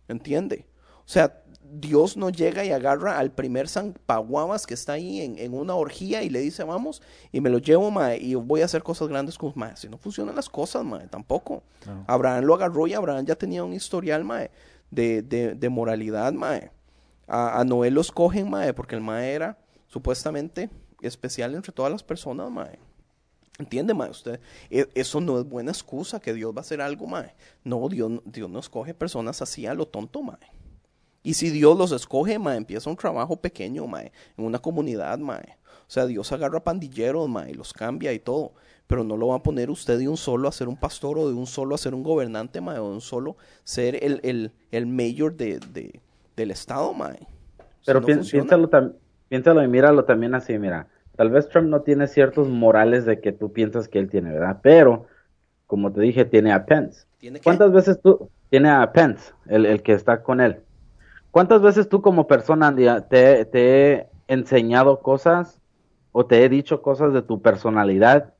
¿Entiende? 0.08 0.66
O 1.00 1.08
sea, 1.12 1.42
Dios 1.72 2.18
no 2.18 2.30
llega 2.32 2.66
y 2.66 2.72
agarra 2.72 3.20
al 3.20 3.32
primer 3.32 3.68
San 3.68 3.94
Paguamas 4.08 4.66
que 4.66 4.74
está 4.74 4.94
ahí 4.94 5.22
en, 5.22 5.38
en 5.38 5.54
una 5.54 5.76
orgía 5.76 6.24
y 6.24 6.30
le 6.30 6.40
dice, 6.40 6.64
vamos, 6.64 7.02
y 7.32 7.42
me 7.42 7.50
lo 7.52 7.60
llevo, 7.60 7.92
mae, 7.92 8.18
y 8.18 8.34
voy 8.34 8.62
a 8.62 8.66
hacer 8.66 8.82
cosas 8.82 9.08
grandes 9.08 9.38
con 9.38 9.54
mae. 9.56 9.76
Si 9.78 9.88
no 9.88 9.98
funcionan 9.98 10.36
las 10.36 10.50
cosas, 10.50 10.84
mae, 10.84 11.08
tampoco. 11.08 11.62
Abraham 12.08 12.46
lo 12.46 12.56
agarró 12.56 12.88
y 12.88 12.94
Abraham 12.96 13.26
ya 13.26 13.36
tenía 13.36 13.64
un 13.64 13.74
historial, 13.74 14.24
mae, 14.24 14.50
de, 14.90 15.22
de, 15.22 15.54
de 15.54 15.70
moralidad, 15.70 16.34
mae. 16.34 16.72
A, 17.28 17.60
a 17.60 17.64
Noé 17.64 17.92
lo 17.92 18.02
escogen, 18.02 18.50
mae, 18.50 18.74
porque 18.74 18.96
el 18.96 19.02
mae 19.02 19.32
era 19.34 19.56
supuestamente 19.90 20.70
especial 21.02 21.54
entre 21.56 21.74
todas 21.74 21.92
las 21.92 22.04
personas, 22.04 22.50
mae. 22.50 22.80
¿Entiende, 23.58 23.94
mae? 23.94 24.10
Usted, 24.10 24.40
e- 24.70 24.88
eso 24.96 25.20
no 25.20 25.38
es 25.38 25.44
buena 25.46 25.72
excusa 25.72 26.22
que 26.22 26.34
Dios 26.34 26.54
va 26.54 26.60
a 26.60 26.62
hacer 26.62 26.80
algo, 26.80 27.08
mae. 27.08 27.34
No, 27.66 27.90
Dios, 27.90 28.22
Dios 28.24 28.50
no 28.50 28.60
escoge 28.60 28.94
personas 28.94 29.42
así 29.42 29.66
a 29.66 29.74
lo 29.74 29.86
tonto, 29.86 30.22
mae. 30.22 30.38
Y 31.24 31.34
si 31.34 31.50
Dios 31.50 31.78
los 31.78 31.92
escoge, 31.92 32.40
mae, 32.40 32.56
empieza 32.56 32.90
un 32.90 32.96
trabajo 32.96 33.36
pequeño, 33.36 33.86
mae, 33.88 34.14
en 34.38 34.46
una 34.46 34.60
comunidad, 34.60 35.20
mae. 35.20 35.58
O 35.66 35.92
sea, 35.92 36.06
Dios 36.06 36.32
agarra 36.32 36.64
pandilleros, 36.64 37.28
mae, 37.28 37.54
los 37.54 37.74
cambia 37.74 38.14
y 38.14 38.20
todo. 38.20 38.54
Pero 38.88 39.04
no 39.04 39.18
lo 39.18 39.28
va 39.28 39.36
a 39.36 39.44
poner 39.44 39.70
usted 39.70 40.00
de 40.00 40.08
un 40.08 40.18
solo 40.18 40.48
a 40.48 40.52
ser 40.52 40.68
un 40.70 40.78
pastor 40.78 41.20
o 41.20 41.28
de 41.28 41.34
un 41.34 41.46
solo 41.46 41.76
a 41.76 41.78
ser 41.78 41.94
un 41.94 42.04
gobernante, 42.04 42.62
mae, 42.62 42.80
o 42.80 42.88
de 42.90 42.94
un 42.96 43.02
solo 43.02 43.36
ser 43.66 44.02
el, 44.04 44.20
el, 44.24 44.52
el 44.72 44.86
mayor 44.88 45.36
de, 45.36 45.60
de- 45.60 46.00
del 46.38 46.52
estado, 46.52 46.94
mae. 46.94 47.28
Pero 47.86 48.00
no 48.00 48.06
piénsalo, 48.32 48.70
tam- 48.70 48.94
piénsalo 49.30 49.64
y 49.64 49.68
míralo 49.68 50.06
también 50.06 50.36
así, 50.36 50.58
mira. 50.58 50.88
Tal 51.16 51.30
vez 51.30 51.50
Trump 51.50 51.68
no 51.70 51.82
tiene 51.82 52.08
ciertos 52.08 52.48
morales 52.48 53.06
de 53.06 53.20
que 53.20 53.32
tú 53.32 53.52
piensas 53.52 53.88
que 53.88 54.00
él 54.00 54.10
tiene, 54.10 54.32
¿verdad? 54.32 54.60
Pero, 54.62 55.06
como 55.68 55.92
te 55.92 56.02
dije, 56.02 56.26
tiene 56.26 56.52
a 56.52 56.66
Pence. 56.66 57.06
¿Cuántas 57.44 57.72
veces 57.72 58.02
tú, 58.02 58.30
tiene 58.50 58.70
a 58.70 58.92
Pence, 58.92 59.34
el, 59.48 59.66
el 59.66 59.82
que 59.82 59.94
está 59.94 60.24
con 60.24 60.40
él? 60.40 60.62
¿Cuántas 61.32 61.62
veces 61.62 61.90
tú 61.90 62.02
como 62.02 62.28
persona 62.28 62.68
Andy, 62.68 62.88
te, 63.10 63.46
te 63.46 63.92
he 63.92 64.08
enseñado 64.28 65.02
cosas 65.02 65.62
o 66.12 66.26
te 66.26 66.44
he 66.44 66.50
dicho 66.50 66.82
cosas 66.82 67.14
de 67.14 67.22
tu 67.22 67.42
personalidad 67.42 68.34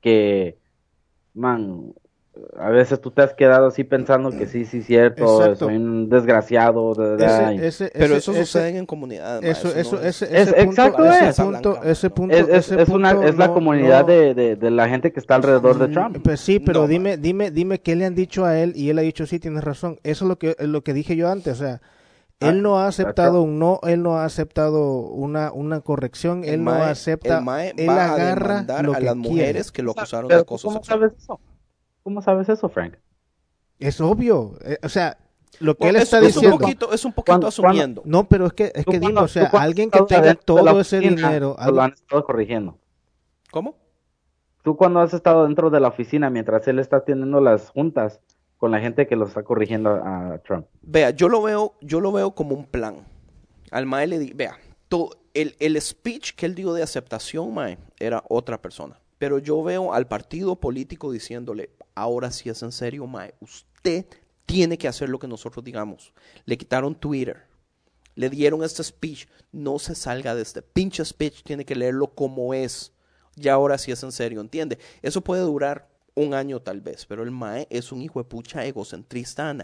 que, 0.00 0.58
man, 1.34 1.94
a 2.58 2.70
veces 2.70 3.00
tú 3.00 3.10
te 3.10 3.22
has 3.22 3.34
quedado 3.34 3.66
así 3.66 3.84
pensando 3.84 4.30
que 4.30 4.46
sí, 4.46 4.64
sí, 4.64 4.82
cierto, 4.82 5.40
Exacto. 5.40 5.66
soy 5.66 5.76
un 5.76 6.08
desgraciado, 6.08 6.94
da, 6.94 7.16
da, 7.16 7.40
da, 7.40 7.52
y- 7.54 7.56
Ese, 7.58 7.66
ese, 7.86 7.90
Pero 7.92 8.04
ese- 8.06 8.16
eso 8.18 8.32
ese- 8.32 8.44
sucede 8.46 8.78
en 8.78 8.86
comunidades, 8.86 9.42
mae, 9.42 9.50
Eso, 9.50 9.68
no 9.68 9.74
eso, 9.74 10.00
es- 10.02 10.22
ese, 10.22 10.52
punto, 10.64 10.82
exacto 10.82 11.04
ese 11.04 11.28
es. 11.28 11.36
punto, 11.40 11.82
ese 11.82 12.10
punto, 12.10 12.34
es, 12.36 12.48
es- 12.48 12.72
ese 12.72 12.82
es 12.82 12.88
una, 12.88 13.10
es 13.26 13.36
la 13.36 13.48
no- 13.48 13.54
comunidad 13.54 14.00
no- 14.02 14.06
de, 14.06 14.34
de, 14.34 14.56
de 14.56 14.70
la 14.70 14.88
gente 14.88 15.12
que 15.12 15.20
está 15.20 15.34
alrededor 15.36 15.78
de 15.78 15.88
Trump. 15.88 16.18
Pues 16.22 16.40
sí, 16.40 16.60
pero 16.60 16.82
No, 16.82 16.86
dime, 16.88 17.16
dime, 17.16 17.50
dime 17.50 17.80
qué 17.80 17.96
le 17.96 18.04
han 18.06 18.14
dicho 18.14 18.44
a 18.44 18.58
él 18.58 18.72
y 18.76 18.90
él 18.90 18.98
ha 18.98 19.02
dicho 19.02 19.26
sí, 19.26 19.38
tienes 19.38 19.64
razón. 19.64 19.98
Eso 20.02 20.24
es 20.24 20.28
lo 20.28 20.38
que, 20.38 20.54
lo 20.60 20.82
que 20.82 20.92
dije 20.94 21.16
yo 21.16 21.28
antes, 21.30 21.54
o 21.60 21.64
sea, 21.64 21.80
Ah, 22.40 22.50
él 22.50 22.62
no 22.62 22.78
ha 22.78 22.86
aceptado 22.86 23.42
un 23.42 23.58
no, 23.58 23.80
él 23.82 24.00
no 24.00 24.16
ha 24.18 24.24
aceptado 24.24 25.00
una, 25.08 25.50
una 25.50 25.80
corrección, 25.80 26.44
El 26.44 26.50
él 26.50 26.64
no 26.64 26.70
acepta, 26.70 27.38
el 27.38 27.44
mae 27.44 27.74
él 27.76 27.88
a 27.88 28.12
agarra 28.12 28.58
a 28.60 28.82
las 28.84 28.94
quiere. 29.02 29.14
mujeres 29.16 29.72
que 29.72 29.82
lo 29.82 29.90
acusaron 29.90 30.28
de 30.28 30.36
acoso 30.36 30.68
¿Cómo 30.68 30.78
sexual. 30.78 31.00
sabes 31.00 31.18
eso? 31.20 31.40
¿Cómo 32.08 32.22
sabes 32.22 32.48
eso, 32.48 32.70
Frank? 32.70 32.94
Es 33.78 34.00
obvio, 34.00 34.54
eh, 34.64 34.78
o 34.82 34.88
sea, 34.88 35.18
lo 35.60 35.76
que 35.76 35.90
él 35.90 35.96
está 35.96 36.20
es, 36.20 36.28
es 36.28 36.34
diciendo. 36.36 36.56
un 36.56 36.62
poquito, 36.62 36.90
es 36.94 37.04
un 37.04 37.12
poquito 37.12 37.32
Cuando- 37.32 37.48
asumiendo. 37.48 38.00
No, 38.06 38.26
pero 38.26 38.46
es 38.46 38.54
que, 38.54 38.72
es 38.74 38.86
que 38.86 38.92
dime, 38.92 39.12
cuando- 39.12 39.22
o 39.24 39.28
sea, 39.28 39.50
alguien 39.52 39.90
que 39.90 40.00
tenga 40.04 40.34
todo 40.34 40.80
ese 40.80 40.96
oficina, 41.00 41.28
dinero, 41.28 41.48
Lo 41.58 41.62
algo- 41.62 41.80
han 41.82 41.92
estado 41.92 42.24
corrigiendo. 42.24 42.78
¿Cómo? 43.50 43.76
Tú 44.62 44.74
cuando 44.78 45.00
has 45.00 45.12
estado 45.12 45.44
dentro 45.44 45.68
de 45.68 45.80
la 45.80 45.88
oficina 45.88 46.30
mientras 46.30 46.66
él 46.66 46.78
está 46.78 47.04
teniendo 47.04 47.42
las 47.42 47.68
juntas 47.68 48.20
con 48.56 48.70
la 48.70 48.80
gente 48.80 49.06
que 49.06 49.14
lo 49.14 49.26
está 49.26 49.42
corrigiendo 49.42 49.90
a, 49.90 50.32
a 50.32 50.38
Trump. 50.38 50.66
Vea, 50.80 51.10
yo 51.10 51.28
lo 51.28 51.42
veo, 51.42 51.74
yo 51.82 52.00
lo 52.00 52.10
veo 52.10 52.30
como 52.34 52.54
un 52.54 52.64
plan. 52.64 53.04
Al 53.70 53.84
Mae 53.84 54.06
le 54.06 54.18
di, 54.18 54.32
vea, 54.32 54.56
to- 54.88 55.10
el, 55.34 55.56
el 55.60 55.78
speech 55.82 56.32
que 56.34 56.46
él 56.46 56.54
dio 56.54 56.72
de 56.72 56.82
aceptación, 56.82 57.52
Mae, 57.52 57.76
era 58.00 58.24
otra 58.30 58.62
persona. 58.62 58.98
Pero 59.18 59.38
yo 59.40 59.62
veo 59.62 59.92
al 59.92 60.06
partido 60.06 60.56
político 60.56 61.10
diciéndole, 61.10 61.70
ahora 61.98 62.30
sí 62.30 62.48
es 62.48 62.62
en 62.62 62.72
serio, 62.72 63.06
Mae, 63.06 63.34
usted 63.40 64.06
tiene 64.46 64.78
que 64.78 64.88
hacer 64.88 65.08
lo 65.08 65.18
que 65.18 65.28
nosotros 65.28 65.64
digamos. 65.64 66.12
Le 66.44 66.56
quitaron 66.56 66.94
Twitter. 66.94 67.44
Le 68.14 68.30
dieron 68.30 68.64
este 68.64 68.82
speech. 68.82 69.26
No 69.52 69.78
se 69.78 69.94
salga 69.94 70.34
de 70.34 70.42
este 70.42 70.62
pinche 70.62 71.04
speech. 71.04 71.42
Tiene 71.44 71.64
que 71.64 71.74
leerlo 71.76 72.14
como 72.14 72.54
es. 72.54 72.92
Ya 73.36 73.52
ahora 73.54 73.78
sí 73.78 73.92
es 73.92 74.02
en 74.02 74.10
serio, 74.10 74.40
¿entiende? 74.40 74.78
Eso 75.02 75.20
puede 75.20 75.42
durar 75.42 75.88
un 76.14 76.34
año 76.34 76.60
tal 76.60 76.80
vez, 76.80 77.06
pero 77.06 77.22
el 77.22 77.30
Mae 77.30 77.68
es 77.70 77.92
un 77.92 78.02
hijo 78.02 78.18
de 78.18 78.24
pucha 78.24 78.64
egocentrista, 78.64 79.54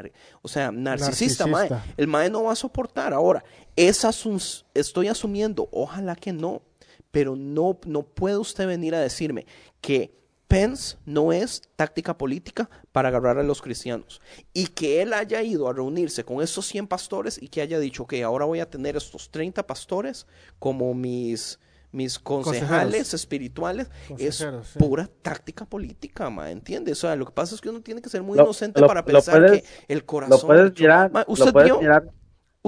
o 0.41 0.47
sea, 0.47 0.71
narcisista, 0.71 1.47
Mae. 1.49 1.69
Narcisista. 1.69 1.95
El 1.97 2.07
Mae 2.07 2.31
no 2.31 2.45
va 2.45 2.53
a 2.53 2.57
soportar. 2.57 3.13
Ahora, 3.13 3.43
asun- 3.77 4.65
estoy 4.73 5.09
asumiendo, 5.09 5.69
ojalá 5.73 6.15
que 6.15 6.33
no, 6.33 6.63
pero 7.11 7.35
no, 7.35 7.81
no 7.87 8.03
puede 8.05 8.37
usted 8.39 8.69
venir 8.69 8.95
a 8.95 9.01
decirme 9.01 9.47
que 9.81 10.15
Pence 10.55 10.97
no 11.05 11.33
es 11.33 11.63
táctica 11.77 12.17
política 12.17 12.71
para 12.93 13.09
agarrar 13.09 13.39
a 13.39 13.43
los 13.43 13.61
cristianos 13.61 14.21
y 14.53 14.69
que 14.69 15.03
él 15.03 15.13
haya 15.13 15.43
ido 15.43 15.69
a 15.69 15.73
reunirse 15.73 16.25
con 16.25 16.43
esos 16.43 16.67
100 16.67 16.87
pastores 16.87 17.43
y 17.43 17.49
que 17.49 17.61
haya 17.61 17.79
dicho 17.79 18.07
que 18.07 18.23
ahora 18.23 18.45
voy 18.45 18.61
a 18.61 18.71
tener 18.71 18.97
estos 18.97 19.31
30 19.31 19.67
pastores 19.67 20.27
como 20.59 20.95
mis 20.95 21.59
mis 21.91 22.19
concejales 22.19 22.67
Consejeros. 22.75 23.15
espirituales 23.15 23.89
Consejeros, 24.09 24.67
es 24.67 24.73
sí. 24.73 24.79
pura 24.81 25.09
táctica 25.23 25.65
política, 25.65 26.29
ma, 26.29 26.51
¿entiendes? 26.51 26.99
O 26.99 27.01
sea, 27.03 27.15
lo 27.15 27.25
que 27.25 27.31
pasa 27.33 27.55
es 27.55 27.61
que 27.61 27.69
uno 27.69 27.83
tiene 27.83 28.03
que 28.03 28.09
ser 28.09 28.21
muy 28.23 28.37
Lo- 28.37 28.43
inocente 28.43 28.81
lo- 28.81 28.89
para 28.89 29.01
lo 29.03 29.07
pensar 29.07 29.41
puedes- 29.41 29.63
que 29.63 29.69
el 29.93 30.05
corazón 30.05 30.41
Lo 30.41 30.45
puedes 30.47 30.73
mirar, 30.81 31.13
Ma, 31.13 31.25
lo 31.29 31.53
puedes 31.53 31.67
vio, 31.71 31.81
mirar, 31.81 32.11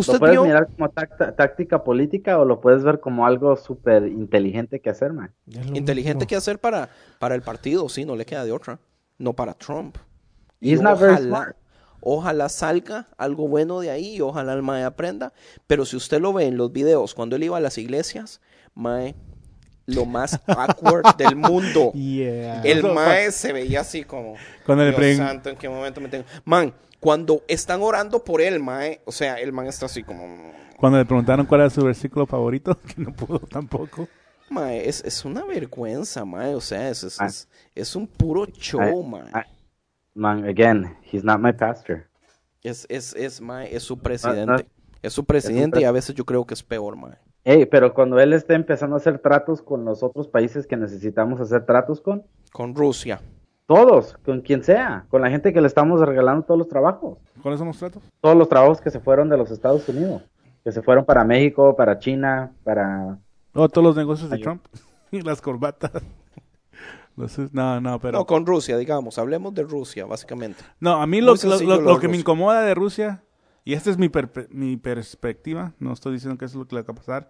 usted 0.01 0.15
lo 0.15 0.19
puedes 0.21 0.35
vio, 0.35 0.45
mirar 0.45 0.69
como 0.69 0.89
táctica 0.91 1.83
política 1.83 2.39
o 2.39 2.45
lo 2.45 2.61
puedes 2.61 2.85
ver 2.85 3.01
como 3.01 3.27
algo 3.27 3.57
súper 3.57 4.07
inteligente 4.07 4.81
que 4.81 4.91
hacer, 4.91 5.13
man. 5.13 5.33
Inteligente 5.75 6.19
mismo. 6.19 6.29
que 6.29 6.37
hacer 6.37 6.59
para, 6.61 6.89
para 7.19 7.35
el 7.35 7.43
partido, 7.43 7.89
sí, 7.89 8.05
no 8.05 8.15
le 8.17 8.25
queda 8.25 8.45
de 8.45 8.53
otra, 8.53 8.79
no 9.19 9.33
para 9.35 9.55
Trump. 9.55 9.97
Y 10.61 10.73
He's 10.73 10.81
not 10.81 10.99
very 10.99 11.15
ojalá, 11.15 11.27
smart. 11.29 11.57
ojalá 12.01 12.49
salga 12.49 13.09
algo 13.19 13.49
bueno 13.49 13.81
de 13.81 13.91
ahí 13.91 14.17
y 14.17 14.21
ojalá 14.21 14.53
el 14.55 14.63
Mae 14.63 14.85
aprenda. 14.85 15.33
Pero 15.67 15.85
si 15.85 15.97
usted 15.97 16.21
lo 16.21 16.33
ve 16.33 16.45
en 16.47 16.57
los 16.57 16.73
videos 16.73 17.15
cuando 17.15 17.37
él 17.37 17.45
iba 17.45 17.57
a 17.57 17.61
las 17.61 17.79
iglesias, 17.79 18.41
Mae, 18.75 19.15
lo 19.87 20.05
más 20.05 20.41
awkward 20.47 21.17
del 21.17 21.37
mundo. 21.37 21.93
Yeah. 21.95 22.63
El 22.63 22.83
Mae 22.83 23.31
se 23.33 23.53
veía 23.53 23.81
así 23.81 24.05
como, 24.05 24.35
Cuando 24.65 24.85
Dios 24.85 25.17
santo, 25.17 25.49
¿en 25.51 25.57
qué 25.57 25.69
momento 25.69 26.01
me 26.01 26.09
tengo? 26.09 26.25
Man, 26.45 26.73
cuando 27.01 27.43
están 27.49 27.83
orando 27.83 28.23
por 28.25 28.41
él, 28.41 28.61
Mae, 28.61 29.01
o 29.05 29.13
sea, 29.13 29.35
el 29.41 29.53
man 29.53 29.67
está 29.67 29.87
así 29.87 30.03
como... 30.03 30.53
Cuando 30.79 30.99
le 30.99 31.05
preguntaron 31.05 31.47
cuál 31.47 31.63
era 31.63 31.71
su 31.71 31.83
versículo 31.85 32.27
favorito, 32.27 32.77
que 32.87 33.01
no 33.01 33.13
pudo 33.13 33.39
tampoco. 33.41 34.09
Mae, 34.51 34.89
es, 34.89 35.03
es 35.05 35.25
una 35.25 35.45
vergüenza, 35.45 36.25
Mae, 36.25 36.55
o 36.55 36.61
sea, 36.61 36.89
es, 36.91 37.03
es, 37.03 37.21
es, 37.21 37.49
es 37.75 37.97
un 37.97 38.07
puro 38.07 38.47
show, 38.47 38.81
I- 39.03 39.07
Mae. 39.09 39.31
I- 39.31 39.47
man, 40.15 40.45
again, 40.49 40.97
he's 41.13 41.25
not 41.25 41.41
my 41.41 41.53
pastor. 41.53 42.09
Es, 42.63 42.87
es, 42.89 43.15
es, 43.15 43.41
mae, 43.41 43.75
es 43.75 43.83
su 43.85 43.97
no- 43.97 44.03
presidente. 44.03 44.67
Es 45.03 45.13
su 45.13 45.25
presidente 45.25 45.81
y 45.81 45.85
a 45.85 45.93
veces 45.93 46.15
yo 46.17 46.25
creo 46.25 46.45
que 46.47 46.55
es 46.55 46.63
peor, 46.65 46.97
mae. 46.97 47.17
Hey, 47.49 47.65
pero 47.67 47.95
cuando 47.95 48.19
él 48.19 48.33
esté 48.33 48.55
empezando 48.55 48.97
a 48.97 48.99
hacer 48.99 49.21
tratos 49.21 49.63
con 49.63 49.85
los 49.85 50.03
otros 50.03 50.27
países 50.27 50.67
que 50.67 50.77
necesitamos 50.77 51.41
hacer 51.41 51.65
tratos 51.65 52.01
con, 52.01 52.25
Con 52.53 52.75
Rusia. 52.75 53.21
todos, 53.67 54.17
con 54.25 54.41
quien 54.41 54.65
sea, 54.65 55.07
con 55.11 55.23
la 55.23 55.31
gente 55.31 55.53
que 55.53 55.61
le 55.61 55.69
estamos 55.69 56.01
regalando 56.01 56.43
todos 56.45 56.59
los 56.59 56.69
trabajos, 56.69 57.19
¿Cuáles 57.41 57.59
son 57.59 57.69
los 57.69 57.79
tratos? 57.79 58.03
todos 58.21 58.35
los 58.37 58.49
trabajos 58.49 58.81
que 58.81 58.91
se 58.91 58.99
fueron 58.99 59.29
de 59.29 59.37
los 59.37 59.53
Estados 59.53 59.89
Unidos, 59.89 60.23
que 60.65 60.73
se 60.73 60.83
fueron 60.83 61.05
para 61.05 61.23
México, 61.25 61.77
para 61.77 62.01
China, 62.01 62.51
para... 62.65 63.17
Oh, 63.55 63.69
todos 63.69 63.87
los 63.87 63.97
negocios 63.97 64.29
de 64.29 64.37
Ay, 64.37 64.43
Trump. 64.43 64.65
y 65.13 65.21
las 65.21 65.41
corbatas. 65.41 65.93
No, 67.53 67.81
no, 67.81 67.99
pero... 67.99 68.19
No, 68.19 68.27
con 68.27 68.45
Rusia, 68.45 68.77
digamos. 68.77 69.17
Hablemos 69.19 69.55
de 69.55 69.63
Rusia, 69.63 70.05
básicamente. 70.05 70.63
No, 70.81 71.01
a 71.01 71.07
mí 71.07 71.23
lo, 71.23 71.29
lo- 71.29 71.37
sencillo 71.39 71.77
lo- 71.77 71.81
lo 71.81 71.83
lo 71.89 71.95
de 71.95 72.01
que 72.03 72.09
me 72.09 72.19
incomoda 72.19 72.61
de 72.61 72.75
Rusia, 72.75 73.23
y 73.67 73.75
esta 73.75 73.91
es 73.91 73.99
mi, 73.99 74.09
perspectiva, 74.77 75.75
no 75.81 75.93
estoy 75.93 76.15
diciendo 76.15 76.39
que 76.39 76.45
eso 76.45 76.53
es 76.53 76.61
lo 76.61 76.69
que 76.69 76.77
le 76.77 76.83
va 76.83 76.93
a 76.93 76.95
pasar. 76.95 77.29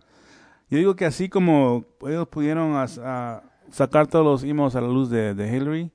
Yo 0.68 0.76
digo 0.76 0.94
que 0.94 1.06
así 1.06 1.30
como 1.30 1.86
ellos 2.02 2.28
pudieron 2.28 2.74
a 2.76 3.42
sacar 3.70 4.06
todos 4.06 4.22
los 4.22 4.44
emails 4.44 4.76
a 4.76 4.82
la 4.82 4.88
luz 4.88 5.08
de, 5.08 5.34
de 5.34 5.56
Hillary, 5.56 5.90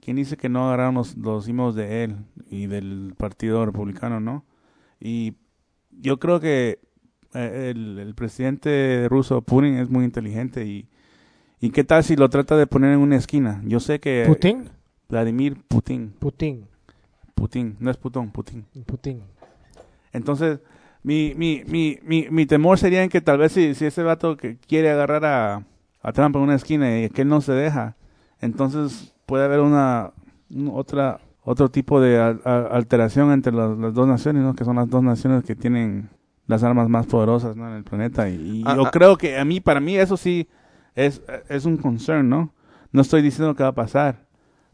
¿quién 0.00 0.16
dice 0.16 0.36
que 0.36 0.50
no 0.50 0.66
agarraron 0.66 0.96
los, 0.96 1.16
los 1.16 1.48
emails 1.48 1.74
de 1.74 2.04
él 2.04 2.16
y 2.50 2.66
del 2.66 3.14
Partido 3.16 3.64
Republicano, 3.64 4.20
no? 4.20 4.44
Y 5.00 5.32
yo 5.90 6.18
creo 6.18 6.40
que 6.40 6.78
eh, 7.32 7.72
el, 7.74 7.98
el 7.98 8.14
presidente 8.14 9.06
ruso, 9.08 9.40
Putin, 9.40 9.78
es 9.78 9.88
muy 9.88 10.04
inteligente 10.04 10.66
y, 10.66 10.90
y 11.58 11.70
qué 11.70 11.84
tal 11.84 12.04
si 12.04 12.16
lo 12.16 12.28
trata 12.28 12.58
de 12.58 12.66
poner 12.66 12.92
en 12.92 13.00
una 13.00 13.16
esquina. 13.16 13.62
Yo 13.64 13.80
sé 13.80 13.98
que 13.98 14.24
Putin, 14.26 14.68
Vladimir 15.08 15.56
Putin, 15.66 16.12
Putin, 16.18 16.66
Putin, 17.34 17.76
no 17.80 17.90
es 17.90 17.96
Putón, 17.96 18.30
Putin. 18.30 18.66
Putin. 18.84 19.22
Entonces, 20.16 20.60
Mi, 21.02 21.34
mi, 21.36 21.62
mi, 21.68 21.98
mi, 22.02 22.26
mi 22.30 22.46
temor 22.46 22.78
sería 22.78 23.04
en 23.04 23.08
que 23.10 23.20
tal 23.20 23.38
vez 23.38 23.52
si, 23.52 23.74
si 23.76 23.84
ese 23.86 24.02
vato 24.02 24.36
que 24.36 24.56
quiere 24.58 24.90
agarrar 24.90 25.24
a, 25.24 25.62
a 26.02 26.12
Trump 26.12 26.34
en 26.34 26.42
una 26.42 26.56
esquina 26.56 27.00
y 27.00 27.10
que 27.10 27.22
él 27.22 27.28
no 27.28 27.40
se 27.40 27.52
deja, 27.52 27.94
entonces 28.40 29.14
puede 29.24 29.44
haber 29.44 29.60
una, 29.60 30.10
un- 30.50 30.72
otra 30.74 31.20
otro 31.44 31.68
tipo 31.70 32.00
de 32.00 32.18
al- 32.18 32.40
al- 32.44 32.68
alteración 32.72 33.30
entre 33.30 33.52
las, 33.52 33.78
las 33.78 33.94
dos 33.94 34.08
naciones, 34.08 34.42
¿no? 34.42 34.54
que 34.56 34.64
son 34.64 34.74
las 34.76 34.90
dos 34.90 35.00
naciones 35.04 35.44
que 35.44 35.54
tienen 35.54 36.08
las 36.48 36.64
armas 36.64 36.88
más 36.88 37.06
poderosas 37.06 37.54
¿no? 37.56 37.68
en 37.68 37.74
el 37.74 37.84
planeta. 37.84 38.28
Y, 38.28 38.34
y 38.34 38.62
Ah, 38.66 38.74
yo 38.74 38.86
ah. 38.86 38.90
creo 38.90 39.16
que 39.16 39.38
a 39.38 39.44
mí, 39.44 39.60
para 39.60 39.78
mí, 39.78 39.96
eso 39.96 40.16
sí 40.16 40.48
es, 40.96 41.22
es 41.48 41.66
un 41.66 41.76
concern, 41.76 42.28
¿no? 42.28 42.52
No 42.90 43.00
estoy 43.02 43.22
diciendo 43.22 43.54
que 43.54 43.62
va 43.62 43.68
a 43.70 43.74
pasar, 43.74 44.26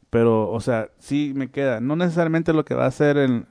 pero, 0.08 0.50
o 0.50 0.60
sea, 0.60 0.88
sí 0.98 1.32
me 1.36 1.50
queda. 1.50 1.80
No 1.80 1.94
necesariamente 1.94 2.54
lo 2.54 2.64
que 2.64 2.74
va 2.74 2.84
a 2.84 2.88
hacer 2.88 3.18
eh, 3.18 3.42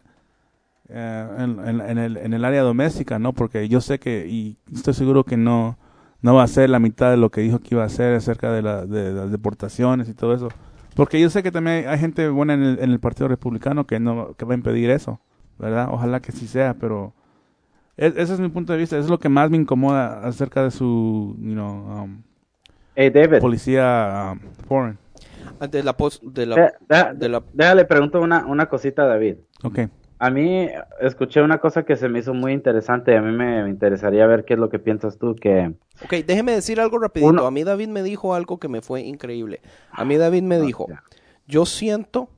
en, 0.94 1.60
en- 1.68 1.82
en 1.82 1.98
el, 1.98 2.18
en 2.18 2.34
el 2.34 2.46
área 2.46 2.62
doméstica, 2.64 3.20
¿no? 3.20 3.34
Porque 3.34 3.68
yo 3.70 3.82
sé 3.82 4.00
que, 4.00 4.28
y 4.28 4.58
estoy 4.74 4.94
seguro 4.94 5.24
que 5.24 5.38
no, 5.38 5.78
no 6.22 6.36
va 6.36 6.44
a 6.44 6.48
ser 6.48 6.70
la 6.70 6.80
mitad 6.80 7.10
de 7.12 7.18
lo 7.18 7.30
que 7.32 7.42
dijo 7.42 7.60
que 7.60 7.76
iba 7.76 7.84
a 7.84 7.88
hacer 7.88 8.14
acerca 8.16 8.52
de, 8.52 8.62
la, 8.62 8.86
de 8.86 9.12
las 9.14 9.32
deportaciones 9.32 10.10
y 10.10 10.14
todo 10.14 10.34
eso. 10.34 10.50
Porque 10.96 11.20
yo 11.22 11.30
sé 11.30 11.42
que 11.44 11.52
también 11.52 11.78
hay, 11.78 11.84
hay 11.94 12.00
gente 12.00 12.28
buena 12.30 12.54
en 12.54 12.64
el, 12.64 12.80
en 12.80 12.92
el 12.92 13.00
Partido 13.00 13.28
Republicano 13.30 13.86
que 13.88 14.00
no 14.00 14.34
que 14.36 14.44
va 14.46 14.54
a 14.54 14.58
impedir 14.58 14.89
eso, 14.89 15.20
¿verdad? 15.58 15.88
Ojalá 15.92 16.20
que 16.20 16.32
sí 16.34 16.48
sea, 16.48 16.74
pero 16.74 17.14
es- 17.96 18.16
ese 18.18 18.34
es 18.34 18.39
mi 18.39 18.50
punto 18.50 18.74
de 18.74 18.80
vista. 18.80 18.98
Es 18.98 19.10
lo 19.10 19.18
que 19.20 19.30
más 19.30 19.50
me 19.50 19.58
incomoda 19.58 20.20
acerca 20.28 20.64
de 20.64 20.72
su, 20.72 21.36
you 21.39 21.54
know, 21.54 22.04
um, 22.04 22.22
Hey, 22.96 23.10
David. 23.10 23.39
policía 23.39 24.34
um, 24.34 24.39
foreign. 24.68 24.98
De 25.72 25.82
la, 25.82 25.96
pos- 25.96 26.20
de 26.24 26.46
la, 26.46 26.56
de- 26.56 26.72
de- 26.89 27.14
de 27.16 27.30
la- 27.30 27.44
déjale, 27.54 27.86
pregunto 27.86 28.20
una, 28.20 28.46
una 28.46 28.66
cosita 28.68 29.04
a 29.04 29.06
David. 29.08 29.36
Ok. 29.64 29.80
A 30.24 30.30
mí 30.30 30.67
escuché 30.99 31.41
una 31.41 31.57
cosa 31.57 31.84
que 31.84 31.95
se 31.95 32.07
me 32.07 32.19
hizo 32.19 32.34
muy 32.36 32.53
interesante. 32.53 33.17
A 33.17 33.22
mí 33.24 33.32
me, 33.32 33.63
me 33.63 33.69
interesaría 33.72 34.28
ver 34.28 34.45
qué 34.45 34.53
es 34.53 34.59
lo 34.59 34.69
que 34.69 34.78
piensas 34.78 35.17
tú. 35.17 35.36
Que 35.36 35.74
Ok, 36.03 36.13
déjeme 36.28 36.51
decir 36.51 36.80
algo 36.80 36.99
rapidito. 36.99 37.30
Uno- 37.30 37.45
A 37.47 37.51
mí 37.51 37.63
David 37.63 37.88
me 37.88 38.03
dijo 38.03 38.36
algo 38.36 38.59
que 38.59 38.67
me 38.67 38.82
fue 38.82 39.01
increíble. 39.01 39.61
A 39.91 40.05
mí 40.05 40.17
David 40.17 40.43
me 40.43 40.59
dijo, 40.59 40.86
ya. 40.89 41.03
yo 41.47 41.65
siento 41.65 42.30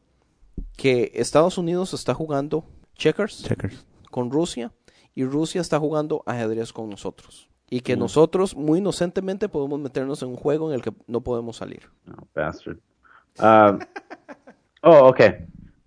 que 0.78 1.12
Estados 1.16 1.58
Unidos 1.58 1.94
está 1.94 2.14
jugando 2.14 2.64
checkers 2.96 3.44
Checkers. 3.44 3.86
con 4.12 4.32
Rusia 4.32 4.72
y 5.14 5.26
Rusia 5.26 5.60
está 5.60 5.78
jugando 5.78 6.24
ajedrez 6.26 6.72
con 6.72 6.90
nosotros. 6.90 7.50
Y 7.70 7.82
que 7.82 7.98
nosotros 7.98 8.56
muy 8.56 8.80
inocentemente 8.80 9.50
podemos 9.50 9.80
meternos 9.80 10.22
en 10.24 10.30
un 10.30 10.36
juego 10.36 10.70
en 10.70 10.76
el 10.76 10.82
que 10.82 10.94
no 11.08 11.22
podemos 11.22 11.58
salir. 11.58 11.90
no, 12.06 12.28
bastard. 12.34 12.78
Ah, 13.40 13.78
oh, 14.84 15.10
ok. 15.10 15.20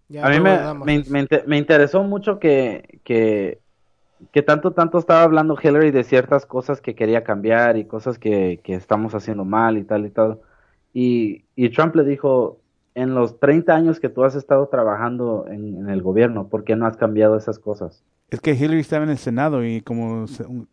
Ya 0.09 0.25
a 0.27 0.31
mí 0.31 0.41
me, 0.41 0.59
me, 0.85 1.03
me 1.11 1.21
inter- 1.21 1.45
me 1.47 1.59
interesó 1.59 2.03
mucho 2.05 2.39
que, 2.39 3.01
que, 3.05 3.59
que 4.33 4.43
tanto, 4.43 4.71
tanto 4.73 4.99
estaba 4.99 5.23
hablando 5.23 5.57
Hillary 5.61 5.91
de 5.91 6.05
ciertas 6.05 6.47
cosas 6.47 6.81
que 6.81 6.95
quería 6.95 7.25
cambiar 7.25 7.77
y 7.77 7.85
cosas 7.87 8.19
que, 8.19 8.61
que 8.63 8.75
estamos 8.75 9.15
haciendo 9.15 9.45
mal 9.45 9.77
y 9.79 9.85
tal 9.85 10.07
y 10.07 10.11
tal. 10.11 10.39
Y, 10.95 11.45
y 11.57 11.71
Trump 11.71 11.95
le 11.97 12.05
dijo, 12.05 12.61
en 12.95 13.15
los 13.15 13.39
30 13.41 13.75
años 13.75 14.01
que 14.01 14.09
tú 14.09 14.25
has 14.25 14.35
estado 14.37 14.69
trabajando 14.69 15.47
en, 15.49 15.77
en 15.77 15.91
el 15.91 16.03
gobierno, 16.03 16.49
¿por 16.49 16.65
qué 16.65 16.77
no 16.77 16.87
has 16.87 16.97
cambiado 16.97 17.37
esas 17.37 17.59
cosas? 17.59 18.03
Es 18.31 18.41
que 18.41 18.53
Hillary 18.55 18.81
estaba 18.81 19.05
en 19.05 19.11
el 19.11 19.19
Senado 19.19 19.65
y 19.65 19.83
como, 19.83 20.25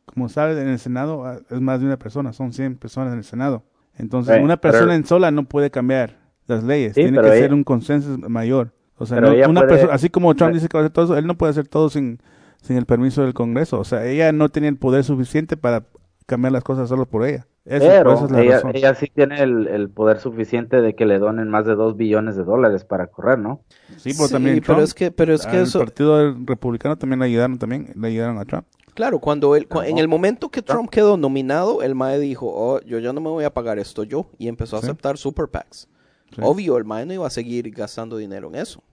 como 0.06 0.30
sabes, 0.30 0.58
en 0.58 0.70
el 0.70 0.80
Senado 0.80 1.26
ah, 1.26 1.40
es 1.50 1.60
más 1.62 1.80
de 1.82 1.86
una 1.88 1.98
persona, 1.98 2.34
son 2.34 2.54
100 2.54 2.78
personas 2.78 3.12
en 3.14 3.20
el 3.20 3.24
Senado. 3.26 3.64
Entonces, 3.96 4.36
Right, 4.36 4.44
una 4.46 4.58
pero- 4.58 4.72
persona 4.72 4.96
en 4.96 5.06
sola 5.06 5.30
no 5.32 5.44
puede 5.44 5.70
cambiar 5.70 6.18
las 6.48 6.64
leyes, 6.64 6.94
Sí, 6.96 7.02
tiene 7.02 7.20
que 7.22 7.28
ella- 7.28 7.36
ser 7.38 7.54
un 7.54 7.64
consenso 7.64 8.18
mayor. 8.30 8.72
O 8.98 9.06
sea, 9.06 9.20
Pero 9.20 9.34
no- 9.34 9.50
una 9.50 9.62
puede- 9.62 9.72
persona, 9.74 9.94
así 9.94 10.10
como 10.10 10.36
Trump 10.36 10.54
dice 10.54 10.68
que 10.70 10.78
va 10.78 10.82
a 10.82 10.86
hacer 10.86 10.94
todo 10.94 11.06
eso, 11.06 11.18
él 11.18 11.26
no 11.28 11.36
puede 11.38 11.50
hacer 11.52 11.68
todo 11.68 11.89
sin, 11.89 12.20
sin 12.62 12.78
el 12.78 12.86
permiso 12.86 13.22
del 13.24 13.34
Congreso. 13.34 13.80
O 13.80 13.84
sea, 13.84 14.06
ella 14.06 14.32
no 14.32 14.50
tiene 14.50 14.68
el 14.68 14.78
poder 14.78 15.04
suficiente 15.04 15.58
para 15.58 15.84
cambiar 16.26 16.52
las 16.54 16.64
cosas 16.64 16.88
solo 16.89 17.06
por 17.06 17.26
ella. 17.26 17.48
Eso, 17.66 17.86
Pero 17.88 18.14
es 18.26 18.32
la 18.32 18.41
ella, 18.41 18.54
razón. 18.56 18.72
ella 18.76 18.94
sí 18.94 19.08
tiene 19.14 19.41
el, 19.41 19.68
el 19.68 19.89
poder 19.89 20.20
suficiente 20.20 20.82
de 20.82 20.96
que 20.96 21.06
le 21.06 21.18
donen 21.18 21.48
más 21.50 21.66
de 21.66 21.76
2 21.76 21.96
billones 21.96 22.36
de 22.36 22.44
dólares 22.44 22.84
para 22.84 23.08
correr, 23.08 23.39
¿no? 23.39 23.62
Sí, 23.98 24.12
pero 24.18 24.28
también 24.28 24.56
pero 24.56 24.66
Trump, 24.76 24.82
es 24.84 24.94
que, 24.94 25.12
pero 25.12 25.34
es 25.34 25.46
que 25.48 25.62
eso, 25.62 25.80
partido 25.80 26.34
republicano 26.46 26.98
también 26.98 27.20
le 27.22 27.26
ayudaron 27.28 27.58
también, 27.58 27.94
le 27.96 28.08
ayudaron 28.10 28.38
a 28.38 28.44
Trump. 28.46 28.66
claro, 28.94 29.20
cuando 29.20 29.56
él, 29.56 29.68
cua- 29.70 29.88
en 29.88 29.98
el 29.98 30.08
momento 30.10 30.50
que 30.50 30.62
Trump 30.62 30.89
quedó 30.89 31.16
nominado, 31.18 31.82
el 31.84 31.96
MAE 31.96 32.20
dijo, 32.20 32.48
oh, 32.54 32.82
yo 32.82 33.00
ya 33.00 33.12
no 33.14 33.22
me 33.22 33.30
voy 33.30 33.46
a 33.46 33.54
pagar 33.54 33.80
esto 33.80 34.04
yo, 34.04 34.28
y 34.38 34.50
empezó 34.50 34.76
a 34.78 34.82
Sí. 34.82 34.88
aceptar 34.88 35.18
super 35.18 35.48
PACs. 35.48 35.88
Sí. 36.36 36.42
Obvio, 36.44 36.78
el 36.78 36.86
MAE 36.86 37.06
no 37.06 37.14
iba 37.14 37.28
a 37.28 37.30
seguir 37.30 37.70
gastando 37.72 38.18
dinero 38.18 38.48
en 38.50 38.56
eso. 38.56 38.84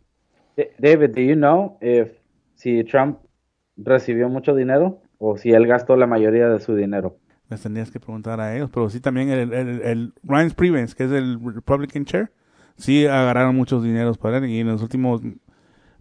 David, 0.79 1.11
do 1.15 1.21
you 1.23 1.35
know 1.35 1.79
if 1.81 2.11
si 2.55 2.85
Trump 2.85 3.19
recibió 3.77 4.29
mucho 4.29 4.55
dinero 4.55 5.01
o 5.19 5.39
si 5.39 5.51
él 5.53 5.67
gastó 5.67 5.97
la 5.97 6.07
mayoría 6.07 6.49
de 6.49 6.61
su 6.61 6.75
dinero? 6.75 7.17
Les 7.49 7.61
tendrías 7.63 7.91
que 7.91 7.99
preguntar 7.99 8.41
a 8.41 8.55
ellos, 8.55 8.69
pero 8.73 8.91
sí 8.91 9.01
también 9.01 9.31
el, 9.31 9.53
el, 9.53 9.83
el 9.83 10.13
Ryan 10.23 10.51
Prevence, 10.51 10.95
que 10.95 11.05
es 11.05 11.11
el 11.13 11.39
Republican 11.55 12.05
Chair, 12.05 12.31
sí 12.77 13.07
agarraron 13.07 13.57
muchos 13.57 13.83
dineros 13.83 14.19
para 14.19 14.39
él 14.39 14.47
y 14.51 14.61
en 14.61 14.67
los 14.69 14.83
últimos 14.83 15.23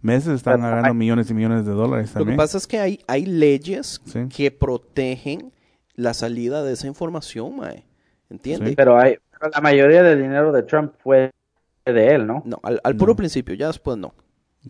meses 0.02 0.34
están 0.34 0.62
agarrando 0.62 0.94
millones 0.94 1.30
y 1.30 1.34
millones 1.34 1.64
de 1.66 1.72
dólares 1.72 2.10
Lo 2.10 2.12
que 2.12 2.18
también. 2.20 2.36
pasa 2.36 2.58
es 2.58 2.66
que 2.66 2.78
hay, 2.78 3.00
hay 3.06 3.24
leyes 3.26 4.00
Sí. 4.04 4.20
que 4.34 4.50
protegen 4.50 5.52
la 5.94 6.14
salida 6.14 6.62
de 6.62 6.72
esa 6.74 6.86
información, 6.86 7.56
mae. 7.56 7.84
¿Entiende? 8.30 8.70
Sí. 8.70 8.76
Pero 8.76 8.98
hay 8.98 9.16
pero 9.40 9.50
la 9.54 9.60
mayoría 9.60 10.02
del 10.02 10.20
dinero 10.22 10.52
de 10.52 10.62
Trump 10.62 10.92
fue 11.02 11.30
de 11.86 12.14
él, 12.14 12.26
¿no? 12.26 12.42
No, 12.44 12.60
al, 12.62 12.80
al 12.84 12.94
puro 12.96 13.12
No. 13.12 13.16
principio, 13.16 13.54
ya 13.54 13.66
después 13.68 13.96
no. 13.96 14.14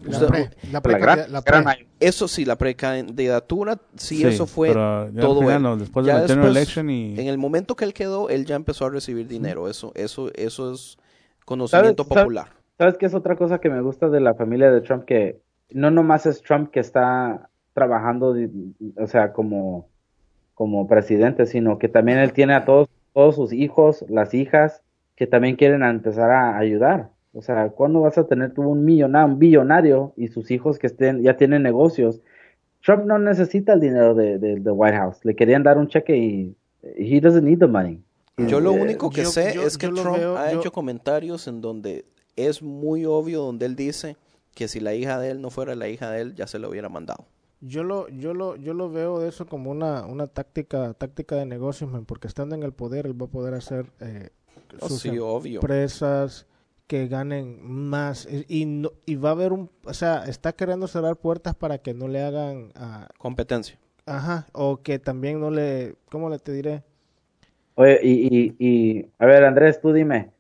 La 0.05 0.11
Usted- 0.11 0.29
pre- 0.29 0.51
la 0.67 0.71
La 0.75 0.81
pre- 0.81 0.99
gran, 1.01 1.33
la 1.33 1.43
pre- 1.43 1.89
eso 1.99 2.29
sí, 2.29 2.45
la 2.45 2.57
precandidatura, 2.57 3.77
sí, 3.97 4.25
eso 4.25 4.47
fue 4.47 4.69
pero 4.69 4.81
ya 4.81 5.03
al 5.09 5.15
todo 5.17 5.41
final, 5.41 5.57
él. 5.57 5.63
no, 5.63 5.77
después 5.77 6.07
Ya 6.07 6.15
de 6.15 6.21
la 6.23 6.29
general 6.29 6.55
después, 6.55 6.57
election 6.77 6.91
y 6.91 7.19
En 7.21 7.27
el 7.27 7.39
momento 7.39 7.75
que 7.75 7.85
él 7.85 7.93
quedó, 7.93 8.29
él 8.29 8.47
ya 8.47 8.55
empezó 8.55 8.87
a 8.87 8.91
recibir 8.91 9.27
dinero. 9.27 9.69
Eso, 9.69 9.91
eso, 9.97 10.31
eso 10.35 10.73
es 10.73 10.97
conocimiento 11.45 12.05
¿Sabes- 12.05 12.19
popular. 12.23 12.47
¿Sabes 12.79 12.97
qué 12.99 13.07
es 13.07 13.15
otra 13.15 13.37
cosa 13.37 13.59
que 13.61 13.69
me 13.69 13.81
gusta 13.83 14.09
de 14.09 14.21
la 14.21 14.35
familia 14.35 14.71
de 14.71 14.81
Trump? 14.81 15.05
Que 15.05 15.41
no 15.73 15.91
nomás 15.91 16.25
es 16.25 16.41
Trump 16.41 16.71
que 16.71 16.81
está 16.81 17.51
trabajando, 17.75 18.35
o 18.97 19.07
sea, 19.09 19.33
como, 19.33 19.89
como 20.55 20.87
presidente, 20.87 21.47
sino 21.47 21.79
que 21.79 21.89
también 21.89 22.19
él 22.19 22.33
tiene 22.33 22.55
a 22.55 22.65
todos, 22.65 22.89
todos 23.13 23.35
sus 23.37 23.53
hijos, 23.53 24.05
las 24.09 24.35
hijas, 24.35 24.83
que 25.17 25.27
también 25.27 25.57
quieren 25.57 25.83
empezar 25.83 26.31
a 26.31 26.57
ayudar. 26.59 27.11
O 27.33 27.43
sea, 27.43 27.69
¿cuándo 27.69 28.01
vas 28.01 28.19
a 28.19 28.27
tener 28.27 28.53
tú 28.55 28.63
un 28.63 28.85
millonario, 28.85 29.33
un 29.35 29.39
billonario 29.39 30.13
y 30.17 30.29
sus 30.29 30.51
hijos 30.51 30.79
que 30.79 30.87
estén, 30.89 31.23
ya 31.23 31.37
tienen 31.37 31.63
negocios? 31.63 32.21
Trump 32.83 33.05
no 33.05 33.19
necesita 33.19 33.75
el 33.75 33.81
dinero 33.81 34.15
de, 34.15 34.39
de, 34.39 34.59
de 34.61 34.71
White 34.71 34.97
House. 34.97 35.25
Le 35.25 35.37
querían 35.37 35.63
dar 35.63 35.77
un 35.79 35.87
cheque 35.89 36.17
y 36.17 36.57
he 36.83 37.21
doesn't 37.21 37.45
need 37.45 37.59
the 37.59 37.67
money. 37.67 38.01
Yo 38.39 38.59
lo 38.59 38.73
Eh, 38.75 38.81
único 38.81 39.11
que 39.11 39.23
yo- 39.25 39.31
sé 39.31 39.53
yo- 39.55 39.63
es 39.67 39.77
que 39.77 39.89
Trump 39.89 40.17
veo- 40.17 40.37
ha 40.39 40.51
yo- 40.51 40.61
hecho 40.61 40.73
comentarios 40.73 41.47
en 41.47 41.61
donde 41.61 42.07
es 42.37 42.63
muy 42.63 43.05
obvio, 43.05 43.43
donde 43.43 43.67
él 43.67 43.77
dice 43.77 44.17
que 44.55 44.67
si 44.67 44.81
la 44.81 44.95
hija 44.95 45.19
de 45.21 45.31
él 45.31 45.43
no 45.43 45.51
fuera 45.51 45.75
la 45.75 45.89
hija 45.89 46.11
de 46.11 46.23
él, 46.23 46.35
ya 46.35 46.47
se 46.47 46.59
lo 46.59 46.71
hubiera 46.71 46.89
mandado. 46.89 47.27
Yo 47.61 47.85
lo, 47.85 48.09
yo 48.09 48.33
lo, 48.35 48.57
yo 48.57 48.73
lo 48.75 48.91
veo 48.91 49.19
de 49.21 49.29
eso 49.29 49.47
como 49.47 49.71
una, 49.71 50.07
una 50.07 50.27
táctica, 50.29 50.95
táctica 50.95 51.37
de 51.37 51.45
negocios, 51.47 51.91
man, 51.91 52.07
porque 52.07 52.27
estando 52.27 52.55
en 52.55 52.63
el 52.63 52.73
poder 52.73 53.07
él 53.07 53.21
va 53.21 53.27
a 53.27 53.31
poder 53.31 53.55
hacer 53.55 53.87
eh, 54.01 54.31
Oh, 54.79 54.89
sus 54.89 55.01
sí, 55.01 55.19
obvio. 55.19 55.61
empresas 55.61 56.47
que 56.87 57.07
ganen 57.09 57.61
más 57.63 58.27
y, 58.31 58.45
y 58.63 58.67
no, 58.67 58.93
y 59.07 59.17
va 59.17 59.31
a 59.31 59.33
haber 59.33 59.53
un, 59.53 59.71
o 59.85 59.95
sea, 59.95 60.25
está 60.25 60.53
queriendo 60.55 60.89
cerrar 60.89 61.17
puertas 61.17 61.55
para 61.55 61.79
que 61.79 61.95
no 61.95 62.09
le 62.09 62.23
hagan, 62.23 62.73
Competencia. 63.19 63.79
ajá, 64.07 64.47
o 64.53 64.83
que 64.83 64.99
también 64.99 65.41
no 65.41 65.51
le, 65.51 65.97
¿cómo 66.11 66.29
le 66.31 66.39
te 66.39 66.53
diré? 66.53 66.85
Oye, 67.75 67.99
y, 68.03 68.55
y, 68.59 68.99
y, 69.01 69.13
a 69.19 69.27
ver, 69.27 69.45
Andrés, 69.45 69.81
tú 69.81 69.93
dime, 69.93 70.33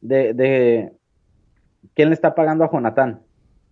de, 0.00 0.34
de, 0.34 0.92
¿quién 1.94 2.08
le 2.08 2.14
está 2.14 2.34
pagando 2.34 2.64
a 2.64 2.70
Jonathan? 2.72 3.22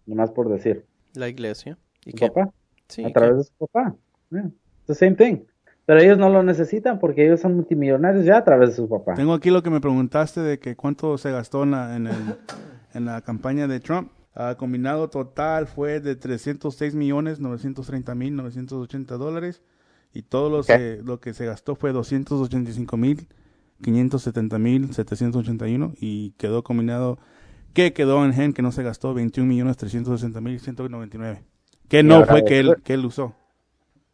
Nomás 0.07 0.31
por 0.33 0.49
decir. 0.49 0.87
La 1.15 1.29
iglesia. 1.29 1.79
¿Y 2.05 2.13
¿Su 2.13 2.19
qué? 2.19 2.31
papá? 2.31 2.53
Sí, 2.89 3.05
a 3.05 3.13
través 3.13 3.37
de 3.39 3.45
su 3.45 3.53
papá. 3.59 3.95
Yeah, 4.31 4.47
it's 4.47 4.87
the 4.87 4.95
same 4.95 5.15
thing. 5.17 5.39
Pero 5.87 6.01
ellos 6.01 6.19
no 6.19 6.29
lo 6.31 6.43
necesitan 6.43 6.99
porque 6.99 7.25
ellos 7.25 7.41
son 7.41 7.55
multimillonarios 7.55 8.25
ya 8.25 8.39
a 8.39 8.45
través 8.45 8.71
de 8.71 8.77
su 8.77 8.89
papá. 8.89 9.15
tengo 9.15 9.33
aquí 9.35 9.51
lo 9.51 9.63
que 9.63 9.71
me 9.71 9.81
preguntaste 9.81 10.41
de 10.41 10.59
que 10.59 10.75
cuánto 10.75 11.17
se 11.19 11.31
gastó 11.31 11.63
en 11.63 11.71
la, 11.73 11.97
en 11.97 12.07
el- 12.09 12.37
en 12.95 13.05
la 13.05 13.21
campaña 13.23 13.69
de 13.69 13.79
Trump. 13.81 14.11
Ah, 14.35 14.57
combinado 14.59 15.09
total 15.11 15.67
fue 15.67 16.01
de 16.01 16.15
306 16.17 16.95
millones 16.95 17.41
930 17.41 18.15
mil 18.15 18.35
980 18.37 19.17
dólares 19.17 19.63
y 20.13 20.23
todo 20.23 20.51
lo, 20.51 20.59
Ok. 20.61 20.65
se- 20.67 21.03
lo 21.03 21.21
que 21.21 21.33
se 21.35 21.47
gastó 21.47 21.75
fue 21.77 21.93
285 21.93 22.97
mil 22.97 23.29
570 23.83 24.59
mil 24.59 24.93
781 24.93 25.93
y 26.01 26.31
quedó 26.33 26.63
combinado 26.65 27.19
que 27.75 27.93
quedó 27.93 28.25
en 28.25 28.33
gen 28.33 28.53
que 28.53 28.63
no 28.63 28.73
se 28.73 28.83
gastó 28.83 29.15
21 29.15 29.49
millones 29.49 29.77
360 29.77 30.41
mil 30.41 30.59
199 30.61 31.45
que 31.89 32.03
no 32.03 32.25
fue 32.25 32.45
que 32.45 32.61
él, 32.61 32.77
que 32.83 32.95
él 32.95 33.05
usó 33.05 33.35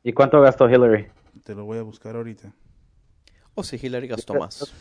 ¿Y 0.03 0.13
cuánto 0.13 0.41
gastó 0.41 0.69
Hillary? 0.69 1.09
te 1.45 1.55
lo 1.55 1.65
voy 1.65 1.79
a 1.79 1.83
buscar 1.83 2.17
ahorita 2.17 2.53
O 3.55 3.63
si 3.63 3.77
Hillary 3.77 4.09
gastó 4.09 4.35
más. 4.35 4.73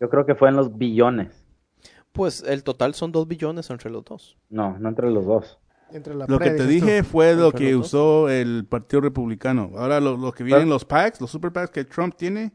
Yo 0.00 0.08
creo 0.08 0.26
que 0.26 0.34
fue 0.34 0.48
en 0.48 0.56
los 0.56 0.76
billones. 0.76 1.44
Pues 2.12 2.42
el 2.46 2.62
total 2.62 2.94
son 2.94 3.10
dos 3.12 3.26
billones 3.26 3.70
entre 3.70 3.90
los 3.90 4.04
dos. 4.04 4.36
No, 4.48 4.78
no 4.78 4.88
entre 4.88 5.10
los 5.10 5.24
dos. 5.24 5.58
Entre 5.90 6.14
la 6.14 6.26
Lo 6.28 6.38
que 6.38 6.50
te 6.50 6.66
dices 6.66 6.80
tú. 6.80 6.86
dije 6.86 7.02
fue 7.04 7.34
lo 7.34 7.52
que 7.52 7.72
los 7.72 7.78
dos. 7.80 7.86
usó 7.86 8.28
el 8.28 8.66
Partido 8.68 9.00
Republicano. 9.00 9.72
Ahora 9.76 10.00
lo, 10.00 10.16
lo 10.16 10.32
que 10.32 10.44
vienen 10.44 10.68
los 10.68 10.84
PACs, 10.84 11.20
los 11.20 11.30
super 11.30 11.52
PACs 11.52 11.70
que 11.70 11.84
Trump 11.84 12.14
tiene. 12.16 12.52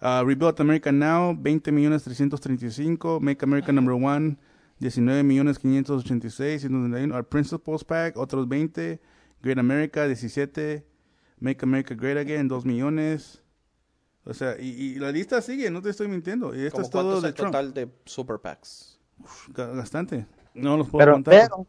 Uh, 0.00 0.24
Rebuild 0.24 0.60
America 0.60 0.92
Now, 0.92 1.36
20 1.36 1.72
millones 1.72 2.04
335. 2.04 3.18
Make 3.20 3.44
America 3.44 3.72
Number 3.72 3.94
One, 3.94 4.36
19 4.80 5.22
millones 5.24 5.58
586. 5.58 6.62
191. 6.62 7.14
Our 7.14 7.24
Principles 7.24 7.84
PAC, 7.84 8.16
otros 8.16 8.48
20. 8.48 9.00
Great 9.42 9.58
America, 9.58 10.06
17. 10.06 10.84
Make 11.40 11.62
America 11.64 11.94
Great 11.94 12.16
Again, 12.18 12.48
2 12.48 12.64
millones. 12.64 13.42
O 14.24 14.34
sea, 14.34 14.56
y, 14.60 14.68
y 14.68 14.94
la 14.96 15.10
lista 15.12 15.40
sigue, 15.40 15.70
no 15.70 15.80
te 15.80 15.90
estoy 15.90 16.08
mintiendo. 16.08 16.54
Y 16.54 16.60
esto 16.66 16.76
¿Cómo 16.76 16.84
es 16.84 16.90
todo 16.90 17.16
es 17.16 17.22
de 17.22 17.28
el 17.28 17.34
Trump. 17.34 17.52
total 17.52 17.72
de 17.74 17.88
super 18.04 18.38
PACs? 18.38 18.98
Ga- 19.54 19.76
Bastante. 19.76 20.26
No 20.54 20.76
los 20.76 20.88
puedo 20.88 21.00
Pero, 21.04 21.12
contar. 21.14 21.34
pero, 21.48 21.66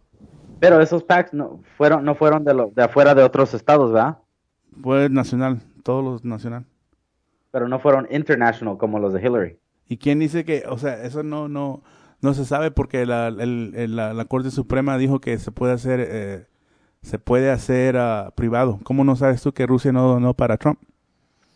pero 0.60 0.81
esos 0.81 1.03
packs 1.03 1.34
no 1.34 1.61
fueron, 1.77 2.03
no 2.03 2.15
fueron 2.15 2.44
de, 2.44 2.53
lo, 2.53 2.72
de 2.76 2.84
afuera 2.84 3.14
de 3.15 3.23
otros 3.23 3.53
estados, 3.53 3.91
¿verdad? 3.94 4.18
Fue 4.81 5.07
nacional, 5.10 5.61
todos 5.84 6.03
los 6.03 6.26
nacional. 6.26 6.65
Pero 7.52 7.68
no 7.68 7.80
fueron 7.80 8.07
international 8.11 8.77
como 8.77 8.99
los 8.99 9.14
de 9.14 9.22
Hillary. 9.22 9.57
¿Y 9.88 9.98
quién 9.98 10.19
dice 10.19 10.44
que, 10.44 10.64
o 10.68 10.77
sea, 10.77 11.03
eso 11.03 11.23
no 11.23 11.48
no 11.48 11.81
no 12.21 12.33
se 12.33 12.45
sabe 12.45 12.71
porque 12.71 13.05
la, 13.05 13.27
el- 13.29 13.73
el- 13.75 13.95
la, 13.95 14.13
la 14.13 14.25
Corte 14.25 14.51
Suprema 14.51 14.97
dijo 14.97 15.19
que 15.19 15.37
se 15.37 15.51
puede 15.51 15.73
hacer 15.73 15.99
eh, 16.01 16.45
se 17.01 17.17
puede 17.19 17.49
hacer 17.49 17.95
ah, 17.97 18.31
privado. 18.35 18.79
¿Cómo 18.83 19.03
no 19.03 19.15
sabes 19.15 19.41
tú 19.41 19.53
que 19.53 19.65
Rusia 19.65 19.91
no 19.91 20.07
donó 20.07 20.33
para 20.33 20.57
Trump? 20.57 20.79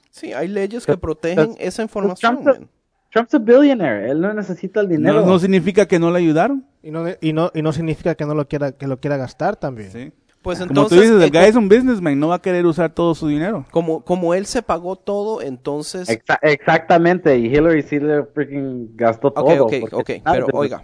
Sí, 0.10 0.31
hay 0.31 0.48
leyes 0.48 0.85
que 0.85 0.95
protegen 0.98 1.56
esa 1.60 1.81
información. 1.81 2.44
Trump- 2.44 2.60
man. 2.60 2.69
Trump's 3.11 3.34
a 3.35 3.40
billionaire, 3.40 4.10
él 4.10 4.22
no 4.22 4.34
necesita 4.34 4.80
el 4.80 4.90
dinero. 4.90 5.22
No, 5.22 5.26
no 5.27 5.40
significa 5.40 5.85
que 5.88 5.99
no 5.99 6.10
le 6.11 6.18
ayudaron. 6.19 6.65
Y 6.81 6.90
no, 6.91 7.06
y 7.22 7.31
no, 7.34 7.52
y 7.53 7.61
no 7.61 7.72
significa 7.72 8.15
que 8.15 8.26
no 8.26 8.34
lo 8.34 8.48
quiera, 8.48 8.72
que 8.72 8.88
lo 8.88 8.99
quiera 8.99 9.18
gastar 9.18 9.56
también. 9.56 9.91
Sí. 9.91 10.11
Pues 10.44 10.60
Como 10.60 10.70
entonces, 10.70 10.98
tú 10.98 11.02
dices, 11.02 11.15
el 11.24 11.36
eh, 11.36 11.40
guy 11.40 11.49
es 11.49 11.56
un 11.56 11.70
businessman, 11.70 12.20
no 12.20 12.28
va 12.28 12.36
a 12.36 12.41
querer 12.41 12.65
usar 12.65 12.94
todo 12.94 13.15
su 13.15 13.28
dinero. 13.28 13.65
como, 13.72 14.03
como 14.03 14.34
él 14.34 14.45
se 14.45 14.61
pagó 14.61 14.98
todo, 14.98 15.41
entonces... 15.41 16.10
Exa- 16.10 16.38
exactamente, 16.41 17.38
y 17.40 17.45
Hillary 17.45 17.82
sí 17.82 17.99
le 17.99 18.24
freaking 18.26 18.91
gastó 18.95 19.30
Ok, 19.30 19.36
todo. 19.36 19.65
ok, 19.65 19.74
ok, 19.94 20.11
pero 20.26 20.45
de- 20.48 20.52
oiga, 20.53 20.84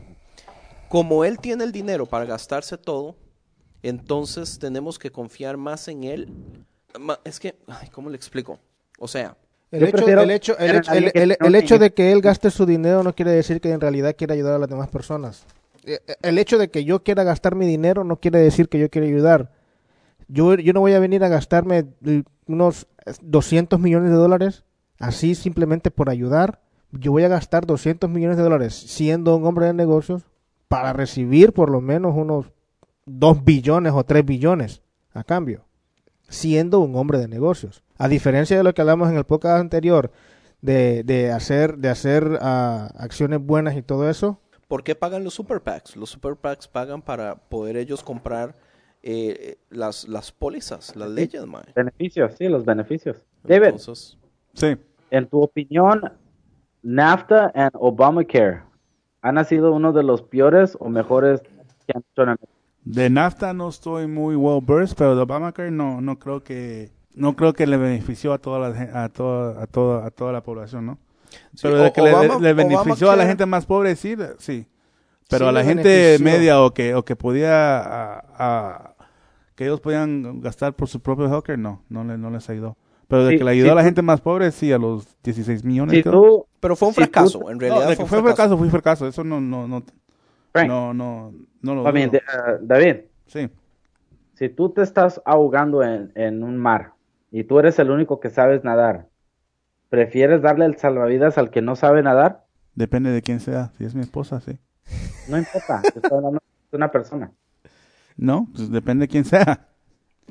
como 0.87 1.25
él 1.25 1.39
tiene 1.39 1.65
el 1.65 1.71
dinero 1.73 2.05
para 2.05 2.23
gastarse 2.25 2.77
todo, 2.77 3.15
entonces 3.83 4.57
tenemos 4.59 4.97
que 4.97 5.11
confiar 5.11 5.57
más 5.57 5.87
en 5.89 6.05
él. 6.05 6.29
Es 7.25 7.39
que, 7.39 7.55
ay, 7.67 7.89
¿cómo 7.89 8.09
le 8.09 8.15
explico? 8.15 8.59
O 8.97 9.07
sea, 9.07 9.35
El 9.71 9.83
hecho, 9.83 10.07
el, 10.07 10.31
hecho, 10.31 10.57
el, 10.57 10.75
hecho, 10.77 10.91
el- 10.93 11.11
el- 11.13 11.37
el 11.39 11.55
hecho 11.55 11.77
de 11.77 11.91
que 11.93 12.11
él 12.11 12.21
gaste 12.21 12.49
su 12.49 12.65
dinero 12.65 13.03
no 13.03 13.13
quiere 13.13 13.31
decir 13.31 13.59
que 13.61 13.71
en 13.71 13.81
realidad 13.81 14.15
quiera 14.17 14.33
ayudar 14.33 14.53
a 14.55 14.59
las 14.59 14.69
demás 14.69 14.87
personas. 14.89 15.45
Eh, 15.89 15.99
eh, 16.07 16.15
El 16.21 16.37
hecho 16.37 16.59
de 16.59 16.69
que 16.69 16.85
yo 16.85 17.03
quiera 17.03 17.23
gastar 17.23 17.55
mi 17.55 17.65
dinero 17.65 18.03
no 18.03 18.17
quiere 18.19 18.39
decir 18.39 18.69
que 18.69 18.79
yo 18.79 18.89
quiera 18.89 19.07
ayudar. 19.07 19.51
Yo, 20.27 20.53
yo 20.55 20.73
no 20.73 20.81
voy 20.81 20.93
a 20.93 20.99
venir 20.99 21.23
a 21.23 21.29
gastarme 21.29 21.85
eh, 22.05 22.23
unos 22.45 22.87
200 23.21 23.79
millones 23.79 24.11
de 24.11 24.15
dólares 24.15 24.63
así 24.99 25.33
simplemente 25.33 25.89
por 25.89 26.09
ayudar. 26.09 26.61
Yo 26.91 27.11
voy 27.11 27.23
a 27.23 27.27
gastar 27.27 27.65
200 27.65 28.09
millones 28.09 28.37
de 28.37 28.43
dólares 28.43 28.75
siendo 28.75 29.35
un 29.35 29.45
hombre 29.45 29.65
de 29.65 29.73
negocios 29.73 30.27
para 30.67 30.93
recibir 30.93 31.53
por 31.53 31.71
lo 31.71 31.81
menos 31.81 32.15
unos 32.15 32.51
2 33.05 33.43
billones 33.43 33.93
o 33.95 34.03
3 34.03 34.23
billones 34.23 34.83
a 35.13 35.23
cambio 35.23 35.65
siendo 36.27 36.79
un 36.79 36.95
hombre 36.95 37.17
de 37.17 37.27
negocios. 37.27 37.83
A 37.97 38.07
diferencia 38.07 38.55
de 38.55 38.63
lo 38.63 38.73
que 38.73 38.81
hablamos 38.81 39.09
en 39.09 39.17
el 39.17 39.23
podcast 39.23 39.59
anterior, 39.59 40.11
de, 40.61 41.03
de 41.03 41.31
hacer, 41.31 41.77
de 41.77 41.89
hacer 41.89 42.37
ah, 42.41 42.91
acciones 42.97 43.39
buenas 43.41 43.75
y 43.75 43.81
todo 43.81 44.09
eso, 44.09 44.39
¿por 44.69 44.83
qué 44.83 44.95
pagan 44.95 45.25
los 45.25 45.33
super 45.33 45.59
PACs? 45.59 45.97
Los 45.97 46.11
super 46.11 46.37
PACs 46.37 46.69
pagan 46.69 47.01
para 47.01 47.35
poder 47.35 47.75
ellos 47.75 48.01
comprar 48.01 48.55
eh, 49.03 49.57
las, 49.69 50.07
las 50.07 50.31
pólizas, 50.31 50.95
las 50.95 51.09
leyes, 51.09 51.45
mae. 51.45 51.63
Beneficios, 51.75 52.35
sí, 52.37 52.47
los 52.47 52.63
beneficios. 52.63 53.25
David, 53.43 53.65
Entonces, 53.65 54.17
Sí. 54.53 54.77
en 55.11 55.27
tu 55.27 55.41
opinión, 55.41 56.01
NAFTA 56.83 57.51
y 57.55 57.59
Obamacare 57.73 58.61
han 59.21 59.43
sido 59.45 59.73
uno 59.73 59.91
de 59.91 60.03
los 60.03 60.21
peores 60.21 60.77
o 60.79 60.87
mejores 60.89 61.41
que 61.41 61.93
han 61.95 62.03
hecho 62.11 62.21
en 62.23 62.29
América? 62.29 62.47
De 62.85 63.09
NAFTA 63.09 63.53
no 63.53 63.69
estoy 63.69 64.07
muy 64.07 64.35
well 64.35 64.63
versed, 64.65 64.95
pero 64.97 65.15
de 65.15 65.21
Obamacare 65.23 65.71
no 65.71 65.99
no 65.99 66.17
creo 66.19 66.43
que 66.43 66.91
no 67.13 67.35
creo 67.35 67.53
que 67.53 67.67
le 67.67 67.77
benefició 67.77 68.31
a 68.33 68.37
toda 68.37 68.69
la 68.69 69.03
a 69.03 69.09
toda 69.09 69.61
a 69.61 69.67
toda 69.67 70.05
a 70.05 70.11
toda 70.11 70.31
la 70.31 70.41
población, 70.41 70.85
¿no? 70.85 70.97
Sí, 71.53 71.59
Pero 71.63 71.77
de 71.77 71.91
que 71.93 72.01
le- 72.01 72.13
Obama- 72.13 72.39
le, 72.39 72.53
benefició 72.53 73.11
a 73.11 73.15
la 73.15 73.25
gente 73.25 73.45
más 73.45 73.65
pobre 73.65 73.95
sí, 73.95 74.15
sí. 74.37 74.67
Pero 75.29 75.45
Sí 75.45 75.49
a 75.49 75.51
la 75.51 75.63
gente 75.63 75.89
benefició. 75.89 76.25
media 76.25 76.61
o 76.61 76.73
que 76.73 76.95
o 76.95 77.03
que 77.05 77.15
podía 77.15 77.79
a- 77.79 78.23
a- 78.37 78.95
que 79.55 79.65
ellos 79.65 79.81
podían 79.81 80.41
gastar 80.41 80.73
por 80.73 80.87
su 80.87 81.01
propio 81.01 81.25
healthcare, 81.27 81.57
no, 81.57 81.83
no 81.89 82.03
le 82.03 82.17
no 82.17 82.29
les 82.29 82.49
ayudó. 82.49 82.77
Pero 83.07 83.25
de 83.25 83.31
Sí, 83.33 83.37
que 83.39 83.43
le 83.43 83.51
ayudó 83.51 83.71
a 83.71 83.75
la 83.75 83.83
gente 83.83 84.01
más 84.01 84.21
pobre 84.21 84.51
sí 84.51 84.71
a 84.71 84.77
los 84.77 85.05
16 85.23 85.63
millones. 85.63 85.95
Si 85.95 86.03
creo. 86.03 86.13
tú, 86.13 86.45
pero 86.59 86.75
fue 86.75 86.87
un 86.89 86.93
tú- 86.93 87.01
fracaso, 87.01 87.49
en 87.49 87.57
no, 87.57 87.59
realidad 87.61 87.87
de 87.89 87.95
fue 87.95 87.95
que 87.97 88.03
un 88.03 88.07
fue 88.09 88.17
fracaso. 88.19 88.35
fracaso, 88.35 88.57
fue 88.57 88.69
fracaso, 88.69 89.07
eso 89.07 89.23
no 89.23 89.41
no 89.41 89.67
no 89.67 89.83
Frank, 90.51 90.67
no 90.67 90.93
no 90.93 91.33
no 91.61 91.75
lo 91.75 91.83
de- 91.91 92.21
ah, 92.27 92.57
David, 92.61 92.95
Sí. 93.27 93.49
si 94.33 94.49
tú 94.49 94.69
te 94.69 94.81
estás 94.81 95.21
ahogando 95.25 95.83
en, 95.83 96.11
en 96.15 96.43
un 96.43 96.57
mar 96.57 96.93
y 97.31 97.43
tú 97.43 97.59
eres 97.59 97.77
el 97.79 97.91
único 97.91 98.19
que 98.19 98.29
sabes 98.29 98.63
nadar, 98.63 99.07
¿prefieres 99.89 100.41
darle 100.41 100.65
el 100.65 100.77
salvavidas 100.77 101.37
al 101.37 101.49
que 101.49 101.61
no 101.61 101.75
sabe 101.75 102.03
nadar? 102.03 102.45
Depende 102.75 103.11
de 103.11 103.21
quién 103.21 103.39
sea, 103.39 103.71
si 103.77 103.85
es 103.85 103.95
mi 103.95 104.01
esposa, 104.01 104.39
sí. 104.41 104.57
No 105.27 105.37
importa, 105.37 105.81
te 105.93 105.99
estoy 105.99 106.17
hablando 106.17 106.39
de 106.71 106.77
una 106.77 106.91
persona. 106.91 107.31
No, 108.15 108.47
pues 108.53 108.71
depende 108.71 109.03
de 109.03 109.07
quién 109.09 109.25
sea. 109.25 109.67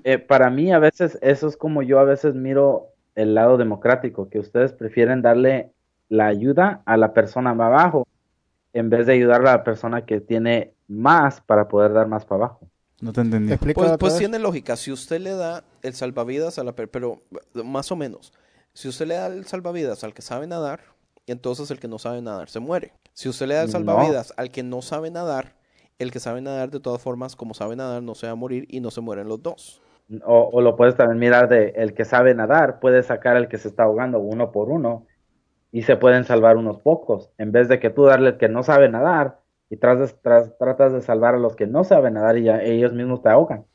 Eh, 0.05 0.18
para 0.18 0.51
mí 0.51 0.72
a 0.72 0.78
veces 0.78 1.18
eso 1.22 1.48
es 1.48 1.56
como 1.56 1.82
yo 1.82 1.98
a 1.98 2.05
veces 2.05 2.35
miro 2.35 2.89
el 3.14 3.35
lado 3.35 3.56
democrático, 3.56 4.28
que 4.28 4.39
ustedes 4.39 4.72
prefieren 4.72 5.22
darle 5.22 5.72
la 6.09 6.26
ayuda 6.26 6.82
a 6.86 6.97
la 6.97 7.12
persona 7.12 7.52
más 7.55 7.66
abajo 7.66 8.06
en 8.72 8.90
vez 8.90 9.06
de 9.06 9.14
ayudar 9.14 9.40
a 9.40 9.56
la 9.56 9.64
persona 9.64 10.06
que 10.06 10.20
tiene 10.20 10.72
más 10.86 11.40
para 11.40 11.68
poder 11.68 11.93
dar 11.93 12.06
más 12.06 12.24
para 12.24 12.44
abajo. 12.44 12.68
No 13.01 13.12
te 13.12 13.20
entendí. 13.20 13.52
explica 13.52 13.80
Pues, 13.80 13.97
pues 13.98 14.18
tiene 14.18 14.39
lógica. 14.39 14.76
Si 14.76 14.93
usted 14.93 15.20
le 15.20 15.30
da 15.30 15.64
el 15.82 15.94
salvavidas 15.94 16.59
a 16.59 16.64
la 16.64 16.72
per- 16.72 16.90
pero 16.90 17.22
más 17.64 17.90
o 17.93 17.97
menos, 17.97 18.32
si 18.74 18.89
usted 18.89 19.07
le 19.07 19.15
da 19.15 19.27
el 19.27 19.45
salvavidas 19.47 20.05
al 20.05 20.15
que 20.15 20.23
sabe 20.23 20.47
nadar, 20.47 20.81
entonces 21.27 21.70
el 21.70 21.78
que 21.81 21.89
no 21.89 21.99
sabe 21.99 22.23
nadar 22.23 22.49
se 22.49 22.61
muere. 22.61 22.93
Si 23.12 23.28
usted 23.28 23.47
le 23.47 23.55
da 23.55 23.62
el 23.62 23.66
No. 23.69 23.73
salvavidas 23.73 24.32
al 24.36 24.51
que 24.51 24.62
no 24.62 24.82
sabe 24.82 25.11
nadar, 25.11 25.57
el 25.99 26.12
que 26.12 26.20
sabe 26.20 26.40
nadar 26.40 26.70
de 26.70 26.81
todas 26.81 27.03
formas, 27.03 27.35
como 27.36 27.55
sabe 27.55 27.74
nadar, 27.77 28.03
no 28.03 28.15
se 28.15 28.27
va 28.27 28.32
a 28.32 28.36
morir 28.36 28.66
y 28.69 28.81
no 28.81 28.90
se 28.90 29.01
mueren 29.01 29.28
los 29.28 29.43
dos. 29.43 29.82
O, 30.24 30.49
o 30.53 30.61
lo 30.62 30.77
puedes 30.77 30.97
también 30.97 31.19
mirar 31.19 31.49
de 31.49 31.70
el 31.77 31.93
que 31.93 32.05
sabe 32.05 32.35
nadar, 32.35 32.81
puede 32.81 33.03
sacar 33.03 33.36
al 33.36 33.49
que 33.49 33.59
se 33.59 33.69
está 33.69 33.82
ahogando 33.82 34.20
uno 34.20 34.53
por 34.53 34.70
uno 34.70 35.05
y 35.70 35.82
se 35.82 35.97
pueden 35.97 36.24
salvar 36.24 36.57
unos 36.57 36.78
pocos, 36.81 37.31
en 37.36 37.53
vez 37.53 37.69
de 37.69 37.78
que 37.78 37.90
tú 37.90 38.05
darle 38.05 38.28
al 38.31 38.39
que 38.39 38.49
no 38.49 38.62
sabe 38.62 38.89
nadar 38.89 39.40
y 39.69 39.77
tras- 39.77 40.16
tras- 40.23 40.57
tratas 40.57 40.95
de 40.95 41.03
salvar 41.03 41.35
a 41.35 41.39
los 41.39 41.57
que 41.57 41.66
no 41.66 41.85
saben 41.85 42.15
nadar 42.15 42.39
y 42.39 42.45
ya 42.45 42.62
ellos 42.62 42.95
mismos 42.95 43.20
te 43.23 43.28
ahogan. 43.28 43.66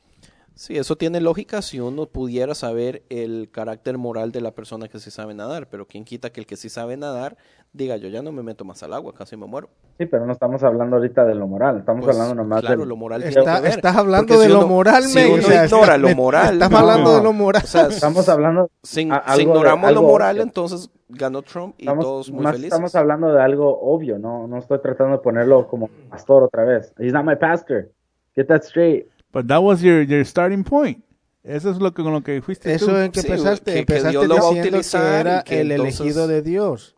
Sí, 0.55 0.77
eso 0.77 0.95
tiene 0.95 1.19
lógica 1.19 1.63
si 1.63 1.80
uno 1.80 2.05
pudiera 2.05 2.53
saber 2.53 3.01
el 3.09 3.49
carácter 3.51 3.97
moral 3.97 4.31
de 4.31 4.39
la 4.39 4.51
persona 4.51 4.88
que 4.88 4.99
sí 4.99 5.09
sabe 5.09 5.34
nadar, 5.34 5.67
pero 5.67 5.88
quién 5.88 6.05
quita 6.05 6.30
que 6.31 6.39
el 6.41 6.45
que 6.45 6.57
sí 6.57 6.69
sabe 6.69 6.95
nadar 6.95 7.38
diga 7.71 7.97
yo 7.97 8.07
ya 8.07 8.21
no 8.21 8.31
me 8.31 8.43
meto 8.43 8.63
más 8.63 8.84
al 8.84 8.93
agua, 8.93 9.13
casi 9.15 9.35
me 9.35 9.47
muero. 9.47 9.69
Sí, 9.97 10.05
pero 10.05 10.27
no 10.27 10.31
estamos 10.31 10.61
hablando 10.63 10.97
ahorita 10.97 11.25
de 11.25 11.34
lo 11.34 11.47
moral, 11.47 11.80
estamos 11.80 12.05
Pues, 12.05 12.15
hablando 12.15 12.43
nomás 12.43 12.61
claro, 12.61 12.81
del- 12.81 12.89
lo 12.89 12.95
moral 12.95 13.21
tiene 13.23 13.39
Está- 13.39 13.55
que 13.55 13.61
ver, 13.63 13.71
estás 13.71 13.95
hablando 13.95 14.38
de 14.39 14.45
si 14.45 14.51
lo 14.51 14.59
uno- 14.59 14.67
moral, 14.67 15.03
si 15.05 15.15
men, 15.15 15.31
uno 15.31 15.39
o 15.39 15.41
sea, 15.41 15.65
ignora 15.65 15.84
está- 15.95 15.97
lo 15.97 16.15
moral, 16.15 16.53
Estás 16.53 16.69
no. 16.71 16.77
hablando 16.77 17.15
de 17.17 17.23
lo 17.23 17.34
moral. 17.34 17.61
o 17.63 17.67
sea, 17.67 17.88
Estamos 17.89 18.30
hablando 18.30 18.69
si, 18.84 19.01
a- 19.01 19.03
si 19.05 19.09
algo 19.09 19.35
de- 19.38 19.41
ignoramos 19.43 19.81
lo 19.81 19.88
algo 19.97 20.01
moral, 20.03 20.35
obvio. 20.35 20.43
entonces 20.43 20.91
ganó 21.09 21.41
Trump 21.41 21.73
y 21.80 21.84
Estamos, 21.84 22.05
todos 22.05 22.31
muy 22.31 22.45
felices. 22.45 22.65
estamos 22.65 22.93
hablando 22.95 23.34
de 23.34 23.41
algo 23.41 23.75
obvio, 23.81 24.19
no, 24.19 24.45
no 24.47 24.59
estoy 24.59 24.80
tratando 24.80 25.13
de 25.17 25.23
ponerlo 25.23 25.67
como 25.67 25.88
pastor 26.11 26.43
otra 26.43 26.63
vez. 26.65 26.93
He's 26.99 27.11
not 27.11 27.25
my 27.25 27.35
pastor. 27.38 27.89
Get 28.35 28.45
that 28.47 28.61
straight. 28.63 29.07
But 29.34 29.47
that 29.47 29.60
was 29.61 29.81
your, 29.81 30.03
your 30.03 30.23
starting 30.26 30.64
point. 30.64 31.03
Eso 31.43 31.72
es 31.72 31.77
lo 31.80 31.93
que 31.93 32.03
con 32.03 32.14
lo 32.14 32.22
que 32.23 32.41
fuiste 32.41 32.73
Eso 32.73 32.85
tú. 32.88 32.95
en 32.97 33.11
que 33.11 33.19
Sí, 33.22 33.27
empezaste, 33.27 33.65
que- 33.65 33.73
que 33.73 33.80
empezaste 33.80 34.11
Dios 34.11 34.27
lo 34.27 34.35
va 34.35 34.39
a 34.39 34.43
diciendo 34.43 34.64
que 34.64 34.68
utilizar 34.77 35.19
era 35.27 35.39
y 35.39 35.43
que 35.43 35.60
el 35.61 35.72
entonces- 35.72 35.99
elegido 35.99 36.27
de 36.27 36.41
Dios. 36.41 36.95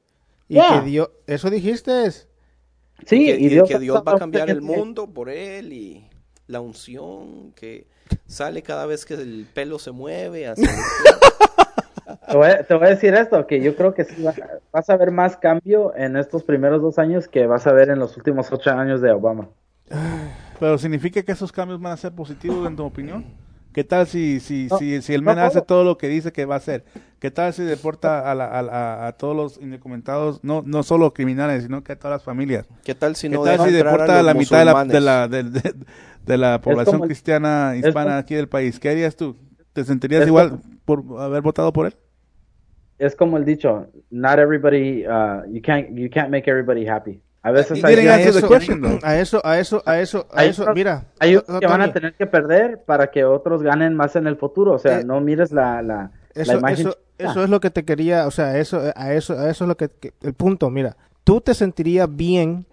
Y 0.48 0.53
Yeah. 0.56 0.80
que 0.82 0.86
Dios, 0.90 1.10
eso 1.26 1.49
dijiste. 1.49 2.12
Sí, 2.12 2.28
que, 3.26 3.36
y 3.40 3.64
que 3.64 3.80
Dios 3.80 4.03
va 4.07 4.12
a 4.14 4.20
cambiar 4.20 4.49
el 4.52 4.62
mundo 4.62 5.07
por 5.07 5.30
él 5.30 5.74
y 5.74 6.07
la 6.48 6.62
unción 6.62 7.53
que 7.56 7.88
sale 8.28 8.62
cada 8.62 8.86
vez 8.86 9.06
que 9.06 9.16
el 9.16 9.48
pelo 9.52 9.80
se 9.80 9.90
mueve 9.91 10.48
hacia. 10.48 10.70
Te 12.30 12.38
voy, 12.38 12.48
a, 12.48 12.64
te 12.64 12.74
voy 12.76 12.86
a 12.86 12.90
decir 12.90 13.14
esto, 13.16 13.48
que 13.48 13.62
yo 13.62 13.76
creo 13.76 13.94
que 13.95 14.03
sí 14.03 14.22
va- 14.22 14.34
vas 14.72 14.90
a 14.90 14.98
ver 14.98 15.10
más 15.12 15.38
cambio 15.38 15.95
en 15.95 16.16
estos 16.18 16.44
primeros 16.44 16.82
dos 16.82 16.99
años 16.99 17.28
que 17.28 17.48
vas 17.48 17.66
a 17.66 17.72
ver 17.74 17.90
en 17.90 17.98
los 17.99 18.16
últimos 18.18 18.52
ocho 18.52 18.70
años 18.72 19.02
de 19.02 19.12
Obama. 19.12 19.49
Pero 20.60 20.77
significa 20.77 21.22
que 21.23 21.32
esos 21.32 21.52
cambios 21.52 21.80
van 21.82 21.94
a 21.94 21.98
ser 21.98 22.14
positivos 22.14 22.65
en 22.68 22.76
tu 22.76 22.84
opinión. 22.84 23.26
¿Qué 23.73 23.84
tal 23.84 24.07
si 24.07 24.40
si 24.40 24.68
No, 24.72 24.77
si, 24.77 25.02
si 25.02 25.14
el 25.14 25.22
no 25.23 25.32
men 25.32 25.40
hace 25.40 25.61
todo. 25.61 25.84
lo 25.84 25.98
que 25.98 26.07
dice 26.07 26.32
que 26.32 26.45
va 26.45 26.56
a 26.56 26.57
hacer? 26.60 26.86
¿Qué 27.19 27.30
tal 27.30 27.52
si 27.53 27.61
deporta 27.64 28.32
a, 28.32 28.34
la- 28.34 28.45
a, 28.45 28.60
a- 28.61 29.07
a 29.07 29.11
todos 29.18 29.36
los 29.36 29.57
indocumentados, 29.61 30.41
no 30.45 30.64
no 30.65 30.82
solo 30.84 31.14
criminales, 31.14 31.64
sino 31.64 31.84
que 31.84 31.91
a 31.91 31.95
todas 31.99 32.15
las 32.15 32.23
familias? 32.23 32.68
¿Qué 32.86 32.95
tal 32.95 33.18
si 33.18 33.27
¿Qué 33.27 33.36
no 33.36 33.44
tal 33.44 33.60
si 33.68 33.72
deporta 33.72 34.19
a 34.19 34.23
la 34.23 34.34
mitad 34.34 34.60
de 34.60 34.65
la, 34.65 34.86
de 34.86 35.02
la, 35.02 35.27
del- 35.27 35.52
de, 35.52 35.73
de 36.26 36.38
la 36.38 36.61
población 36.61 36.95
como- 36.98 37.06
cristiana 37.07 37.73
hispana 37.76 38.11
como- 38.11 38.18
aquí 38.19 38.36
del 38.36 38.48
país, 38.48 38.80
¿qué 38.80 38.90
harías 38.91 39.15
tú? 39.18 39.36
¿Te 39.73 39.84
sentirías 39.84 40.26
igual 40.26 40.52
como- 40.52 40.64
por 40.86 41.22
haber 41.22 41.41
votado 41.41 41.73
por 41.73 41.88
él? 41.88 41.95
Es 42.98 43.14
como 43.14 43.36
el 43.36 43.44
dicho, 43.44 43.88
not 44.10 44.40
everybody, 44.40 45.06
uh, 45.06 45.44
you 45.52 45.61
can't, 45.61 45.90
you 45.98 46.10
can't 46.10 46.30
make 46.30 46.49
everybody 46.49 46.88
happy. 46.88 47.22
A 47.48 47.52
veces 47.52 47.84
hay, 47.84 48.08
a 48.08 48.16
the 48.18 48.24
eso, 48.30 48.48
question, 48.50 49.00
a 49.04 49.18
eso, 49.20 49.40
a 49.46 49.60
eso, 49.60 49.84
a 49.86 50.00
eso, 50.00 50.28
a 50.34 50.42
Hay 50.42 50.50
eso, 50.50 50.64
unos- 50.64 50.76
mira. 50.76 51.06
hay 51.20 51.38
Tony, 51.38 51.60
que 51.60 51.68
van 51.68 51.82
a 51.82 51.94
tener 51.94 52.16
que 52.16 52.26
perder 52.26 52.84
para 52.86 53.12
que 53.12 53.24
otros 53.24 53.62
ganen 53.62 53.96
más 53.96 54.16
en 54.16 54.26
el 54.26 54.36
futuro. 54.36 54.74
O 54.74 54.80
sea, 54.80 55.02
Eh, 55.02 55.04
no 55.06 55.22
mires 55.22 55.52
la, 55.52 55.84
la, 55.84 56.10
la 56.34 56.42
Eso, 56.42 56.58
imagen. 56.58 56.90
eso 57.20 57.44
es 57.44 57.50
lo 57.52 57.60
que 57.60 57.70
te 57.70 57.86
quería, 57.86 58.26
o 58.26 58.32
sea, 58.32 58.58
eso, 58.58 58.82
a 58.96 59.14
eso, 59.14 59.38
a 59.38 59.48
eso 59.52 59.64
es 59.64 59.68
lo 59.68 59.78
que, 59.78 59.90
que- 59.90 60.14
el 60.24 60.34
punto, 60.34 60.72
mira, 60.72 60.98
tú 61.24 61.40
te 61.40 61.54
sentirías 61.54 62.08
bien 62.14 62.66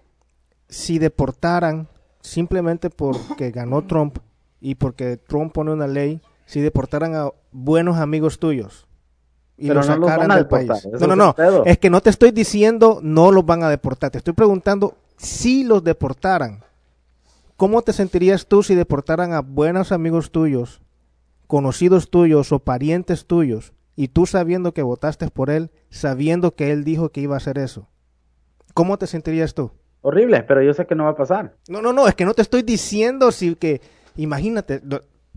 si 0.67 0.97
deportaran 0.97 1.87
simplemente 2.21 2.89
porque 2.89 3.51
ganó 3.51 3.83
Trump 3.83 4.17
y 4.59 4.73
porque 4.73 5.17
Trump 5.17 5.53
pone 5.53 5.71
una 5.71 5.85
ley, 5.85 6.19
si 6.47 6.61
deportaran 6.61 7.13
a 7.13 7.29
buenos 7.51 7.97
amigos 7.97 8.39
tuyos 8.39 8.87
y 9.63 9.67
Pero 9.67 9.79
los 9.79 9.87
no 9.87 9.95
los 9.95 10.09
sacaran 10.09 10.27
van 10.27 10.31
a 10.31 10.35
del 10.35 10.43
deportar, 10.43 10.81
país. 10.81 11.01
No, 11.01 11.07
no, 11.07 11.13
es 11.13 11.17
no, 11.17 11.35
pedo. 11.35 11.65
es 11.65 11.77
que 11.77 11.89
no 11.89 12.01
te 12.01 12.09
estoy 12.09 12.31
diciendo 12.31 12.99
no 13.01 13.31
los 13.31 13.45
van 13.45 13.63
a 13.63 13.69
deportar, 13.69 14.11
te 14.11 14.17
estoy 14.17 14.33
preguntando 14.33 14.97
si 15.15 15.63
los 15.63 15.81
deportaran. 15.85 16.65
¿Cómo 17.55 17.81
te 17.81 17.93
sentirías 17.93 18.47
tú 18.47 18.61
si 18.61 18.75
deportaran 18.75 19.31
a 19.31 19.39
buenos 19.39 19.93
amigos 19.93 20.31
tuyos, 20.31 20.81
conocidos 21.47 22.09
tuyos 22.09 22.51
o 22.51 22.59
parientes 22.59 23.25
tuyos, 23.25 23.71
y 23.95 24.09
tú 24.09 24.25
sabiendo 24.25 24.73
que 24.73 24.81
votaste 24.81 25.29
por 25.29 25.49
él, 25.49 25.71
sabiendo 25.89 26.55
que 26.55 26.71
él 26.73 26.83
dijo 26.83 27.09
que 27.09 27.21
iba 27.21 27.35
a 27.35 27.37
hacer 27.37 27.57
eso? 27.57 27.87
¿Cómo 28.73 28.97
te 28.97 29.07
sentirías 29.07 29.53
tú? 29.53 29.71
Horrible, 30.01 30.43
pero 30.43 30.61
yo 30.61 30.73
sé 30.73 30.85
que 30.85 30.95
no 30.95 31.05
va 31.05 31.11
a 31.11 31.15
pasar. 31.15 31.55
No, 31.69 31.81
no, 31.81 31.93
no, 31.93 32.05
es 32.09 32.15
que 32.15 32.25
no 32.25 32.33
te 32.33 32.41
estoy 32.41 32.63
diciendo 32.63 33.31
si 33.31 33.55
que, 33.55 33.79
imagínate, 34.17 34.81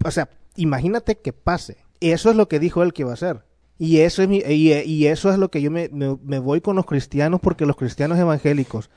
o 0.05 0.11
sea, 0.11 0.29
imagínate 0.57 1.19
que 1.19 1.33
pase. 1.33 1.77
Eso 2.01 2.31
es 2.31 2.37
lo 2.37 2.49
que 2.49 2.59
dijo 2.59 2.83
él 2.83 2.93
que 2.93 3.03
iba 3.03 3.13
a 3.13 3.15
hacer. 3.15 3.45
Y 3.79 3.99
eso 4.01 4.23
es, 4.23 4.29
mi- 4.29 4.39
y, 4.47 5.07
eso 5.07 5.31
es 5.31 5.39
lo 5.39 5.51
que 5.51 5.61
yo 5.61 5.71
me, 5.71 5.89
me- 5.91 6.39
voy 6.39 6.61
con 6.61 6.77
los 6.77 6.87
cristianos, 6.87 7.41
porque 7.41 7.67
los 7.67 7.77
cristianos 7.77 8.19
evangélicos, 8.19 8.91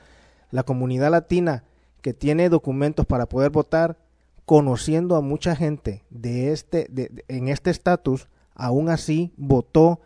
la 0.50 0.62
comunidad 0.62 1.10
latina 1.10 1.64
que 2.00 2.14
tiene 2.14 2.48
documentos 2.48 3.04
para 3.06 3.26
poder 3.26 3.50
votar, 3.50 3.98
conociendo 4.46 5.16
a 5.16 5.20
mucha 5.20 5.54
gente 5.54 6.04
de 6.10 6.52
este, 6.52 6.86
de- 6.90 7.24
en 7.28 7.48
este 7.48 7.70
estatus, 7.70 8.28
aún 8.54 8.88
así 8.88 9.32
votó 9.36 10.00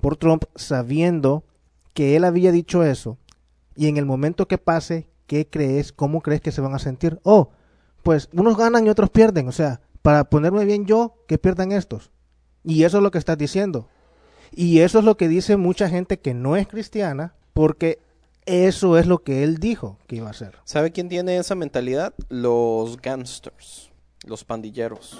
por 0.00 0.16
Trump 0.16 0.44
sabiendo 0.56 1.44
que 1.92 2.16
él 2.16 2.24
había 2.24 2.50
dicho 2.50 2.82
eso 2.82 3.18
y 3.76 3.88
en 3.88 3.96
el 3.98 4.04
momento 4.06 4.48
que 4.48 4.58
pase, 4.58 5.06
¿qué 5.26 5.46
crees? 5.48 5.92
¿Cómo 5.92 6.22
crees 6.22 6.40
que 6.40 6.50
se 6.52 6.60
van 6.60 6.74
a 6.74 6.78
sentir? 6.78 7.20
Oh, 7.24 7.50
pues 8.02 8.28
unos 8.32 8.56
ganan 8.56 8.86
y 8.86 8.90
otros 8.90 9.10
pierden. 9.10 9.48
O 9.48 9.52
sea, 9.52 9.80
para 10.02 10.24
ponerme 10.24 10.64
bien 10.64 10.86
yo, 10.86 11.14
que 11.28 11.38
pierdan 11.38 11.72
estos. 11.72 12.10
Y 12.64 12.84
eso 12.84 12.98
es 12.98 13.02
lo 13.02 13.10
que 13.10 13.18
estás 13.18 13.38
diciendo. 13.38 13.88
Y 14.56 14.80
eso 14.80 14.98
es 15.00 15.04
lo 15.04 15.16
que 15.16 15.28
dice 15.28 15.56
mucha 15.56 15.88
gente 15.88 16.18
que 16.18 16.34
no 16.34 16.56
es 16.56 16.66
cristiana, 16.68 17.34
porque 17.52 17.98
eso 18.46 18.98
es 18.98 19.06
lo 19.06 19.22
que 19.22 19.42
él 19.42 19.58
dijo 19.58 19.98
que 20.06 20.16
iba 20.16 20.28
a 20.28 20.30
hacer. 20.30 20.58
¿Sabe 20.64 20.92
quién 20.92 21.08
tiene 21.08 21.36
esa 21.38 21.54
mentalidad? 21.54 22.14
Los 22.28 23.00
gangsters, 23.00 23.90
los 24.26 24.44
pandilleros. 24.44 25.18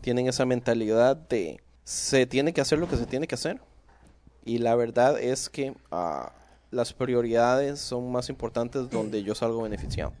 Tienen 0.00 0.26
esa 0.26 0.44
mentalidad 0.44 1.16
de 1.16 1.60
se 1.84 2.26
tiene 2.26 2.52
que 2.52 2.60
hacer 2.60 2.78
lo 2.78 2.88
que 2.88 2.96
se 2.96 3.06
tiene 3.06 3.26
que 3.26 3.34
hacer. 3.36 3.60
Y 4.44 4.58
la 4.58 4.74
verdad 4.74 5.20
es 5.20 5.48
que 5.48 5.74
ah, 5.92 6.32
las 6.70 6.92
prioridades 6.92 7.78
son 7.80 8.10
más 8.10 8.28
importantes 8.28 8.90
donde 8.90 9.22
yo 9.22 9.34
salgo 9.36 9.62
beneficiado. 9.62 10.12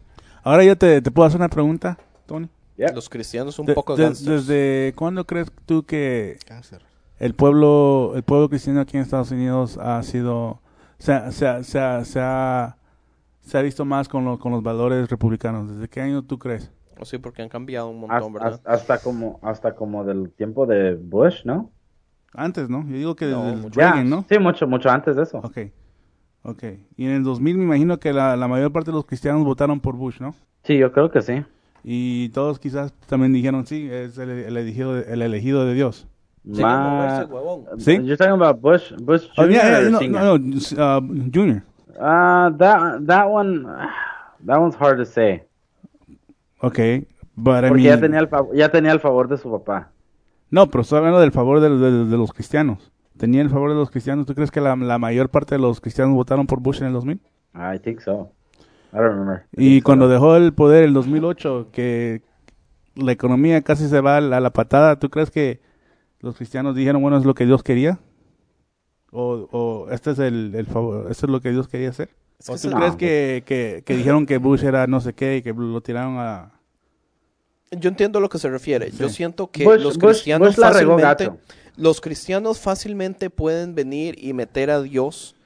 Ahora 0.44 0.64
yo 0.64 0.76
te, 0.78 1.02
te 1.02 1.10
puedo 1.10 1.26
hacer 1.26 1.40
una 1.40 1.48
pregunta, 1.48 1.98
Tony. 2.26 2.48
Yeah. 2.76 2.92
Los 2.92 3.08
cristianos 3.08 3.54
son 3.56 3.64
un 3.64 3.66
De- 3.68 3.74
poco 3.74 3.96
de- 3.96 4.04
gangsters. 4.04 4.46
¿Desde 4.46 4.92
cuándo 4.94 5.26
crees 5.26 5.48
tú 5.66 5.84
que 5.84 6.38
Cáncer. 6.46 6.82
El 7.24 7.34
pueblo 7.34 8.12
el 8.16 8.22
pueblo 8.22 8.48
cristiano 8.48 8.80
aquí 8.80 8.96
en 8.96 9.02
Estados 9.02 9.30
Unidos 9.30 9.78
ha 9.78 10.02
sido 10.02 10.60
se, 10.98 11.12
ha- 11.12 11.32
se, 11.32 11.46
ha- 11.46 11.62
se, 11.64 11.78
ha- 11.78 12.04
se 12.04 12.20
ha 12.20 12.76
se 13.40 13.58
ha 13.58 13.62
visto 13.62 13.84
más 13.84 14.08
con, 14.08 14.24
lo- 14.24 14.38
con 14.38 14.52
los 14.52 14.62
valores 14.62 15.08
republicanos? 15.10 15.68
¿Desde 15.68 15.88
qué 15.88 16.00
año 16.00 16.22
tú 16.22 16.38
crees? 16.38 16.70
O 17.00 17.04
sí, 17.04 17.18
porque 17.18 17.42
han 17.42 17.48
cambiado 17.48 17.88
un 17.88 18.04
Hasta, 18.04 18.20
montón, 18.20 18.32
¿verdad? 18.34 18.60
hasta 18.64 18.98
como, 18.98 19.40
hasta 19.42 19.74
como 19.74 20.04
del 20.04 20.30
tiempo 20.30 20.66
de 20.66 20.94
Bush, 20.94 21.44
¿no? 21.44 21.70
Antes, 22.34 22.68
¿no? 22.68 22.86
Yo 22.86 22.96
digo 22.96 23.16
que 23.16 23.26
No, 23.26 23.42
desde 23.42 23.56
el 23.56 23.60
mucho 23.62 23.80
Reagan, 23.80 24.08
¿no? 24.08 24.24
Sí, 24.28 24.38
mucho, 24.38 24.66
mucho 24.68 24.90
antes 24.90 25.16
de 25.16 25.22
eso. 25.24 25.38
Ok. 25.38 25.58
Ok. 26.44 26.62
Y 26.96 27.04
en 27.06 27.10
el 27.12 27.22
2000 27.24 27.58
me 27.58 27.64
imagino 27.64 27.98
que 27.98 28.12
la, 28.12 28.36
la 28.36 28.46
mayor 28.48 28.72
parte 28.72 28.90
de 28.90 28.96
los 28.96 29.04
cristianos 29.06 29.44
votaron 29.44 29.80
por 29.80 29.96
Bush, 29.96 30.20
¿no? 30.20 30.34
Sí, 30.64 30.78
yo 30.78 30.92
creo 30.92 31.10
que 31.10 31.20
sí. 31.22 31.44
Y 31.84 32.28
todos 32.30 32.58
quizás 32.60 32.92
también 33.08 33.32
dijeron, 33.32 33.66
sí, 33.66 33.88
es 33.90 34.16
el, 34.18 34.30
el 34.30 34.56
elegido, 34.56 34.94
de- 34.94 35.12
el 35.12 35.22
elegido 35.22 35.66
de 35.66 35.74
Dios. 35.74 36.06
Moverse, 36.44 37.24
huevón. 37.32 37.64
¿Sí? 37.78 37.92
You're 38.02 38.16
talking 38.16 38.34
about 38.34 38.60
Bush, 38.60 38.92
Bush 39.00 39.26
Oh, 39.36 39.44
Jr. 39.44 39.50
yeah, 39.52 39.62
yeah, 39.70 39.78
or 39.78 39.90
no, 39.90 40.00
no, 40.00 40.38
no, 40.38 40.56
uh, 40.98 41.30
Junior. 41.32 41.62
Uh, 41.94 42.50
that 42.58 43.00
that 43.06 43.26
one, 43.30 43.64
that 44.44 44.58
one's 44.58 44.74
hard 44.74 44.98
to 44.98 45.04
say. 45.04 45.44
Ok. 46.60 46.78
But 47.34 47.64
I 47.64 47.68
Porque 47.68 47.82
ya 47.84 47.96
mean- 47.96 48.00
tenía 48.00 48.20
el 48.20 48.28
ya 48.54 48.68
tenía 48.70 48.92
el 48.92 49.00
favor 49.00 49.28
de 49.28 49.36
su 49.38 49.50
papá. 49.50 49.90
No, 50.50 50.68
pero 50.68 50.82
estoy 50.82 50.98
hablando 50.98 51.20
del 51.20 51.32
favor 51.32 51.60
de, 51.60 51.70
de- 51.70 52.04
de 52.06 52.16
los 52.16 52.32
cristianos. 52.32 52.90
¿Tenía 53.16 53.40
el 53.42 53.50
favor 53.50 53.70
de 53.70 53.76
los 53.76 53.90
cristianos? 53.90 54.26
¿Tú 54.26 54.34
crees 54.34 54.50
que 54.50 54.60
la, 54.60 54.74
la 54.76 54.98
mayor 54.98 55.28
parte 55.30 55.54
de 55.54 55.60
los 55.60 55.80
cristianos 55.80 56.14
votaron 56.14 56.46
por 56.46 56.60
Bush 56.60 56.80
en 56.80 56.88
el 56.88 56.92
2000? 56.92 57.20
I 57.54 57.78
think 57.78 58.00
so. 58.00 58.32
I 58.92 58.96
don't 58.96 59.10
remember. 59.12 59.44
I 59.56 59.62
Y 59.64 59.68
think 59.70 59.82
so. 59.82 59.84
cuando 59.86 60.08
dejó 60.08 60.36
el 60.36 60.52
poder 60.52 60.84
el 60.84 60.92
2008, 60.92 61.68
que 61.72 62.22
la 62.96 63.12
economía 63.12 63.62
casi 63.62 63.88
se 63.88 64.00
va 64.00 64.16
a 64.18 64.20
la, 64.20 64.36
a 64.38 64.40
la 64.40 64.50
patada, 64.50 64.98
¿tú 64.98 65.08
crees 65.08 65.30
que 65.30 65.60
los 66.22 66.36
cristianos 66.36 66.74
dijeron, 66.74 67.02
bueno, 67.02 67.18
es 67.18 67.24
lo 67.24 67.34
que 67.34 67.44
Dios 67.44 67.62
quería? 67.62 67.98
¿O, 69.10 69.46
o 69.52 69.90
este 69.90 70.12
es 70.12 70.18
el, 70.18 70.54
el 70.54 70.66
favor, 70.66 71.10
esto 71.10 71.26
es 71.26 71.32
lo 71.32 71.40
que 71.40 71.50
Dios 71.50 71.68
quería 71.68 71.90
hacer? 71.90 72.08
Es 72.38 72.48
¿O 72.48 72.54
que 72.54 72.60
tú 72.60 72.70
crees 72.70 72.96
que, 72.96 73.42
que, 73.44 73.82
que 73.84 73.96
dijeron 73.96 74.24
que 74.24 74.38
Bush 74.38 74.64
era 74.64 74.86
no 74.86 75.00
sé 75.00 75.12
qué 75.12 75.36
y 75.36 75.42
que 75.42 75.52
lo 75.52 75.80
tiraron 75.82 76.16
a... 76.18 76.58
Yo 77.70 77.88
entiendo 77.88 78.18
a 78.18 78.22
lo 78.22 78.28
que 78.28 78.38
se 78.38 78.50
refiere. 78.50 78.90
Yo 78.90 79.08
siento 79.08 79.50
que 79.50 79.64
Bush- 79.64 79.82
los 79.82 79.98
cristianos 79.98 80.48
Bush 80.48 80.64
fácilmente, 80.64 81.30
los 81.76 82.00
cristianos 82.00 82.58
fácilmente 82.58 83.30
pueden 83.30 83.74
venir 83.74 84.16
y 84.18 84.32
meter 84.32 84.70
a 84.70 84.82
Dios 84.82 85.36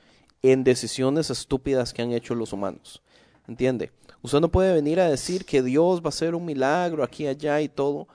en 0.43 0.65
decisiones 0.65 1.31
estúpidas 1.31 1.93
que 1.93 2.03
han 2.03 2.12
hecho 2.12 2.35
los 2.35 2.53
humanos. 2.53 3.03
¿Entiende? 3.48 3.93
Usted 4.23 4.40
no 4.40 4.51
puede 4.51 4.74
venir 4.74 4.98
a 4.98 5.09
decir 5.09 5.44
que 5.44 5.62
Dios 5.62 6.01
va 6.01 6.07
a 6.07 6.09
hacer 6.09 6.35
un 6.35 6.44
milagro 6.44 7.05
aquí, 7.05 7.28
allá 7.28 7.61
y 7.61 7.69
todo, 7.69 8.09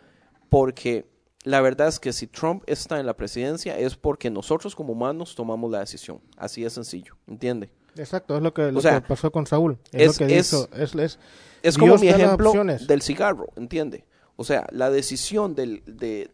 porque 0.49 1.05
la 1.43 1.61
verdad 1.61 1.87
es 1.87 1.99
que 1.99 2.13
si 2.13 2.27
Trump 2.27 2.63
está 2.67 2.99
en 2.99 3.05
la 3.05 3.15
presidencia 3.15 3.77
es 3.77 3.95
porque 3.95 4.29
nosotros 4.29 4.75
como 4.75 4.93
humanos 4.93 5.33
tomamos 5.35 5.71
la 5.71 5.79
decisión. 5.79 6.19
Así 6.37 6.63
de 6.63 6.69
sencillo. 6.69 7.15
¿Entiende? 7.27 7.71
Exacto, 7.95 8.37
es 8.37 8.41
lo 8.43 8.53
que, 8.53 8.71
lo 8.71 8.79
sea, 8.81 9.01
que 9.01 9.07
pasó 9.07 9.31
con 9.31 9.45
Saúl. 9.47 9.77
Es, 9.91 10.01
es- 10.11 10.21
lo 10.21 10.27
que 10.27 10.37
es- 10.37 10.47
hizo. 10.47 10.69
Es, 10.73 10.95
es- 10.95 11.19
Es 11.63 11.77
como 11.77 11.97
mi 11.97 12.07
ejemplo 12.09 12.53
del 12.87 13.01
cigarro, 13.01 13.47
¿entiende? 13.55 14.05
O 14.35 14.43
sea, 14.43 14.65
la 14.71 14.89
decisión 14.89 15.53
del, 15.55 15.83
de... 15.85 16.31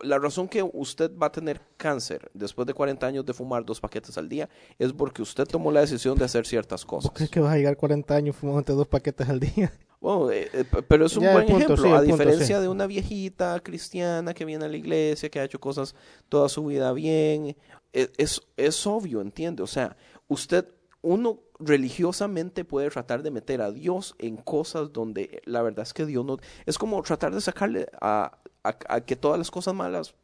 La 0.00 0.18
razón 0.20 0.46
que 0.46 0.62
usted 0.62 1.10
va 1.20 1.26
a 1.26 1.32
tener 1.32 1.60
cáncer 1.76 2.30
después 2.32 2.66
de 2.66 2.74
40 2.74 3.04
años 3.04 3.26
de 3.26 3.32
fumar 3.32 3.64
dos 3.64 3.80
paquetes 3.80 4.16
al 4.16 4.28
día 4.28 4.48
es 4.78 4.92
porque 4.92 5.22
usted 5.22 5.44
tomó 5.44 5.72
la 5.72 5.80
decisión 5.80 6.16
de 6.16 6.24
hacer 6.24 6.46
ciertas 6.46 6.84
cosas. 6.84 7.10
¿Vos 7.10 7.16
crees 7.16 7.30
que 7.30 7.40
vas 7.40 7.52
a 7.52 7.56
llegar 7.56 7.76
40 7.76 8.14
años 8.14 8.36
fumándote 8.36 8.74
dos 8.74 8.86
paquetes 8.86 9.28
al 9.28 9.40
día? 9.40 9.72
Bueno, 10.00 10.30
eh, 10.30 10.48
eh, 10.52 10.64
pero 10.86 11.06
es 11.06 11.16
un 11.16 11.24
Ya, 11.24 11.32
buen 11.32 11.46
punto, 11.46 11.64
ejemplo, 11.64 11.76
sí, 11.84 11.88
a 11.90 11.96
punto, 11.98 12.04
diferencia 12.12 12.56
sí. 12.56 12.62
de 12.62 12.68
una 12.68 12.86
viejita 12.86 13.58
cristiana 13.60 14.32
que 14.32 14.44
viene 14.44 14.64
a 14.64 14.68
la 14.68 14.76
iglesia, 14.76 15.28
que 15.28 15.40
ha 15.40 15.44
hecho 15.44 15.58
cosas 15.60 15.94
toda 16.28 16.48
su 16.48 16.64
vida 16.66 16.92
bien. 16.92 17.56
Es, 17.92 18.10
es, 18.16 18.40
es 18.56 18.86
obvio, 18.86 19.20
¿entiende? 19.20 19.62
O 19.62 19.66
sea, 19.66 19.96
usted, 20.28 20.68
uno 21.02 21.40
religiosamente 21.58 22.64
puede 22.64 22.90
tratar 22.90 23.22
de 23.22 23.30
meter 23.32 23.60
a 23.62 23.72
Dios 23.72 24.14
en 24.18 24.36
cosas 24.36 24.92
donde 24.92 25.42
la 25.44 25.62
verdad 25.62 25.82
es 25.82 25.92
que 25.92 26.06
Dios 26.06 26.24
no... 26.24 26.36
Es 26.66 26.78
como 26.78 27.02
tratar 27.02 27.34
de 27.34 27.40
sacarle 27.40 27.88
a, 28.00 28.38
a- 28.62 28.78
a 28.88 29.00
que 29.00 29.16
todas 29.16 29.38
las 29.38 29.50
cosas 29.50 29.74
malas 29.74 30.14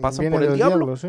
pasan 0.00 0.22
Viene 0.24 0.36
por 0.36 0.42
el 0.44 0.54
diablo. 0.56 0.96
sí. 0.96 1.08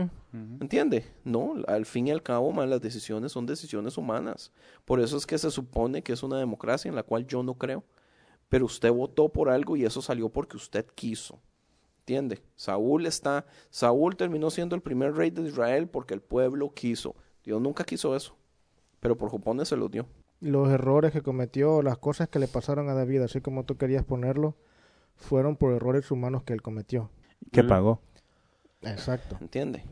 ¿Entiende? 0.60 1.06
No, 1.23 1.56
al 1.68 1.85
fin 1.85 2.07
y 2.07 2.11
al 2.11 2.22
cabo, 2.22 2.52
man, 2.52 2.69
las 2.69 2.81
decisiones 2.81 3.31
son 3.31 3.45
decisiones 3.48 3.98
humanas. 3.98 4.52
Por 4.85 4.99
eso 5.02 5.18
es 5.18 5.26
que 5.26 5.38
se 5.39 5.49
supone 5.49 6.03
que 6.03 6.14
es 6.14 6.22
una 6.23 6.38
democracia 6.38 6.88
en 6.88 6.95
la 6.95 7.03
cual 7.03 7.26
yo 7.26 7.41
no 7.41 7.56
creo. 7.56 7.84
Pero 8.52 8.65
usted 8.65 8.91
votó 8.91 9.30
por 9.30 9.48
algo 9.49 9.78
y 9.78 9.86
eso 9.86 10.02
salió 10.02 10.28
porque 10.28 10.57
usted 10.57 10.86
quiso. 10.94 11.40
¿Entiende? 11.99 12.44
Saúl 12.57 13.06
está, 13.06 13.45
Saúl 13.69 14.18
terminó 14.18 14.49
siendo 14.49 14.76
el 14.76 14.82
primer 14.82 15.14
rey 15.15 15.30
de 15.30 15.44
Israel 15.44 15.88
porque 15.88 16.14
el 16.14 16.19
pueblo 16.19 16.73
quiso. 16.73 17.15
Dios 17.45 17.61
nunca 17.61 17.86
quiso 17.86 18.14
eso. 18.14 18.36
Pero 18.99 19.15
por 19.15 19.30
jupones 19.30 19.69
se 19.69 19.78
lo 19.78 19.88
dio. 19.88 20.06
Los 20.41 20.68
errores 20.68 21.14
que 21.14 21.22
cometió, 21.22 21.82
las 21.82 21.98
cosas 21.98 22.28
que 22.28 22.40
le 22.40 22.49
pasaron 22.49 22.90
a 22.90 22.94
David, 22.94 23.22
así 23.22 23.40
como 23.40 23.64
tú 23.64 23.78
querías 23.78 24.03
ponerlo, 24.03 24.57
fueron 25.15 25.56
por 25.56 25.72
errores 25.72 26.11
humanos 26.11 26.44
que 26.44 26.52
él 26.52 26.61
cometió. 26.61 27.10
que 27.53 27.64
pagó? 27.64 28.02
Exacto. 28.82 29.38
¿Entiende? 29.40 29.86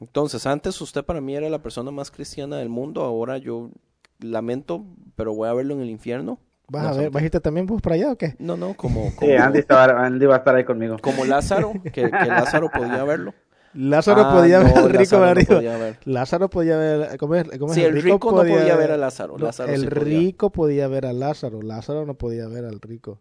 Entonces, 0.00 0.44
antes 0.44 0.78
usted 0.82 1.02
para 1.02 1.22
mí 1.22 1.34
era 1.34 1.48
la 1.48 1.62
persona 1.62 1.90
más 1.90 2.10
cristiana 2.10 2.58
del 2.58 2.68
mundo, 2.68 3.04
ahora 3.04 3.38
yo 3.38 3.70
lamento, 4.18 4.84
pero 5.14 5.34
voy 5.34 5.48
a 5.48 5.54
verlo 5.54 5.72
en 5.72 5.80
el 5.80 5.88
infierno 5.88 6.40
¿Vas 6.68 6.82
No 6.82 6.88
a 6.88 6.92
ver? 6.94 7.10
¿Vas 7.10 7.22
a 7.22 7.26
irte 7.26 7.40
también 7.40 7.66
vos 7.66 7.80
para 7.80 7.94
allá 7.94 8.12
o 8.12 8.16
qué? 8.16 8.34
No, 8.38 8.56
no, 8.56 8.74
como, 8.74 9.14
como, 9.14 9.30
Sí, 9.30 9.36
Andy, 9.36 9.60
estaba, 9.60 10.04
Andy 10.04 10.26
va 10.26 10.34
a 10.34 10.38
estar 10.38 10.54
ahí 10.56 10.64
conmigo. 10.64 10.96
como 11.00 11.24
Lázaro, 11.24 11.72
que, 11.92 12.10
que 12.10 12.26
Lázaro 12.26 12.68
podía 12.70 13.04
verlo. 13.04 13.34
Lázaro 13.74 14.22
Ah, 14.22 14.32
podía 14.40 14.58
ver 14.60 14.74
no, 14.74 14.80
al 14.84 14.90
rico 14.90 15.18
Lázaro 15.18 15.34
no 15.34 15.44
podía 15.44 15.76
ver. 15.76 15.98
Lázaro 16.06 16.50
podía 16.50 16.76
ver. 16.78 17.18
¿Cómo 17.18 17.34
es? 17.34 17.44
¿Cómo 17.58 17.68
es? 17.72 17.74
Sí, 17.74 17.82
el 17.84 18.02
rico 18.02 18.30
no 18.32 18.36
podía 18.38 18.76
ver 18.76 18.90
a 18.90 18.96
Lázaro. 18.96 19.36
No, 19.38 19.44
Lázaro 19.46 19.72
el 19.74 19.80
sí 19.82 19.86
podía. 19.88 20.18
rico 20.18 20.50
podía 20.50 20.88
ver 20.88 21.06
a 21.06 21.12
Lázaro. 21.12 21.60
Lázaro 21.62 22.06
no 22.06 22.14
podía 22.14 22.48
ver 22.48 22.64
al 22.64 22.80
rico. 22.80 23.20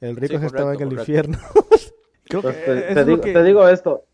El 0.00 0.16
rico 0.16 0.38
Sí, 0.38 0.46
estaba 0.46 0.72
en 0.74 0.78
correcto, 0.78 0.94
el 0.94 1.00
infierno. 1.00 1.38
Creo 2.28 2.42
que 2.42 2.52
te, 2.94 3.04
digo, 3.04 3.20
que- 3.20 3.32
te 3.32 3.42
digo 3.42 3.68
esto, 3.68 4.04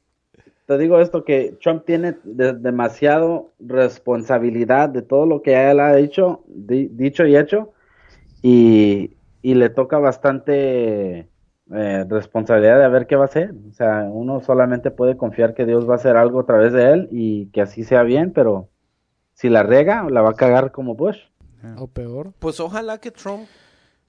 te 0.67 0.79
digo 0.79 1.01
esto 1.01 1.25
que 1.25 1.57
Trump 1.63 1.85
tiene 1.85 2.17
de- 2.25 2.55
demasiado 2.55 3.51
responsabilidad 3.59 4.89
de 4.89 5.03
todo 5.03 5.27
lo 5.27 5.43
que 5.43 5.71
él 5.71 5.81
ha 5.81 5.95
dicho, 5.97 6.43
di- 6.47 6.89
dicho 6.89 7.27
y 7.27 7.37
hecho 7.37 7.73
y, 8.43 9.17
y 9.43 9.55
le 9.55 9.71
toca 9.71 9.99
bastante 9.99 11.29
eh, 11.73 12.05
responsabilidad 12.09 12.81
de 12.81 12.89
ver 12.89 13.07
qué 13.07 13.17
va 13.17 13.23
a 13.23 13.27
hacer. 13.27 13.55
O 13.71 13.73
sea, 13.73 14.09
uno 14.11 14.41
solamente 14.41 14.91
puede 14.91 15.17
confiar 15.17 15.55
que 15.55 15.65
Dios 15.67 15.89
va 15.89 15.95
a 15.95 15.97
hacer 15.97 16.17
algo 16.17 16.41
a 16.41 16.47
través 16.47 16.73
de 16.73 16.93
él 16.93 17.09
y 17.11 17.47
que 17.47 17.63
así 17.63 17.85
sea 17.85 18.03
bien, 18.03 18.33
pero 18.33 18.69
si 19.35 19.49
la 19.49 19.63
rega, 19.63 20.07
la 20.11 20.21
va 20.23 20.31
a 20.31 20.35
cagar 20.35 20.73
como 20.73 20.95
Bush. 20.95 21.19
o 21.79 21.87
peor. 21.87 22.33
Pues 22.39 22.61
ojalá 22.61 22.99
que 22.99 23.11
Trump 23.11 23.47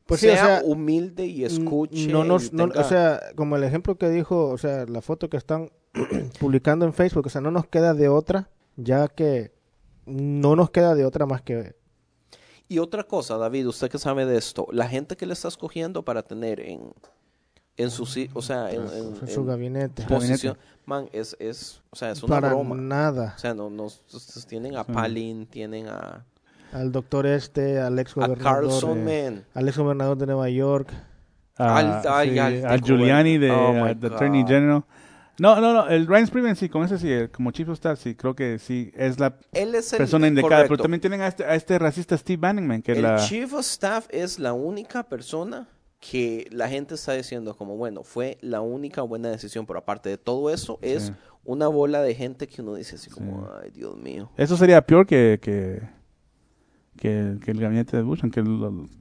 Pues 0.05 0.19
sí, 0.19 0.27
o 0.29 0.33
sea, 0.35 0.61
humilde 0.65 1.25
y 1.25 1.45
escuche. 1.45 2.11
No 2.11 2.23
nos, 2.23 2.51
y 2.51 2.55
no- 2.55 2.65
o 2.65 2.83
sea, 2.83 3.19
como 3.35 3.55
el 3.55 3.63
ejemplo 3.63 3.95
que 3.97 4.09
dijo, 4.09 4.49
o 4.49 4.57
sea, 4.57 4.85
la 4.85 5.01
foto 5.01 5.29
que 5.29 5.37
están 5.37 5.69
publicando 6.39 6.85
en 6.85 6.93
Facebook, 6.93 7.27
o 7.27 7.29
sea, 7.29 7.41
no 7.41 7.51
nos 7.51 7.67
queda 7.67 7.93
de 7.93 8.09
otra, 8.09 8.49
ya 8.75 9.07
que 9.07 9.51
no 10.05 10.55
nos 10.57 10.71
queda 10.71 10.95
de 10.95 11.05
otra 11.05 11.25
más 11.25 11.41
que 11.41 11.75
Y 12.69 12.79
otra 12.79 13.03
cosa, 13.03 13.37
David, 13.37 13.67
usted 13.67 13.89
que 13.89 13.97
sabe 13.99 14.25
de 14.25 14.37
esto, 14.37 14.67
la 14.71 14.87
gente 14.87 15.15
que 15.15 15.25
le 15.25 15.33
está 15.33 15.47
escogiendo 15.47 16.03
para 16.03 16.23
tener 16.23 16.59
en, 16.59 16.93
en 17.77 17.91
su, 17.91 18.03
o 18.33 18.41
sea, 18.41 18.71
en, 18.71 18.81
en- 18.81 19.15
en 19.21 19.27
su 19.27 19.41
en 19.41 19.47
gabinete. 19.47 20.03
posición, 20.03 20.57
man, 20.85 21.09
es, 21.11 21.35
es, 21.39 21.81
o 21.91 21.95
sea, 21.95 22.11
es 22.11 22.23
una 22.23 22.35
Para 22.35 22.49
broma. 22.49 22.75
nada. 22.75 23.33
O 23.35 23.39
sea, 23.39 23.53
no, 23.53 23.69
no, 23.69 23.83
ustedes 23.85 24.45
tienen 24.47 24.75
a 24.77 24.83
Palin, 24.85 25.45
tienen 25.45 25.87
a, 25.87 26.25
Al 26.71 26.91
doctor 26.91 27.27
este, 27.27 27.79
al 27.79 27.99
ex 27.99 28.11
a 28.17 28.21
gobernador, 28.27 28.41
Carlson, 28.43 29.07
eh, 29.07 29.31
man. 29.31 29.45
al 29.53 29.67
ex 29.67 29.77
gobernador 29.77 30.17
de 30.17 30.25
Nueva 30.25 30.49
York. 30.49 30.89
a- 31.57 31.77
Al- 31.77 32.01
ay, 32.07 32.29
sí, 32.31 32.39
al 32.39 32.65
al 32.65 32.81
tico, 32.81 32.87
Giuliani 32.97 33.37
de 33.37 33.51
oh 33.51 33.73
my 33.73 33.91
uh, 33.91 33.95
the 33.95 34.07
Attorney. 34.07 34.43
General. 34.47 34.83
No, 35.39 35.59
no, 35.59 35.73
no, 35.73 35.87
el 35.89 36.05
Ryan 36.05 36.27
Spriven 36.27 36.55
sí, 36.55 36.69
con 36.69 36.83
ese 36.83 36.97
sí, 36.99 37.11
el- 37.11 37.31
como 37.31 37.51
Chief 37.51 37.67
of 37.67 37.73
Staff 37.73 37.99
sí, 37.99 38.13
creo 38.15 38.35
que 38.35 38.59
sí, 38.59 38.91
es 38.95 39.19
la 39.19 39.35
Él 39.51 39.73
es 39.73 39.91
el 39.93 39.97
persona 39.97 40.27
indicada, 40.27 40.63
pero 40.63 40.77
también 40.77 41.01
tienen 41.01 41.21
a 41.21 41.27
este, 41.27 41.43
a 41.43 41.55
este 41.55 41.79
racista 41.79 42.15
Steve 42.17 42.39
Bannon, 42.39 42.67
man, 42.67 42.81
que 42.83 42.91
El 42.91 43.01
la... 43.01 43.15
Chief 43.17 43.51
of 43.53 43.61
Staff 43.61 44.07
es 44.11 44.37
la 44.37 44.53
única 44.53 45.03
persona 45.03 45.67
que 45.99 46.47
la 46.51 46.67
gente 46.69 46.95
está 46.95 47.13
diciendo 47.13 47.55
como, 47.55 47.77
bueno, 47.77 48.03
fue 48.03 48.37
la 48.41 48.61
única 48.61 49.01
buena 49.01 49.29
decisión, 49.29 49.65
pero 49.65 49.79
aparte 49.79 50.09
de 50.09 50.17
todo 50.17 50.49
eso, 50.51 50.77
es 50.81 51.13
una 51.45 51.67
bola 51.67 52.01
de 52.01 52.13
gente 52.13 52.47
que 52.47 52.61
uno 52.61 52.75
dice 52.75 52.95
así 52.95 53.09
como, 53.09 53.45
Sí. 53.47 53.51
ay, 53.63 53.71
Dios 53.71 53.97
mío. 53.97 54.29
Eso 54.37 54.55
sería 54.57 54.85
peor 54.85 55.07
que, 55.07 55.39
que, 55.41 55.81
que, 56.97 57.37
que 57.43 57.51
el 57.51 57.59
gabinete 57.59 57.97
de 57.97 58.03
Bush, 58.03 58.19
aunque 58.23 58.41
el, 58.41 58.47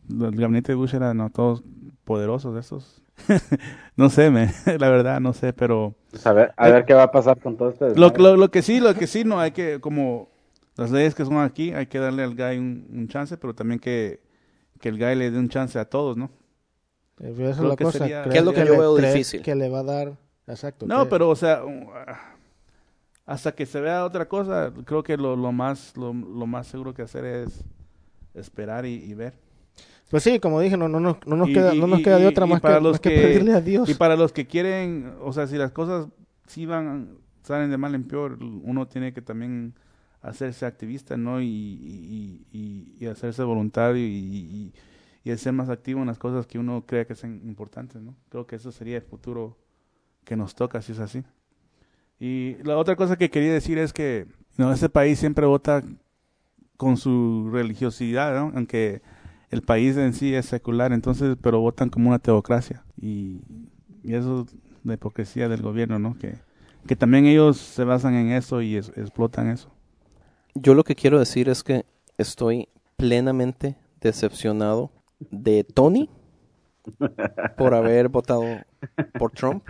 el- 0.09 0.25
el 0.25 0.37
gabinete 0.41 0.73
de 0.73 0.77
Bush 0.77 0.95
era 0.95 1.13
no 1.13 1.29
todos 1.31 1.63
poderosos 2.05 2.57
esos. 2.59 3.02
no 3.97 4.11
sé, 4.11 4.31
me, 4.31 4.53
la 4.79 4.89
verdad, 4.91 5.21
no 5.21 5.33
sé, 5.33 5.53
pero 5.53 5.95
Pues 6.11 6.27
a 6.27 6.33
ver, 6.33 6.53
a 6.57 6.69
ver 6.69 6.85
qué 6.85 6.95
va 6.95 7.05
a 7.05 7.11
pasar 7.13 7.39
con 7.41 7.57
todo 7.57 7.71
este 7.71 7.95
lo, 7.95 8.11
desmadre. 8.11 8.23
lo, 8.23 8.37
lo 8.37 8.51
que 8.51 8.63
sí, 8.63 8.81
lo 8.81 8.95
que 8.95 9.07
sí, 9.07 9.25
no 9.25 9.39
hay 9.41 9.53
que, 9.53 9.81
como 9.81 10.29
las 10.77 10.91
leyes 10.91 11.15
que 11.15 11.25
son 11.25 11.39
aquí, 11.39 11.73
hay 11.73 11.87
que 11.87 11.99
darle 11.99 12.23
al 12.23 12.35
guy 12.35 12.59
un, 12.59 12.87
un 12.93 13.09
chance, 13.09 13.37
pero 13.37 13.55
también 13.55 13.79
que, 13.81 14.21
que 14.81 14.89
el 14.89 14.99
guy 14.99 15.15
le 15.15 15.31
dé 15.31 15.39
un 15.39 15.49
chance 15.49 15.79
a 15.79 15.85
todos, 15.85 16.17
¿no? 16.17 16.31
Eh, 17.21 17.33
Esa 17.39 17.51
es 17.51 17.59
la 17.61 17.77
que 17.77 17.85
cosa. 17.85 17.99
sería- 17.99 18.23
¿crees 18.23 18.33
¿Qué 18.33 18.39
es 18.39 18.45
lo 18.45 18.53
que 18.53 18.65
yo 18.65 18.73
le- 18.73 18.79
veo 18.79 18.97
difícil? 18.97 19.43
Que 19.43 19.55
le 19.55 19.69
va 19.69 19.81
a 19.81 19.85
dar. 19.85 20.13
Exacto. 20.47 20.87
No, 20.87 21.05
que- 21.05 21.11
pero, 21.11 21.29
o 21.29 21.37
sea, 21.37 21.63
ah, 22.07 22.35
hasta 23.27 23.53
que 23.55 23.67
se 23.67 23.81
vea 23.81 24.05
otra 24.05 24.27
cosa, 24.29 24.73
creo 24.85 25.03
que 25.03 25.17
lo, 25.17 25.37
lo 25.37 25.53
más 25.53 25.97
lo, 25.97 26.13
lo 26.13 26.47
más 26.47 26.67
seguro 26.67 26.93
que 26.95 27.03
hacer 27.03 27.25
es 27.25 27.65
esperar 28.35 28.87
y, 28.87 28.95
y 28.95 29.15
ver. 29.15 29.35
Pues 30.13 30.23
sí, 30.23 30.39
como 30.39 30.61
dije, 30.61 30.77
no, 30.77 30.89
no, 30.89 31.01
nos- 31.01 31.17
no 31.27 31.37
nos, 31.37 31.49
Y- 31.49 31.55
queda, 31.55 31.75
no 31.75 31.87
nos 31.89 31.99
y- 32.01 32.03
queda 32.05 32.19
de 32.19 32.27
otra 32.27 32.47
más, 32.47 32.59
que, 32.61 32.63
para 32.63 32.81
los 32.81 32.93
más 32.93 33.01
que 33.01 33.09
que- 33.09 33.17
pedirle 33.21 33.55
a 33.55 33.61
Dios. 33.61 33.89
Y 33.89 33.95
para 33.95 34.15
los 34.15 34.31
que 34.33 34.47
quieren, 34.47 35.15
o 35.23 35.33
sea, 35.33 35.47
si 35.49 35.57
las 35.57 35.73
cosas 35.73 36.07
sí 36.47 36.67
van, 36.67 37.17
salen 37.43 37.71
de 37.71 37.79
mal 37.79 37.95
en 37.95 38.05
peor, 38.05 38.39
uno 38.41 38.87
tiene 38.87 39.13
que 39.15 39.23
también 39.23 39.75
hacerse 40.21 40.67
activista, 40.67 41.17
¿no? 41.17 41.41
Y, 41.41 41.47
y, 41.47 42.47
y- 42.53 42.95
y 43.01 43.07
hacerse 43.07 43.43
voluntario 43.43 43.97
y, 44.07 44.73
y, 45.25 45.37
ser 45.37 45.53
más 45.55 45.69
activo 45.71 46.01
en 46.03 46.07
las 46.09 46.19
cosas 46.19 46.47
que 46.47 46.59
uno 46.59 46.85
cree 46.87 47.07
que 47.07 47.15
son 47.15 47.41
importantes, 47.47 48.01
¿no? 48.03 48.15
Creo 48.29 48.47
que 48.47 48.57
eso 48.57 48.71
sería 48.71 48.97
el 48.99 49.03
futuro 49.03 49.57
que 50.25 50.37
nos 50.37 50.55
toca, 50.55 50.83
si 50.83 50.93
es 50.93 50.99
así. 50.99 51.23
Y 52.21 52.57
la 52.65 52.77
otra 52.77 52.97
cosa 52.97 53.17
que 53.17 53.31
quería 53.31 53.53
decir 53.53 53.79
es 53.79 53.93
que, 53.95 54.27
no, 54.59 54.73
este 54.73 54.89
país 54.91 55.19
siempre 55.19 55.47
vota 55.47 55.83
con 56.77 56.97
su 56.99 57.49
religiosidad, 57.51 58.35
¿no? 58.39 58.53
Aunque 58.55 59.01
el 59.53 59.63
país 59.63 59.97
en 59.97 60.13
sí 60.15 60.35
es 60.35 60.47
secular, 60.47 60.93
entonces, 60.93 61.37
pero 61.41 61.61
votan 61.61 61.89
como 61.91 62.09
una 62.09 62.19
teocracia. 62.19 62.83
Y, 63.01 63.41
y 64.03 64.15
eso 64.15 64.43
es 64.49 64.57
la 64.83 64.95
hipocresía 64.95 65.49
del 65.49 65.63
gobierno, 65.63 65.99
¿no? 66.01 66.19
Que, 66.19 66.35
que 66.87 66.97
también 66.97 67.27
ellos 67.27 67.59
se 67.59 67.85
basan 67.85 68.15
en 68.15 68.33
eso 68.33 68.61
y 68.63 68.77
es- 68.77 68.93
explotan 68.97 69.49
eso. 69.49 69.71
Yo 70.55 70.75
lo 70.75 70.83
que 70.85 70.95
quiero 70.97 71.19
decir 71.21 71.49
es 71.49 71.63
que 71.63 71.85
estoy 72.19 72.69
plenamente 72.97 73.77
decepcionado 74.01 74.91
de 75.31 75.65
Tony 75.65 76.11
por 77.57 77.75
haber 77.75 78.09
votado 78.09 78.43
por 79.19 79.31
Trump. 79.31 79.63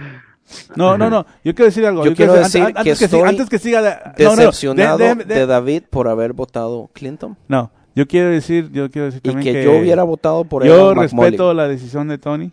No, 0.76 0.98
no, 0.98 1.08
no. 1.08 1.24
Yo 1.44 1.54
quiero 1.54 1.66
decir 1.66 1.86
algo. 1.86 2.04
Yo 2.04 2.14
quiero 2.14 2.34
decir 2.34 2.62
an- 2.62 2.68
antes, 2.76 2.82
que 2.84 2.90
que, 2.90 2.96
siga, 2.96 3.04
estoy 3.18 3.28
antes 3.28 3.48
que 3.48 3.58
siga. 3.58 3.82
de- 3.82 4.24
no, 4.24 4.30
no, 4.30 4.36
Decepcionado 4.36 4.98
de- 4.98 5.14
de, 5.14 5.24
de- 5.24 5.34
de- 5.40 5.46
David 5.46 5.82
por 5.90 6.08
haber 6.08 6.32
votado 6.32 6.90
Clinton 6.94 7.36
no, 7.48 7.70
yo 7.94 8.06
quiero 8.06 8.30
decir, 8.30 8.70
yo 8.72 8.90
quiero 8.90 9.06
decir 9.06 9.20
y 9.24 9.28
también 9.28 9.54
que, 9.54 9.64
yo 9.64 9.78
hubiera 9.78 10.02
votado 10.02 10.44
por 10.44 10.64
yo 10.64 10.90
Evan 10.92 10.96
respeto 10.98 11.22
McMullen. 11.44 11.56
la 11.56 11.68
decisión 11.68 12.08
de 12.08 12.18
Tony. 12.18 12.52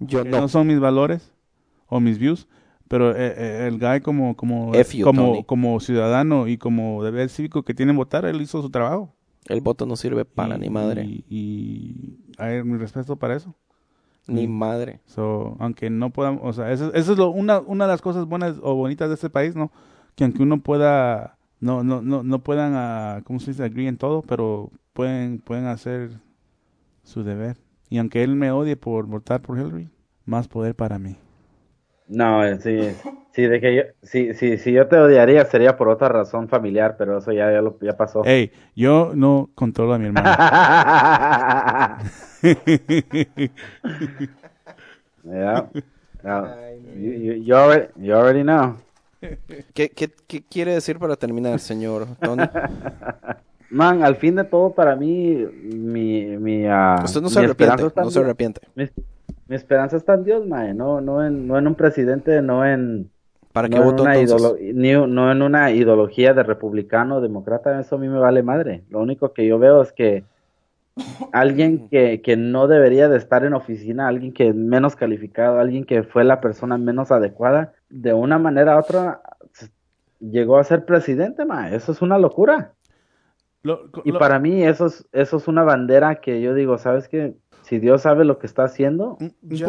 Yo 0.00 0.24
no. 0.24 0.40
no 0.42 0.48
son 0.48 0.66
mis 0.66 0.80
valores 0.80 1.32
o 1.86 2.00
mis 2.00 2.18
views, 2.18 2.48
pero 2.88 3.12
eh, 3.12 3.34
eh, 3.36 3.68
el 3.68 3.78
guy 3.78 4.00
como 4.00 4.34
como 4.36 4.72
you, 4.74 5.04
como 5.04 5.26
Tony. 5.28 5.44
como 5.44 5.78
ciudadano 5.80 6.48
y 6.48 6.58
como 6.58 7.04
deber 7.04 7.28
cívico 7.28 7.62
que 7.62 7.74
tiene 7.74 7.90
en 7.90 7.96
votar, 7.98 8.24
él 8.24 8.40
hizo 8.40 8.60
su 8.62 8.70
trabajo. 8.70 9.14
El 9.48 9.60
voto 9.60 9.86
no 9.86 9.96
sirve 9.96 10.24
para 10.24 10.56
Y- 10.56 10.60
ni 10.60 10.70
madre, 10.70 11.04
Y, 11.04 11.24
y 11.28 12.16
hay 12.38 12.62
mi 12.62 12.78
respeto 12.78 13.16
para 13.16 13.36
eso. 13.36 13.54
ni 14.28 14.46
madre. 14.46 15.00
So, 15.06 15.56
aunque 15.58 15.90
no 15.90 16.10
podamos, 16.10 16.40
o 16.44 16.52
sea, 16.52 16.70
eso, 16.72 16.92
eso 16.94 17.12
es 17.12 17.18
lo, 17.18 17.30
una, 17.30 17.58
una 17.60 17.86
de 17.86 17.90
las 17.92 18.00
cosas 18.00 18.24
buenas 18.26 18.54
o 18.62 18.74
bonitas 18.76 19.08
de 19.08 19.14
este 19.16 19.30
país, 19.30 19.54
¿no? 19.56 19.70
Que 20.14 20.22
aunque 20.24 20.42
uno 20.42 20.60
pueda, 20.60 21.36
no, 21.62 21.82
no, 21.84 22.02
no, 22.02 22.22
no 22.22 22.38
puedan, 22.40 22.74
ah, 22.74 23.22
¿cómo 23.24 23.40
se 23.40 23.52
dice? 23.52 23.64
Agree 23.64 23.86
en 23.86 23.96
todo, 23.96 24.22
pero 24.22 24.70
pueden, 24.92 25.38
pueden 25.38 25.66
hacer 25.66 26.10
su 27.04 27.22
deber. 27.24 27.56
Y 27.88 27.98
aunque 27.98 28.22
él 28.22 28.34
me 28.34 28.50
odie 28.50 28.76
por 28.76 29.06
votar 29.06 29.40
por 29.40 29.58
Hillary, 29.58 29.88
más 30.26 30.48
poder 30.48 30.74
para 30.74 30.98
mí. 30.98 31.16
No, 32.08 32.44
eh, 32.44 32.58
sí, 32.60 32.80
sí, 33.32 33.42
de 33.42 33.60
que 33.60 33.76
yo, 33.76 33.82
sí, 34.02 34.34
sí, 34.34 34.58
si 34.58 34.72
yo 34.72 34.88
te 34.88 34.96
odiaría 34.96 35.44
sería 35.44 35.76
por 35.76 35.88
otra 35.88 36.08
razón 36.08 36.48
familiar, 36.48 36.96
pero 36.98 37.18
eso 37.18 37.32
ya, 37.32 37.50
ya, 37.52 37.62
lo, 37.62 37.78
ya 37.80 37.96
pasó. 37.96 38.22
Hey, 38.24 38.50
yo 38.74 39.12
no 39.14 39.50
controlo 39.54 39.94
a 39.94 39.98
mi 39.98 40.06
hermana. 40.06 41.98
Yeah. 45.24 45.68
Yeah. 46.24 46.70
You, 46.96 47.10
you, 47.12 47.32
you 47.34 47.54
already, 47.54 47.86
you 47.96 48.12
already 48.12 48.42
know. 48.42 48.76
¿Qué, 49.74 49.90
qué, 49.90 50.10
qué 50.26 50.42
quiere 50.44 50.74
decir 50.74 50.98
para 50.98 51.16
terminar, 51.16 51.58
señor 51.60 52.06
Tony? 52.20 52.42
Man, 53.70 54.02
al 54.04 54.16
fin 54.16 54.34
de 54.36 54.44
todo, 54.44 54.74
para 54.74 54.96
mí, 54.96 55.34
mi, 55.62 56.26
mi, 56.36 56.66
ah, 56.66 57.02
Usted 57.04 57.22
no 57.22 57.28
mi 57.28 57.34
se 57.34 57.38
arrepiente, 57.40 57.84
no 57.96 58.10
se. 58.10 58.20
Mi, 58.74 58.84
mi 59.48 59.56
esperanza 59.56 59.96
está 59.96 60.14
en 60.14 60.24
Dios, 60.24 60.46
mae, 60.46 60.74
no, 60.74 61.00
no 61.00 61.24
en, 61.24 61.46
no 61.46 61.56
en 61.58 61.66
un 61.66 61.74
presidente, 61.74 62.42
no 62.42 62.66
en, 62.66 63.10
¿Para 63.52 63.68
no 63.68 63.76
qué 63.76 63.80
votó 63.80 64.02
una 64.02 64.14
entonces? 64.16 64.52
ni- 64.74 64.92
no 64.92 65.32
en 65.32 65.42
una 65.42 65.70
ideología 65.70 66.34
de 66.34 66.42
republicano, 66.42 67.20
demócrata, 67.22 67.80
eso 67.80 67.96
a 67.96 67.98
mí 67.98 68.08
me 68.08 68.18
vale 68.18 68.42
madre. 68.42 68.84
Lo 68.90 69.00
único 69.00 69.32
que 69.32 69.46
yo 69.46 69.58
veo 69.58 69.80
es 69.82 69.92
que 69.92 70.24
alguien 71.32 71.88
que, 71.88 72.20
que 72.22 72.36
no 72.36 72.68
debería 72.68 73.08
de 73.08 73.16
estar 73.18 73.44
en 73.44 73.54
oficina, 73.54 74.08
alguien 74.08 74.32
que 74.32 74.48
es 74.48 74.54
menos 74.54 74.96
calificado, 74.96 75.58
alguien 75.60 75.84
que 75.84 76.02
fue 76.02 76.24
la 76.24 76.40
persona 76.40 76.78
menos 76.78 77.10
adecuada, 77.10 77.72
de 77.92 78.12
una 78.14 78.38
manera 78.38 78.76
u 78.76 78.80
otra 78.80 79.20
llegó 80.18 80.56
a 80.58 80.64
ser 80.64 80.84
presidente, 80.84 81.44
ma. 81.44 81.70
Eso 81.70 81.92
es 81.92 82.00
una 82.02 82.18
locura. 82.18 82.72
Lo- 83.62 83.90
Y 84.04 84.12
lo- 84.12 84.18
para 84.18 84.38
mí 84.38 84.64
eso 84.64 84.86
es, 84.86 85.06
eso 85.12 85.36
es 85.36 85.46
una 85.46 85.62
bandera 85.62 86.16
que 86.20 86.40
yo 86.40 86.54
digo, 86.54 86.78
¿sabes 86.78 87.08
qué? 87.08 87.36
Si 87.62 87.78
Dios 87.78 88.02
sabe 88.02 88.24
lo 88.24 88.38
que 88.38 88.46
está 88.46 88.64
haciendo, 88.64 89.18
un 89.20 89.34
Ya, 89.42 89.66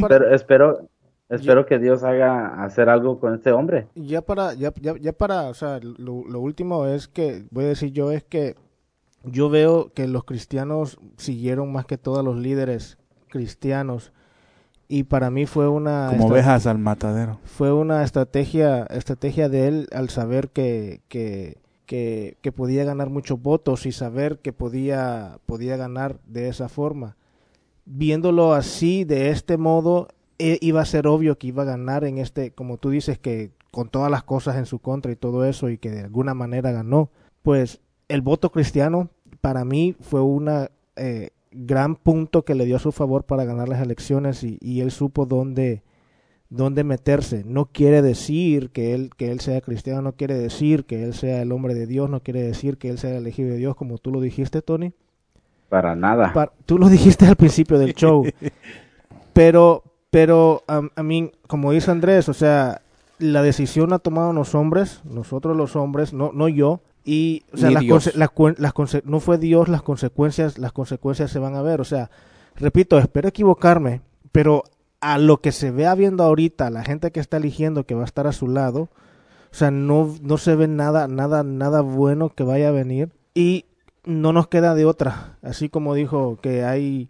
para- 0.00 0.34
espero, 0.34 0.88
espero, 1.28 1.64
que 1.64 1.78
Dios 1.78 2.02
haga 2.02 2.62
hacer 2.64 2.88
algo 2.90 3.18
con 3.20 3.34
este 3.34 3.52
hombre. 3.52 3.86
Ya 3.94 4.20
para, 4.20 4.52
ya, 4.54 4.72
ya, 4.80 4.94
ya 4.98 5.12
para, 5.12 5.48
o 5.48 5.54
sea, 5.54 5.78
lo, 5.82 6.24
lo 6.26 6.40
último 6.40 6.86
es 6.86 7.08
que, 7.08 7.44
voy 7.50 7.64
a 7.64 7.68
decir 7.68 7.92
yo, 7.92 8.10
es 8.10 8.24
que 8.24 8.56
yo 9.24 9.48
veo 9.48 9.92
que 9.94 10.06
los 10.08 10.24
cristianos 10.24 10.98
siguieron 11.16 11.72
más 11.72 11.86
que 11.86 11.98
todos 11.98 12.24
los 12.24 12.36
líderes 12.36 12.98
cristianos 13.28 14.12
y 14.92 15.04
para 15.04 15.30
mí 15.30 15.46
fue 15.46 15.68
una 15.68 16.08
Como 16.10 16.26
ovejas 16.26 16.66
al 16.66 16.78
matadero. 16.78 17.38
fue 17.44 17.72
una 17.72 18.02
estrategia 18.02 18.82
estrategia 18.90 19.48
de 19.48 19.68
él 19.68 19.88
al 19.92 20.08
saber 20.10 20.48
que, 20.48 21.00
que, 21.08 21.58
que, 21.86 22.36
que 22.42 22.50
podía 22.52 22.82
ganar 22.84 23.08
muchos 23.08 23.40
votos 23.40 23.86
y 23.86 23.92
saber 23.92 24.40
que 24.40 24.52
podía 24.52 25.38
podía 25.46 25.76
ganar 25.76 26.18
de 26.26 26.48
esa 26.48 26.68
forma 26.68 27.16
viéndolo 27.86 28.52
así 28.52 29.04
de 29.04 29.30
este 29.30 29.56
modo 29.56 30.08
e- 30.38 30.58
iba 30.60 30.80
a 30.80 30.84
ser 30.84 31.06
obvio 31.06 31.38
que 31.38 31.46
iba 31.46 31.62
a 31.62 31.66
ganar 31.66 32.04
en 32.04 32.18
este 32.18 32.50
como 32.52 32.76
tú 32.76 32.90
dices 32.90 33.18
que 33.18 33.50
con 33.70 33.88
todas 33.88 34.10
las 34.10 34.24
cosas 34.24 34.56
en 34.56 34.66
su 34.66 34.80
contra 34.80 35.12
y 35.12 35.16
todo 35.16 35.44
eso 35.44 35.70
y 35.70 35.78
que 35.78 35.90
de 35.90 36.00
alguna 36.02 36.34
manera 36.34 36.72
ganó 36.72 37.10
pues 37.42 37.80
el 38.08 38.22
voto 38.22 38.50
cristiano 38.50 39.08
para 39.40 39.64
mí 39.64 39.94
fue 40.00 40.20
una 40.20 40.70
eh, 40.96 41.30
gran 41.50 41.96
punto 41.96 42.44
que 42.44 42.54
le 42.54 42.64
dio 42.64 42.76
a 42.76 42.80
su 42.80 42.92
favor 42.92 43.24
para 43.24 43.44
ganar 43.44 43.68
las 43.68 43.80
elecciones 43.82 44.44
y, 44.44 44.58
y 44.60 44.80
él 44.80 44.90
supo 44.90 45.26
dónde 45.26 45.82
dónde 46.50 46.84
meterse. 46.84 47.44
No 47.46 47.66
quiere 47.66 48.02
decir 48.02 48.70
que 48.70 48.92
él, 48.92 49.10
que 49.16 49.30
él 49.30 49.40
sea 49.40 49.60
cristiano, 49.60 50.02
no 50.02 50.12
quiere 50.12 50.34
decir 50.34 50.84
que 50.84 51.04
él 51.04 51.14
sea 51.14 51.40
el 51.40 51.52
hombre 51.52 51.74
de 51.74 51.86
Dios, 51.86 52.10
no 52.10 52.20
quiere 52.20 52.42
decir 52.42 52.76
que 52.76 52.90
él 52.90 52.98
sea 52.98 53.10
el 53.10 53.18
elegido 53.18 53.50
de 53.50 53.56
Dios, 53.56 53.76
como 53.76 53.98
tú 53.98 54.10
lo 54.10 54.20
dijiste, 54.20 54.60
Tony. 54.60 54.92
Para 55.68 55.94
nada. 55.94 56.32
Pa- 56.32 56.52
tú 56.66 56.76
lo 56.76 56.88
dijiste 56.88 57.26
al 57.26 57.36
principio 57.36 57.78
del 57.78 57.94
show. 57.94 58.26
pero, 59.32 59.84
pero, 60.10 60.64
a 60.66 61.02
mí, 61.02 61.30
como 61.46 61.70
dice 61.70 61.92
Andrés, 61.92 62.28
o 62.28 62.34
sea, 62.34 62.82
la 63.18 63.42
decisión 63.42 63.90
la 63.90 63.96
han 63.96 64.02
tomado 64.02 64.32
los 64.32 64.54
hombres, 64.56 65.02
nosotros 65.04 65.56
los 65.56 65.76
hombres, 65.76 66.12
no, 66.12 66.32
no 66.34 66.48
yo. 66.48 66.80
Y, 67.04 67.44
o 67.52 67.56
sea, 67.56 67.70
las 67.70 67.82
conse- 67.94 68.14
las 68.14 68.28
cuen- 68.30 68.56
las 68.58 68.74
conse- 68.74 69.02
no 69.04 69.20
fue 69.20 69.38
Dios, 69.38 69.68
las 69.68 69.82
consecuencias, 69.82 70.58
las 70.58 70.72
consecuencias 70.72 71.30
se 71.30 71.38
van 71.38 71.54
a 71.56 71.62
ver. 71.62 71.80
O 71.80 71.84
sea, 71.84 72.10
repito, 72.56 72.98
espero 72.98 73.28
equivocarme, 73.28 74.02
pero 74.32 74.64
a 75.00 75.16
lo 75.18 75.40
que 75.40 75.50
se 75.52 75.70
vea 75.70 75.94
viendo 75.94 76.24
ahorita, 76.24 76.68
la 76.70 76.84
gente 76.84 77.10
que 77.10 77.20
está 77.20 77.38
eligiendo 77.38 77.84
que 77.84 77.94
va 77.94 78.02
a 78.02 78.04
estar 78.04 78.26
a 78.26 78.32
su 78.32 78.48
lado, 78.48 78.82
o 79.50 79.54
sea, 79.54 79.70
no, 79.70 80.14
no 80.22 80.36
se 80.38 80.54
ve 80.56 80.68
nada, 80.68 81.08
nada, 81.08 81.42
nada 81.42 81.80
bueno 81.80 82.28
que 82.34 82.44
vaya 82.44 82.68
a 82.68 82.72
venir. 82.72 83.10
Y 83.34 83.64
no 84.04 84.32
nos 84.32 84.48
queda 84.48 84.74
de 84.74 84.84
otra. 84.84 85.38
Así 85.42 85.68
como 85.68 85.94
dijo 85.94 86.38
que 86.42 86.64
hay 86.64 87.08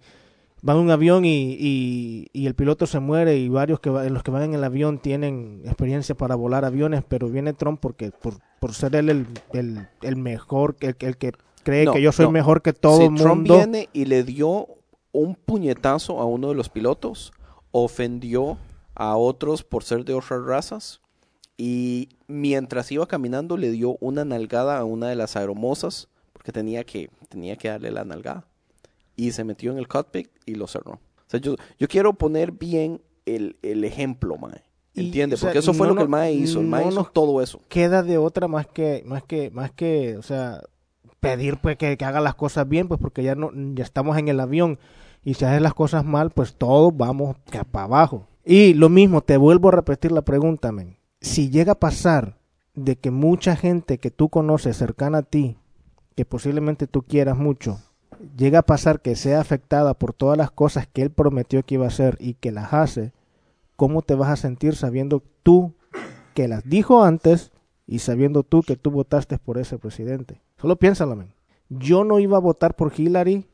va 0.66 0.74
en 0.74 0.80
un 0.80 0.90
avión 0.90 1.24
y, 1.24 1.56
y, 1.58 2.26
y 2.34 2.46
el 2.46 2.54
piloto 2.54 2.86
se 2.86 3.00
muere 3.00 3.38
y 3.38 3.48
varios 3.48 3.80
que 3.80 3.88
va- 3.90 4.04
los 4.04 4.22
que 4.22 4.30
van 4.30 4.42
en 4.42 4.54
el 4.54 4.62
avión 4.62 4.98
tienen 4.98 5.62
experiencia 5.64 6.14
para 6.14 6.34
volar 6.34 6.64
aviones, 6.66 7.02
pero 7.08 7.28
viene 7.30 7.54
Trump 7.54 7.80
porque 7.80 8.10
por, 8.10 8.34
por 8.60 8.72
ser 8.74 8.94
él 8.94 9.08
el, 9.08 9.26
el, 9.52 9.88
el 10.02 10.16
mejor, 10.16 10.76
el, 10.80 10.94
el 11.00 11.16
que 11.16 11.32
cree 11.64 11.84
No, 11.86 11.92
que 11.94 12.02
yo 12.02 12.12
soy 12.12 12.26
no. 12.26 12.32
mejor 12.32 12.62
que 12.62 12.72
todo 12.72 12.98
si 12.98 13.04
el 13.06 13.14
Trump 13.16 13.48
mundo. 13.48 13.56
viene 13.56 13.88
y 13.92 14.04
le 14.04 14.22
dio 14.22 14.68
un 15.12 15.34
puñetazo 15.34 16.20
a 16.20 16.24
uno 16.26 16.50
de 16.50 16.54
los 16.54 16.68
pilotos, 16.68 17.32
ofendió 17.72 18.58
a 18.94 19.16
otros 19.16 19.64
por 19.64 19.82
ser 19.82 20.04
de 20.04 20.14
otras 20.14 20.44
razas 20.44 21.00
y 21.56 22.10
mientras 22.28 22.90
iba 22.92 23.06
caminando 23.06 23.56
le 23.56 23.70
dio 23.70 23.96
una 24.00 24.24
nalgada 24.24 24.78
a 24.78 24.84
una 24.84 25.08
de 25.08 25.16
las 25.16 25.36
aeromosas 25.36 26.08
porque 26.32 26.52
tenía 26.52 26.84
que 26.84 27.10
tenía 27.28 27.56
que 27.56 27.68
darle 27.68 27.90
la 27.90 28.04
nalgada 28.04 28.46
y 29.16 29.32
se 29.32 29.44
metió 29.44 29.72
en 29.72 29.78
el 29.78 29.88
cockpit 29.88 30.28
y 30.46 30.54
lo 30.54 30.66
cerró. 30.66 30.92
O 30.92 31.00
sea, 31.30 31.40
yo, 31.40 31.56
yo 31.78 31.88
quiero 31.88 32.12
poner 32.14 32.52
bien 32.52 33.00
el, 33.26 33.56
el 33.62 33.84
ejemplo, 33.84 34.36
mae. 34.38 34.62
¿Entiende? 34.94 35.34
o 35.34 35.38
sea, 35.38 35.48
Porque 35.48 35.60
eso 35.60 35.72
fue 35.72 35.86
no 35.86 35.94
lo 35.94 35.98
que 35.98 36.02
el 36.04 36.08
mae 36.08 36.32
hizo. 36.32 36.60
El 36.60 36.66
mae 36.66 36.84
no 36.84 36.90
hizo 36.90 37.00
nos 37.00 37.12
todo 37.12 37.40
eso. 37.42 37.60
queda 37.68 38.02
de 38.02 38.18
otra 38.18 38.48
más 38.48 38.66
que 38.66 39.02
más 39.06 39.22
que 39.22 39.50
más 39.50 39.70
que 39.70 40.16
o 40.16 40.22
sea 40.22 40.62
pedir 41.20 41.58
pues 41.58 41.76
que, 41.76 41.96
que 41.96 42.04
haga 42.04 42.20
las 42.20 42.34
cosas 42.34 42.68
bien 42.68 42.88
pues 42.88 43.00
porque 43.00 43.22
ya 43.22 43.34
no 43.34 43.50
ya 43.74 43.84
estamos 43.84 44.16
en 44.18 44.28
el 44.28 44.40
avión 44.40 44.78
y 45.24 45.34
si 45.34 45.44
haces 45.44 45.60
las 45.62 45.74
cosas 45.74 46.04
mal 46.04 46.30
pues 46.30 46.54
todos 46.54 46.96
vamos 46.96 47.36
para 47.70 47.84
abajo 47.84 48.26
y 48.44 48.74
lo 48.74 48.88
mismo 48.88 49.20
te 49.20 49.36
vuelvo 49.36 49.68
a 49.68 49.72
repetir 49.72 50.12
la 50.12 50.22
pregunta 50.22 50.72
men. 50.72 50.96
si 51.20 51.50
llega 51.50 51.72
a 51.72 51.78
pasar 51.78 52.38
de 52.74 52.96
que 52.96 53.10
mucha 53.10 53.54
gente 53.54 53.98
que 53.98 54.10
tú 54.10 54.28
conoces 54.28 54.76
cercana 54.76 55.18
a 55.18 55.22
ti 55.22 55.56
que 56.16 56.24
posiblemente 56.24 56.86
tú 56.86 57.02
quieras 57.02 57.36
mucho 57.36 57.78
llega 58.36 58.60
a 58.60 58.66
pasar 58.66 59.00
que 59.00 59.14
sea 59.14 59.40
afectada 59.40 59.94
por 59.94 60.14
todas 60.14 60.36
las 60.38 60.50
cosas 60.50 60.88
que 60.92 61.02
él 61.02 61.10
prometió 61.10 61.62
que 61.64 61.74
iba 61.74 61.84
a 61.84 61.88
hacer 61.88 62.16
y 62.18 62.34
que 62.34 62.50
las 62.50 62.72
hace 62.72 63.12
¿cómo 63.80 64.02
te 64.02 64.14
vas 64.14 64.28
a 64.28 64.36
sentir 64.36 64.76
sabiendo 64.76 65.22
tú 65.42 65.72
que 66.34 66.48
las 66.48 66.68
dijo 66.68 67.02
antes 67.02 67.50
y 67.86 68.00
sabiendo 68.00 68.42
tú 68.42 68.60
que 68.60 68.76
tú 68.76 68.90
votaste 68.90 69.38
por 69.38 69.56
ese 69.56 69.78
presidente? 69.78 70.42
Solo 70.58 70.76
piénsalo, 70.76 71.16
men. 71.16 71.32
Yo 71.70 72.04
no 72.04 72.18
iba 72.18 72.36
a 72.36 72.40
votar 72.40 72.76
por 72.76 72.92
Hillary. 72.94 73.46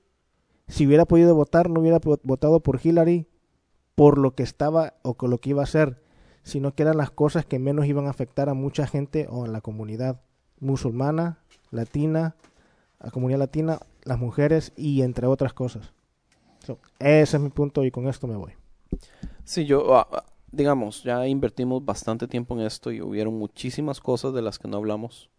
Si 0.67 0.85
hubiera 0.85 1.05
podido 1.05 1.37
votar, 1.37 1.71
no 1.71 1.81
hubiera 1.81 2.01
votado 2.25 2.59
por 2.59 2.81
Hillary 2.83 3.29
por 3.95 4.19
lo 4.19 4.35
que 4.35 4.43
estaba 4.43 4.95
o 5.03 5.15
con 5.15 5.31
lo 5.31 5.39
que 5.39 5.51
iba 5.51 5.63
a 5.63 5.63
hacer, 5.63 6.03
sino 6.43 6.75
que 6.75 6.83
eran 6.83 6.97
las 6.97 7.13
cosas 7.13 7.47
que 7.47 7.61
menos 7.61 7.87
iban 7.87 8.09
a 8.09 8.11
afectar 8.11 8.49
a 8.49 8.55
mucha 8.55 8.89
gente 8.89 9.29
o 9.31 9.45
a 9.45 9.49
la 9.49 9.61
comunidad 9.61 10.23
musulmana, 10.59 11.39
latina, 11.71 12.35
la 12.99 13.13
comunidad 13.13 13.39
latina, 13.39 13.79
las 14.03 14.19
mujeres 14.19 14.73
y 14.75 15.03
entre 15.03 15.29
otras 15.29 15.53
cosas. 15.53 15.93
So, 16.67 16.81
ese 16.99 17.37
es 17.37 17.41
mi 17.41 17.51
punto 17.51 17.85
y 17.85 17.93
con 17.93 18.09
esto 18.09 18.27
me 18.27 18.35
voy. 18.35 18.55
Sí, 19.47 19.65
yo, 19.67 19.95
ah, 19.97 20.09
ah, 20.13 20.25
digamos, 20.53 21.05
ya 21.05 21.27
invertimos 21.27 21.85
bastante 21.85 22.29
tiempo 22.29 22.55
en 22.59 22.67
esto 22.67 22.91
y 22.93 23.01
hubieron 23.01 23.35
muchísimas 23.39 24.01
cosas 24.01 24.35
de 24.35 24.43
las 24.43 24.59
que 24.59 24.69
no 24.69 24.77
hablamos, 24.77 25.31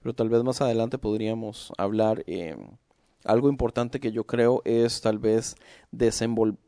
pero 0.00 0.14
tal 0.14 0.28
vez 0.30 0.44
más 0.44 0.60
adelante 0.62 0.98
podríamos 0.98 1.72
hablar. 1.78 2.24
eh, 2.28 2.56
algo 3.24 3.50
importante 3.50 4.00
que 4.00 4.12
yo 4.12 4.24
creo 4.26 4.62
es 4.66 5.00
tal 5.02 5.18
vez 5.18 5.56
desenvol- 5.92 6.58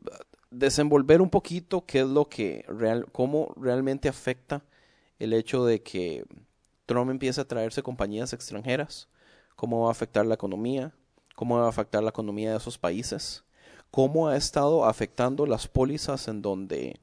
desenvolver 0.51 1.21
un 1.21 1.29
poquito 1.31 1.85
qué 1.85 2.01
es 2.01 2.07
lo 2.07 2.29
que 2.29 2.65
real, 2.69 3.07
cómo 3.13 3.53
realmente 3.57 4.09
afecta 4.09 4.63
el 5.19 5.33
hecho 5.33 5.65
de 5.65 5.83
que 5.83 6.25
Trump 6.85 7.11
empiece 7.11 7.41
a 7.41 7.47
traerse 7.47 7.83
compañías 7.83 8.33
extranjeras, 8.33 9.09
cómo 9.55 9.83
va 9.83 9.89
a 9.89 9.91
afectar 9.91 10.25
la 10.25 10.35
economía, 10.35 10.93
cómo 11.35 11.57
va 11.59 11.65
a 11.65 11.69
afectar 11.69 12.03
la 12.03 12.09
economía 12.09 12.51
de 12.51 12.57
esos 12.57 12.77
países, 12.77 13.43
cómo 13.93 14.27
ha 14.27 14.35
estado 14.35 14.85
afectando 14.85 15.45
las 15.45 15.67
pólizas 15.67 16.27
en 16.27 16.41
donde 16.41 16.99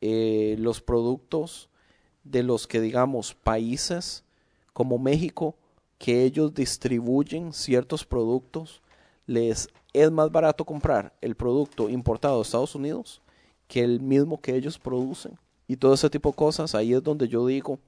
eh, 0.00 0.54
los 0.56 0.80
productos 0.80 1.68
de 2.22 2.44
los 2.44 2.68
que 2.68 2.80
digamos 2.80 3.34
países 3.34 4.22
como 4.72 5.00
México 5.00 5.56
que 5.98 6.22
ellos 6.22 6.54
distribuyen 6.54 7.52
ciertos 7.52 8.04
productos 8.04 8.82
les 9.26 9.68
es 9.92 10.12
más 10.12 10.30
barato 10.30 10.64
comprar 10.64 11.12
el 11.20 11.34
producto 11.34 11.88
importado 11.90 12.36
de 12.36 12.42
Estados 12.42 12.76
Unidos 12.76 13.20
que 13.66 13.82
el 13.82 13.98
mismo 14.00 14.40
que 14.40 14.54
ellos 14.54 14.78
producen. 14.78 15.36
Y 15.66 15.74
todo 15.74 15.94
ese 15.94 16.08
tipo 16.08 16.30
de 16.30 16.36
cosas 16.36 16.76
ahí 16.76 16.94
es 16.94 17.02
donde 17.02 17.26
yo 17.26 17.44
digo 17.48 17.80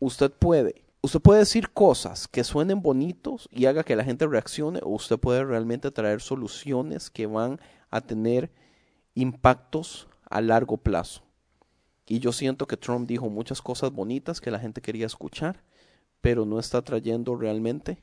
usted 0.00 0.32
puede 0.32 0.81
usted 1.02 1.20
puede 1.20 1.40
decir 1.40 1.70
cosas 1.70 2.28
que 2.28 2.44
suenen 2.44 2.80
bonitos 2.80 3.48
y 3.50 3.66
haga 3.66 3.82
que 3.82 3.96
la 3.96 4.04
gente 4.04 4.26
reaccione 4.26 4.80
o 4.82 4.90
usted 4.90 5.18
puede 5.18 5.44
realmente 5.44 5.90
traer 5.90 6.20
soluciones 6.20 7.10
que 7.10 7.26
van 7.26 7.60
a 7.90 8.00
tener 8.00 8.50
impactos 9.14 10.08
a 10.30 10.40
largo 10.40 10.78
plazo. 10.78 11.22
Y 12.06 12.20
yo 12.20 12.32
siento 12.32 12.66
que 12.66 12.76
Trump 12.76 13.08
dijo 13.08 13.28
muchas 13.28 13.60
cosas 13.60 13.92
bonitas 13.92 14.40
que 14.40 14.50
la 14.50 14.58
gente 14.58 14.80
quería 14.80 15.06
escuchar, 15.06 15.62
pero 16.20 16.46
no 16.46 16.58
está 16.58 16.82
trayendo 16.82 17.34
realmente 17.34 18.02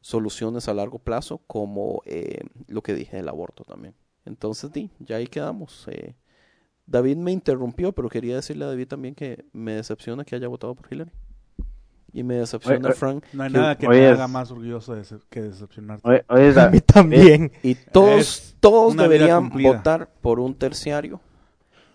soluciones 0.00 0.68
a 0.68 0.74
largo 0.74 0.98
plazo 0.98 1.38
como 1.46 2.02
eh, 2.06 2.40
lo 2.68 2.82
que 2.82 2.94
dije 2.94 3.16
del 3.16 3.28
aborto 3.28 3.64
también. 3.64 3.94
Entonces, 4.24 4.72
di, 4.72 4.90
ya 5.00 5.16
ahí 5.16 5.26
quedamos. 5.26 5.86
Eh, 5.88 6.14
David 6.86 7.16
me 7.16 7.32
interrumpió, 7.32 7.92
pero 7.92 8.08
quería 8.08 8.36
decirle 8.36 8.64
a 8.64 8.68
David 8.68 8.88
también 8.88 9.14
que 9.14 9.44
me 9.52 9.72
decepciona 9.74 10.24
que 10.24 10.36
haya 10.36 10.48
votado 10.48 10.74
por 10.74 10.92
Hillary. 10.92 11.12
Y 12.12 12.22
me 12.22 12.34
decepciona, 12.36 12.88
Oye, 12.88 12.96
Frank. 12.96 13.24
No 13.32 13.42
hay 13.44 13.52
que- 13.52 13.58
nada 13.58 13.76
que 13.78 13.86
Oye, 13.86 14.00
me 14.00 14.06
haga 14.08 14.28
más 14.28 14.50
orgulloso 14.50 14.94
de 14.94 15.04
ser- 15.04 15.20
que 15.28 15.42
decepcionarte. 15.42 16.08
Oye, 16.08 16.24
oye, 16.28 16.60
A 16.60 16.68
mí 16.70 16.80
también. 16.80 17.52
Y 17.62 17.74
todos, 17.74 18.20
Es 18.20 18.56
todos 18.60 18.96
deberían 18.96 19.50
votar 19.50 20.08
por 20.22 20.40
un 20.40 20.54
terciario 20.54 21.20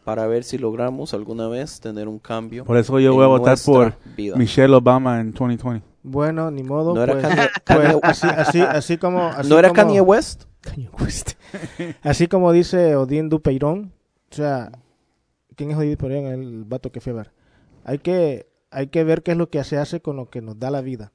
para 0.04 0.28
ver 0.28 0.44
si 0.44 0.58
logramos 0.58 1.14
alguna 1.14 1.48
vez 1.48 1.80
tener 1.80 2.08
un 2.08 2.20
cambio. 2.20 2.64
Por 2.66 2.78
eso 2.78 3.00
yo 3.00 3.14
voy 3.14 3.24
a 3.24 3.28
votar 3.28 3.58
por 3.66 3.94
vida. 4.16 4.36
Michelle 4.36 4.74
Obama 4.76 5.20
en 5.20 5.32
2020. 5.32 5.84
Bueno, 6.04 6.52
ni 6.52 6.64
modo. 6.64 6.94
No 6.94 7.02
era 7.02 7.14
pues, 7.14 7.26
Kanye- 7.66 8.00
pues, 8.02 8.24
así, 8.24 8.28
así, 8.28 8.62
así 8.62 8.98
como. 8.98 9.24
así 9.36 9.50
¿No 9.50 9.58
era 9.58 9.70
como- 9.70 9.76
Kanye 9.82 10.02
West? 10.02 10.44
Kanye 10.62 10.90
West. 11.00 11.32
Así 12.04 12.28
como 12.28 12.52
dice 12.52 12.96
Odín 12.96 13.30
Dupeirón, 13.30 13.92
o 14.32 14.36
sea, 14.36 14.72
¿quién 15.56 15.72
es 15.72 15.78
Odín 15.78 15.92
Dupeirón? 15.92 16.26
El 16.28 16.64
vato 16.64 16.92
que 16.92 17.00
fue 17.02 17.14
a 17.14 17.16
ver. 17.18 17.32
Hay 17.84 18.00
que, 18.00 18.48
hay 18.74 18.88
que 18.88 19.04
ver 19.04 19.24
qué 19.24 19.32
es 19.32 19.38
lo 19.38 19.50
que 19.50 19.64
se 19.64 19.78
hace 19.78 20.02
con 20.02 20.16
lo 20.18 20.30
que 20.30 20.42
nos 20.42 20.60
da 20.60 20.72
la 20.72 20.82
vida. 20.82 21.12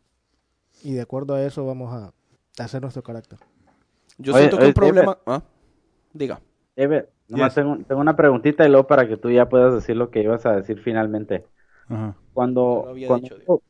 Y 0.83 0.95
de 0.95 1.03
acuerdo 1.03 1.35
a 1.35 1.43
eso 1.43 1.67
vamos 1.67 1.93
a 1.93 2.13
hacer 2.63 2.83
nuestro 2.83 3.03
carácter. 3.03 3.39
Yo 4.19 4.33
Oye, 4.33 4.43
siento 4.43 4.57
que 4.57 4.63
oye, 4.65 4.69
un 4.71 4.75
problema... 4.75 5.19
¿Ah? 5.27 5.43
Diga. 6.13 6.41
Ever, 6.77 7.11
nomás 7.29 7.55
Yes. 7.55 7.55
tengo, 7.55 7.79
tengo 7.87 8.01
una 8.01 8.17
preguntita 8.17 8.65
y 8.67 8.69
luego 8.71 8.87
para 8.87 9.07
que 9.09 9.17
tú 9.17 9.31
ya 9.31 9.49
puedas 9.49 9.75
decir 9.75 9.97
lo 9.97 10.11
que 10.11 10.23
ibas 10.23 10.47
a 10.47 10.53
decir 10.57 10.81
finalmente. 10.81 11.45
Ajá. 11.89 12.17
Cuando, 12.33 12.95
No 12.95 13.07
cuando, 13.07 13.29
dicho, 13.37 13.63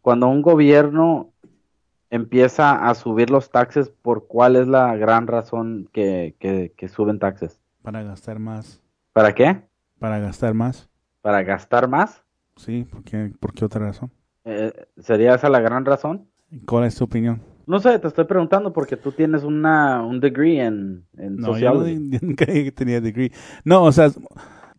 cuando 0.00 0.28
un 0.28 0.42
gobierno 0.42 1.32
empieza 2.10 2.88
a 2.88 2.94
subir 2.94 3.30
los 3.30 3.50
taxes, 3.50 3.90
¿por 3.90 4.26
cuál 4.28 4.56
es 4.56 4.68
la 4.68 4.96
gran 4.96 5.26
razón 5.26 5.88
que, 5.92 6.36
que, 6.38 6.72
que 6.76 6.88
suben 6.88 7.18
taxes? 7.18 7.60
Para 7.82 8.02
gastar 8.02 8.38
más. 8.38 8.82
¿Para 9.12 9.34
qué? 9.34 9.62
Para 9.98 10.18
gastar 10.20 10.54
más. 10.54 10.88
¿Para 11.20 11.42
gastar 11.42 11.88
más? 11.88 12.22
Sí, 12.56 12.84
¿por 12.90 13.04
qué, 13.04 13.32
por 13.38 13.52
qué 13.52 13.64
otra 13.64 13.86
razón? 13.86 14.10
Eh, 14.44 14.72
¿Sería 14.98 15.34
esa 15.34 15.48
la 15.48 15.60
gran 15.60 15.84
razón? 15.84 16.28
¿Cuál 16.66 16.84
es 16.84 16.96
tu 16.96 17.04
opinión? 17.04 17.42
No 17.66 17.80
sé, 17.80 17.98
te 17.98 18.06
estoy 18.06 18.24
preguntando 18.24 18.72
porque 18.72 18.96
tú 18.96 19.12
tienes 19.12 19.42
una, 19.42 20.02
un 20.02 20.20
degree 20.20 20.64
en, 20.64 21.04
en 21.16 21.36
No, 21.36 21.58
yo, 21.58 21.86
yo 21.86 22.18
nunca 22.22 22.46
tenía 22.74 23.00
degree. 23.00 23.32
No, 23.64 23.82
o 23.84 23.92
sea, 23.92 24.10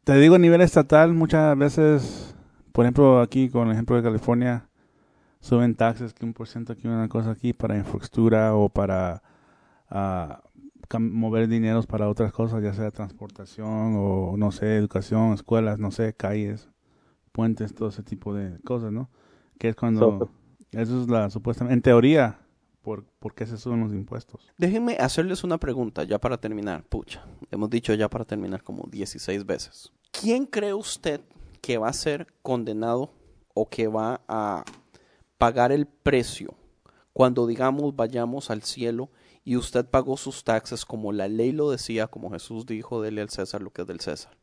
te 0.03 0.15
digo 0.15 0.35
a 0.35 0.39
nivel 0.39 0.61
estatal, 0.61 1.13
muchas 1.13 1.57
veces, 1.57 2.35
por 2.71 2.85
ejemplo, 2.85 3.19
aquí 3.19 3.49
con 3.49 3.67
el 3.67 3.73
ejemplo 3.73 3.97
de 3.97 4.03
California, 4.03 4.69
suben 5.41 5.75
taxes 5.75 6.13
que 6.13 6.25
un 6.25 6.33
por 6.33 6.47
ciento 6.47 6.73
aquí, 6.73 6.87
una 6.87 7.09
cosa 7.09 7.31
aquí 7.31 7.51
para 7.51 7.77
infraestructura 7.77 8.55
o 8.55 8.69
para 8.69 9.21
ah, 9.89 10.41
mover 10.97 11.49
dineros 11.49 11.87
para 11.87 12.07
otras 12.07 12.31
cosas, 12.31 12.63
ya 12.63 12.73
sea 12.73 12.91
transportación 12.91 13.95
o, 13.97 14.35
no 14.37 14.51
sé, 14.51 14.77
educación, 14.77 15.33
escuelas, 15.33 15.77
no 15.77 15.91
sé, 15.91 16.13
calles, 16.13 16.69
puentes, 17.37 17.75
todo 17.75 17.89
ese 17.89 18.01
tipo 18.01 18.33
de 18.33 18.59
cosas, 18.61 18.91
¿no? 18.91 19.11
Que 19.59 19.69
es 19.69 19.75
cuando... 19.75 20.31
Eso 20.71 21.03
es 21.03 21.07
la 21.07 21.29
supuestamente... 21.29 21.75
En 21.75 21.81
teoría, 21.83 22.39
¿por, 22.81 23.03
¿por 23.19 23.35
qué 23.35 23.45
se 23.45 23.57
suben 23.57 23.79
los 23.81 23.93
impuestos? 23.93 24.51
Déjenme 24.57 24.97
hacerles 24.99 25.43
una 25.43 25.59
pregunta 25.59 26.03
ya 26.03 26.17
para 26.17 26.37
terminar. 26.37 26.83
Pucha, 26.89 27.23
hemos 27.51 27.69
dicho 27.69 27.93
ya 27.93 28.09
para 28.09 28.25
terminar 28.25 28.63
como 28.63 28.87
16 28.89 29.45
veces. 29.45 29.93
¿Quién 30.11 30.47
cree 30.47 30.73
usted 30.73 31.21
que 31.61 31.77
va 31.77 31.89
a 31.89 31.93
ser 31.93 32.25
condenado 32.41 33.13
o 33.53 33.69
que 33.69 33.87
va 33.87 34.21
a 34.27 34.65
pagar 35.37 35.71
el 35.71 35.85
precio 35.85 36.55
cuando, 37.13 37.45
digamos, 37.45 37.95
vayamos 37.95 38.49
al 38.49 38.63
cielo 38.63 39.11
y 39.43 39.57
usted 39.57 39.85
pagó 39.85 40.17
sus 40.17 40.43
taxes 40.43 40.85
como 40.85 41.11
la 41.11 41.27
ley 41.27 41.51
lo 41.51 41.69
decía, 41.69 42.07
como 42.07 42.31
Jesús 42.31 42.65
dijo, 42.65 43.01
dele 43.01 43.21
al 43.21 43.29
César 43.29 43.61
lo 43.61 43.69
que 43.69 43.83
es 43.83 43.87
del 43.87 43.99
César? 43.99 44.36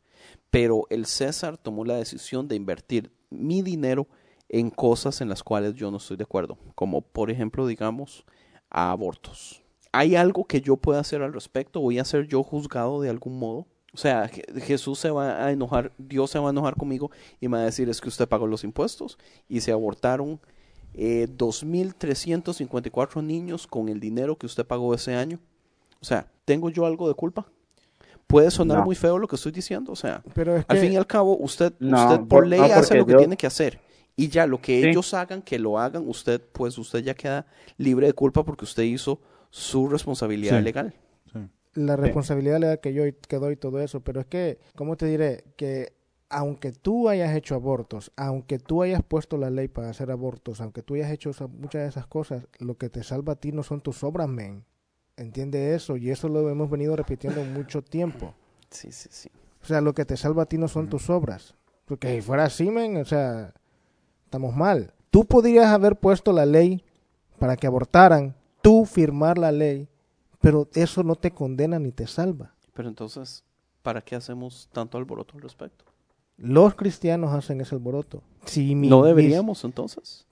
Pero 0.49 0.85
el 0.89 1.05
César 1.05 1.57
tomó 1.57 1.85
la 1.85 1.95
decisión 1.97 2.47
de 2.47 2.55
invertir 2.55 3.11
mi 3.29 3.61
dinero 3.61 4.07
en 4.49 4.69
cosas 4.69 5.21
en 5.21 5.29
las 5.29 5.43
cuales 5.43 5.73
yo 5.75 5.89
no 5.91 5.97
estoy 5.97 6.17
de 6.17 6.23
acuerdo, 6.23 6.57
como 6.75 7.01
por 7.01 7.31
ejemplo, 7.31 7.65
digamos, 7.67 8.25
a 8.69 8.91
abortos. 8.91 9.63
¿Hay 9.91 10.15
algo 10.15 10.45
que 10.45 10.61
yo 10.61 10.77
pueda 10.77 10.99
hacer 10.99 11.21
al 11.21 11.33
respecto? 11.33 11.79
¿Voy 11.79 11.99
a 11.99 12.05
ser 12.05 12.27
yo 12.27 12.43
juzgado 12.43 13.01
de 13.01 13.09
algún 13.09 13.39
modo? 13.39 13.65
O 13.93 13.97
sea, 13.97 14.29
Je- 14.29 14.61
Jesús 14.61 14.99
se 14.99 15.09
va 15.09 15.45
a 15.45 15.51
enojar, 15.51 15.93
Dios 15.97 16.29
se 16.31 16.39
va 16.39 16.49
a 16.49 16.51
enojar 16.51 16.75
conmigo 16.75 17.11
y 17.39 17.47
me 17.47 17.57
va 17.57 17.63
a 17.63 17.65
decir 17.65 17.87
es 17.89 18.01
que 18.01 18.09
usted 18.09 18.27
pagó 18.27 18.45
los 18.45 18.63
impuestos 18.65 19.17
y 19.47 19.61
se 19.61 19.71
abortaron 19.71 20.39
eh, 20.93 21.27
2.354 22.09 23.21
niños 23.23 23.67
con 23.67 23.89
el 23.89 23.99
dinero 23.99 24.37
que 24.37 24.45
usted 24.45 24.65
pagó 24.65 24.93
ese 24.93 25.15
año. 25.15 25.39
O 26.01 26.05
sea, 26.05 26.29
¿tengo 26.45 26.69
yo 26.69 26.85
algo 26.85 27.07
de 27.07 27.13
culpa? 27.13 27.47
Puede 28.27 28.49
sonar 28.51 28.79
No. 28.79 28.85
muy 28.85 28.95
feo 28.95 29.17
lo 29.19 29.27
que 29.27 29.35
estoy 29.35 29.51
diciendo, 29.51 29.91
o 29.91 29.95
sea, 29.95 30.23
Pero 30.33 30.57
es 30.57 30.65
al 30.67 30.77
fin 30.77 30.91
y 30.93 30.95
al 30.97 31.05
cabo, 31.07 31.37
usted, 31.37 31.73
No, 31.79 31.97
usted 32.13 32.27
por, 32.27 32.47
ley 32.47 32.59
no, 32.59 32.65
hace 32.65 32.95
lo 32.97 33.05
que 33.05 33.13
tiene 33.15 33.37
que 33.37 33.47
hacer. 33.47 33.79
Y 34.15 34.29
ya, 34.29 34.47
lo 34.47 34.61
que 34.61 34.81
Sí. 34.81 34.87
ellos 34.89 35.13
hagan, 35.13 35.41
que 35.41 35.59
lo 35.59 35.77
hagan, 35.77 36.07
usted, 36.07 36.41
pues 36.53 36.77
usted 36.77 36.99
ya 36.99 37.13
queda 37.13 37.45
libre 37.77 38.07
de 38.07 38.13
culpa 38.13 38.43
porque 38.43 38.63
usted 38.65 38.83
hizo 38.83 39.19
su 39.49 39.87
responsabilidad 39.89 40.57
Sí. 40.57 40.63
legal. 40.63 40.93
Sí. 41.31 41.39
la 41.75 41.97
responsabilidad 41.97 42.59
legal 42.61 42.79
que 42.79 42.93
yo 42.93 43.03
que 43.27 43.35
doy 43.37 43.53
y 43.53 43.57
todo 43.57 43.81
eso, 43.81 43.99
pero 43.99 44.21
es 44.21 44.25
que, 44.27 44.59
¿cómo 44.77 44.95
te 44.95 45.05
diré? 45.07 45.43
Que 45.57 45.93
aunque 46.29 46.71
tú 46.71 47.09
hayas 47.09 47.35
hecho 47.35 47.53
abortos, 47.53 48.11
aunque 48.15 48.59
tú 48.59 48.81
hayas 48.81 49.03
puesto 49.03 49.37
la 49.37 49.49
ley 49.49 49.67
para 49.67 49.89
hacer 49.89 50.09
abortos, 50.09 50.61
aunque 50.61 50.81
tú 50.81 50.95
hayas 50.95 51.11
hecho 51.11 51.31
muchas 51.49 51.81
de 51.83 51.87
esas 51.89 52.07
cosas, 52.07 52.47
lo 52.59 52.77
que 52.77 52.89
te 52.89 53.03
salva 53.03 53.33
a 53.33 53.35
ti 53.35 53.51
no 53.51 53.61
son 53.61 53.81
tus 53.81 54.03
obras, 54.05 54.29
men. 54.29 54.63
Entiende 55.17 55.75
eso, 55.75 55.95
y 55.97 56.09
eso 56.11 56.27
lo 56.27 56.49
hemos 56.49 56.69
venido 56.69 56.95
repitiendo 56.95 57.43
mucho 57.43 57.81
tiempo. 57.81 58.33
Sí, 58.69 58.91
sí, 58.91 59.07
sí. 59.09 59.29
O 59.63 59.65
sea, 59.65 59.79
lo 59.79 59.93
que 59.93 60.03
te 60.03 60.17
salva 60.17 60.43
a 60.43 60.45
ti 60.47 60.57
no 60.57 60.67
son 60.67 60.89
tus 60.89 61.09
obras. 61.09 61.55
Porque 61.85 62.13
si 62.15 62.21
fuera 62.21 62.43
así, 62.45 62.69
men, 62.69 62.97
o 62.97 63.05
sea, 63.05 63.53
estamos 64.25 64.53
mal. 64.53 64.91
Tú 65.11 65.23
podrías 65.23 65.67
haber 65.67 65.95
puesto 65.95 66.33
la 66.33 66.45
ley 66.45 66.83
para 67.39 67.55
que 67.55 67.67
abortaran, 67.67 68.35
tú 68.61 68.85
firmar 68.85 69.37
la 69.37 69.53
ley, 69.53 69.87
pero 70.41 70.67
eso 70.73 71.03
no 71.03 71.15
te 71.15 71.31
condena 71.31 71.79
ni 71.79 71.91
te 71.93 72.05
salva. 72.05 72.53
Pero 72.73 72.89
entonces, 72.89 73.45
¿para 73.81 74.01
qué 74.01 74.15
hacemos 74.15 74.67
tanto 74.73 74.97
alboroto 74.97 75.35
al 75.35 75.41
respecto? 75.43 75.85
Los 76.37 76.75
cristianos 76.75 77.33
hacen 77.33 77.61
ese 77.61 77.75
alboroto. 77.75 78.21
Si 78.45 78.75
mi- 78.75 78.89
¿No 78.89 78.97
mis- 79.03 79.07
deberíamos 79.15 79.63
entonces? 79.63 80.25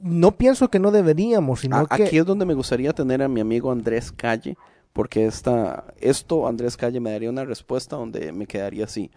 No 0.00 0.32
pienso 0.32 0.68
que 0.70 0.78
no 0.78 0.90
deberíamos, 0.90 1.60
sino 1.60 1.76
A- 1.76 1.86
que... 1.86 2.04
Aquí 2.04 2.18
es 2.18 2.26
donde 2.26 2.44
me 2.46 2.54
gustaría 2.54 2.92
tener 2.92 3.22
a 3.22 3.28
mi 3.28 3.40
amigo 3.40 3.70
Andrés 3.72 4.12
Calle, 4.12 4.56
porque 4.92 5.26
esta, 5.26 5.84
esto 6.00 6.46
Andrés 6.48 6.76
Calle 6.76 7.00
me 7.00 7.10
daría 7.10 7.30
una 7.30 7.44
respuesta 7.44 7.96
donde 7.96 8.32
me 8.32 8.46
quedaría 8.46 8.84
así. 8.84 9.10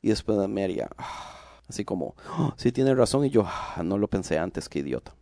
Y 0.00 0.08
después 0.08 0.36
me 0.48 0.64
haría 0.64 0.88
así 1.68 1.84
como, 1.84 2.14
sí 2.56 2.72
tiene 2.72 2.94
razón 2.94 3.24
y 3.24 3.30
yo 3.30 3.44
"Ah, 3.46 3.82
no 3.84 3.96
lo 3.98 4.08
pensé 4.08 4.38
antes, 4.38 4.68
qué 4.68 4.80
idiota. 4.80 5.14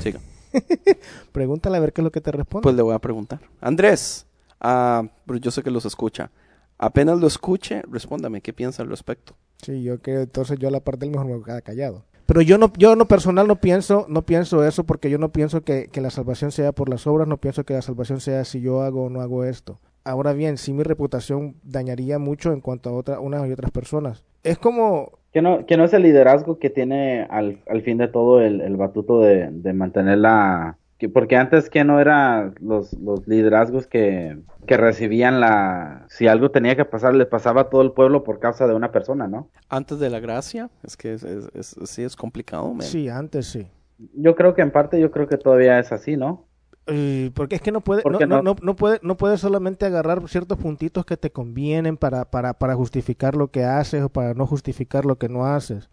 Siga. 0.00 0.20
Pregúntale 1.32 1.76
a 1.76 1.80
ver 1.80 1.92
qué 1.92 2.00
es 2.00 2.04
lo 2.04 2.12
que 2.12 2.20
te 2.20 2.32
responde. 2.32 2.62
Pues 2.62 2.74
le 2.74 2.82
voy 2.82 2.94
a 2.94 2.98
preguntar. 2.98 3.40
Andrés, 3.60 4.26
ah, 4.60 5.04
pero 5.26 5.38
yo 5.38 5.50
sé 5.50 5.62
que 5.62 5.70
los 5.70 5.84
escucha. 5.84 6.30
Apenas 6.78 7.18
lo 7.18 7.26
escuche, 7.26 7.82
respóndame, 7.90 8.40
¿qué 8.40 8.52
piensa 8.52 8.82
al 8.82 8.88
respecto? 8.88 9.34
Sí, 9.62 9.82
yo 9.82 10.00
creo, 10.00 10.20
entonces 10.22 10.58
yo 10.58 10.68
a 10.68 10.70
la 10.70 10.80
parte 10.80 11.00
del 11.00 11.10
mejor 11.10 11.26
me 11.26 11.42
quedaba 11.42 11.60
callado. 11.60 12.04
Pero 12.28 12.42
yo 12.42 12.58
no, 12.58 12.70
yo 12.76 12.94
no 12.94 13.08
personal 13.08 13.48
no 13.48 13.56
pienso, 13.56 14.04
no 14.10 14.20
pienso 14.26 14.62
eso 14.62 14.84
porque 14.84 15.08
yo 15.08 15.16
no 15.16 15.30
pienso 15.32 15.62
que, 15.62 15.88
que 15.90 16.02
la 16.02 16.10
salvación 16.10 16.50
sea 16.52 16.72
por 16.72 16.90
las 16.90 17.06
obras, 17.06 17.26
no 17.26 17.38
pienso 17.38 17.64
que 17.64 17.72
la 17.72 17.80
salvación 17.80 18.20
sea 18.20 18.44
si 18.44 18.60
yo 18.60 18.82
hago 18.82 19.04
o 19.04 19.08
no 19.10 19.22
hago 19.22 19.44
esto. 19.44 19.80
Ahora 20.04 20.34
bien, 20.34 20.58
sí 20.58 20.74
mi 20.74 20.82
reputación 20.82 21.56
dañaría 21.62 22.18
mucho 22.18 22.52
en 22.52 22.60
cuanto 22.60 22.90
a 22.90 22.92
otra, 22.92 23.20
unas 23.20 23.48
y 23.48 23.52
otras 23.52 23.70
personas. 23.70 24.26
Es 24.42 24.58
como, 24.58 25.18
Que 25.32 25.42
no, 25.42 25.66
que 25.66 25.76
no 25.78 25.84
es 25.84 25.92
el 25.94 26.02
liderazgo 26.02 26.58
que 26.58 26.70
tiene 26.70 27.26
al, 27.30 27.60
al 27.66 27.82
fin 27.82 27.98
de 27.98 28.08
todo 28.08 28.40
el, 28.42 28.60
el 28.60 28.76
batuto 28.76 29.20
de, 29.20 29.48
de 29.50 29.72
mantener 29.72 30.18
la... 30.18 30.77
que- 30.98 31.08
porque 31.08 31.36
antes 31.36 31.70
que 31.70 31.84
no 31.84 32.00
eran 32.00 32.54
los, 32.60 32.92
los 32.94 33.26
liderazgos 33.26 33.86
que, 33.86 34.38
que 34.66 34.76
recibían 34.76 35.40
la... 35.40 36.06
Si 36.08 36.26
algo 36.26 36.50
tenía 36.50 36.76
que 36.76 36.84
pasar, 36.84 37.14
le 37.14 37.26
pasaba 37.26 37.62
a 37.62 37.70
todo 37.70 37.82
el 37.82 37.92
pueblo 37.92 38.24
por 38.24 38.40
causa 38.40 38.66
de 38.66 38.74
una 38.74 38.90
persona, 38.92 39.26
¿no? 39.28 39.48
Antes 39.68 39.98
de 40.00 40.10
la 40.10 40.20
gracia, 40.20 40.70
es 40.82 40.96
que 40.96 41.14
es, 41.14 41.22
es- 41.22 41.48
es- 41.54 41.76
sí 41.90 42.02
es 42.02 42.16
complicado. 42.16 42.68
man. 42.72 42.82
sí, 42.82 43.08
antes 43.08 43.46
sí. 43.46 43.66
Yo 44.14 44.34
creo 44.36 44.54
que 44.54 44.62
en 44.62 44.70
parte, 44.70 45.00
yo 45.00 45.10
creo 45.10 45.26
que 45.26 45.36
todavía 45.38 45.78
es 45.78 45.90
así, 45.92 46.16
¿no? 46.16 46.44
Eh, 46.86 47.30
porque 47.34 47.56
es 47.56 47.60
que 47.60 47.70
no 47.72 47.82
puede, 47.82 48.00
¿Por 48.02 48.12
no, 48.26 48.42
no, 48.42 48.56
no? 48.62 48.76
puede, 48.76 48.98
no 49.02 49.16
puedes 49.18 49.40
solamente 49.40 49.84
agarrar 49.84 50.26
ciertos 50.28 50.56
puntitos 50.56 51.04
que 51.04 51.16
te 51.18 51.30
convienen 51.30 51.96
para, 51.98 52.24
para, 52.30 52.54
para 52.54 52.74
justificar 52.76 53.36
lo 53.36 53.48
que 53.50 53.64
haces 53.64 54.02
o 54.02 54.08
para 54.08 54.32
no 54.34 54.46
justificar 54.46 55.04
lo 55.04 55.18
que 55.18 55.28
no 55.28 55.44
haces. 55.46 55.90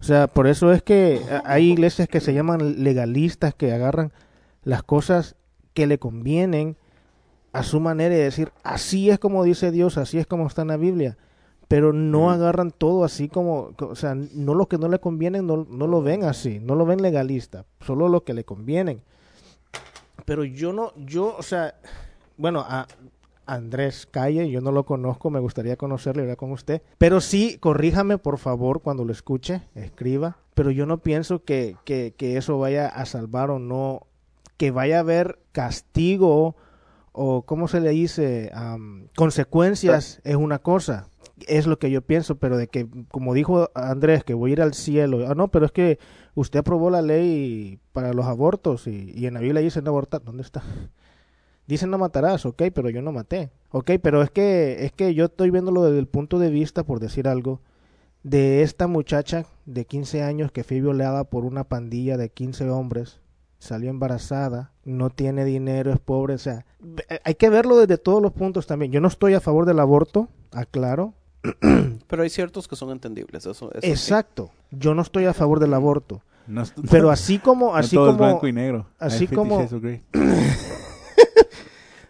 O 0.00 0.02
sea, 0.04 0.26
por 0.26 0.46
eso 0.48 0.72
es 0.72 0.82
que 0.82 1.20
a- 1.30 1.42
hay 1.44 1.70
iglesias 1.70 2.08
que 2.08 2.20
se 2.20 2.34
llaman 2.34 2.82
legalistas 2.82 3.54
que 3.54 3.72
agarran 3.72 4.12
las 4.64 4.82
cosas 4.82 5.36
que 5.72 5.86
le 5.86 5.98
convienen 5.98 6.76
a 7.52 7.62
su 7.62 7.80
manera 7.80 8.14
y 8.14 8.18
decir, 8.18 8.52
así 8.62 9.10
es 9.10 9.18
como 9.18 9.44
dice 9.44 9.70
Dios, 9.70 9.96
así 9.96 10.18
es 10.18 10.26
como 10.26 10.46
está 10.46 10.62
en 10.62 10.68
la 10.68 10.76
Biblia. 10.76 11.16
Pero 11.68 11.92
no 11.92 12.30
agarran 12.30 12.70
todo 12.70 13.04
así 13.04 13.28
como, 13.28 13.70
o 13.78 13.94
sea, 13.94 14.14
no 14.14 14.54
lo 14.54 14.66
que 14.66 14.76
no 14.76 14.88
le 14.88 14.98
conviene, 14.98 15.40
no, 15.40 15.66
no 15.70 15.86
lo 15.86 16.02
ven 16.02 16.24
así, 16.24 16.60
no 16.60 16.74
lo 16.74 16.84
ven 16.84 17.00
legalista, 17.00 17.64
solo 17.80 18.08
lo 18.08 18.24
que 18.24 18.34
le 18.34 18.44
convienen. 18.44 19.02
Pero 20.24 20.44
yo 20.44 20.72
no, 20.72 20.92
yo, 20.96 21.36
o 21.36 21.42
sea, 21.42 21.74
bueno, 22.36 22.60
a 22.60 22.86
Andrés 23.46 24.06
Calle, 24.06 24.50
yo 24.50 24.60
no 24.60 24.72
lo 24.72 24.84
conozco, 24.84 25.30
me 25.30 25.40
gustaría 25.40 25.76
conocerle, 25.76 26.22
hablar 26.22 26.36
con 26.36 26.52
usted. 26.52 26.82
Pero 26.98 27.20
sí, 27.20 27.58
corríjame 27.58 28.18
por 28.18 28.38
favor 28.38 28.80
cuando 28.80 29.04
lo 29.04 29.12
escuche, 29.12 29.62
escriba. 29.74 30.38
Pero 30.54 30.70
yo 30.70 30.86
no 30.86 30.98
pienso 30.98 31.44
que, 31.44 31.76
que, 31.84 32.14
que 32.16 32.36
eso 32.36 32.58
vaya 32.58 32.88
a 32.88 33.06
salvar 33.06 33.50
o 33.50 33.58
no, 33.58 34.06
que 34.56 34.70
vaya 34.70 34.96
a 34.96 35.00
haber 35.00 35.38
castigo 35.52 36.56
o, 37.12 37.42
¿cómo 37.42 37.68
se 37.68 37.80
le 37.80 37.90
dice? 37.90 38.50
Consecuencias 39.16 40.20
es 40.24 40.36
una 40.36 40.58
cosa. 40.58 41.08
Es 41.46 41.66
lo 41.66 41.78
que 41.78 41.90
yo 41.90 42.02
pienso, 42.02 42.36
pero 42.36 42.56
de 42.56 42.68
que, 42.68 42.88
como 43.08 43.34
dijo 43.34 43.70
Andrés, 43.74 44.24
que 44.24 44.34
voy 44.34 44.50
a 44.50 44.52
ir 44.54 44.62
al 44.62 44.74
cielo. 44.74 45.26
Ah, 45.28 45.34
no, 45.34 45.48
pero 45.48 45.66
es 45.66 45.72
que 45.72 45.98
usted 46.34 46.60
aprobó 46.60 46.90
la 46.90 47.02
ley 47.02 47.80
para 47.92 48.12
los 48.12 48.26
abortos 48.26 48.86
y, 48.86 49.12
y 49.14 49.26
en 49.26 49.34
la 49.34 49.40
Biblia 49.40 49.62
dice 49.62 49.82
no 49.82 49.90
abortar. 49.90 50.22
¿Dónde 50.22 50.42
está? 50.42 50.62
Dicen 51.66 51.90
no 51.90 51.98
matarás, 51.98 52.44
ok, 52.44 52.64
pero 52.74 52.90
yo 52.90 53.00
no 53.00 53.12
maté. 53.12 53.50
Ok, 53.70 53.92
pero 54.02 54.22
es 54.22 54.30
que, 54.30 54.84
es 54.84 54.92
que 54.92 55.14
yo 55.14 55.26
estoy 55.26 55.50
viéndolo 55.50 55.82
desde 55.84 55.98
el 55.98 56.06
punto 56.06 56.38
de 56.38 56.50
vista, 56.50 56.84
por 56.84 57.00
decir 57.00 57.26
algo, 57.26 57.60
de 58.22 58.62
esta 58.62 58.86
muchacha 58.86 59.46
de 59.64 59.86
15 59.86 60.22
años 60.22 60.52
que 60.52 60.64
fue 60.64 60.80
violada 60.80 61.24
por 61.24 61.44
una 61.44 61.64
pandilla 61.64 62.16
de 62.16 62.28
15 62.28 62.68
hombres, 62.70 63.20
salió 63.64 63.90
embarazada, 63.90 64.70
no 64.84 65.10
tiene 65.10 65.44
dinero, 65.44 65.92
es 65.92 65.98
pobre, 65.98 66.34
o 66.34 66.38
sea, 66.38 66.64
ve- 66.80 67.04
hay 67.24 67.34
que 67.34 67.48
verlo 67.50 67.76
desde 67.76 67.98
todos 67.98 68.22
los 68.22 68.32
puntos 68.32 68.66
también. 68.66 68.92
Yo 68.92 69.00
no 69.00 69.08
estoy 69.08 69.34
a 69.34 69.40
favor 69.40 69.66
del 69.66 69.80
aborto, 69.80 70.28
aclaro. 70.52 71.14
Pero 72.06 72.22
hay 72.22 72.30
ciertos 72.30 72.68
que 72.68 72.76
son 72.76 72.90
entendibles. 72.90 73.44
Eso, 73.46 73.70
eso 73.72 73.80
sí. 73.82 73.90
Exacto, 73.90 74.50
yo 74.70 74.94
no 74.94 75.02
estoy 75.02 75.24
a 75.26 75.34
favor 75.34 75.58
del 75.60 75.74
aborto, 75.74 76.22
No 76.46 76.62
es- 76.62 76.72
Pero 76.90 77.10
así 77.10 77.38
como, 77.38 77.66
no 77.72 77.74
así 77.76 77.96
todo 77.96 78.10
es 78.10 78.16
como, 78.16 78.28
blanco 78.28 78.46
y 78.48 78.52
negro. 78.52 78.86
Así 78.98 79.26
como-. 79.28 79.66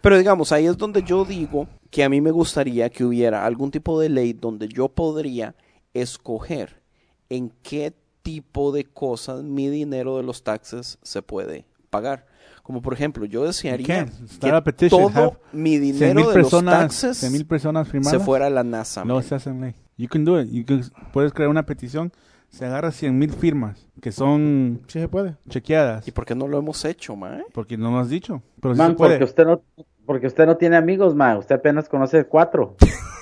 Pero 0.01 0.17
digamos, 0.19 0.51
ahí 0.51 0.67
es 0.67 0.77
donde 0.77 1.01
yo 1.01 1.25
digo 1.25 1.67
que 1.89 2.03
a 2.03 2.09
mí 2.09 2.21
me 2.21 2.29
gustaría 2.31 2.89
que 2.91 3.03
hubiera 3.03 3.45
algún 3.45 3.71
tipo 3.71 3.99
de 3.99 4.09
ley 4.09 4.33
donde 4.33 4.67
yo 4.67 4.87
podría 4.89 5.55
escoger 5.95 6.81
en 7.29 7.51
qué 7.63 7.93
tipo 8.25 8.71
de 8.71 8.85
cosas 8.85 9.43
mi 9.43 9.69
dinero 9.69 10.17
de 10.17 10.23
los 10.23 10.43
taxes 10.43 10.97
se 11.03 11.21
puede 11.21 11.65
pagar. 11.91 12.25
Como 12.63 12.81
por 12.81 12.93
ejemplo, 12.93 13.25
yo 13.25 13.45
desearía 13.45 14.07
que 14.41 14.89
todo 14.89 15.37
mi 15.53 15.77
100 15.77 15.81
dinero 15.81 16.27
de 16.29 16.33
personas, 16.33 16.83
los 16.85 16.95
100 16.95 17.11
taxes 17.11 17.31
mil 17.31 17.45
personas 17.45 17.87
se 17.87 18.19
fuera 18.19 18.47
a 18.47 18.49
la 18.49 18.63
NASA. 18.63 19.05
Luego 19.05 19.19
man. 19.19 19.29
se 19.29 19.35
hacen 19.35 19.61
ley. 19.61 19.75
You 19.95 20.07
can 20.09 20.25
do 20.25 20.41
it. 20.41 20.49
You 20.51 20.65
can- 20.65 20.81
puedes 21.13 21.31
crear 21.31 21.49
una 21.51 21.67
petición. 21.67 22.11
Se 22.49 22.65
agarra 22.65 22.91
100 22.91 23.17
mil 23.19 23.31
firmas 23.31 23.85
que 24.01 24.11
son 24.11 24.81
sí 24.87 24.99
se 24.99 25.07
puede. 25.07 25.35
chequeadas. 25.47 26.07
¿Y 26.07 26.11
por 26.11 26.25
qué 26.25 26.33
no 26.33 26.47
lo 26.47 26.57
hemos 26.57 26.83
hecho, 26.85 27.15
man? 27.15 27.43
Porque 27.53 27.77
no 27.77 27.91
lo 27.91 27.99
has 27.99 28.09
dicho. 28.09 28.41
Pero 28.59 28.73
sí 28.73 28.79
Man, 28.79 28.91
se 28.91 28.97
puede. 28.97 29.11
porque 29.19 29.25
usted 29.25 29.45
no, 29.45 29.61
porque 30.05 30.27
usted 30.27 30.45
no 30.47 30.57
tiene 30.57 30.75
amigos, 30.77 31.13
man. 31.13 31.37
Usted 31.37 31.55
apenas 31.55 31.87
conoce 31.87 32.25
cuatro. 32.25 32.75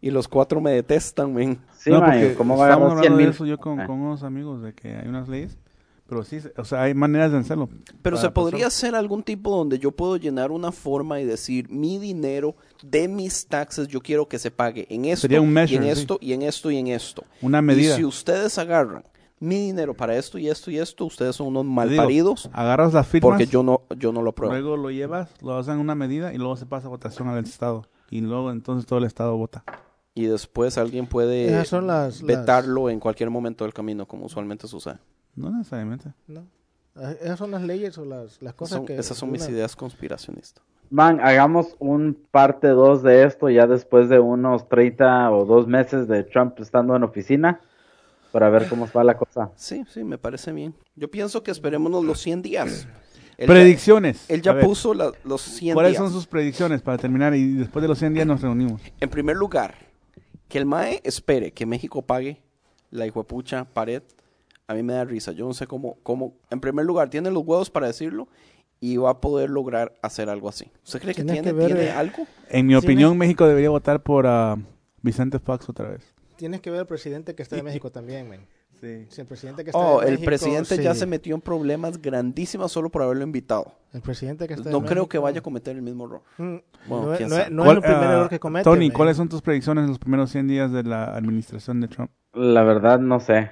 Y 0.00 0.10
los 0.10 0.28
cuatro 0.28 0.60
me 0.60 0.70
detestan, 0.70 1.32
man. 1.34 1.58
Sí, 1.76 1.90
no, 1.90 2.00
porque 2.04 2.34
¿Cómo 2.36 2.56
va 2.56 2.66
estábamos 2.66 2.92
agarrar 2.92 3.02
100 3.04 3.12
hablando 3.12 3.30
de 3.30 3.34
eso 3.34 3.46
yo 3.46 3.58
con, 3.58 3.80
Ah. 3.80 3.86
con 3.86 3.98
unos 4.00 4.22
amigos 4.22 4.62
de 4.62 4.72
que 4.74 4.94
hay 4.96 5.08
unas 5.08 5.28
leyes. 5.28 5.58
Pero 6.08 6.24
sí, 6.24 6.38
o 6.56 6.64
sea, 6.64 6.82
hay 6.84 6.94
maneras 6.94 7.32
de 7.32 7.38
hacerlo. 7.38 7.68
Pero 8.00 8.16
se 8.16 8.30
podría 8.30 8.68
hacer 8.68 8.94
algún 8.94 9.22
tipo 9.22 9.54
donde 9.54 9.78
yo 9.78 9.90
puedo 9.92 10.16
llenar 10.16 10.50
una 10.52 10.72
forma 10.72 11.20
y 11.20 11.26
decir 11.26 11.68
mi 11.68 11.98
dinero 11.98 12.54
de 12.82 13.08
mis 13.08 13.46
taxes 13.46 13.88
yo 13.88 14.00
quiero 14.00 14.26
que 14.26 14.38
se 14.38 14.50
pague 14.50 14.86
en 14.88 15.04
esto 15.04 15.22
Sería 15.22 15.40
un 15.42 15.48
y 15.48 15.48
en 15.48 15.54
measure, 15.54 15.82
sí. 15.94 16.00
esto 16.00 16.18
y 16.22 16.32
en 16.32 16.42
esto 16.42 16.70
y 16.70 16.78
en 16.78 16.86
esto. 16.86 17.24
Una 17.42 17.58
Y 17.58 17.62
medida. 17.62 17.94
si 17.96 18.04
ustedes 18.06 18.56
agarran 18.56 19.04
mi 19.38 19.56
dinero 19.60 19.92
para 19.94 20.16
esto 20.16 20.38
y 20.38 20.48
esto 20.48 20.70
y 20.70 20.78
esto, 20.78 21.04
ustedes 21.04 21.36
son 21.36 21.48
unos 21.48 21.62
Te 21.64 21.66
digo, 21.66 21.74
malparidos 21.74 22.48
Agarras 22.54 22.94
las 22.94 23.06
firmas. 23.06 23.28
porque 23.30 23.46
yo 23.46 23.62
no 23.62 23.82
yo 23.98 24.10
no 24.12 24.22
lo 24.22 24.30
apruebo. 24.30 24.54
Luego 24.54 24.76
lo 24.78 24.90
llevas, 24.90 25.28
lo 25.42 25.58
hacen 25.58 25.76
una 25.78 25.94
medida 25.94 26.32
y 26.32 26.38
luego 26.38 26.56
se 26.56 26.64
pasa 26.64 26.86
a 26.86 26.90
votación 26.90 27.28
al 27.28 27.44
Estado. 27.44 27.84
Y 28.10 28.22
luego 28.22 28.50
entonces 28.50 28.86
todo 28.86 28.98
el 28.98 29.04
Estado 29.04 29.36
vota. 29.36 29.62
Y 30.18 30.26
después 30.26 30.76
alguien 30.78 31.06
puede 31.06 31.46
Esas 31.48 31.68
son 31.68 31.86
las, 31.86 32.22
las- 32.22 32.22
vetarlo 32.22 32.90
en 32.90 32.98
cualquier 32.98 33.30
momento 33.30 33.64
del 33.64 33.72
camino 33.72 34.06
como 34.06 34.26
usualmente 34.26 34.66
sucede. 34.66 34.98
No 35.36 35.50
necesariamente. 35.50 36.12
no. 36.26 36.40
Eh, 37.00 37.18
Esas 37.22 37.38
son 37.38 37.52
las 37.52 37.62
leyes 37.62 37.96
o 37.98 38.04
las, 38.04 38.42
las 38.42 38.54
cosas 38.54 38.78
Son- 38.78 38.86
que... 38.86 38.96
esas 38.96 39.16
son 39.16 39.30
mis 39.30 39.42
una- 39.42 39.50
ideas 39.52 39.76
conspiracionistas. 39.76 40.64
Man, 40.90 41.20
hagamos 41.20 41.76
un 41.78 42.18
parte 42.32 42.68
2 42.68 43.02
de 43.04 43.24
esto 43.24 43.48
ya 43.50 43.66
después 43.68 44.08
de 44.08 44.18
unos 44.18 44.68
30 44.68 45.30
o 45.30 45.44
2 45.44 45.68
meses 45.68 46.08
de 46.08 46.24
Trump 46.24 46.58
estando 46.58 46.96
en 46.96 47.04
oficina 47.04 47.60
para 48.32 48.48
ver 48.50 48.68
cómo 48.68 48.88
va 48.96 49.04
la 49.04 49.16
cosa. 49.16 49.50
Sí, 49.54 49.84
sí, 49.88 50.02
me 50.02 50.18
parece 50.18 50.50
bien. 50.50 50.74
Yo 50.96 51.08
pienso 51.10 51.42
que 51.44 51.50
esperémonos 51.52 52.04
los 52.04 52.18
100 52.20 52.42
días. 52.42 52.88
Él 53.36 53.46
ya- 53.46 53.54
Predicciones. 53.54 54.28
Él 54.28 54.42
ya 54.42 54.50
A 54.50 54.54
ver, 54.54 54.64
puso 54.64 54.94
la- 54.94 55.12
los 55.24 55.42
100 55.42 55.74
¿Cuáles 55.74 55.92
días. 55.92 56.02
son 56.02 56.10
sus 56.10 56.26
predicciones 56.26 56.82
para 56.82 56.98
terminar? 56.98 57.34
Y 57.36 57.52
después 57.54 57.82
de 57.82 57.88
los 57.88 57.98
100 57.98 58.14
días 58.14 58.26
nos 58.26 58.40
reunimos. 58.40 58.80
En 58.98 59.08
primer 59.10 59.36
lugar, 59.36 59.74
que 60.48 60.58
el 60.58 60.66
MAE 60.66 61.00
espere 61.04 61.52
que 61.52 61.66
México 61.66 62.02
pague 62.02 62.42
la 62.90 63.06
hijuepucha 63.06 63.64
pared. 63.66 64.02
A 64.66 64.74
mí 64.74 64.82
me 64.82 64.92
da 64.94 65.04
risa. 65.04 65.32
Yo 65.32 65.46
no 65.46 65.54
sé 65.54 65.66
cómo, 65.66 65.96
cómo. 66.02 66.34
En 66.50 66.60
primer 66.60 66.84
lugar, 66.84 67.08
tiene 67.10 67.30
los 67.30 67.42
huevos 67.46 67.70
para 67.70 67.86
decirlo 67.86 68.28
y 68.80 68.96
va 68.96 69.10
a 69.10 69.20
poder 69.20 69.50
lograr 69.50 69.94
hacer 70.02 70.28
algo 70.28 70.48
así. 70.48 70.70
¿Usted 70.84 71.00
cree 71.00 71.14
que 71.14 71.22
Tienes 71.24 71.42
tiene, 71.42 71.48
que 71.48 71.52
ver, 71.52 71.66
tiene 71.66 71.84
eh, 71.86 71.90
algo? 71.90 72.26
En 72.50 72.66
mi 72.66 72.74
Sí, 72.74 72.78
opinión, 72.86 73.12
me- 73.12 73.18
México 73.26 73.46
debería 73.46 73.70
votar 73.70 74.02
por 74.02 74.26
ah, 74.26 74.56
Vicente 75.02 75.38
Fox 75.38 75.68
otra 75.68 75.88
vez. 75.90 76.02
Tienes 76.36 76.60
que 76.60 76.70
ver 76.70 76.80
al 76.80 76.86
presidente 76.86 77.34
que 77.34 77.42
está 77.42 77.56
de 77.56 77.62
México 77.62 77.90
también, 77.90 78.28
man. 78.28 78.46
Sí. 78.80 79.06
Si 79.08 79.20
el 79.20 79.26
presidente 79.26 79.64
que 79.64 79.70
está 79.70 79.78
Oh, 79.78 80.00
de 80.00 80.06
el 80.06 80.12
México, 80.12 80.26
presidente 80.26 80.82
ya 80.82 80.94
se 80.94 81.06
metió 81.06 81.34
en 81.34 81.40
problemas 81.40 82.00
grandísimos 82.00 82.70
solo 82.70 82.90
por 82.90 83.02
haberlo 83.02 83.24
invitado. 83.24 83.72
El 83.92 84.02
presidente 84.02 84.46
que 84.46 84.54
está 84.54 84.70
No 84.70 84.80
creo 84.80 84.88
México- 85.02 85.08
que 85.08 85.18
vaya 85.18 85.40
a 85.40 85.42
cometer 85.42 85.74
el 85.76 85.82
mismo 85.82 86.04
error. 86.06 86.20
Mm, 86.38 86.56
Bueno, 86.88 87.06
no, 87.06 87.12
es- 87.12 87.18
quién 87.18 87.28
no 87.30 87.34
es, 87.36 87.42
sabe. 87.42 87.54
no 87.54 87.62
es 87.62 87.66
¿Cuál- 87.66 87.76
el 87.78 87.82
primer 87.82 88.02
error 88.10 88.28
que 88.28 88.38
comete. 88.38 88.64
Tony. 88.64 88.90
¿cuáles 88.90 89.16
son 89.16 89.28
tus 89.28 89.42
predicciones 89.42 89.82
en 89.84 89.88
los 89.88 89.98
primeros 89.98 90.30
100 90.30 90.46
días 90.46 90.70
de 90.72 90.82
la 90.84 91.04
administración 91.16 91.80
de 91.80 91.88
Trump? 91.88 92.10
La 92.34 92.62
verdad 92.62 93.00
no 93.00 93.18
sé. 93.20 93.50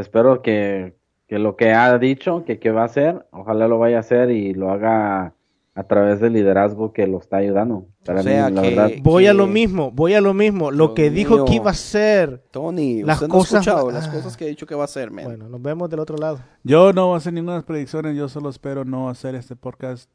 Espero 0.00 0.42
que, 0.42 0.96
que 1.28 1.38
lo 1.38 1.56
que 1.56 1.72
ha 1.72 1.96
dicho, 1.98 2.44
que, 2.44 2.58
que 2.58 2.70
va 2.70 2.82
a 2.82 2.86
hacer, 2.86 3.26
ojalá 3.30 3.68
lo 3.68 3.78
vaya 3.78 3.98
a 3.98 4.00
hacer 4.00 4.30
y 4.30 4.54
lo 4.54 4.70
haga 4.72 5.34
a 5.76 5.82
través 5.84 6.20
del 6.20 6.34
liderazgo 6.34 6.92
que 6.92 7.04
lo 7.06 7.18
está 7.18 7.38
ayudando. 7.38 7.86
Para 8.04 8.20
O 8.20 8.22
sea, 8.22 8.48
mí, 8.48 8.54
la 8.54 8.62
que- 8.62 8.70
verdad, 8.70 8.90
Voy 9.02 9.26
a 9.26 9.34
lo 9.34 9.46
mismo, 9.48 9.90
voy 9.90 10.14
a 10.14 10.20
lo 10.20 10.32
mismo. 10.34 10.70
Lo 10.70 10.88
Dios 10.88 10.94
que 10.94 11.10
dijo 11.10 11.34
mío. 11.34 11.44
que 11.46 11.54
iba 11.54 11.70
a 11.70 11.74
ser. 11.74 12.44
Tony, 12.52 13.02
Las 13.02 13.16
usted 13.16 13.28
no 13.28 13.34
cosas- 13.34 13.54
ha 13.54 13.58
escuchado 13.58 13.90
las 13.90 14.06
ah. 14.08 14.12
cosas 14.12 14.36
que 14.36 14.44
ha 14.44 14.48
dicho 14.48 14.66
que 14.66 14.74
va 14.76 14.82
a 14.82 14.84
hacer, 14.84 15.10
man. 15.10 15.24
Bueno, 15.24 15.48
nos 15.48 15.60
vemos 15.60 15.90
del 15.90 15.98
otro 16.00 16.16
lado. 16.16 16.38
Yo 16.62 16.92
no 16.92 17.06
voy 17.06 17.14
a 17.14 17.18
hacer 17.18 17.32
ninguna 17.32 17.60
predicciones, 17.62 18.16
yo 18.16 18.28
solo 18.28 18.50
espero 18.50 18.84
no 18.84 19.08
hacer 19.08 19.34
este 19.34 19.56
podcast 19.56 20.08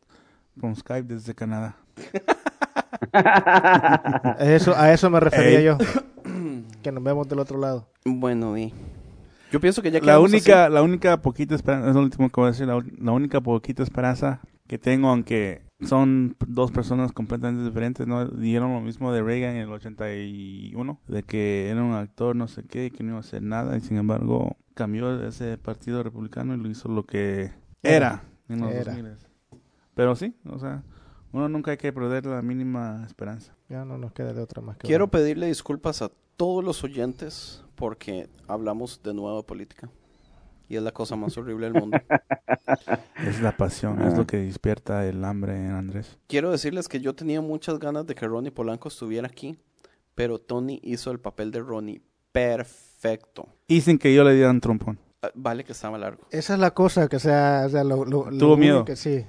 con 0.62 0.74
Skype 0.76 1.14
desde 1.14 1.36
Canadá. 1.36 1.76
Eso, 4.40 4.74
a 4.76 4.92
eso 4.92 5.10
me 5.10 5.20
refería 5.20 5.60
Ey. 5.60 5.66
yo. 5.66 5.78
Que 6.84 6.92
nos 6.94 7.04
vemos 7.04 7.28
del 7.28 7.40
otro 7.40 7.60
lado. 7.60 7.90
Bueno, 8.06 8.54
di. 8.54 8.74
Yo 9.52 9.60
pienso 9.60 9.82
que 9.82 9.92
ya 9.92 10.00
La 10.02 10.20
única, 10.20 10.70
la 10.70 10.82
única 10.82 11.22
poquita 11.22 11.56
esperanza, 11.56 11.90
es 11.90 11.96
lo 11.96 12.02
último 12.02 12.30
que 12.30 12.40
voy 12.40 12.48
a 12.48 12.52
decir, 12.52 12.68
la 12.68 13.12
única 13.12 13.42
poquita 13.42 13.84
esperanza 13.84 14.40
que 14.70 14.78
tengo, 14.78 15.10
aunque 15.10 15.64
son 15.82 16.36
dos 16.48 16.72
personas 16.72 17.12
completamente 17.12 17.64
diferentes, 17.64 18.06
¿no? 18.06 18.28
Dieron 18.28 18.72
lo 18.72 18.82
mismo 18.82 19.12
de 19.12 19.24
Reagan 19.24 19.56
en 19.56 19.64
el 19.64 19.74
81, 19.74 21.00
de 21.08 21.24
que 21.24 21.70
era 21.70 21.84
un 21.84 21.94
actor 21.94 22.36
no 22.36 22.48
sé 22.48 22.64
qué, 22.66 22.86
y 22.86 22.92
que 22.92 23.04
no 23.04 23.10
iba 23.10 23.18
a 23.18 23.22
hacer 23.22 23.42
nada, 23.42 23.76
y 23.76 23.82
sin 23.82 23.98
embargo 23.98 24.58
cambió 24.76 25.18
de 25.18 25.30
ese 25.30 25.58
partido 25.58 26.04
republicano 26.04 26.54
y 26.54 26.58
lo 26.58 26.70
hizo 26.70 26.88
lo 26.88 27.04
que 27.04 27.52
era, 27.82 28.22
en 28.48 28.62
los 28.62 28.72
Era. 28.72 28.94
2000. 28.94 29.18
Pero 29.96 30.16
sí, 30.16 30.36
o 30.46 30.60
sea, 30.60 30.84
uno 31.32 31.50
nunca 31.50 31.72
hay 31.72 31.78
que 31.78 31.92
perder 31.92 32.28
la 32.28 32.44
mínima 32.44 33.04
esperanza. 33.08 33.56
Ya 33.70 33.84
no 33.86 33.98
nos 33.98 34.14
queda 34.14 34.34
de 34.34 34.42
otra 34.42 34.62
más 34.62 34.78
que 34.78 34.86
Quiero 34.86 35.08
bueno. 35.08 35.12
pedirle 35.12 35.48
disculpas 35.48 36.04
a 36.04 36.12
todos 36.38 36.64
los 36.64 36.84
oyentes 36.84 37.66
porque 37.74 38.30
hablamos 38.48 39.02
de 39.02 39.16
nuevo 39.16 39.38
de 39.38 39.44
política. 39.44 39.90
Y 40.70 40.76
es 40.78 40.84
la 40.84 40.92
cosa 40.92 41.16
más 41.16 41.36
horrible 41.38 41.66
del 41.70 41.74
mundo. 41.82 41.98
Es 43.26 43.42
la 43.42 43.58
pasión, 43.58 44.02
es 44.02 44.16
lo 44.16 44.26
que 44.26 44.38
despierta 44.38 45.06
el 45.06 45.26
hambre 45.26 45.54
en 45.56 45.72
Andrés. 45.72 46.18
Quiero 46.28 46.52
decirles 46.52 46.88
que 46.88 47.02
yo 47.02 47.14
tenía 47.16 47.42
muchas 47.42 47.78
ganas 47.80 48.06
de 48.08 48.16
que 48.16 48.26
Ronnie 48.28 48.52
Polanco 48.52 48.88
estuviera 48.88 49.28
aquí, 49.28 49.58
pero 50.16 50.40
Tony 50.40 50.80
hizo 50.84 51.12
el 51.12 51.20
papel 51.20 51.52
de 51.52 51.60
Ronnie 51.60 52.02
perfecto. 52.32 53.48
Y 53.68 53.82
sin 53.82 53.98
que 53.98 54.14
yo 54.14 54.24
le 54.24 54.34
diera 54.36 54.50
un 54.52 54.62
trompón. 54.62 55.00
Ah, 55.22 55.32
Vale 55.36 55.64
que 55.66 55.74
estaba 55.74 55.98
largo. 55.98 56.24
Esa 56.32 56.54
es 56.54 56.60
la 56.60 56.72
cosa 56.72 57.08
que 57.10 57.20
sea, 57.20 57.64
o 57.66 57.70
sea 57.70 57.84
lo, 57.84 58.06
lo- 58.06 58.30
lo 58.32 58.38
Tuvo 58.38 58.56
miedo. 58.56 58.86
que 58.86 58.96
sí. 58.96 59.26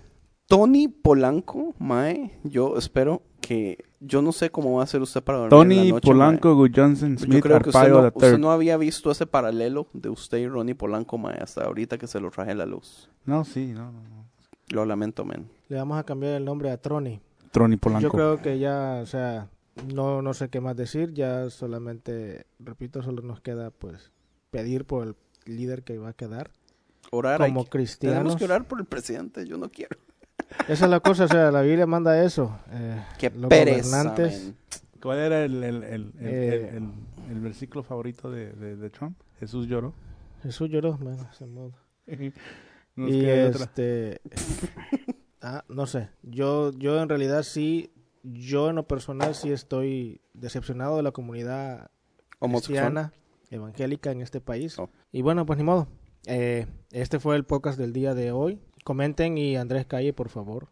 Tony 0.51 0.89
Polanco, 0.89 1.77
Mae, 1.79 2.33
yo 2.43 2.77
espero 2.77 3.23
que... 3.41 3.85
Yo 4.01 4.21
no 4.21 4.33
sé 4.33 4.51
cómo 4.51 4.73
va 4.75 4.81
a 4.81 4.85
hacer 4.85 5.01
usted 5.01 5.23
para 5.23 5.39
dormir 5.39 5.53
en 5.53 5.59
Tony 5.61 5.77
la 5.77 5.93
noche, 5.93 6.07
Polanco, 6.09 6.55
Gu 6.57 6.69
Johnson, 6.75 7.11
Mae. 7.11 7.19
Yo 7.19 7.25
Smith, 7.27 7.43
creo 7.43 7.61
que 7.61 7.69
usted 7.69 7.89
no, 7.89 8.09
usted 8.09 8.45
había 8.47 8.77
visto 8.77 9.13
ese 9.13 9.27
paralelo 9.29 9.87
de 9.93 10.09
usted 10.09 10.39
y 10.39 10.49
Ronnie 10.49 10.75
Polanco, 10.75 11.19
Mae, 11.19 11.39
hasta 11.41 11.63
ahorita 11.63 11.99
que 11.99 12.09
se 12.09 12.19
lo 12.19 12.33
traje 12.33 12.51
a 12.51 12.55
la 12.57 12.67
luz. 12.67 13.09
No, 13.27 13.45
sí, 13.45 13.69
no, 13.69 13.93
no, 13.93 14.03
no. 14.03 14.27
Lo 14.71 14.85
lamento, 14.87 15.25
men. 15.25 15.49
Le 15.69 15.77
vamos 15.77 15.99
a 15.99 16.03
cambiar 16.03 16.33
el 16.33 16.45
nombre 16.45 16.73
a 16.73 16.79
Troni. 16.79 17.21
Tony 17.53 17.77
Polanco. 17.77 18.03
Yo 18.03 18.11
creo 18.11 18.43
que 18.43 18.59
ya, 18.59 18.99
o 19.03 19.07
sea, 19.07 19.49
no, 19.95 20.21
no 20.21 20.35
sé 20.35 20.49
qué 20.49 20.61
más 20.61 20.75
decir. 20.75 21.13
Ya 21.13 21.49
solamente, 21.51 22.47
repito, 22.59 23.05
solo 23.05 23.23
nos 23.23 23.41
queda 23.41 23.71
pues 23.71 24.11
pedir 24.51 24.85
por 24.85 25.07
el 25.07 25.17
líder 25.45 25.85
que 25.85 25.99
va 25.99 26.09
a 26.09 26.13
quedar. 26.13 26.51
Orar, 27.13 27.39
Como 27.39 27.67
cristianos. 27.67 28.19
Tenemos 28.19 28.37
que 28.37 28.45
orar 28.47 28.67
por 28.67 28.81
el 28.81 28.87
presidente, 28.87 29.47
yo 29.47 29.57
no 29.57 29.69
quiero. 29.69 29.97
Esa 30.69 30.85
es 30.85 30.91
la 30.91 31.01
cosa, 31.01 31.25
o 31.25 31.29
sea, 31.29 31.51
la 31.51 31.63
Biblia 31.63 31.87
manda 31.87 32.23
eso. 32.23 32.59
Eh, 32.71 33.03
Qué 33.19 33.31
los 33.31 33.49
pereza, 33.49 33.89
gobernantes, 34.05 34.45
men. 34.45 34.57
¿Cuál 35.03 35.19
era 35.19 35.45
el, 35.45 35.63
el, 35.65 35.83
el, 35.83 35.85
el, 35.85 36.13
Eh. 36.21 36.69
el- 36.73 36.77
el- 36.77 36.93
el 37.31 37.41
versículo 37.41 37.83
favorito 37.83 38.31
de, 38.31 38.53
de, 38.53 38.77
de 38.77 38.91
Trump? 38.91 39.17
Jesús 39.39 39.67
lloró. 39.69 39.95
Jesús 40.43 40.69
lloró, 40.69 40.97
bueno, 40.99 41.27
se 41.33 41.47
modo. 41.47 41.73
Y 42.97 43.25
este 43.25 44.21
ah, 45.41 45.65
no 45.69 45.87
sé 45.87 46.11
yo 46.23 46.71
yo 46.73 47.01
en 47.01 47.09
realidad 47.09 47.45
sí 47.45 47.93
yo 48.25 48.69
en 48.69 48.77
lo 48.77 48.87
personal 48.87 49.35
sí 49.35 49.53
estoy 49.53 50.21
decepcionado 50.35 50.97
de 50.97 51.05
la 51.05 51.13
comunidad 51.13 51.91
cristiana 52.41 53.13
evangélica 53.51 54.11
en 54.11 54.21
este 54.21 54.41
país 54.41 54.79
Oh. 54.79 54.91
y 55.13 55.23
bueno 55.23 55.47
pues 55.47 55.57
ni 55.57 55.65
modo 55.65 55.87
Eh, 56.27 56.67
este 56.91 57.21
fue 57.21 57.37
el 57.37 57.45
podcast 57.45 57.79
del 57.79 57.93
día 57.95 58.13
de 58.15 58.33
hoy 58.33 58.61
comenten 58.85 59.39
y 59.39 59.57
Andrés 59.57 59.87
Calle 59.87 60.13
por 60.13 60.29
favor 60.29 60.69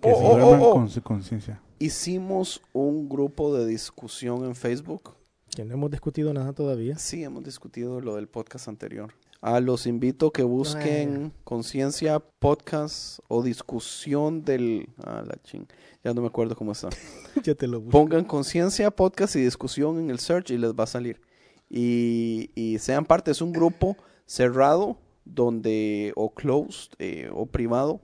Que 0.00 0.12
Oh, 0.12 0.18
se 0.18 0.24
oh, 0.24 0.36
duerman 0.36 0.60
oh, 0.60 0.68
oh. 0.70 0.72
con 0.74 0.88
su 0.88 1.02
conciencia. 1.02 1.60
Hicimos 1.78 2.62
un 2.72 3.08
grupo 3.08 3.54
de 3.56 3.66
discusión 3.66 4.44
en 4.44 4.54
Facebook. 4.54 5.14
que 5.54 5.64
no 5.64 5.74
hemos 5.74 5.90
discutido 5.90 6.32
nada 6.32 6.52
todavía 6.52 6.98
Sí, 6.98 7.22
hemos 7.24 7.42
discutido 7.44 8.00
lo 8.00 8.16
del 8.16 8.28
podcast 8.28 8.68
anterior. 8.68 9.12
A 9.42 9.60
los 9.60 9.86
invito 9.86 10.32
que 10.32 10.42
busquen 10.42 11.32
Conciencia 11.44 12.18
Podcast 12.20 13.20
o 13.28 13.42
discusión 13.42 14.44
del... 14.44 14.90
Ah, 15.02 15.22
la 15.26 15.40
ching. 15.42 15.66
Ya 16.04 16.12
no 16.12 16.20
me 16.20 16.26
acuerdo 16.26 16.54
cómo 16.54 16.72
está. 16.72 16.90
ya 17.42 17.54
te 17.54 17.66
lo 17.66 17.80
busco. 17.80 17.98
Pongan 17.98 18.24
Conciencia 18.24 18.90
Podcast 18.90 19.36
y 19.36 19.40
discusión 19.40 19.98
en 19.98 20.10
el 20.10 20.18
search 20.18 20.50
y 20.50 20.58
les 20.58 20.72
va 20.74 20.84
a 20.84 20.86
salir. 20.86 21.22
Y, 21.70 22.50
y 22.54 22.78
sean 22.80 23.06
parte, 23.06 23.30
es 23.30 23.40
un 23.40 23.52
grupo 23.52 23.96
cerrado 24.26 24.98
donde 25.34 26.12
o 26.16 26.30
closed 26.34 26.92
eh, 26.98 27.30
o 27.32 27.46
privado 27.46 28.00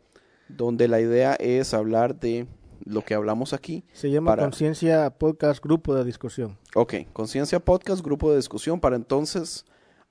donde 0.48 0.86
la 0.88 1.00
idea 1.00 1.34
es 1.34 1.74
hablar 1.74 2.18
de 2.20 2.46
lo 2.84 3.02
que 3.04 3.14
hablamos 3.14 3.52
aquí. 3.52 3.84
Se 3.92 4.10
llama 4.10 4.32
para- 4.32 4.42
Conciencia 4.44 5.10
Podcast 5.10 5.62
Grupo 5.62 5.94
de 5.94 6.04
Discusión. 6.04 6.56
Ok, 6.74 6.94
Conciencia 7.12 7.58
Podcast, 7.58 8.04
grupo 8.04 8.30
de 8.30 8.36
discusión 8.36 8.78
para 8.78 8.94
entonces 8.96 9.64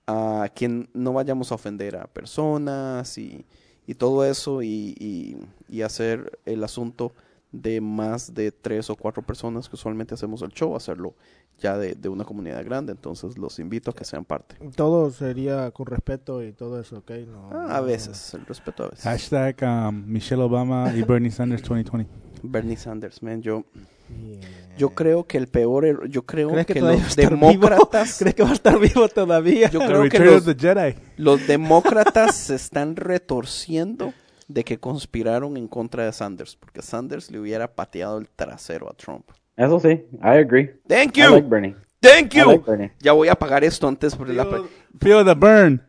a 0.07 0.49
quien 0.53 0.89
no 0.93 1.13
vayamos 1.13 1.51
a 1.51 1.55
ofender 1.55 1.95
a 1.95 2.07
personas 2.07 3.17
y, 3.17 3.45
y 3.87 3.95
todo 3.95 4.25
eso 4.25 4.61
y, 4.61 4.93
y- 4.99 5.37
y 5.69 5.81
hacer 5.83 6.37
el 6.45 6.63
asunto 6.63 7.13
de 7.51 7.79
más 7.79 8.33
de 8.33 8.51
tres 8.51 8.89
o 8.89 8.95
cuatro 8.97 9.23
personas 9.23 9.69
que 9.69 9.75
usualmente 9.75 10.13
hacemos 10.13 10.41
el 10.41 10.49
show, 10.51 10.75
hacerlo 10.75 11.15
ya 11.59 11.77
de, 11.77 11.95
de 11.95 12.09
una 12.09 12.23
comunidad 12.25 12.63
grande. 12.65 12.91
Entonces 12.91 13.37
los 13.37 13.59
invito 13.59 13.91
a 13.91 13.93
que 13.93 14.03
sean 14.05 14.25
parte. 14.25 14.55
Todo 14.75 15.09
sería 15.11 15.71
con 15.71 15.85
respeto 15.87 16.43
y 16.43 16.51
todo 16.53 16.79
eso, 16.79 16.97
¿ok? 16.99 17.11
No, 17.27 17.49
Ah, 17.51 17.77
a 17.77 17.81
veces, 17.81 18.33
el 18.33 18.45
respeto 18.45 18.83
a 18.83 18.89
veces. 18.89 19.03
Hashtag 19.03 19.55
um, 19.63 20.03
Michelle 20.05 20.41
Obama 20.41 20.91
y 20.95 21.01
Bernie 21.03 21.31
Sanders 21.31 21.61
2020. 21.61 22.09
Bernie 22.43 22.77
Sanders, 22.77 23.21
man, 23.23 23.41
yo, 23.41 23.63
Yeah. 24.07 24.39
yo 24.77 24.89
creo 24.91 25.25
que 25.25 25.39
el 25.39 25.47
peor, 25.47 25.83
error- 25.83 26.07
yo 26.07 26.27
creo 26.27 26.49
¿Crees 26.51 26.67
que, 26.67 26.73
que, 26.75 26.81
los 26.81 27.15
demócratas, 27.15 28.17
¿Crees 28.19 28.35
que 28.35 28.43
va 28.43 28.51
a 28.51 28.53
estar 28.53 28.77
vivo 28.79 29.07
todavía? 29.09 29.67
yo 29.71 29.79
creo 29.79 30.07
que 30.07 30.19
los, 30.19 30.45
Jedi. 30.45 30.93
Los 31.17 31.47
demócratas 31.47 32.35
se 32.35 32.53
están 32.53 32.95
retorciendo 32.95 34.13
de 34.47 34.63
que 34.63 34.77
conspiraron 34.79 35.57
en 35.57 35.67
contra 35.67 36.05
de 36.05 36.13
Sanders, 36.13 36.55
porque 36.55 36.83
Sanders 36.83 37.31
le 37.31 37.39
hubiera 37.39 37.73
pateado 37.73 38.19
el 38.19 38.29
trasero 38.29 38.87
a 38.87 38.93
Trump. 38.93 39.27
Eso 39.57 39.79
sí, 39.79 40.05
I 40.21 40.37
agree. 40.39 40.71
Thank 40.87 41.17
I 41.17 41.21
you, 41.21 41.29
like 41.31 41.47
Bernie. 41.47 41.75
thank 42.01 42.33
I 42.35 42.39
you. 42.39 42.45
like 42.51 42.65
Bernie. 42.65 42.91
Ya 42.99 43.13
voy 43.13 43.27
a 43.29 43.33
apagar 43.33 43.63
esto 43.63 43.87
antes 43.87 44.15
porque 44.15 44.33
la 44.33 44.45
Feel, 44.45 44.63
feel 44.99 45.25
the 45.25 45.33
burn. 45.33 45.81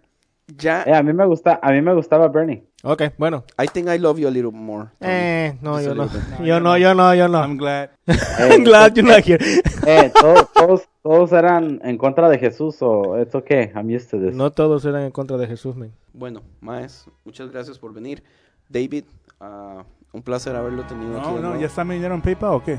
ya. 0.56 0.82
Eh, 0.86 0.94
a 0.94 1.02
mí 1.02 1.12
me 1.12 1.26
gusta, 1.26 1.58
a 1.60 1.72
mí 1.72 1.82
me 1.82 1.92
gustaba 1.94 2.28
Bernie. 2.28 2.62
Ok, 2.84 3.02
bueno. 3.18 3.42
I 3.58 3.66
think 3.66 3.88
I 3.88 3.98
love 3.98 4.18
you 4.20 4.28
a 4.28 4.30
little 4.30 4.52
more. 4.52 4.90
Tony. 5.00 5.10
Eh, 5.12 5.58
no, 5.60 5.72
Just 5.74 5.86
yo 5.86 5.94
no. 5.94 6.08
Yo 6.44 6.60
no, 6.60 6.78
yo 6.78 6.94
no, 6.94 7.14
yo 7.16 7.26
no. 7.26 7.38
I'm 7.42 7.56
glad. 7.56 7.90
I'm 8.06 8.62
glad 8.62 8.94
you're 8.94 9.02
not 9.12 9.24
here. 9.24 9.40
Eh, 9.84 10.12
todos, 10.14 10.52
todos, 10.52 10.88
todos 11.02 11.32
eran 11.32 11.80
en 11.82 11.98
contra 11.98 12.28
de 12.28 12.38
Jesús 12.38 12.76
o 12.82 13.20
it's 13.20 13.34
okay, 13.34 13.72
I'm 13.74 13.88
used 13.92 14.08
to 14.10 14.20
this. 14.20 14.32
No 14.36 14.52
todos 14.52 14.84
eran 14.84 15.02
en 15.02 15.10
contra 15.10 15.36
de 15.36 15.48
Jesús, 15.48 15.74
men. 15.74 15.92
Bueno, 16.12 16.42
Maes, 16.60 17.06
muchas 17.24 17.50
gracias 17.50 17.76
por 17.80 17.92
venir. 17.92 18.22
David, 18.68 19.04
ah, 19.40 19.82
un 20.12 20.22
placer 20.22 20.54
haberlo 20.54 20.84
tenido 20.84 21.18
aquí. 21.18 21.26
No, 21.28 21.34
de 21.34 21.40
no, 21.42 21.48
nuevo. 21.48 21.60
¿ya 21.60 21.66
está 21.66 21.84
mi 21.84 21.94
dinero 21.96 22.14
en 22.14 22.22
PayPal 22.22 22.54
o 22.54 22.62
qué? 22.62 22.78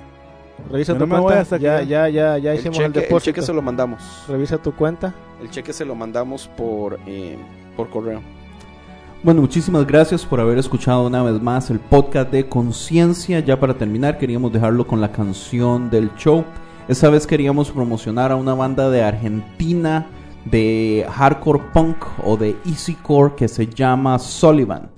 Revisa 0.72 0.98
tu 0.98 1.06
no 1.08 1.22
cuenta. 1.22 1.58
Ya, 1.58 1.82
ya- 1.82 1.84
ya, 1.84 2.10
ya, 2.10 2.38
ya 2.38 2.52
el 2.54 2.60
hicimos 2.60 2.78
cheque, 2.78 2.86
el 2.88 2.94
depósito. 2.94 3.16
el 3.18 3.22
cheque 3.36 3.42
se 3.46 3.54
lo 3.54 3.62
mandamos. 3.62 4.02
Revisa 4.28 4.58
tu 4.58 4.74
cuenta. 4.74 5.14
El 5.42 5.50
cheque 5.50 5.72
se 5.74 5.86
lo 5.86 5.96
mandamos 5.96 6.48
por, 6.58 7.00
eh, 7.08 7.38
por 7.76 7.90
correo. 7.90 8.22
Bueno, 9.24 9.42
muchísimas 9.42 9.86
gracias 9.88 10.26
por 10.26 10.40
haber 10.40 10.58
escuchado 10.58 11.08
una 11.08 11.24
vez 11.24 11.42
más 11.42 11.70
el 11.70 11.80
podcast 11.80 12.32
de 12.32 12.48
Conciencia. 12.48 13.40
Ya 13.40 13.60
para 13.60 13.74
terminar, 13.74 14.18
queríamos 14.18 14.54
dejarlo 14.54 14.86
con 14.86 15.02
la 15.02 15.12
canción 15.12 15.90
del 15.90 16.14
show. 16.16 16.44
Esta 16.88 17.10
vez 17.10 17.26
queríamos 17.28 17.72
promocionar 17.72 18.32
a 18.32 18.36
una 18.36 18.54
banda 18.54 18.90
de 18.90 19.04
Argentina 19.04 20.08
de 20.46 21.06
hardcore 21.10 21.62
punk 21.74 21.98
o 22.24 22.38
de 22.38 22.56
easycore 22.66 23.36
que 23.36 23.48
se 23.48 23.68
llama 23.68 24.18
Sullivan. 24.20 24.90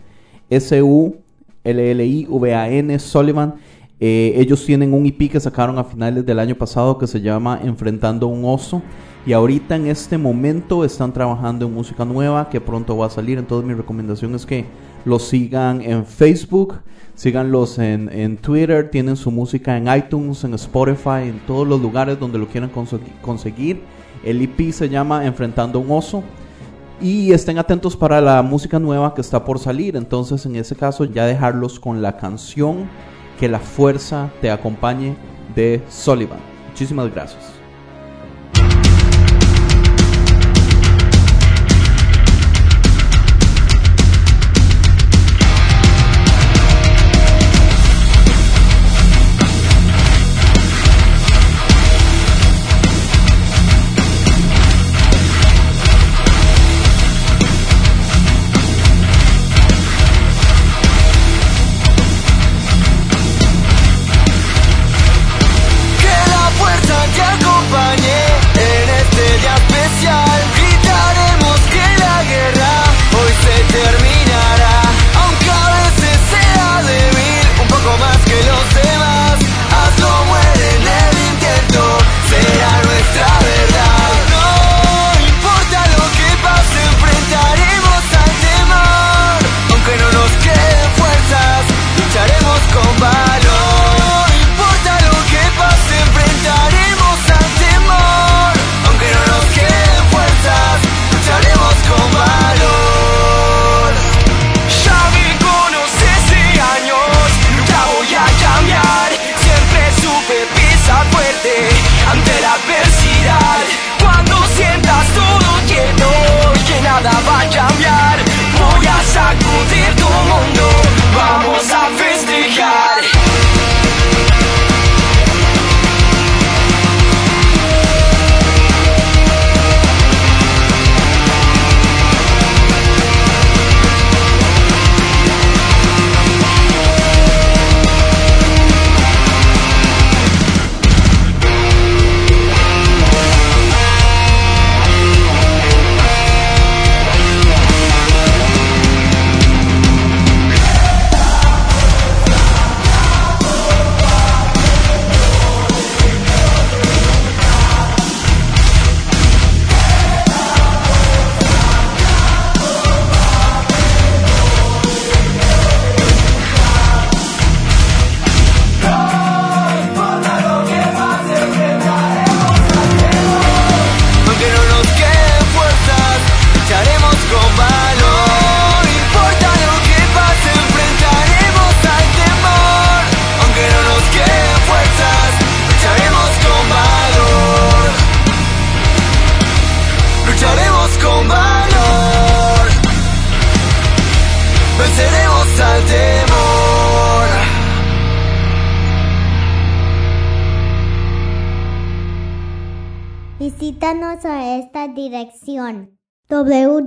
S-U-L-L-I-V-A-N 1.63 2.99
Sullivan. 2.99 3.55
Eh, 3.99 4.33
ellos 4.37 4.65
tienen 4.65 4.93
un 4.93 5.05
EP 5.05 5.29
que 5.29 5.39
sacaron 5.39 5.77
a 5.77 5.83
finales 5.83 6.25
del 6.25 6.39
año 6.39 6.55
pasado 6.55 6.97
que 6.97 7.07
se 7.07 7.21
llama 7.21 7.59
Enfrentando 7.63 8.27
un 8.27 8.45
oso. 8.45 8.81
Y 9.25 9.33
ahorita 9.33 9.75
en 9.75 9.87
este 9.87 10.17
momento 10.17 10.85
están 10.85 11.11
trabajando 11.11 11.65
en 11.65 11.73
música 11.73 12.05
nueva 12.05 12.49
que 12.49 12.61
pronto 12.61 12.95
va 12.97 13.07
a 13.07 13.09
salir. 13.09 13.37
Entonces 13.37 13.67
mi 13.67 13.73
recomendación 13.73 14.33
es 14.35 14.45
que 14.45 14.65
los 15.05 15.23
sigan 15.27 15.81
en 15.81 16.05
Facebook, 16.05 16.75
síganlos 17.15 17.77
en, 17.79 18.09
en 18.11 18.37
Twitter, 18.37 18.89
tienen 18.89 19.17
su 19.17 19.29
música 19.31 19.75
en 19.77 19.93
iTunes, 19.93 20.43
en 20.45 20.53
Spotify, 20.53 21.27
en 21.27 21.39
todos 21.45 21.67
los 21.67 21.81
lugares 21.81 22.17
donde 22.19 22.39
lo 22.39 22.47
quieran 22.47 22.71
consegui- 22.71 23.19
conseguir. 23.21 23.81
El 24.23 24.41
EP 24.41 24.71
se 24.71 24.87
llama 24.89 25.25
Enfrentando 25.25 25.79
un 25.79 25.91
oso. 25.91 26.23
Y 27.01 27.31
estén 27.31 27.57
atentos 27.57 27.95
para 27.95 28.19
la 28.19 28.41
música 28.41 28.77
nueva 28.77 29.13
que 29.13 29.21
está 29.21 29.45
por 29.45 29.57
salir. 29.59 29.95
Entonces, 29.95 30.45
en 30.45 30.57
ese 30.57 30.75
caso, 30.75 31.05
ya 31.05 31.25
dejarlos 31.25 31.79
con 31.79 32.01
la 32.01 32.17
canción 32.17 32.89
Que 33.39 33.47
la 33.47 33.59
fuerza 33.59 34.29
te 34.41 34.51
acompañe 34.51 35.15
de 35.55 35.81
Sullivan. 35.89 36.39
Muchísimas 36.67 37.11
gracias. 37.11 37.58